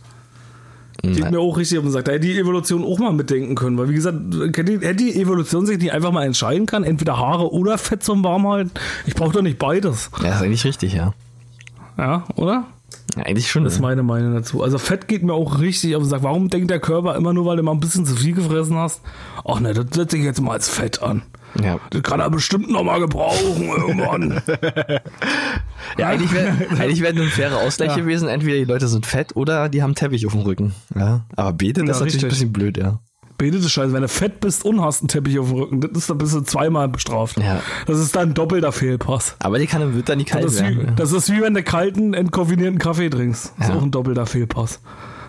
Geht 1.03 1.21
Nein. 1.21 1.33
mir 1.33 1.39
auch 1.39 1.57
richtig 1.57 1.79
auf 1.79 1.85
den 1.85 1.93
Sack. 1.93 2.07
Da 2.07 2.13
hätte 2.13 2.27
die 2.27 2.39
Evolution 2.39 2.85
auch 2.85 2.99
mal 2.99 3.13
mitdenken 3.13 3.55
können. 3.55 3.79
Weil, 3.79 3.89
wie 3.89 3.95
gesagt, 3.95 4.19
hätte 4.57 4.95
die, 4.95 5.21
Evolution 5.21 5.65
sich 5.65 5.79
nicht 5.79 5.93
einfach 5.93 6.11
mal 6.11 6.25
entscheiden 6.25 6.67
können, 6.67 6.85
entweder 6.85 7.19
Haare 7.19 7.53
oder 7.53 7.79
Fett 7.79 8.03
zum 8.03 8.25
Warmhalten? 8.25 8.73
Ich 9.07 9.15
brauche 9.15 9.33
doch 9.33 9.43
nicht 9.43 9.59
beides. 9.59 10.11
ja, 10.23 10.35
ist 10.35 10.43
eigentlich 10.43 10.65
richtig, 10.65 10.95
ja. 10.95 11.15
Ja, 11.97 12.25
oder? 12.35 12.65
ja 13.17 13.23
eigentlich 13.23 13.49
schon. 13.49 13.63
Das 13.63 13.75
ist 13.75 13.79
ja. 13.79 13.87
meine 13.87 14.03
Meinung 14.03 14.35
dazu. 14.35 14.61
Also 14.63 14.79
Fett 14.79 15.07
geht 15.07 15.23
mir 15.23 15.35
auch 15.35 15.61
richtig 15.61 15.95
auf 15.95 16.03
den 16.03 16.09
Sack. 16.09 16.25
Warum 16.25 16.49
denkt 16.49 16.71
der 16.71 16.81
Körper 16.81 17.15
immer 17.15 17.33
nur, 17.33 17.47
weil 17.47 17.57
du 17.57 17.63
mal 17.63 17.73
ein 17.73 17.81
bisschen 17.81 18.05
zu 18.05 18.17
viel 18.17 18.35
gefressen 18.35 18.77
hast? 18.77 19.01
Ach 19.45 19.61
ne, 19.61 19.75
das 19.75 19.87
setze 19.93 20.17
ich 20.17 20.25
jetzt 20.25 20.41
mal 20.41 20.53
als 20.53 20.69
Fett 20.69 21.01
an. 21.01 21.23
Ja. 21.63 21.79
Das 21.91 22.03
kann 22.03 22.21
er 22.21 22.31
bestimmt 22.31 22.71
noch 22.71 22.85
mal 22.85 23.01
gebrauchen 23.01 23.63
irgendwann. 23.63 24.43
Ja, 25.97 26.09
eigentlich 26.09 26.33
wäre 26.33 26.53
eigentlich 26.79 27.01
wär 27.01 27.11
ein 27.11 27.29
fairer 27.29 27.59
Ausgleich 27.59 27.91
Ja. 27.91 27.97
gewesen. 27.97 28.29
Entweder 28.29 28.59
die 28.59 28.65
Leute 28.65 28.89
sind 28.89 29.07
fett 29.07 29.35
oder 29.37 29.69
die 29.69 29.83
haben 29.83 29.95
Teppich 29.95 30.27
auf 30.27 30.33
dem 30.33 30.43
Rücken. 30.43 30.75
Ja. 30.95 31.25
Aber 31.35 31.53
betet 31.53 31.87
Ja, 31.87 31.93
ist 31.93 32.01
natürlich 32.01 32.15
ein 32.15 32.17
richtig. 32.17 32.29
bisschen 32.29 32.53
blöd, 32.53 32.77
ja. 32.77 32.99
Betet 33.39 33.61
ist 33.61 33.71
scheiße. 33.71 33.93
Wenn 33.93 34.03
du 34.03 34.09
fett 34.09 34.41
bist 34.41 34.65
und 34.65 34.83
hast 34.83 35.01
einen 35.01 35.09
Teppich 35.09 35.39
auf 35.39 35.49
dem 35.49 35.57
Rücken, 35.59 35.81
das 35.81 35.91
ist, 35.93 36.11
dann 36.11 36.19
bist 36.19 36.35
du 36.35 36.41
zweimal 36.43 36.89
bestraft. 36.89 37.39
Ja. 37.39 37.63
Das 37.87 37.99
ist 38.01 38.15
dann 38.15 38.31
ein 38.31 38.35
doppelter 38.35 38.73
Fehlpass. 38.73 39.37
Aber 39.39 39.59
die 39.59 39.67
kann 39.67 39.95
wird 39.95 40.09
dann 40.09 40.19
nicht 40.19 40.29
kalt 40.31 40.45
Das 40.45 40.55
ist, 40.55 40.69
wie, 40.69 40.77
werden. 40.77 40.97
das 40.97 41.13
ist 41.13 41.33
wie 41.33 41.41
wenn 41.41 41.55
du 41.55 41.63
kalten, 41.63 42.13
entkoffinierten 42.15 42.79
Kaffee 42.79 43.09
trinkst. 43.09 43.55
Das 43.59 43.69
ist 43.69 43.75
auch 43.75 43.83
ein 43.83 43.91
doppelter 43.91 44.27
Fehlpass. 44.27 44.81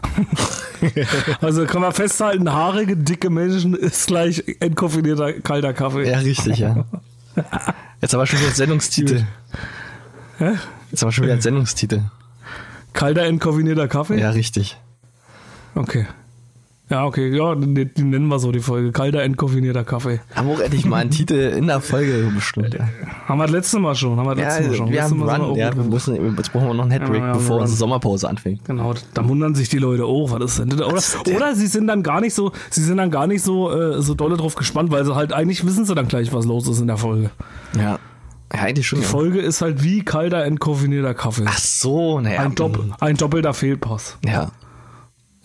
also 1.42 1.66
kann 1.66 1.82
man 1.82 1.92
festhalten, 1.92 2.52
haarige, 2.52 2.98
dicke 2.98 3.30
Menschen 3.30 3.74
ist 3.74 4.08
gleich 4.08 4.44
entkoffinierter, 4.60 5.34
kalter 5.34 5.74
Kaffee. 5.74 6.10
Ja, 6.10 6.20
richtig, 6.20 6.60
ja. 6.60 6.86
Jetzt 8.02 8.14
aber 8.14 8.26
schon 8.26 8.40
wieder 8.40 8.50
ein 8.50 8.56
Sendungstitel. 8.56 9.26
Hä? 10.38 10.54
Jetzt 10.92 11.04
aber 11.04 11.12
schon 11.12 11.26
wieder 11.26 11.34
ein 11.34 11.42
Sendungstitel. 11.42 12.04
Kalter, 12.94 13.24
entkoffinierter 13.24 13.88
Kaffee? 13.88 14.20
Ja, 14.20 14.32
richtig. 14.32 14.78
Okay. 15.76 16.08
Ja, 16.90 17.06
okay, 17.06 17.30
ja, 17.36 17.54
die, 17.54 17.86
die 17.86 18.02
nennen 18.04 18.28
wir 18.28 18.40
so 18.40 18.52
die 18.52 18.62
Folge. 18.62 18.92
Kalter, 18.92 19.22
entkoffinierter 19.22 19.84
Kaffee. 19.84 20.22
Haben 20.36 20.48
wir 20.48 20.56
auch 20.56 20.60
endlich 20.60 20.86
mal 20.86 20.98
einen 20.98 21.12
Titel 21.12 21.36
in 21.36 21.68
der 21.68 21.82
Folge 21.82 22.32
bestimmt. 22.34 22.74
Ja, 22.74 22.90
Haben 23.28 23.38
wir 23.38 23.44
das 23.44 23.52
letzte 23.52 23.78
Mal 23.80 23.94
schon. 23.94 24.18
Haben 24.18 24.26
wir 24.26 24.34
das 24.36 24.44
ja 24.44 24.50
letzte 24.66 24.70
Mal 24.70 24.76
schon. 24.76 24.92
wir 24.92 25.04
haben 25.04 25.18
Mal 25.20 25.42
Run. 25.42 25.56
Ja, 25.56 25.76
wir 25.76 25.84
müssen, 25.84 26.36
jetzt 26.38 26.52
brauchen 26.52 26.68
wir 26.68 26.74
noch 26.74 26.84
einen 26.84 26.92
Headbreak, 26.92 27.22
Ja, 27.22 27.34
bevor 27.34 27.60
unsere 27.62 27.78
Sommerpause 27.78 28.28
anfängt. 28.28 28.66
Genau, 28.66 28.94
da 29.14 29.28
wundern 29.30 29.54
sich 29.54 29.70
die 29.70 29.78
Leute, 29.78 30.10
oh, 30.10 30.32
was 30.32 30.44
ist 30.44 30.60
denn 30.60 30.70
das? 30.70 31.16
Oder, 31.20 31.36
oder 31.36 31.56
sie 31.56 31.68
sind 31.68 31.86
dann 31.86 32.02
gar 32.02 32.22
nicht 32.22 32.34
so, 32.34 32.52
sie 32.72 32.82
sind 32.84 32.98
dann 32.98 33.12
gar 33.12 33.28
nicht 33.28 33.44
so, 33.44 33.72
äh, 33.72 34.02
so 34.02 34.16
dolle 34.16 34.38
drauf 34.38 34.56
gespannt, 34.56 34.90
weil 34.90 35.06
sie 35.06 35.14
halt 35.14 35.32
eigentlich 35.32 35.64
wissen 35.68 35.86
sie 35.86 35.94
dann 35.94 36.08
gleich, 36.08 36.34
was 36.34 36.46
los 36.46 36.68
ist 36.68 36.80
in 36.82 36.88
der 36.88 36.98
Folge. 36.98 37.30
Ja. 37.78 38.00
Ja, 38.52 38.62
eigentlich 38.62 38.88
schon. 38.88 38.98
Die 38.98 39.06
Ja. 39.06 39.12
Folge 39.12 39.40
ist 39.42 39.62
halt 39.62 39.84
wie 39.84 40.02
kalter, 40.04 40.44
entkoffinierter 40.44 41.14
Kaffee. 41.14 41.46
Ach 41.48 41.60
so, 41.60 42.20
naja. 42.20 42.40
ein, 42.42 42.56
Dopp 42.56 42.80
ein 43.00 43.16
doppelter 43.16 43.54
Fehlpass. 43.54 44.18
Ja. 44.26 44.50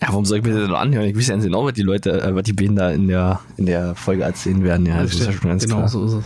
Ja, 0.05 0.11
warum 0.11 0.25
soll 0.25 0.37
ich 0.37 0.43
mir 0.43 0.53
das 0.53 0.69
noch 0.69 0.77
anhören? 0.77 1.07
Ich 1.07 1.17
weiß 1.17 1.29
ja 1.29 1.35
nicht 1.35 1.45
genau, 1.45 1.65
was 1.65 1.73
die 1.73 1.81
Leute, 1.81 2.21
äh, 2.21 2.35
was 2.35 2.43
die 2.43 2.53
da 2.75 2.91
in 2.91 3.07
der, 3.07 3.39
in 3.57 3.65
der 3.65 3.95
Folge 3.95 4.21
erzählen 4.21 4.63
werden. 4.63 4.85
Ja, 4.85 5.01
das 5.01 5.15
ist 5.15 5.25
ja 5.25 5.31
schon 5.31 5.49
ganz 5.49 5.63
genau 5.63 5.77
klar. 5.77 5.87
so 5.89 6.05
ist 6.05 6.13
es. 6.13 6.25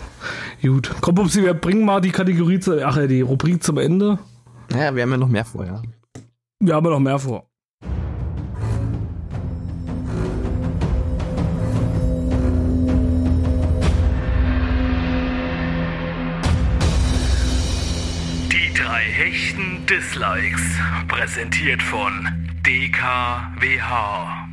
Gut. 0.61 0.91
Komm, 0.99 1.15
Pupsi, 1.15 1.43
wir 1.43 1.53
bringen 1.53 1.85
mal 1.85 2.01
die 2.01 2.09
Kategorie 2.09 2.59
zu, 2.59 2.85
ach, 2.85 2.97
äh, 2.97 3.07
die 3.07 3.21
Rubrik 3.21 3.63
zum 3.63 3.77
Ende. 3.77 4.19
Naja, 4.69 4.93
wir 4.93 5.03
haben 5.03 5.11
ja 5.11 5.17
noch 5.17 5.29
mehr 5.29 5.45
vor, 5.45 5.65
ja. 5.65 5.81
Wir 6.59 6.75
haben 6.75 6.85
ja 6.85 6.91
noch 6.91 6.99
mehr 6.99 7.19
vor. 7.19 7.45
Die 18.51 18.73
drei 18.73 19.03
hechten 19.03 19.85
Dislikes. 19.87 20.61
Präsentiert 21.07 21.81
von 21.81 22.48
DKWH. 22.69 24.47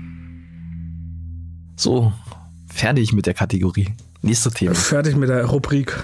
So, 1.76 2.14
fertig 2.66 3.12
mit 3.12 3.26
der 3.26 3.34
Kategorie. 3.34 3.88
Nächstes 4.22 4.54
Thema. 4.54 4.74
Fertig 4.74 5.16
mit 5.16 5.28
der 5.28 5.44
Rubrik. 5.44 6.02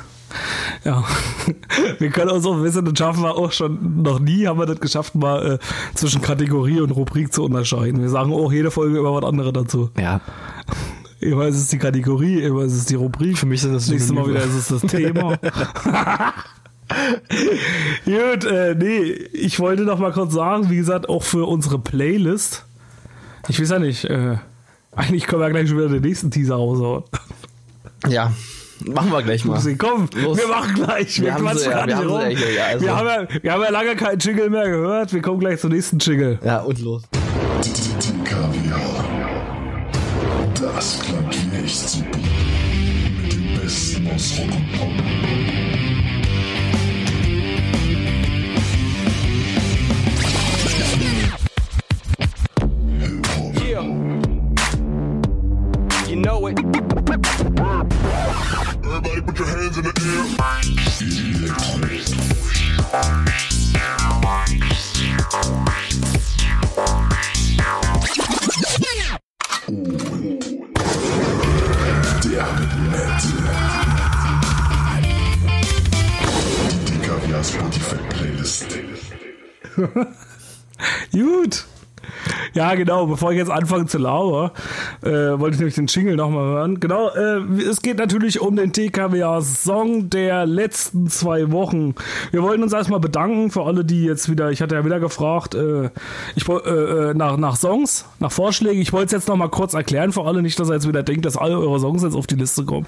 Ja, 0.85 1.05
wir 1.99 2.11
können 2.11 2.33
uns 2.33 2.45
auch 2.45 2.63
wissen, 2.63 2.85
das 2.85 2.99
schaffen 2.99 3.23
wir 3.23 3.35
auch 3.35 3.51
schon 3.51 4.03
noch 4.03 4.19
nie, 4.19 4.47
haben 4.47 4.59
wir 4.59 4.67
das 4.67 4.81
geschafft, 4.81 5.15
mal 5.15 5.53
äh, 5.53 5.59
zwischen 5.95 6.21
Kategorie 6.21 6.83
und 6.83 6.91
Rubrik 6.91 7.33
zu 7.33 7.45
unterscheiden. 7.45 8.03
Wir 8.03 8.11
sagen 8.11 8.31
auch 8.35 8.53
jede 8.53 8.71
Folge 8.71 8.99
immer 8.99 9.15
was 9.15 9.25
anderes 9.25 9.55
dazu. 9.55 9.91
Ja. 9.99 10.21
Immer 11.19 11.47
ist 11.47 11.57
es 11.57 11.69
die 11.69 11.79
Kategorie, 11.79 12.43
immer 12.43 12.65
ist 12.65 12.75
es 12.75 12.85
die 12.85 12.97
Rubrik. 12.97 13.39
Für 13.39 13.47
mich 13.47 13.63
sind 13.63 13.73
das 13.73 13.85
Das 13.85 13.91
nächste 13.91 14.13
Mal 14.13 14.29
wieder 14.29 14.45
ist 14.45 14.55
es 14.55 14.69
das 14.69 14.83
Thema. 14.83 15.39
Gut, 18.05 18.45
äh, 18.45 18.75
nee, 18.75 19.03
ich 19.33 19.59
wollte 19.61 19.83
noch 19.83 19.99
mal 19.99 20.13
kurz 20.13 20.35
sagen, 20.35 20.71
wie 20.71 20.77
gesagt, 20.77 21.09
auch 21.09 21.23
für 21.23 21.47
unsere 21.49 21.79
Playlist. 21.79 22.65
Ich 23.49 23.61
weiß 23.61 23.71
ja 23.71 23.79
nicht, 23.79 24.05
äh, 24.05 24.37
eigentlich 24.95 25.27
können 25.27 25.43
wir 25.43 25.51
gleich 25.51 25.69
schon 25.69 25.79
wieder 25.79 25.89
den 25.89 26.03
nächsten 26.03 26.31
Teaser 26.31 26.57
raushauen. 26.57 27.05
Ja, 28.09 28.33
machen 28.87 29.11
wir 29.11 29.23
gleich 29.23 29.45
mal. 29.45 29.61
Komm, 29.79 30.09
Los. 30.23 30.39
wir 30.39 30.49
machen 30.49 30.75
gleich. 30.75 31.19
Wir, 31.21 31.27
Wir 31.27 31.35
haben 31.35 31.59
sie, 31.59 31.71
ja, 31.71 31.87
wir 31.87 31.97
haben 31.97 32.09
ja, 32.11 32.29
ja, 32.29 32.65
also- 32.67 32.85
wir, 32.85 32.97
haben 32.97 33.07
ja, 33.07 33.29
wir 33.43 33.53
haben 33.53 33.63
ja 33.63 33.71
lange 33.71 33.97
keinen 33.97 34.19
Jingle 34.19 34.51
mehr 34.51 34.69
gehört. 34.69 35.13
Wir 35.13 35.23
kommen 35.23 35.41
gleich 35.41 35.61
zum 35.61 35.71
nächsten 35.71 35.99
Jingle. 35.99 36.39
Ja, 36.45 36.61
und 36.61 36.81
los. 36.81 37.03
Kaviar. 38.25 39.05
Das 40.61 41.01
klappt 41.01 41.53
nicht 41.53 41.77
super. 41.79 42.19
Mit 43.23 43.33
dem 43.33 43.61
Besten 43.61 44.09
aus 44.15 44.33
Rock 44.39 44.47
und 44.55 44.73
Pop. 44.79 45.72
In 60.43 60.75
the 60.75 61.23
air. 61.39 61.53
Elektro. 61.73 62.33
Der 72.25 72.47
Nette. 72.91 73.33
Die 76.89 76.99
Kaviar 77.07 77.45
Spotify 77.45 77.97
Playlist. 78.11 78.67
Gut. 81.13 81.65
Ja, 82.55 82.75
genau. 82.75 83.07
Bevor 83.07 83.33
ich 83.33 83.39
jetzt 83.39 83.51
anfange 83.51 83.87
zu 83.87 83.99
lauern, 83.99 84.51
äh, 85.03 85.09
wollte 85.11 85.55
ich 85.55 85.59
nämlich 85.59 85.75
den 85.75 85.87
Jingle 85.87 86.17
nochmal 86.17 86.45
hören. 86.45 86.81
Genau, 86.81 87.09
äh, 87.09 87.41
es 87.63 87.83
geht 87.83 87.99
natürlich 87.99 88.41
um 88.41 88.57
den 88.57 88.73
TKWA-Song 88.73 90.11
der 90.11 90.47
letzten 90.47 91.09
zwei 91.09 91.51
Wochen. 91.51 91.95
Wir 92.31 92.43
wollten 92.43 92.63
uns 92.63 92.73
erstmal 92.73 93.01
bedanken 93.01 93.51
für 93.51 93.65
alle, 93.65 93.85
die 93.85 94.05
jetzt 94.05 94.31
wieder, 94.31 94.51
ich 94.51 94.61
hatte 94.61 94.75
ja 94.75 94.85
wieder 94.85 95.01
gefragt, 95.01 95.55
äh, 95.55 95.91
ich, 96.37 96.49
äh, 96.49 96.53
äh, 96.53 97.15
nach, 97.15 97.37
nach 97.37 97.57
Songs, 97.57 98.05
nach 98.21 98.33
Vorschlägen. 98.33 98.81
Ich 98.81 98.93
wollte 98.93 99.07
es 99.07 99.13
jetzt 99.13 99.29
nochmal 99.29 99.49
kurz 99.49 99.75
erklären 99.75 100.13
für 100.13 100.25
alle, 100.25 100.43
nicht, 100.43 100.59
dass 100.61 100.69
er 100.69 100.75
jetzt 100.75 100.89
wieder 100.89 101.03
denkt, 101.03 101.25
dass 101.25 101.37
alle 101.37 101.59
eure 101.59 101.81
Songs 101.81 102.03
jetzt 102.03 102.15
auf 102.15 102.27
die 102.27 102.37
Liste 102.37 102.65
kommen. 102.65 102.87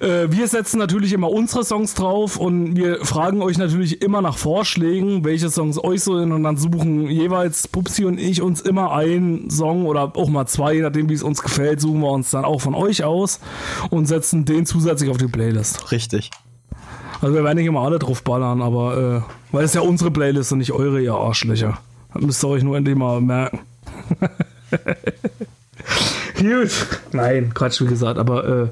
Äh, 0.00 0.30
wir 0.30 0.46
setzen 0.46 0.78
natürlich 0.78 1.12
immer 1.12 1.30
unsere 1.30 1.64
Songs 1.64 1.94
drauf 1.94 2.36
und 2.36 2.76
wir 2.76 3.04
fragen 3.04 3.42
euch 3.42 3.58
natürlich 3.58 4.02
immer 4.02 4.22
nach 4.22 4.38
Vorschlägen, 4.38 5.24
welche 5.24 5.50
Songs 5.50 5.82
euch 5.82 6.02
so 6.02 6.18
sind 6.18 6.32
und 6.32 6.42
dann 6.44 6.56
suchen 6.56 7.08
jeweils 7.08 7.66
Pupsi 7.68 8.04
und 8.04 8.18
ich 8.18 8.42
uns 8.42 8.59
immer 8.60 8.92
einen 8.92 9.50
Song 9.50 9.86
oder 9.86 10.16
auch 10.16 10.28
mal 10.28 10.46
zwei, 10.46 10.74
je 10.74 10.82
nachdem 10.82 11.08
wie 11.08 11.14
es 11.14 11.22
uns 11.22 11.42
gefällt, 11.42 11.80
suchen 11.80 12.00
wir 12.00 12.10
uns 12.10 12.30
dann 12.30 12.44
auch 12.44 12.60
von 12.60 12.74
euch 12.74 13.04
aus 13.04 13.40
und 13.90 14.06
setzen 14.06 14.44
den 14.44 14.66
zusätzlich 14.66 15.10
auf 15.10 15.16
die 15.16 15.28
Playlist. 15.28 15.92
Richtig. 15.92 16.30
Also 17.20 17.34
wir 17.34 17.44
werden 17.44 17.58
nicht 17.58 17.66
immer 17.66 17.82
alle 17.82 17.98
drauf 17.98 18.22
ballern, 18.22 18.62
aber 18.62 19.24
äh, 19.26 19.52
weil 19.52 19.64
es 19.64 19.74
ja 19.74 19.82
unsere 19.82 20.10
Playlist 20.10 20.52
und 20.52 20.58
nicht 20.58 20.72
eure, 20.72 21.00
ihr 21.00 21.14
Arschlöcher. 21.14 21.78
Das 22.14 22.22
müsst 22.22 22.42
ihr 22.44 22.48
euch 22.48 22.62
nur 22.62 22.76
endlich 22.76 22.96
mal 22.96 23.20
merken. 23.20 23.60
Gut. 26.38 26.70
Nein, 27.12 27.52
Quatsch, 27.52 27.80
wie 27.82 27.86
gesagt, 27.86 28.18
aber 28.18 28.48
äh, 28.48 28.68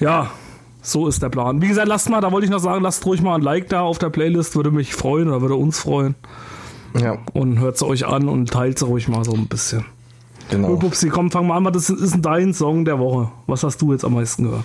ja, 0.00 0.30
so 0.82 1.06
ist 1.06 1.22
der 1.22 1.28
Plan. 1.28 1.62
Wie 1.62 1.68
gesagt, 1.68 1.86
lasst 1.86 2.08
mal, 2.08 2.20
da 2.20 2.32
wollte 2.32 2.46
ich 2.46 2.50
noch 2.50 2.58
sagen, 2.58 2.82
lasst 2.82 3.06
ruhig 3.06 3.22
mal 3.22 3.36
ein 3.36 3.42
Like 3.42 3.68
da 3.68 3.82
auf 3.82 3.98
der 3.98 4.10
Playlist, 4.10 4.56
würde 4.56 4.70
mich 4.70 4.94
freuen 4.94 5.28
oder 5.28 5.40
würde 5.40 5.54
uns 5.54 5.78
freuen. 5.78 6.16
Ja, 7.00 7.18
Und 7.32 7.58
hört 7.60 7.78
sie 7.78 7.86
euch 7.86 8.06
an 8.06 8.28
und 8.28 8.50
teilt 8.50 8.78
sie 8.78 8.84
ruhig 8.86 9.08
mal 9.08 9.24
so 9.24 9.32
ein 9.32 9.46
bisschen. 9.46 9.84
genau. 10.50 10.68
Gut, 10.68 10.80
Pupsi, 10.80 11.08
komm, 11.08 11.30
fang 11.30 11.46
mal 11.46 11.56
an, 11.56 11.64
das 11.72 11.90
ist 11.90 12.16
dein 12.22 12.54
Song 12.54 12.84
der 12.84 12.98
Woche. 12.98 13.30
Was 13.46 13.62
hast 13.62 13.80
du 13.82 13.92
jetzt 13.92 14.04
am 14.04 14.14
meisten 14.14 14.44
gehört? 14.44 14.64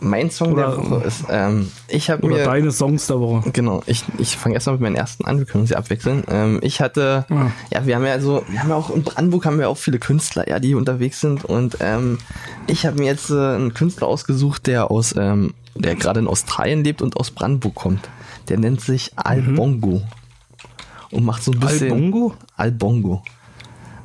Mein 0.00 0.28
Song 0.30 0.54
der 0.54 0.68
Oder- 0.76 0.90
Woche 0.90 1.04
ist, 1.06 1.24
ähm, 1.30 1.70
ich 1.88 2.10
habe 2.10 2.22
Oder 2.26 2.36
mir... 2.36 2.44
deine 2.44 2.70
Songs 2.72 3.06
der 3.06 3.20
Woche? 3.20 3.48
Genau, 3.52 3.82
ich, 3.86 4.04
ich 4.18 4.36
fange 4.36 4.54
erstmal 4.56 4.74
mit 4.74 4.82
meinen 4.82 4.96
ersten 4.96 5.24
an, 5.24 5.38
wir 5.38 5.46
können 5.46 5.62
uns 5.62 5.70
ja 5.70 5.78
abwechseln. 5.78 6.24
Ähm, 6.28 6.58
ich 6.62 6.80
hatte, 6.82 7.24
Ja. 7.30 7.50
ja. 7.72 7.86
wir 7.86 7.96
haben 7.96 8.04
ja 8.04 8.20
so, 8.20 8.42
wir 8.48 8.60
haben 8.60 8.68
ja 8.68 8.74
auch 8.76 8.90
in 8.94 9.02
Brandenburg 9.02 9.46
haben 9.46 9.58
wir 9.58 9.70
auch 9.70 9.78
viele 9.78 9.98
Künstler, 9.98 10.46
ja, 10.48 10.58
die 10.58 10.74
unterwegs 10.74 11.20
sind. 11.20 11.44
Und 11.46 11.78
ähm, 11.80 12.18
ich 12.66 12.84
habe 12.84 12.98
mir 12.98 13.06
jetzt 13.06 13.30
äh, 13.30 13.34
einen 13.54 13.72
Künstler 13.72 14.08
ausgesucht, 14.08 14.66
der 14.66 14.90
aus, 14.90 15.14
ähm, 15.16 15.54
der 15.74 15.94
gerade 15.94 16.20
in 16.20 16.26
Australien 16.26 16.84
lebt 16.84 17.00
und 17.00 17.16
aus 17.16 17.30
Brandenburg 17.30 17.74
kommt. 17.74 18.06
Der 18.50 18.58
nennt 18.58 18.82
sich 18.82 19.12
Albongo. 19.16 20.02
Und 21.14 21.24
macht 21.24 21.42
so 21.42 21.52
ein 21.52 21.60
bisschen. 21.60 21.92
Albongo? 21.92 22.34
Albongo. 22.56 23.22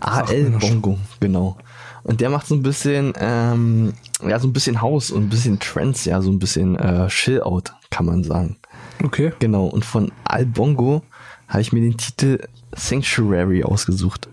Noch 0.02 0.60
Bongo, 0.60 0.98
genau. 1.20 1.58
Und 2.04 2.22
der 2.22 2.30
macht 2.30 2.48
so 2.48 2.56
ein 2.56 2.64
bisschen, 2.64 3.14
ähm, 3.20 3.94
ja, 4.26 4.40
so 4.40 4.48
ein 4.48 4.54
bisschen 4.54 4.82
House 4.82 5.12
und 5.12 5.24
ein 5.24 5.30
bisschen 5.30 5.60
Trance, 5.60 6.10
ja, 6.10 6.22
so 6.22 6.32
ein 6.32 6.40
bisschen 6.40 6.76
äh, 6.78 7.08
Chill-Out, 7.08 7.74
kann 7.90 8.06
man 8.06 8.24
sagen. 8.24 8.58
Okay. 9.04 9.34
Genau, 9.40 9.66
und 9.66 9.86
von 9.86 10.12
Albongo 10.24 11.04
habe 11.48 11.62
ich 11.62 11.74
mir 11.74 11.82
den 11.82 11.98
Titel 11.98 12.40
Sanctuary 12.76 13.64
ausgesucht. 13.64 14.30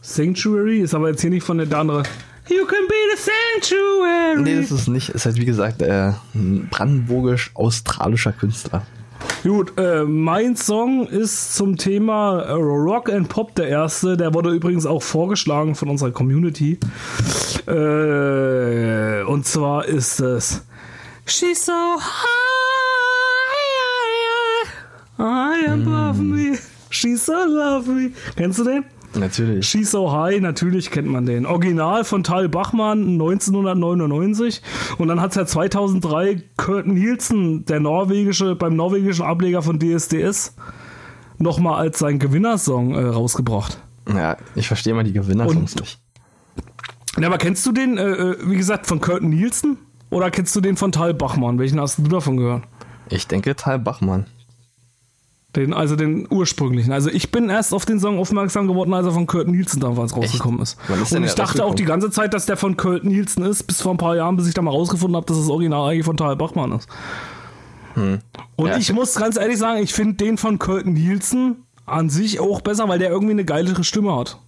Sanctuary 0.00 0.80
ist 0.80 0.94
aber 0.94 1.10
jetzt 1.10 1.20
hier 1.20 1.30
nicht 1.30 1.44
von 1.44 1.58
der 1.58 1.78
andere. 1.78 2.02
You 2.48 2.66
can 2.66 2.86
be 2.88 2.94
the 3.14 3.22
Sanctuary. 3.22 4.42
Nee, 4.42 4.60
das 4.60 4.72
ist 4.72 4.88
nicht. 4.88 5.10
Ist 5.10 5.26
halt 5.26 5.36
wie 5.36 5.44
gesagt 5.44 5.80
äh, 5.80 6.12
ein 6.34 6.68
brandenburgisch-australischer 6.70 8.32
Künstler. 8.32 8.84
Gut, 9.42 9.76
äh, 9.76 10.04
mein 10.04 10.54
Song 10.54 11.04
ist 11.08 11.56
zum 11.56 11.76
Thema 11.76 12.42
äh, 12.42 12.52
Rock 12.52 13.12
and 13.12 13.28
Pop 13.28 13.56
der 13.56 13.66
erste. 13.66 14.16
Der 14.16 14.32
wurde 14.34 14.50
übrigens 14.50 14.86
auch 14.86 15.02
vorgeschlagen 15.02 15.74
von 15.74 15.88
unserer 15.88 16.12
Community. 16.12 16.78
Äh, 17.66 19.24
und 19.24 19.44
zwar 19.44 19.84
ist 19.86 20.20
es 20.20 20.62
She's 21.26 21.66
so 21.66 21.72
high, 21.72 21.98
high 25.18 25.68
above 25.70 26.22
me. 26.22 26.56
She's 26.90 27.26
so 27.26 27.32
lovely. 27.32 28.12
Kennst 28.36 28.60
du 28.60 28.64
den? 28.64 28.84
Natürlich. 29.14 29.66
She's 29.66 29.90
So 29.90 30.12
High, 30.12 30.40
natürlich 30.40 30.90
kennt 30.90 31.08
man 31.08 31.26
den. 31.26 31.44
Original 31.46 32.04
von 32.04 32.24
Tal 32.24 32.48
Bachmann 32.48 33.12
1999 33.12 34.62
und 34.98 35.08
dann 35.08 35.20
hat 35.20 35.30
es 35.30 35.36
ja 35.36 35.46
2003 35.46 36.42
Kurt 36.56 36.86
Nielsen, 36.86 37.64
der 37.66 37.80
norwegische, 37.80 38.54
beim 38.54 38.74
norwegischen 38.74 39.24
Ableger 39.24 39.62
von 39.62 39.78
DSDS, 39.78 40.56
nochmal 41.38 41.80
als 41.80 41.98
sein 41.98 42.18
Gewinnersong 42.18 42.94
äh, 42.94 43.04
rausgebracht. 43.04 43.78
Ja, 44.08 44.36
ich 44.54 44.66
verstehe 44.66 44.94
mal 44.94 45.04
die 45.04 45.12
Gewinner-Songs 45.12 45.76
nicht. 45.76 45.98
Ja, 47.18 47.26
aber 47.26 47.38
kennst 47.38 47.64
du 47.66 47.72
den, 47.72 47.98
äh, 47.98 48.02
äh, 48.02 48.36
wie 48.44 48.56
gesagt, 48.56 48.86
von 48.86 49.00
Kurt 49.00 49.22
Nielsen? 49.22 49.76
Oder 50.10 50.30
kennst 50.30 50.56
du 50.56 50.60
den 50.60 50.76
von 50.76 50.92
Tal 50.92 51.14
Bachmann? 51.14 51.58
Welchen 51.58 51.80
hast 51.80 51.98
du 51.98 52.02
davon 52.02 52.36
gehört? 52.36 52.64
Ich 53.08 53.26
denke 53.26 53.54
Tal 53.54 53.78
Bachmann. 53.78 54.26
Den, 55.54 55.74
also 55.74 55.96
den 55.96 56.26
ursprünglichen. 56.30 56.92
Also 56.92 57.10
ich 57.10 57.30
bin 57.30 57.50
erst 57.50 57.74
auf 57.74 57.84
den 57.84 58.00
Song 58.00 58.18
aufmerksam 58.18 58.68
geworden, 58.68 58.94
als 58.94 59.04
er 59.04 59.12
von 59.12 59.26
Kurt 59.26 59.48
Nielsen 59.48 59.80
damals 59.80 60.16
rausgekommen 60.16 60.62
ist. 60.62 60.78
Ist 61.02 61.12
Und 61.12 61.24
ich 61.24 61.34
dachte 61.34 61.62
auch 61.64 61.74
die 61.74 61.84
ganze 61.84 62.10
Zeit, 62.10 62.32
dass 62.32 62.46
der 62.46 62.56
von 62.56 62.78
Kurt 62.78 63.04
Nielsen 63.04 63.44
ist, 63.44 63.64
bis 63.64 63.82
vor 63.82 63.92
ein 63.92 63.98
paar 63.98 64.16
Jahren, 64.16 64.36
bis 64.36 64.48
ich 64.48 64.54
da 64.54 64.62
mal 64.62 64.70
rausgefunden 64.70 65.14
habe, 65.16 65.26
dass 65.26 65.36
das 65.36 65.50
Original 65.50 65.90
eigentlich 65.90 66.06
von 66.06 66.16
Tal 66.16 66.36
Bachmann 66.36 66.72
ist. 66.72 66.88
Und 67.94 68.02
Hm. 68.02 68.18
Ja, 68.58 68.76
ich 68.78 68.92
muss 68.92 69.14
ganz 69.16 69.36
ehrlich 69.36 69.58
sagen, 69.58 69.82
ich 69.82 69.92
finde 69.92 70.14
den 70.14 70.38
von 70.38 70.58
Kurt 70.58 70.86
Nielsen 70.86 71.56
an 71.84 72.08
sich 72.08 72.40
auch 72.40 72.60
besser, 72.60 72.88
weil 72.88 72.98
der 72.98 73.10
irgendwie 73.10 73.32
eine 73.32 73.44
geilere 73.44 73.84
Stimme 73.84 74.16
hat. 74.16 74.38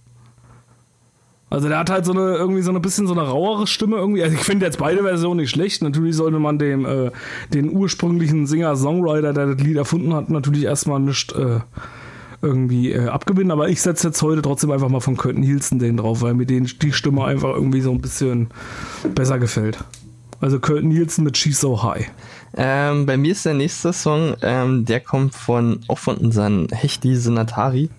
Also 1.55 1.69
der 1.69 1.79
hat 1.79 1.89
halt 1.89 2.03
so 2.03 2.11
eine 2.11 2.35
irgendwie 2.35 2.61
so 2.61 2.73
ein 2.73 2.81
bisschen 2.81 3.07
so 3.07 3.13
eine 3.13 3.21
rauere 3.21 3.65
Stimme 3.65 3.95
irgendwie. 3.95 4.21
Also 4.21 4.35
ich 4.35 4.43
finde 4.43 4.65
jetzt 4.65 4.77
beide 4.77 5.03
Versionen 5.03 5.39
nicht 5.39 5.51
schlecht. 5.51 5.81
Natürlich 5.81 6.17
sollte 6.17 6.37
man 6.37 6.59
dem 6.59 6.85
äh, 6.85 7.11
den 7.53 7.71
ursprünglichen 7.71 8.45
Singer-Songwriter, 8.45 9.31
der 9.31 9.45
das 9.45 9.63
Lied 9.63 9.77
erfunden 9.77 10.13
hat, 10.13 10.29
natürlich 10.29 10.65
erstmal 10.65 10.99
nicht 10.99 11.31
äh, 11.31 11.61
irgendwie 12.41 12.91
äh, 12.91 13.07
abgewinnen. 13.07 13.51
Aber 13.51 13.69
ich 13.69 13.81
setze 13.81 14.07
jetzt 14.07 14.21
heute 14.21 14.41
trotzdem 14.41 14.69
einfach 14.69 14.89
mal 14.89 14.99
von 14.99 15.15
Kurt 15.15 15.37
Nielsen 15.37 15.79
den 15.79 15.95
drauf, 15.95 16.21
weil 16.21 16.33
mir 16.33 16.45
den, 16.45 16.69
die 16.81 16.91
Stimme 16.91 17.23
einfach 17.23 17.53
irgendwie 17.55 17.79
so 17.79 17.91
ein 17.91 18.01
bisschen 18.01 18.49
besser 19.13 19.39
gefällt. 19.39 19.81
Also 20.41 20.59
Kurt 20.59 20.83
Nielsen 20.83 21.23
mit 21.23 21.37
She's 21.37 21.61
So 21.61 21.83
High. 21.83 22.11
Ähm, 22.57 23.05
bei 23.05 23.15
mir 23.15 23.31
ist 23.31 23.45
der 23.45 23.53
nächste 23.53 23.93
Song, 23.93 24.35
ähm, 24.41 24.83
der 24.83 24.99
kommt 24.99 25.33
von, 25.33 25.79
auch 25.87 25.99
von 25.99 26.17
unseren 26.17 26.67
Hechti 26.67 27.15
Senatari. 27.15 27.89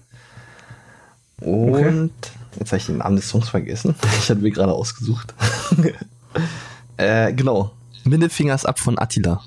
Und 1.41 2.11
Okay. 2.11 2.11
Jetzt 2.59 2.73
habe 2.73 2.79
ich 2.79 2.87
den 2.87 2.99
Namen 2.99 3.17
des 3.17 3.29
Songs 3.29 3.49
vergessen. 3.49 3.95
Ich 4.19 4.31
hatte 4.31 4.41
mir 4.41 4.51
gerade 4.51 4.73
ausgesucht. 4.73 5.35
äh, 6.97 7.33
genau. 7.33 7.73
Mittelfingers 8.05 8.65
ab 8.65 8.79
von 8.79 8.99
Attila. 8.99 9.43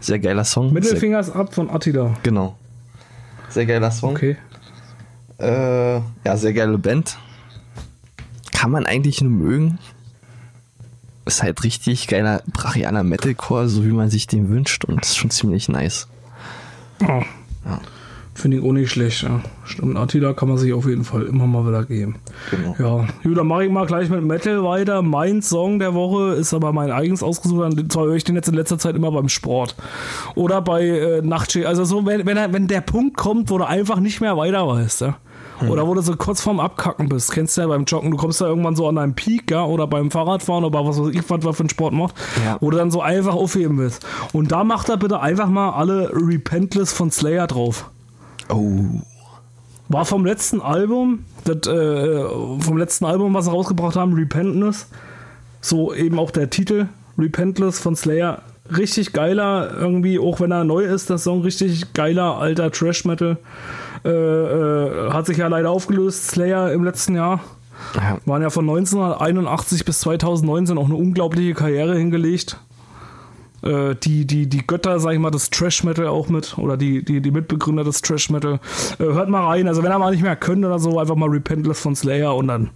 Sehr 0.00 0.18
geiler 0.18 0.44
Song. 0.44 0.72
Mittelfingers 0.72 1.30
ab 1.30 1.54
von 1.54 1.70
Attila. 1.70 2.08
Sehr, 2.08 2.16
genau. 2.22 2.56
Sehr 3.48 3.66
geiler 3.66 3.90
Song. 3.90 4.10
Okay. 4.10 4.36
Äh, 5.38 5.94
ja, 5.96 6.36
sehr 6.36 6.52
geile 6.52 6.78
Band. 6.78 7.16
Kann 8.52 8.70
man 8.70 8.86
eigentlich 8.86 9.20
nur 9.20 9.30
mögen. 9.30 9.78
Ist 11.24 11.42
halt 11.42 11.62
richtig 11.62 12.08
geiler 12.08 12.42
brachialer 12.46 13.02
Metalcore, 13.02 13.68
so 13.68 13.84
wie 13.84 13.92
man 13.92 14.10
sich 14.10 14.26
den 14.26 14.48
wünscht 14.48 14.84
und 14.84 15.04
ist 15.04 15.16
schon 15.16 15.30
ziemlich 15.30 15.68
nice. 15.68 16.08
Oh. 17.02 17.22
Finde 18.38 18.58
ich 18.58 18.62
auch 18.62 18.70
nicht 18.72 18.88
schlecht. 18.92 19.22
Ja. 19.22 19.40
Stimmt, 19.64 19.96
Attila 19.96 20.32
kann 20.32 20.48
man 20.48 20.58
sich 20.58 20.72
auf 20.72 20.86
jeden 20.86 21.02
Fall 21.02 21.22
immer 21.24 21.48
mal 21.48 21.66
wieder 21.66 21.82
geben. 21.84 22.14
Genau. 22.52 22.74
Ja, 22.78 23.06
gut, 23.24 23.36
dann 23.36 23.48
mache 23.48 23.64
ich 23.64 23.70
mal 23.72 23.84
gleich 23.84 24.08
mit 24.10 24.22
Metal 24.22 24.62
weiter. 24.62 25.02
Mein 25.02 25.42
Song 25.42 25.80
der 25.80 25.92
Woche 25.94 26.34
ist 26.34 26.54
aber 26.54 26.72
mein 26.72 26.92
eigens 26.92 27.24
ausgesucht. 27.24 27.92
Zwar 27.92 28.04
höre 28.04 28.14
ich 28.14 28.22
den 28.22 28.36
jetzt 28.36 28.48
in 28.48 28.54
letzter 28.54 28.78
Zeit 28.78 28.94
immer 28.94 29.10
beim 29.10 29.28
Sport. 29.28 29.74
Oder 30.36 30.62
bei 30.62 30.86
äh, 30.86 31.20
Nachtschicht. 31.20 31.66
Also 31.66 31.84
so, 31.84 32.06
wenn, 32.06 32.26
wenn, 32.26 32.36
wenn 32.52 32.68
der 32.68 32.80
Punkt 32.80 33.16
kommt, 33.16 33.50
wo 33.50 33.58
du 33.58 33.66
einfach 33.66 33.98
nicht 33.98 34.20
mehr 34.20 34.36
weiter 34.36 34.68
weißt, 34.68 35.00
ja. 35.00 35.16
Oder 35.68 35.88
wo 35.88 35.94
du 35.94 36.00
so 36.02 36.14
kurz 36.14 36.40
vorm 36.40 36.60
Abkacken 36.60 37.08
bist. 37.08 37.32
Kennst 37.32 37.56
du 37.56 37.62
ja 37.62 37.66
beim 37.66 37.82
Joggen, 37.86 38.12
du 38.12 38.16
kommst 38.16 38.40
da 38.40 38.46
irgendwann 38.46 38.76
so 38.76 38.86
an 38.86 38.94
deinem 38.94 39.14
Peak, 39.14 39.50
ja, 39.50 39.64
oder 39.64 39.88
beim 39.88 40.12
Fahrradfahren 40.12 40.62
oder 40.64 40.86
was 40.86 41.00
weiß 41.00 41.08
ich, 41.12 41.28
was 41.28 41.42
man 41.42 41.52
für 41.52 41.60
einen 41.64 41.70
Sport 41.70 41.92
macht, 41.94 42.14
Ja. 42.46 42.58
wo 42.60 42.70
du 42.70 42.76
dann 42.76 42.92
so 42.92 43.00
einfach 43.00 43.34
aufheben 43.34 43.76
willst. 43.78 44.06
Und 44.32 44.52
da 44.52 44.62
macht 44.62 44.88
er 44.88 44.96
bitte 44.96 45.18
einfach 45.18 45.48
mal 45.48 45.70
alle 45.70 46.10
Repentless 46.12 46.92
von 46.92 47.10
Slayer 47.10 47.48
drauf. 47.48 47.90
Oh. 48.48 49.02
War 49.88 50.04
vom 50.04 50.26
letzten 50.26 50.60
Album, 50.60 51.24
das, 51.44 51.66
äh, 51.66 52.24
vom 52.60 52.76
letzten 52.76 53.06
Album, 53.06 53.34
was 53.34 53.46
sie 53.46 53.50
rausgebracht 53.50 53.96
haben, 53.96 54.12
Repentless. 54.12 54.86
So 55.60 55.94
eben 55.94 56.18
auch 56.18 56.30
der 56.30 56.50
Titel, 56.50 56.88
Repentless 57.18 57.80
von 57.80 57.96
Slayer. 57.96 58.42
Richtig 58.76 59.14
geiler, 59.14 59.74
irgendwie, 59.78 60.18
auch 60.18 60.40
wenn 60.40 60.52
er 60.52 60.64
neu 60.64 60.84
ist, 60.84 61.08
das 61.08 61.24
Song, 61.24 61.40
richtig 61.40 61.94
geiler 61.94 62.36
alter 62.36 62.70
Trash-Metal. 62.70 63.38
Äh, 64.04 64.10
äh, 64.10 65.10
hat 65.10 65.26
sich 65.26 65.38
ja 65.38 65.48
leider 65.48 65.70
aufgelöst, 65.70 66.28
Slayer 66.28 66.72
im 66.72 66.84
letzten 66.84 67.14
Jahr. 67.14 67.40
Ja. 67.94 68.18
Waren 68.26 68.42
ja 68.42 68.50
von 68.50 68.68
1981 68.68 69.84
bis 69.84 70.00
2019 70.00 70.76
auch 70.76 70.86
eine 70.86 70.96
unglaubliche 70.96 71.54
Karriere 71.54 71.96
hingelegt. 71.96 72.58
Äh, 73.62 73.96
die, 73.96 74.24
die, 74.24 74.46
die 74.48 74.66
Götter, 74.66 75.00
sag 75.00 75.12
ich 75.12 75.18
mal, 75.18 75.30
des 75.30 75.50
Trash 75.50 75.82
Metal 75.84 76.06
auch 76.06 76.28
mit, 76.28 76.56
oder 76.58 76.76
die, 76.76 77.04
die, 77.04 77.20
die 77.20 77.30
Mitbegründer 77.30 77.84
des 77.84 78.02
Trash 78.02 78.30
Metal. 78.30 78.60
Äh, 78.98 79.04
hört 79.04 79.28
mal 79.28 79.46
rein, 79.46 79.66
also 79.66 79.82
wenn 79.82 79.90
er 79.90 79.98
mal 79.98 80.12
nicht 80.12 80.22
mehr 80.22 80.36
könnt 80.36 80.64
oder 80.64 80.78
so, 80.78 80.98
einfach 80.98 81.16
mal 81.16 81.28
Repentless 81.28 81.80
von 81.80 81.96
Slayer 81.96 82.34
und 82.36 82.48
dann 82.48 82.70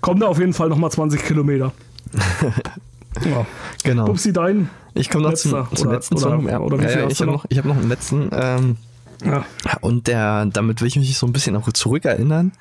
kommt 0.00 0.22
er 0.22 0.28
auf 0.28 0.38
jeden 0.38 0.52
Fall 0.52 0.68
nochmal 0.68 0.90
20 0.90 1.24
Kilometer. 1.24 1.72
ja. 3.24 3.46
Genau. 3.84 4.04
Pupsi, 4.04 4.32
dein. 4.32 4.68
Ich 4.94 5.08
komme 5.08 5.24
noch 5.24 5.34
zum, 5.34 5.52
Letzter. 5.52 5.76
zum 5.76 5.86
Oder- 5.88 5.96
letzten 5.96 6.14
oder- 6.16 6.22
Song. 6.22 6.46
Oder 6.46 6.78
wie 6.78 6.84
ja, 6.84 6.90
ja, 6.90 7.06
ich 7.08 7.20
habe 7.20 7.30
noch? 7.30 7.42
noch, 7.44 7.46
ich 7.48 7.58
hab 7.58 7.64
noch 7.64 7.76
einen 7.76 7.88
letzten. 7.88 8.28
Ähm, 8.32 8.76
Ja. 9.24 9.44
und 9.80 10.08
der, 10.08 10.46
damit 10.46 10.80
will 10.80 10.88
ich 10.88 10.96
mich 10.96 11.16
so 11.16 11.26
ein 11.26 11.32
bisschen 11.32 11.56
auch 11.56 11.70
zurückerinnern. 11.72 12.52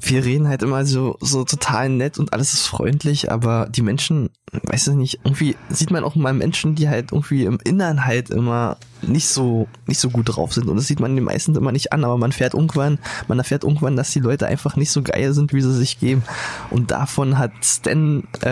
Wir 0.00 0.24
reden 0.24 0.48
halt 0.48 0.62
immer 0.62 0.84
so, 0.86 1.16
so 1.20 1.44
total 1.44 1.88
nett 1.88 2.18
und 2.18 2.32
alles 2.32 2.54
ist 2.54 2.66
freundlich, 2.66 3.30
aber 3.30 3.68
die 3.70 3.82
Menschen, 3.82 4.30
weiß 4.50 4.88
ich 4.88 4.94
nicht, 4.94 5.20
irgendwie 5.24 5.56
sieht 5.68 5.90
man 5.90 6.04
auch 6.04 6.14
mal 6.14 6.32
Menschen, 6.32 6.74
die 6.74 6.88
halt 6.88 7.12
irgendwie 7.12 7.44
im 7.44 7.58
Innern 7.62 8.04
halt 8.06 8.30
immer 8.30 8.78
nicht 9.02 9.28
so, 9.28 9.68
nicht 9.86 10.00
so 10.00 10.10
gut 10.10 10.34
drauf 10.34 10.52
sind. 10.52 10.68
Und 10.68 10.76
das 10.76 10.86
sieht 10.86 11.00
man 11.00 11.14
den 11.14 11.24
meisten 11.24 11.54
immer 11.54 11.72
nicht 11.72 11.92
an, 11.92 12.04
aber 12.04 12.16
man 12.16 12.32
fährt 12.32 12.54
irgendwann, 12.54 12.98
man 13.28 13.38
erfährt 13.38 13.64
irgendwann, 13.64 13.96
dass 13.96 14.10
die 14.10 14.20
Leute 14.20 14.46
einfach 14.46 14.76
nicht 14.76 14.90
so 14.90 15.02
geil 15.02 15.32
sind, 15.32 15.52
wie 15.52 15.60
sie 15.60 15.74
sich 15.74 16.00
geben. 16.00 16.22
Und 16.70 16.90
davon 16.90 17.38
hat 17.38 17.52
Stan 17.62 18.24
äh, 18.42 18.48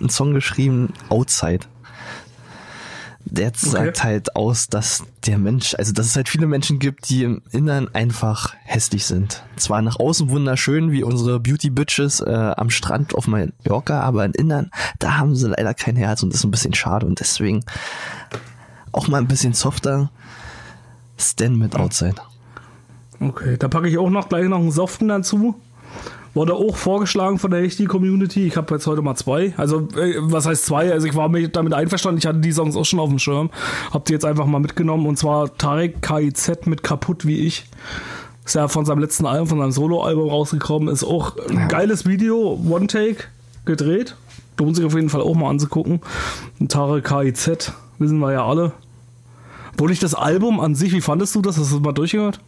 einen 0.00 0.08
Song 0.08 0.34
geschrieben, 0.34 0.92
Outside 1.08 1.66
der 3.24 3.52
sagt 3.54 4.04
halt 4.04 4.36
aus, 4.36 4.68
dass 4.68 5.04
der 5.26 5.38
Mensch, 5.38 5.74
also 5.76 5.92
dass 5.92 6.06
es 6.06 6.16
halt 6.16 6.28
viele 6.28 6.46
Menschen 6.46 6.78
gibt, 6.78 7.08
die 7.08 7.24
im 7.24 7.42
Innern 7.50 7.88
einfach 7.94 8.54
hässlich 8.64 9.06
sind. 9.06 9.42
Zwar 9.56 9.82
nach 9.82 9.98
außen 9.98 10.30
wunderschön, 10.30 10.90
wie 10.90 11.02
unsere 11.02 11.40
Beauty 11.40 11.70
Bitches 11.70 12.20
äh, 12.20 12.54
am 12.56 12.70
Strand 12.70 13.14
auf 13.14 13.26
Mallorca, 13.26 14.00
aber 14.00 14.24
im 14.24 14.32
Innern, 14.32 14.70
da 14.98 15.18
haben 15.18 15.34
sie 15.34 15.48
leider 15.48 15.74
kein 15.74 15.96
Herz 15.96 16.22
und 16.22 16.32
das 16.32 16.40
ist 16.40 16.44
ein 16.44 16.50
bisschen 16.50 16.74
schade 16.74 17.06
und 17.06 17.20
deswegen 17.20 17.64
auch 18.92 19.08
mal 19.08 19.18
ein 19.18 19.28
bisschen 19.28 19.54
softer. 19.54 20.10
Stan 21.18 21.56
mit 21.56 21.76
Outside. 21.76 22.16
Okay, 23.20 23.56
da 23.56 23.68
packe 23.68 23.88
ich 23.88 23.98
auch 23.98 24.10
noch 24.10 24.28
gleich 24.28 24.48
noch 24.48 24.58
einen 24.58 24.72
Soften 24.72 25.08
dazu. 25.08 25.54
Wurde 26.34 26.54
auch 26.54 26.76
vorgeschlagen 26.76 27.38
von 27.38 27.50
der 27.50 27.68
HD 27.68 27.86
Community. 27.86 28.46
Ich 28.46 28.56
habe 28.56 28.74
jetzt 28.74 28.86
heute 28.86 29.02
mal 29.02 29.14
zwei. 29.16 29.52
Also, 29.58 29.88
äh, 29.96 30.14
was 30.18 30.46
heißt 30.46 30.64
zwei? 30.64 30.90
Also, 30.90 31.06
ich 31.06 31.14
war 31.14 31.28
mit, 31.28 31.54
damit 31.56 31.74
einverstanden. 31.74 32.18
Ich 32.18 32.26
hatte 32.26 32.38
die 32.38 32.52
Songs 32.52 32.74
auch 32.74 32.84
schon 32.84 33.00
auf 33.00 33.10
dem 33.10 33.18
Schirm. 33.18 33.50
Hab 33.90 34.06
die 34.06 34.14
jetzt 34.14 34.24
einfach 34.24 34.46
mal 34.46 34.58
mitgenommen. 34.58 35.06
Und 35.06 35.18
zwar 35.18 35.56
Tarek 35.58 36.00
KIZ 36.00 36.66
mit 36.66 36.82
Kaputt 36.82 37.26
wie 37.26 37.46
ich. 37.46 37.66
Ist 38.44 38.54
ja 38.54 38.66
von 38.68 38.84
seinem 38.84 39.00
letzten 39.00 39.26
Album, 39.26 39.48
von 39.48 39.58
seinem 39.58 39.72
Solo-Album 39.72 40.28
rausgekommen. 40.28 40.88
Ist 40.88 41.04
auch 41.04 41.36
ein 41.48 41.68
geiles 41.68 42.06
Video, 42.06 42.58
One-Take 42.68 43.24
gedreht. 43.66 44.16
Lohnt 44.58 44.76
sich 44.76 44.84
auf 44.84 44.94
jeden 44.94 45.10
Fall 45.10 45.20
auch 45.20 45.34
mal 45.34 45.50
anzugucken. 45.50 46.00
Tarek 46.68 47.04
KIZ, 47.04 47.72
wissen 47.98 48.18
wir 48.18 48.32
ja 48.32 48.46
alle. 48.46 48.72
Wurde 49.76 49.92
ich 49.92 50.00
das 50.00 50.14
Album 50.14 50.60
an 50.60 50.74
sich, 50.74 50.92
wie 50.92 51.00
fandest 51.00 51.34
du 51.34 51.42
das? 51.42 51.58
Hast 51.58 51.72
du 51.72 51.76
das 51.76 51.84
mal 51.84 51.92
durchgehört? 51.92 52.40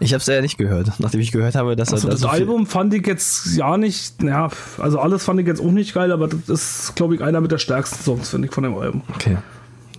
Ich 0.00 0.12
habe 0.12 0.20
es 0.20 0.26
ja 0.26 0.40
nicht 0.40 0.58
gehört, 0.58 0.92
nachdem 0.98 1.20
ich 1.20 1.32
gehört 1.32 1.54
habe, 1.54 1.76
dass 1.76 1.92
Also 1.92 2.08
er 2.08 2.10
da 2.10 2.12
das 2.14 2.20
so 2.20 2.28
viel- 2.28 2.40
Album 2.40 2.66
fand 2.66 2.92
ich 2.94 3.06
jetzt 3.06 3.56
ja 3.56 3.76
nicht, 3.76 4.22
ja, 4.22 4.48
also 4.78 4.98
alles 4.98 5.24
fand 5.24 5.40
ich 5.40 5.46
jetzt 5.46 5.60
auch 5.60 5.70
nicht 5.72 5.94
geil, 5.94 6.12
aber 6.12 6.28
das 6.28 6.48
ist, 6.48 6.96
glaube 6.96 7.14
ich, 7.14 7.22
einer 7.22 7.40
mit 7.40 7.50
der 7.52 7.58
stärksten 7.58 8.02
Songs, 8.02 8.28
finde 8.30 8.48
ich, 8.48 8.54
von 8.54 8.64
dem 8.64 8.76
Album. 8.76 9.02
Okay. 9.14 9.36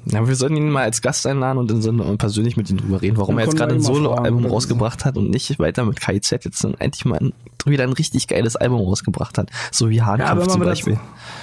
Ja, 0.09 0.25
wir 0.25 0.35
sollten 0.37 0.55
ihn 0.55 0.69
mal 0.69 0.83
als 0.83 1.01
Gast 1.01 1.27
einladen 1.27 1.57
und 1.57 1.69
dann 1.69 2.17
persönlich 2.17 2.55
mit 2.55 2.69
ihm 2.69 2.77
drüber 2.77 3.01
reden, 3.01 3.17
warum 3.17 3.35
Ja, 3.35 3.41
er 3.41 3.45
jetzt 3.47 3.57
gerade 3.57 3.75
ein 3.75 3.81
Solo-Album 3.81 4.43
das 4.43 4.51
rausgebracht 4.53 5.03
hat 5.03 5.17
und 5.17 5.29
nicht 5.29 5.59
weiter 5.59 5.83
mit 5.83 5.99
KIZ 5.99 6.31
jetzt 6.45 6.63
dann 6.63 6.75
endlich 6.75 7.03
mal 7.03 7.17
ein, 7.19 7.33
wieder 7.65 7.83
ein 7.83 7.91
richtig 7.91 8.29
geiles 8.29 8.55
Album 8.55 8.79
rausgebracht 8.79 9.37
hat. 9.37 9.49
So 9.69 9.89
wie 9.89 10.01
Hahnkampf 10.01 10.43
wenn 10.43 10.49
zum 10.49 10.61
Beispiel. 10.61 10.93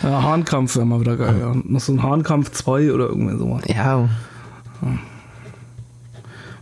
wieder, 0.02 0.10
ja, 0.10 0.22
Hahnkampf 0.22 0.76
wäre 0.76 0.86
mal 0.86 0.98
wieder 0.98 1.18
geil, 1.18 1.36
ja. 1.38 1.52
Noch 1.62 1.80
so 1.80 1.92
ein 1.92 2.02
Hahnkampf 2.02 2.52
2 2.52 2.94
oder 2.94 3.08
irgendwie 3.10 3.36
sowas. 3.36 3.64
Ja, 3.66 4.08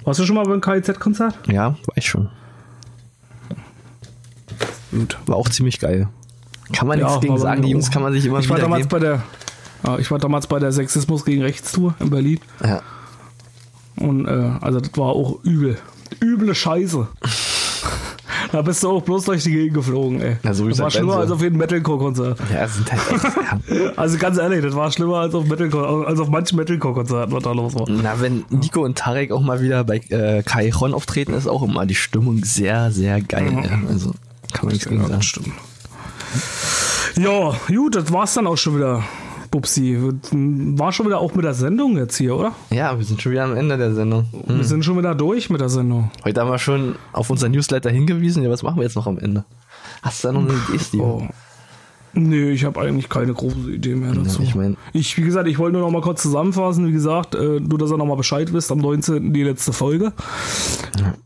Warst 0.05 0.21
du 0.21 0.27
schon 0.27 0.37
mal 0.37 0.45
beim 0.45 0.61
KIZ-Konzert? 0.61 1.37
Ja, 1.47 1.71
war 1.71 1.97
ich 1.97 2.07
schon. 2.07 2.29
Gut. 4.91 5.19
War 5.27 5.37
auch 5.37 5.49
ziemlich 5.49 5.79
geil. 5.79 6.09
Kann 6.73 6.89
man 6.89 6.99
nichts 6.99 7.21
gegen 7.21 7.39
sagen, 7.39 7.63
die 7.63 7.71
Jungs 7.71 7.91
kann 7.91 8.03
man 8.03 8.13
sich 8.13 8.27
immer 8.27 8.39
ich 8.41 8.49
war 8.49 8.59
damals 8.59 8.83
geben. 8.83 8.91
bei 8.91 8.99
der 8.99 9.23
ja, 9.87 9.99
Ich 9.99 10.11
war 10.11 10.19
damals 10.19 10.47
bei 10.47 10.59
der 10.59 10.73
Sexismus 10.73 11.25
gegen 11.25 11.43
Rechtstour 11.43 11.95
in 11.99 12.11
Berlin. 12.11 12.41
Ja. 12.65 12.83
Und 13.97 14.27
äh, 14.27 14.51
also 14.61 14.81
das 14.81 14.91
war 14.97 15.09
auch 15.09 15.43
übel. 15.45 15.79
Üble 16.21 16.55
Scheiße. 16.55 17.09
Da 18.53 18.63
bist 18.63 18.83
du 18.83 18.91
auch 18.91 19.03
bloß 19.03 19.25
durch 19.25 19.43
die 19.45 19.51
Gegend 19.51 19.75
geflogen, 19.75 20.21
ey. 20.21 20.37
Ja, 20.43 20.53
so 20.53 20.69
das 20.69 20.79
war 20.79 20.91
schlimmer 20.91 21.15
sein 21.15 21.23
als 21.23 21.31
auf 21.31 21.41
jedem 21.43 21.59
Metalcore-Konzert. 21.59 22.39
Ja, 22.53 22.65
es 22.65 22.75
sind 22.75 22.93
halt. 22.93 23.93
Also 23.97 24.19
ganz 24.19 24.39
ehrlich, 24.39 24.63
das 24.63 24.75
war 24.77 24.91
schlimmer 24.93 25.19
als 25.19 25.35
auf 25.35 25.47
Metalcore, 25.47 26.07
als 26.07 26.21
auf 26.21 26.29
manchen 26.29 26.57
Metalcore-Konzerten, 26.57 27.33
was 27.33 27.43
da 27.43 27.53
los 27.53 27.75
war. 27.75 27.87
Na, 27.89 28.21
wenn 28.21 28.45
Nico 28.51 28.85
und 28.85 28.99
Tarek 28.99 29.33
auch 29.33 29.41
mal 29.41 29.61
wieder 29.61 29.85
bei 29.85 29.99
äh, 30.11 30.43
Kai 30.43 30.71
Ron 30.73 30.95
auftreten, 30.95 31.33
ist 31.35 31.47
auch 31.47 31.63
immer 31.63 31.87
die 31.87 31.95
Stimmung 31.95 32.45
sehr, 32.45 32.91
sehr 32.91 33.21
geil. 33.21 33.53
Ja. 33.53 33.89
Also 33.89 34.13
kann 34.53 34.67
man 34.67 34.73
nichts 34.73 34.89
gegen 34.89 35.07
sagen. 35.07 35.23
stimmt. 35.23 35.53
Ja, 37.17 37.55
gut, 37.69 37.95
das 37.95 38.13
war's 38.13 38.35
dann 38.35 38.47
auch 38.47 38.57
schon 38.57 38.77
wieder, 38.77 39.03
Bubsi. 39.53 39.97
War 40.01 40.93
schon 40.93 41.07
wieder 41.07 41.21
auch 41.21 41.35
mit 41.35 41.45
der 41.45 41.55
Sendung 41.55 41.97
jetzt 41.97 42.17
hier, 42.17 42.35
oder? 42.35 42.53
Ja, 42.71 42.99
wir 42.99 43.05
sind 43.05 43.23
schon 43.23 43.31
wieder 43.33 43.45
am 43.45 43.55
Ende 43.57 43.77
der 43.79 43.95
Sendung. 43.95 44.27
Wir 44.47 44.57
Hm. 44.57 44.63
sind 44.65 44.85
schon 44.85 44.99
wieder 44.99 45.15
durch 45.15 45.49
mit 45.51 45.61
der 45.61 45.69
Sendung. 45.69 46.11
Heute 46.25 46.41
haben 46.41 46.51
wir 46.51 46.59
schon 46.59 46.97
auf 47.13 47.31
unser 47.31 47.49
Newsletter 47.49 47.91
hingewiesen. 47.91 48.43
Ja, 48.43 48.51
was 48.51 48.63
machen 48.65 48.77
wir 48.79 48.83
jetzt 48.85 48.97
noch 48.97 49.07
am 49.07 49.19
Ende? 49.19 49.45
Hast 50.03 50.25
du 50.25 50.29
da 50.29 50.33
noch 50.35 50.41
eine 50.43 50.55
Idee, 50.69 50.79
Steve? 50.83 51.03
Oh. 51.05 51.29
Nee, 52.15 52.51
ich 52.51 52.65
habe 52.65 52.79
eigentlich 52.81 53.09
keine 53.09 53.33
große 53.33 53.71
Idee 53.71 53.95
mehr 53.95 54.13
dazu. 54.13 54.43
ich 54.43 54.55
mein- 54.55 54.77
ich, 54.93 55.17
wie 55.17 55.23
gesagt, 55.23 55.49
ich 55.49 55.59
wollte 55.59 55.79
nur 55.79 55.87
noch 55.87 55.91
mal 55.91 56.03
kurz 56.03 56.21
zusammenfassen. 56.23 56.87
Wie 56.87 56.93
gesagt, 56.93 57.35
äh, 57.35 57.59
nur, 57.61 57.79
dass 57.79 57.91
ihr 57.91 57.97
noch 57.97 58.05
mal 58.07 58.17
Bescheid 58.17 58.53
wisst, 58.53 58.71
am 58.71 58.79
19. 58.79 59.33
die 59.33 59.43
letzte 59.43 59.73
Folge. 59.73 60.13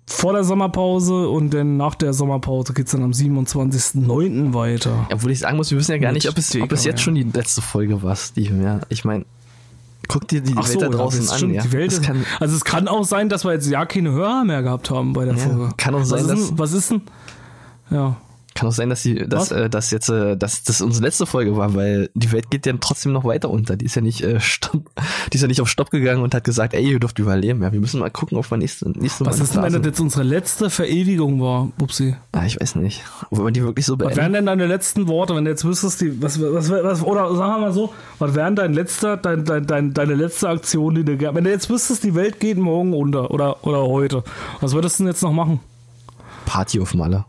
Vor 0.06 0.32
der 0.32 0.44
Sommerpause 0.44 1.28
und 1.28 1.50
dann 1.52 1.76
nach 1.76 1.94
der 1.96 2.12
Sommerpause 2.12 2.72
geht's 2.72 2.92
dann 2.92 3.02
am 3.02 3.12
27.09. 3.12 4.54
weiter. 4.54 5.06
Obwohl 5.12 5.32
ich 5.32 5.40
sagen 5.40 5.56
muss, 5.56 5.70
wir 5.70 5.78
wissen 5.78 5.90
ja 5.92 5.98
gar 5.98 6.12
Mit 6.12 6.22
nicht, 6.24 6.28
ob 6.28 6.38
es, 6.38 6.54
ob 6.60 6.70
es 6.72 6.84
jetzt 6.84 7.00
ja. 7.00 7.04
schon 7.04 7.14
die 7.16 7.24
letzte 7.24 7.62
Folge 7.62 8.02
war, 8.02 8.14
Steven. 8.16 8.62
Ja, 8.62 8.80
ich 8.88 9.04
meine, 9.04 9.24
guck 10.08 10.28
dir 10.28 10.40
die 10.40 10.54
Ach 10.56 10.62
Welt 10.68 10.72
so, 10.72 10.78
da 10.80 10.86
ja, 10.86 10.92
draußen 10.92 11.28
an. 11.30 11.52
ja. 11.52 11.72
Welt 11.72 12.00
kann, 12.02 12.24
also 12.38 12.54
es 12.54 12.64
kann 12.64 12.86
auch 12.86 13.04
sein, 13.04 13.28
dass 13.28 13.44
wir 13.44 13.52
jetzt 13.52 13.68
ja 13.68 13.84
keine 13.86 14.12
Hörer 14.12 14.44
mehr 14.44 14.62
gehabt 14.62 14.90
haben 14.90 15.12
bei 15.12 15.24
der 15.24 15.34
Ja, 15.34 15.40
Folge. 15.40 15.68
kann 15.76 15.94
auch 15.96 16.04
sein, 16.04 16.20
was 16.20 16.30
ist 16.30 16.30
dass- 16.40 16.48
denn, 16.48 16.58
was 16.58 16.72
ist 16.72 16.90
denn? 16.92 17.02
Ja. 17.90 18.16
Kann 18.56 18.68
auch 18.68 18.72
sein, 18.72 18.88
dass 18.88 19.02
die, 19.02 19.28
dass, 19.28 19.50
Was? 19.50 19.52
äh, 19.52 19.70
dass 19.70 19.90
jetzt, 19.90 20.08
äh, 20.08 20.36
dass 20.36 20.64
das 20.64 20.80
unsere 20.80 21.04
letzte 21.04 21.26
Folge 21.26 21.56
war, 21.56 21.74
weil 21.74 22.10
die 22.14 22.32
Welt 22.32 22.50
geht 22.50 22.66
ja 22.66 22.72
trotzdem 22.80 23.12
noch 23.12 23.24
weiter 23.24 23.50
unter. 23.50 23.76
Die 23.76 23.84
ist 23.84 23.94
ja 23.94 24.02
nicht, 24.02 24.22
äh, 24.22 24.40
stopp, 24.40 24.90
die 25.32 25.36
ist 25.36 25.42
ja 25.42 25.48
nicht 25.48 25.60
auf 25.60 25.68
Stopp 25.68 25.90
gegangen 25.90 26.22
und 26.22 26.34
hat 26.34 26.42
gesagt, 26.42 26.74
ey, 26.74 26.90
ihr 26.90 26.98
dürft 26.98 27.18
überleben. 27.18 27.62
Ja, 27.62 27.72
wir 27.72 27.80
müssen 27.80 28.00
mal 28.00 28.10
gucken, 28.10 28.38
ob 28.38 28.50
wir 28.50 28.56
nächste, 28.56 28.90
nächste 28.90 29.24
Was 29.26 29.36
Mal 29.36 29.44
ist 29.44 29.54
denn, 29.54 29.62
wenn 29.62 29.72
das 29.74 29.84
jetzt 29.84 30.00
unsere 30.00 30.24
letzte 30.24 30.70
Verewigung 30.70 31.40
war, 31.40 31.70
Bubsi? 31.78 32.16
Ah, 32.32 32.46
ich 32.46 32.60
weiß 32.60 32.76
nicht. 32.76 33.02
Ob 33.30 33.38
wir 33.38 33.50
die 33.50 33.62
wirklich 33.62 33.86
so 33.86 33.92
Was 33.92 33.98
beenden. 33.98 34.16
wären 34.16 34.32
denn 34.32 34.46
deine 34.46 34.66
letzten 34.66 35.06
Worte, 35.06 35.36
wenn 35.36 35.44
du 35.44 35.50
jetzt 35.50 35.64
wüsstest, 35.64 36.00
die, 36.00 36.20
was, 36.22 36.40
was, 36.40 36.70
was, 36.70 37.02
oder 37.02 37.34
sagen 37.36 37.52
wir 37.52 37.58
mal 37.58 37.72
so, 37.72 37.92
was 38.18 38.34
wären 38.34 38.56
dein 38.56 38.72
letzter, 38.72 39.16
dein, 39.16 39.44
dein, 39.44 39.66
dein, 39.66 39.94
deine 39.94 40.14
letzte 40.14 40.48
Aktion, 40.48 40.94
die 40.94 41.04
du, 41.04 41.34
wenn 41.34 41.44
du 41.44 41.50
jetzt 41.50 41.68
wüsstest, 41.70 42.04
die 42.04 42.14
Welt 42.14 42.40
geht 42.40 42.58
morgen 42.58 42.94
unter 42.94 43.30
oder, 43.30 43.64
oder 43.66 43.82
heute, 43.82 44.24
was 44.60 44.72
würdest 44.72 44.98
du 44.98 45.04
denn 45.04 45.12
jetzt 45.12 45.22
noch 45.22 45.32
machen? 45.32 45.60
Party 46.46 46.80
auf 46.80 46.94
Malle. 46.94 47.24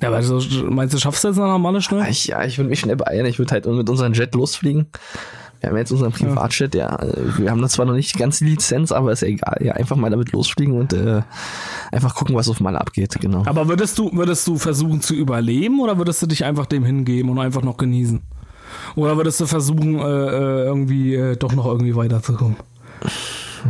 Ja, 0.00 0.12
weil 0.12 0.24
du, 0.24 0.40
meinst 0.70 0.94
du, 0.94 0.98
schaffst 0.98 1.24
du 1.24 1.28
jetzt 1.28 1.38
noch 1.38 1.46
nach 1.46 1.58
Malle 1.58 1.82
schnell? 1.82 2.06
Ich, 2.08 2.26
ja, 2.26 2.44
ich 2.44 2.58
würde 2.58 2.70
mich 2.70 2.80
schnell 2.80 2.96
beeilen. 2.96 3.26
Ich 3.26 3.38
würde 3.38 3.52
halt 3.52 3.66
mit 3.66 3.88
unserem 3.90 4.12
Jet 4.12 4.34
losfliegen. 4.34 4.86
Wir 5.60 5.70
haben 5.70 5.76
jetzt 5.76 5.90
unseren 5.90 6.12
Privatjet, 6.12 6.74
ja. 6.76 6.98
Wir 7.36 7.50
haben 7.50 7.60
da 7.60 7.68
zwar 7.68 7.84
noch 7.84 7.94
nicht 7.94 8.14
die 8.14 8.18
ganze 8.18 8.44
Lizenz, 8.44 8.92
aber 8.92 9.10
ist 9.10 9.22
ja 9.22 9.28
egal. 9.28 9.58
Ja, 9.60 9.72
einfach 9.72 9.96
mal 9.96 10.08
damit 10.08 10.30
losfliegen 10.30 10.78
und 10.78 10.92
äh, 10.92 11.22
einfach 11.90 12.14
gucken, 12.14 12.36
was 12.36 12.48
auf 12.48 12.60
Malle 12.60 12.80
abgeht, 12.80 13.18
genau. 13.20 13.42
Aber 13.44 13.68
würdest 13.68 13.98
du, 13.98 14.12
würdest 14.12 14.46
du 14.46 14.56
versuchen 14.56 15.00
zu 15.00 15.14
überleben 15.14 15.80
oder 15.80 15.98
würdest 15.98 16.22
du 16.22 16.26
dich 16.26 16.44
einfach 16.44 16.66
dem 16.66 16.84
hingeben 16.84 17.28
und 17.30 17.40
einfach 17.40 17.62
noch 17.62 17.76
genießen? 17.76 18.22
Oder 18.94 19.16
würdest 19.16 19.40
du 19.40 19.46
versuchen, 19.46 19.98
äh, 19.98 20.02
äh, 20.02 20.64
irgendwie 20.64 21.14
äh, 21.14 21.36
doch 21.36 21.52
noch 21.52 21.66
irgendwie 21.66 21.96
weiterzukommen? 21.96 22.56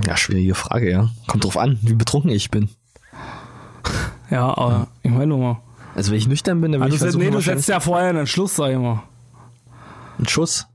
Ja, 0.06 0.16
schwierige 0.16 0.54
Frage, 0.54 0.90
ja. 0.90 1.08
Kommt 1.26 1.44
drauf 1.44 1.56
an, 1.56 1.78
wie 1.80 1.94
betrunken 1.94 2.30
ich 2.30 2.50
bin. 2.50 2.68
Ja, 4.30 4.56
aber 4.58 4.88
ich 5.02 5.10
meine 5.10 5.28
nur 5.28 5.38
mal. 5.38 5.56
Also 5.98 6.12
wenn 6.12 6.18
ich 6.18 6.28
nüchtern 6.28 6.60
bin, 6.60 6.70
dann 6.70 6.80
würde 6.80 6.92
Also, 6.92 7.06
ich 7.06 7.12
versuchen, 7.12 7.24
nee, 7.24 7.30
du 7.32 7.40
setzt 7.40 7.68
ja 7.68 7.80
vorher 7.80 8.10
einen 8.10 8.28
Schluss, 8.28 8.54
sag 8.54 8.70
ich 8.70 8.78
mal. 8.78 9.02
einen 10.16 10.28
Schuss. 10.28 10.66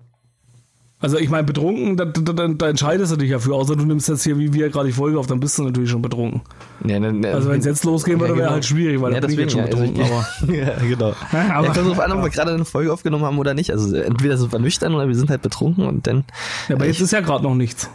Also 0.99 1.17
ich 1.17 1.29
meine, 1.29 1.45
betrunken, 1.45 1.95
da, 1.95 2.03
da, 2.03 2.47
da, 2.49 2.67
entscheidest 2.67 3.13
du 3.13 3.15
dich 3.15 3.29
ja 3.29 3.39
für, 3.39 3.53
außer 3.55 3.77
du 3.77 3.85
nimmst 3.85 4.09
jetzt 4.09 4.23
hier, 4.23 4.37
wie 4.37 4.51
wir 4.53 4.69
gerade 4.69 4.87
die 4.87 4.93
Folge 4.93 5.17
auf, 5.17 5.27
dann 5.27 5.39
bist 5.39 5.57
du 5.57 5.63
natürlich 5.63 5.89
schon 5.89 6.01
betrunken. 6.01 6.41
Ja, 6.85 6.99
ne, 6.99 7.13
ne, 7.13 7.29
Also 7.31 7.49
wenn 7.49 7.59
es 7.59 7.65
jetzt 7.65 7.85
losgehen 7.85 8.19
würde, 8.19 8.35
wäre 8.37 8.49
halt 8.51 8.65
schwierig, 8.65 9.01
weil 9.01 9.13
ja, 9.13 9.21
da 9.21 9.27
bin 9.27 9.33
ich 9.33 9.39
jetzt 9.41 9.51
schon 9.53 9.61
ja, 9.61 9.65
also 9.67 9.77
betrunken. 9.79 10.01
ich, 10.49 10.55
ja, 10.55 10.73
genau. 10.79 11.13
Ja, 11.31 11.55
aber- 11.55 11.67
ja, 11.67 11.73
kommt 11.73 11.87
drauf 11.87 11.99
an, 12.01 12.11
ob 12.11 12.21
wir 12.23 12.29
gerade 12.29 12.53
eine 12.53 12.65
Folge 12.65 12.91
aufgenommen 12.91 13.23
haben 13.23 13.39
oder 13.39 13.53
nicht. 13.53 13.71
Also 13.71 13.95
entweder 13.95 14.37
sind 14.37 14.51
wir 14.51 14.59
nüchtern 14.59 14.93
oder 14.93 15.07
wir 15.07 15.15
sind 15.15 15.29
halt 15.29 15.41
betrunken 15.41 15.85
und 15.85 16.05
dann. 16.05 16.25
Ja, 16.67 16.75
aber 16.75 16.85
ich, 16.85 16.91
jetzt 16.97 17.01
ist 17.01 17.11
ja 17.11 17.21
gerade 17.21 17.43
noch 17.43 17.55
nichts. 17.55 17.89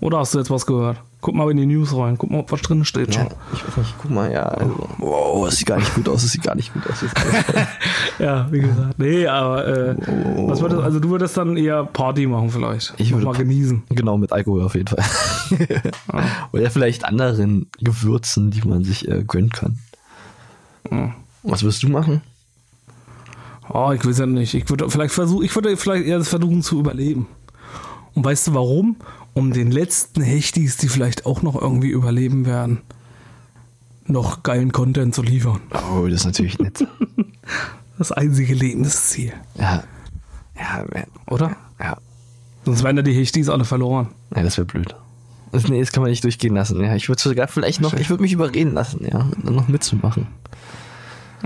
Oder 0.00 0.18
hast 0.18 0.34
du 0.34 0.38
jetzt 0.38 0.50
was 0.50 0.66
gehört? 0.66 0.98
Guck 1.24 1.34
mal 1.34 1.50
in 1.50 1.56
die 1.56 1.64
News 1.64 1.96
rein, 1.96 2.18
guck 2.18 2.30
mal, 2.30 2.40
ob 2.40 2.52
was 2.52 2.60
drin 2.60 2.84
steht 2.84 3.14
ja, 3.14 3.26
ich 3.54 3.66
weiß 3.66 3.78
nicht, 3.78 3.94
guck 3.96 4.10
mal, 4.10 4.30
ja, 4.30 4.42
also, 4.42 4.86
wow, 4.98 5.46
das 5.46 5.56
sieht 5.56 5.66
gar 5.66 5.78
nicht 5.78 5.94
gut 5.94 6.06
aus, 6.06 6.20
das 6.20 6.32
sieht 6.32 6.42
gar 6.42 6.54
nicht 6.54 6.70
gut 6.74 6.82
aus. 6.86 7.02
Ja, 8.18 8.46
wie 8.52 8.60
gesagt. 8.60 8.98
Nee, 8.98 9.26
aber 9.26 9.66
äh, 9.66 9.96
Oh. 10.36 10.48
was 10.50 10.60
würdest, 10.60 10.82
also 10.82 11.00
du 11.00 11.08
würdest 11.08 11.34
dann 11.38 11.56
eher 11.56 11.84
Party 11.86 12.26
machen 12.26 12.50
vielleicht. 12.50 12.92
Ich 12.98 13.10
würde- 13.10 13.24
mal 13.24 13.34
genießen. 13.34 13.84
genau, 13.88 14.18
mit 14.18 14.32
Alkohol 14.32 14.62
auf 14.64 14.74
jeden 14.74 14.86
Fall. 14.88 15.02
Oder 16.52 16.70
vielleicht 16.70 17.06
anderen 17.06 17.70
Gewürzen, 17.80 18.50
die 18.50 18.60
man 18.68 18.84
sich 18.84 19.08
äh, 19.08 19.24
gönnen 19.26 19.48
kann. 19.48 19.78
Was 21.42 21.62
wirst 21.62 21.82
du 21.82 21.88
machen? 21.88 22.20
Oh, 23.70 23.92
ich 23.94 24.04
weiß 24.04 24.18
ja 24.18 24.26
nicht. 24.26 24.52
Ich 24.52 24.68
würde 24.68 24.90
vielleicht 24.90 25.14
versuchen, 25.14 25.42
ich 25.44 25.54
würde 25.54 25.74
vielleicht 25.78 26.04
eher 26.06 26.22
versuchen 26.22 26.60
zu 26.62 26.78
überleben. 26.80 27.26
Und 28.14 28.24
weißt 28.26 28.48
du 28.48 28.54
warum? 28.54 28.96
Um 29.34 29.52
den 29.52 29.70
letzten 29.70 30.22
Hechtis, 30.22 30.76
die 30.76 30.88
vielleicht 30.88 31.26
auch 31.26 31.42
noch 31.42 31.60
irgendwie 31.60 31.90
überleben 31.90 32.46
werden, 32.46 32.80
noch 34.06 34.42
geilen 34.42 34.72
Content 34.72 35.14
zu 35.14 35.22
liefern. 35.22 35.60
Oh, 35.92 36.06
das 36.06 36.20
ist 36.20 36.26
natürlich 36.26 36.58
nett. 36.58 36.86
Das 37.96 38.10
einzige 38.10 38.54
Lebensziel. 38.54 39.32
ja. 39.56 39.84
Ja, 40.58 40.84
Oder? 41.30 41.56
ja. 41.78 41.96
Sonst 42.64 42.82
wären 42.82 42.96
ja 42.96 43.02
die 43.02 43.12
Hechtis 43.14 43.48
alle 43.48 43.64
verloren. 43.64 44.08
Ja, 44.34 44.42
das 44.42 44.56
wäre 44.56 44.64
blöd. 44.64 44.94
Das, 45.52 45.68
nee, 45.68 45.78
das 45.78 45.92
kann 45.92 46.02
man 46.02 46.10
nicht 46.10 46.24
durchgehen 46.24 46.54
lassen. 46.54 46.80
Ja, 46.80 46.96
ich 46.96 47.08
würde 47.08 47.22
sogar 47.22 47.46
vielleicht 47.46 47.80
noch, 47.80 47.92
ich 47.94 48.10
würde 48.10 48.22
mich 48.22 48.32
überreden 48.32 48.72
lassen, 48.72 49.04
ja, 49.04 49.28
noch 49.42 49.68
mitzumachen. 49.68 50.26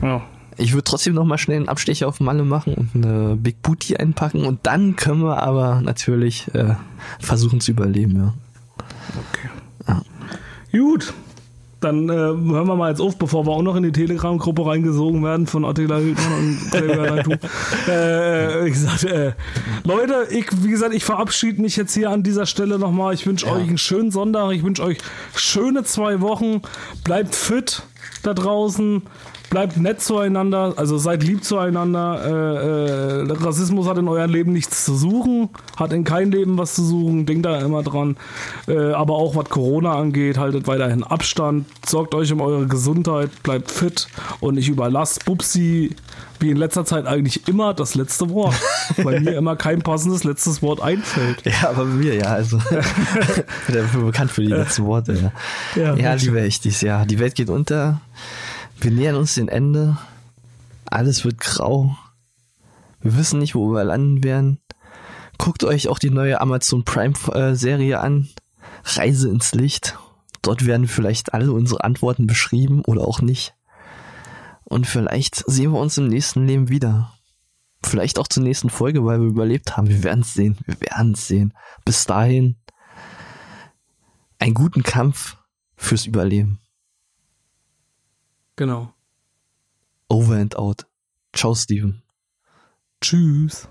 Ja. 0.00 0.22
Ich 0.58 0.72
würde 0.72 0.84
trotzdem 0.84 1.14
noch 1.14 1.24
mal 1.24 1.38
schnell 1.38 1.58
einen 1.58 1.68
Abstecher 1.68 2.08
auf 2.08 2.20
Malle 2.20 2.44
machen 2.44 2.74
und 2.74 2.90
eine 2.94 3.36
Big 3.36 3.62
Booty 3.62 3.96
einpacken 3.96 4.44
und 4.44 4.66
dann 4.66 4.96
können 4.96 5.22
wir 5.22 5.42
aber 5.42 5.80
natürlich 5.80 6.52
äh, 6.54 6.74
versuchen 7.20 7.60
zu 7.60 7.70
überleben, 7.70 8.16
ja. 8.16 8.34
Gut. 10.72 11.14
Dann 11.80 12.08
äh, 12.08 12.12
hören 12.12 12.66
wir 12.66 12.74
mal 12.74 12.90
jetzt 12.90 13.00
auf, 13.00 13.18
bevor 13.18 13.46
wir 13.46 13.52
auch 13.52 13.62
noch 13.62 13.76
in 13.76 13.84
die 13.84 13.92
Telegram-Gruppe 13.92 14.66
reingesogen 14.66 15.22
werden 15.22 15.46
von 15.46 15.64
Attila 15.64 15.98
Hildmann 15.98 16.32
und 16.32 16.72
Naitu. 16.96 17.30
äh, 17.88 18.64
wie 18.64 18.70
gesagt, 18.70 19.04
äh, 19.04 19.34
Leute, 19.84 20.26
ich, 20.30 20.46
wie 20.64 20.70
gesagt, 20.70 20.92
ich 20.92 21.04
verabschiede 21.04 21.62
mich 21.62 21.76
jetzt 21.76 21.94
hier 21.94 22.10
an 22.10 22.24
dieser 22.24 22.46
Stelle 22.46 22.80
nochmal. 22.80 23.14
Ich 23.14 23.26
wünsche 23.26 23.46
euch 23.46 23.68
einen 23.68 23.78
schönen 23.78 24.10
Sonntag. 24.10 24.50
Ich 24.50 24.64
wünsche 24.64 24.82
euch 24.82 24.98
schöne 25.36 25.84
zwei 25.84 26.20
Wochen. 26.20 26.62
Bleibt 27.04 27.36
fit 27.36 27.84
da 28.24 28.34
draußen. 28.34 29.02
Bleibt 29.50 29.78
nett 29.78 30.02
zueinander, 30.02 30.74
also 30.76 30.98
seid 30.98 31.22
lieb 31.22 31.42
zueinander. 31.42 32.20
Äh, 32.24 33.30
äh, 33.30 33.32
Rassismus 33.32 33.88
hat 33.88 33.96
in 33.96 34.06
eurem 34.06 34.30
Leben 34.30 34.52
nichts 34.52 34.84
zu 34.84 34.94
suchen, 34.94 35.48
hat 35.76 35.92
in 35.94 36.04
keinem 36.04 36.32
Leben 36.32 36.58
was 36.58 36.74
zu 36.74 36.84
suchen, 36.84 37.24
denkt 37.24 37.46
da 37.46 37.58
immer 37.60 37.82
dran. 37.82 38.18
Äh, 38.66 38.92
aber 38.92 39.14
auch 39.14 39.36
was 39.36 39.48
Corona 39.48 39.96
angeht, 39.96 40.36
haltet 40.36 40.66
weiterhin 40.66 41.02
Abstand, 41.02 41.66
sorgt 41.86 42.14
euch 42.14 42.30
um 42.32 42.42
eure 42.42 42.66
Gesundheit, 42.66 43.30
bleibt 43.42 43.70
fit 43.70 44.08
und 44.40 44.58
ich 44.58 44.68
überlasse 44.68 45.20
Bubsi 45.24 45.96
wie 46.40 46.50
in 46.50 46.56
letzter 46.56 46.84
Zeit 46.84 47.06
eigentlich 47.06 47.48
immer 47.48 47.74
das 47.74 47.94
letzte 47.94 48.30
Wort, 48.30 48.54
weil 48.98 49.20
mir 49.20 49.32
immer 49.32 49.56
kein 49.56 49.82
passendes 49.82 50.24
letztes 50.24 50.62
Wort 50.62 50.80
einfällt. 50.80 51.42
Ja, 51.44 51.70
aber 51.70 51.84
bei 51.84 51.94
mir, 51.94 52.14
ja, 52.14 52.26
also. 52.26 52.58
bin 53.66 53.74
dafür 53.74 54.04
bekannt 54.04 54.30
für 54.30 54.42
die 54.42 54.48
letzten 54.48 54.84
Worte, 54.84 55.32
ja. 55.74 55.82
Ja, 55.82 55.96
Ja, 55.96 56.14
liebe 56.14 56.40
Echtis, 56.40 56.80
ja. 56.80 57.04
Die 57.04 57.18
Welt 57.18 57.34
geht 57.34 57.50
unter. 57.50 58.00
Wir 58.80 58.90
nähern 58.92 59.16
uns 59.16 59.34
dem 59.34 59.48
Ende. 59.48 59.98
Alles 60.86 61.24
wird 61.24 61.38
grau. 61.38 61.96
Wir 63.00 63.16
wissen 63.16 63.40
nicht, 63.40 63.54
wo 63.54 63.72
wir 63.72 63.84
landen 63.84 64.22
werden. 64.22 64.60
Guckt 65.36 65.64
euch 65.64 65.88
auch 65.88 65.98
die 65.98 66.10
neue 66.10 66.40
Amazon 66.40 66.84
Prime 66.84 67.14
äh, 67.32 67.94
an. 67.94 68.28
Reise 68.84 69.28
ins 69.30 69.54
Licht. 69.54 69.98
Dort 70.42 70.66
werden 70.66 70.86
vielleicht 70.86 71.34
alle 71.34 71.52
unsere 71.52 71.82
Antworten 71.82 72.26
beschrieben 72.26 72.82
oder 72.84 73.02
auch 73.02 73.20
nicht. 73.20 73.54
Und 74.64 74.86
vielleicht 74.86 75.42
sehen 75.50 75.72
wir 75.72 75.80
uns 75.80 75.98
im 75.98 76.08
nächsten 76.08 76.46
Leben 76.46 76.68
wieder. 76.68 77.12
Vielleicht 77.84 78.18
auch 78.18 78.28
zur 78.28 78.42
nächsten 78.42 78.70
Folge, 78.70 79.04
weil 79.04 79.20
wir 79.20 79.28
überlebt 79.28 79.76
haben. 79.76 79.88
Wir 79.88 80.02
werden 80.02 80.20
es 80.20 80.34
sehen. 80.34 80.58
Wir 80.66 80.80
werden 80.80 81.12
es 81.12 81.26
sehen. 81.26 81.54
Bis 81.84 82.04
dahin. 82.06 82.56
Ein 84.38 84.48
einen 84.48 84.54
guten 84.54 84.82
Kampf 84.82 85.36
fürs 85.76 86.06
Überleben. 86.06 86.60
Genau. 88.58 88.92
Over 90.08 90.34
and 90.34 90.58
out. 90.58 90.84
Ciao, 91.32 91.54
Steven. 91.54 92.02
Tschüss. 93.00 93.68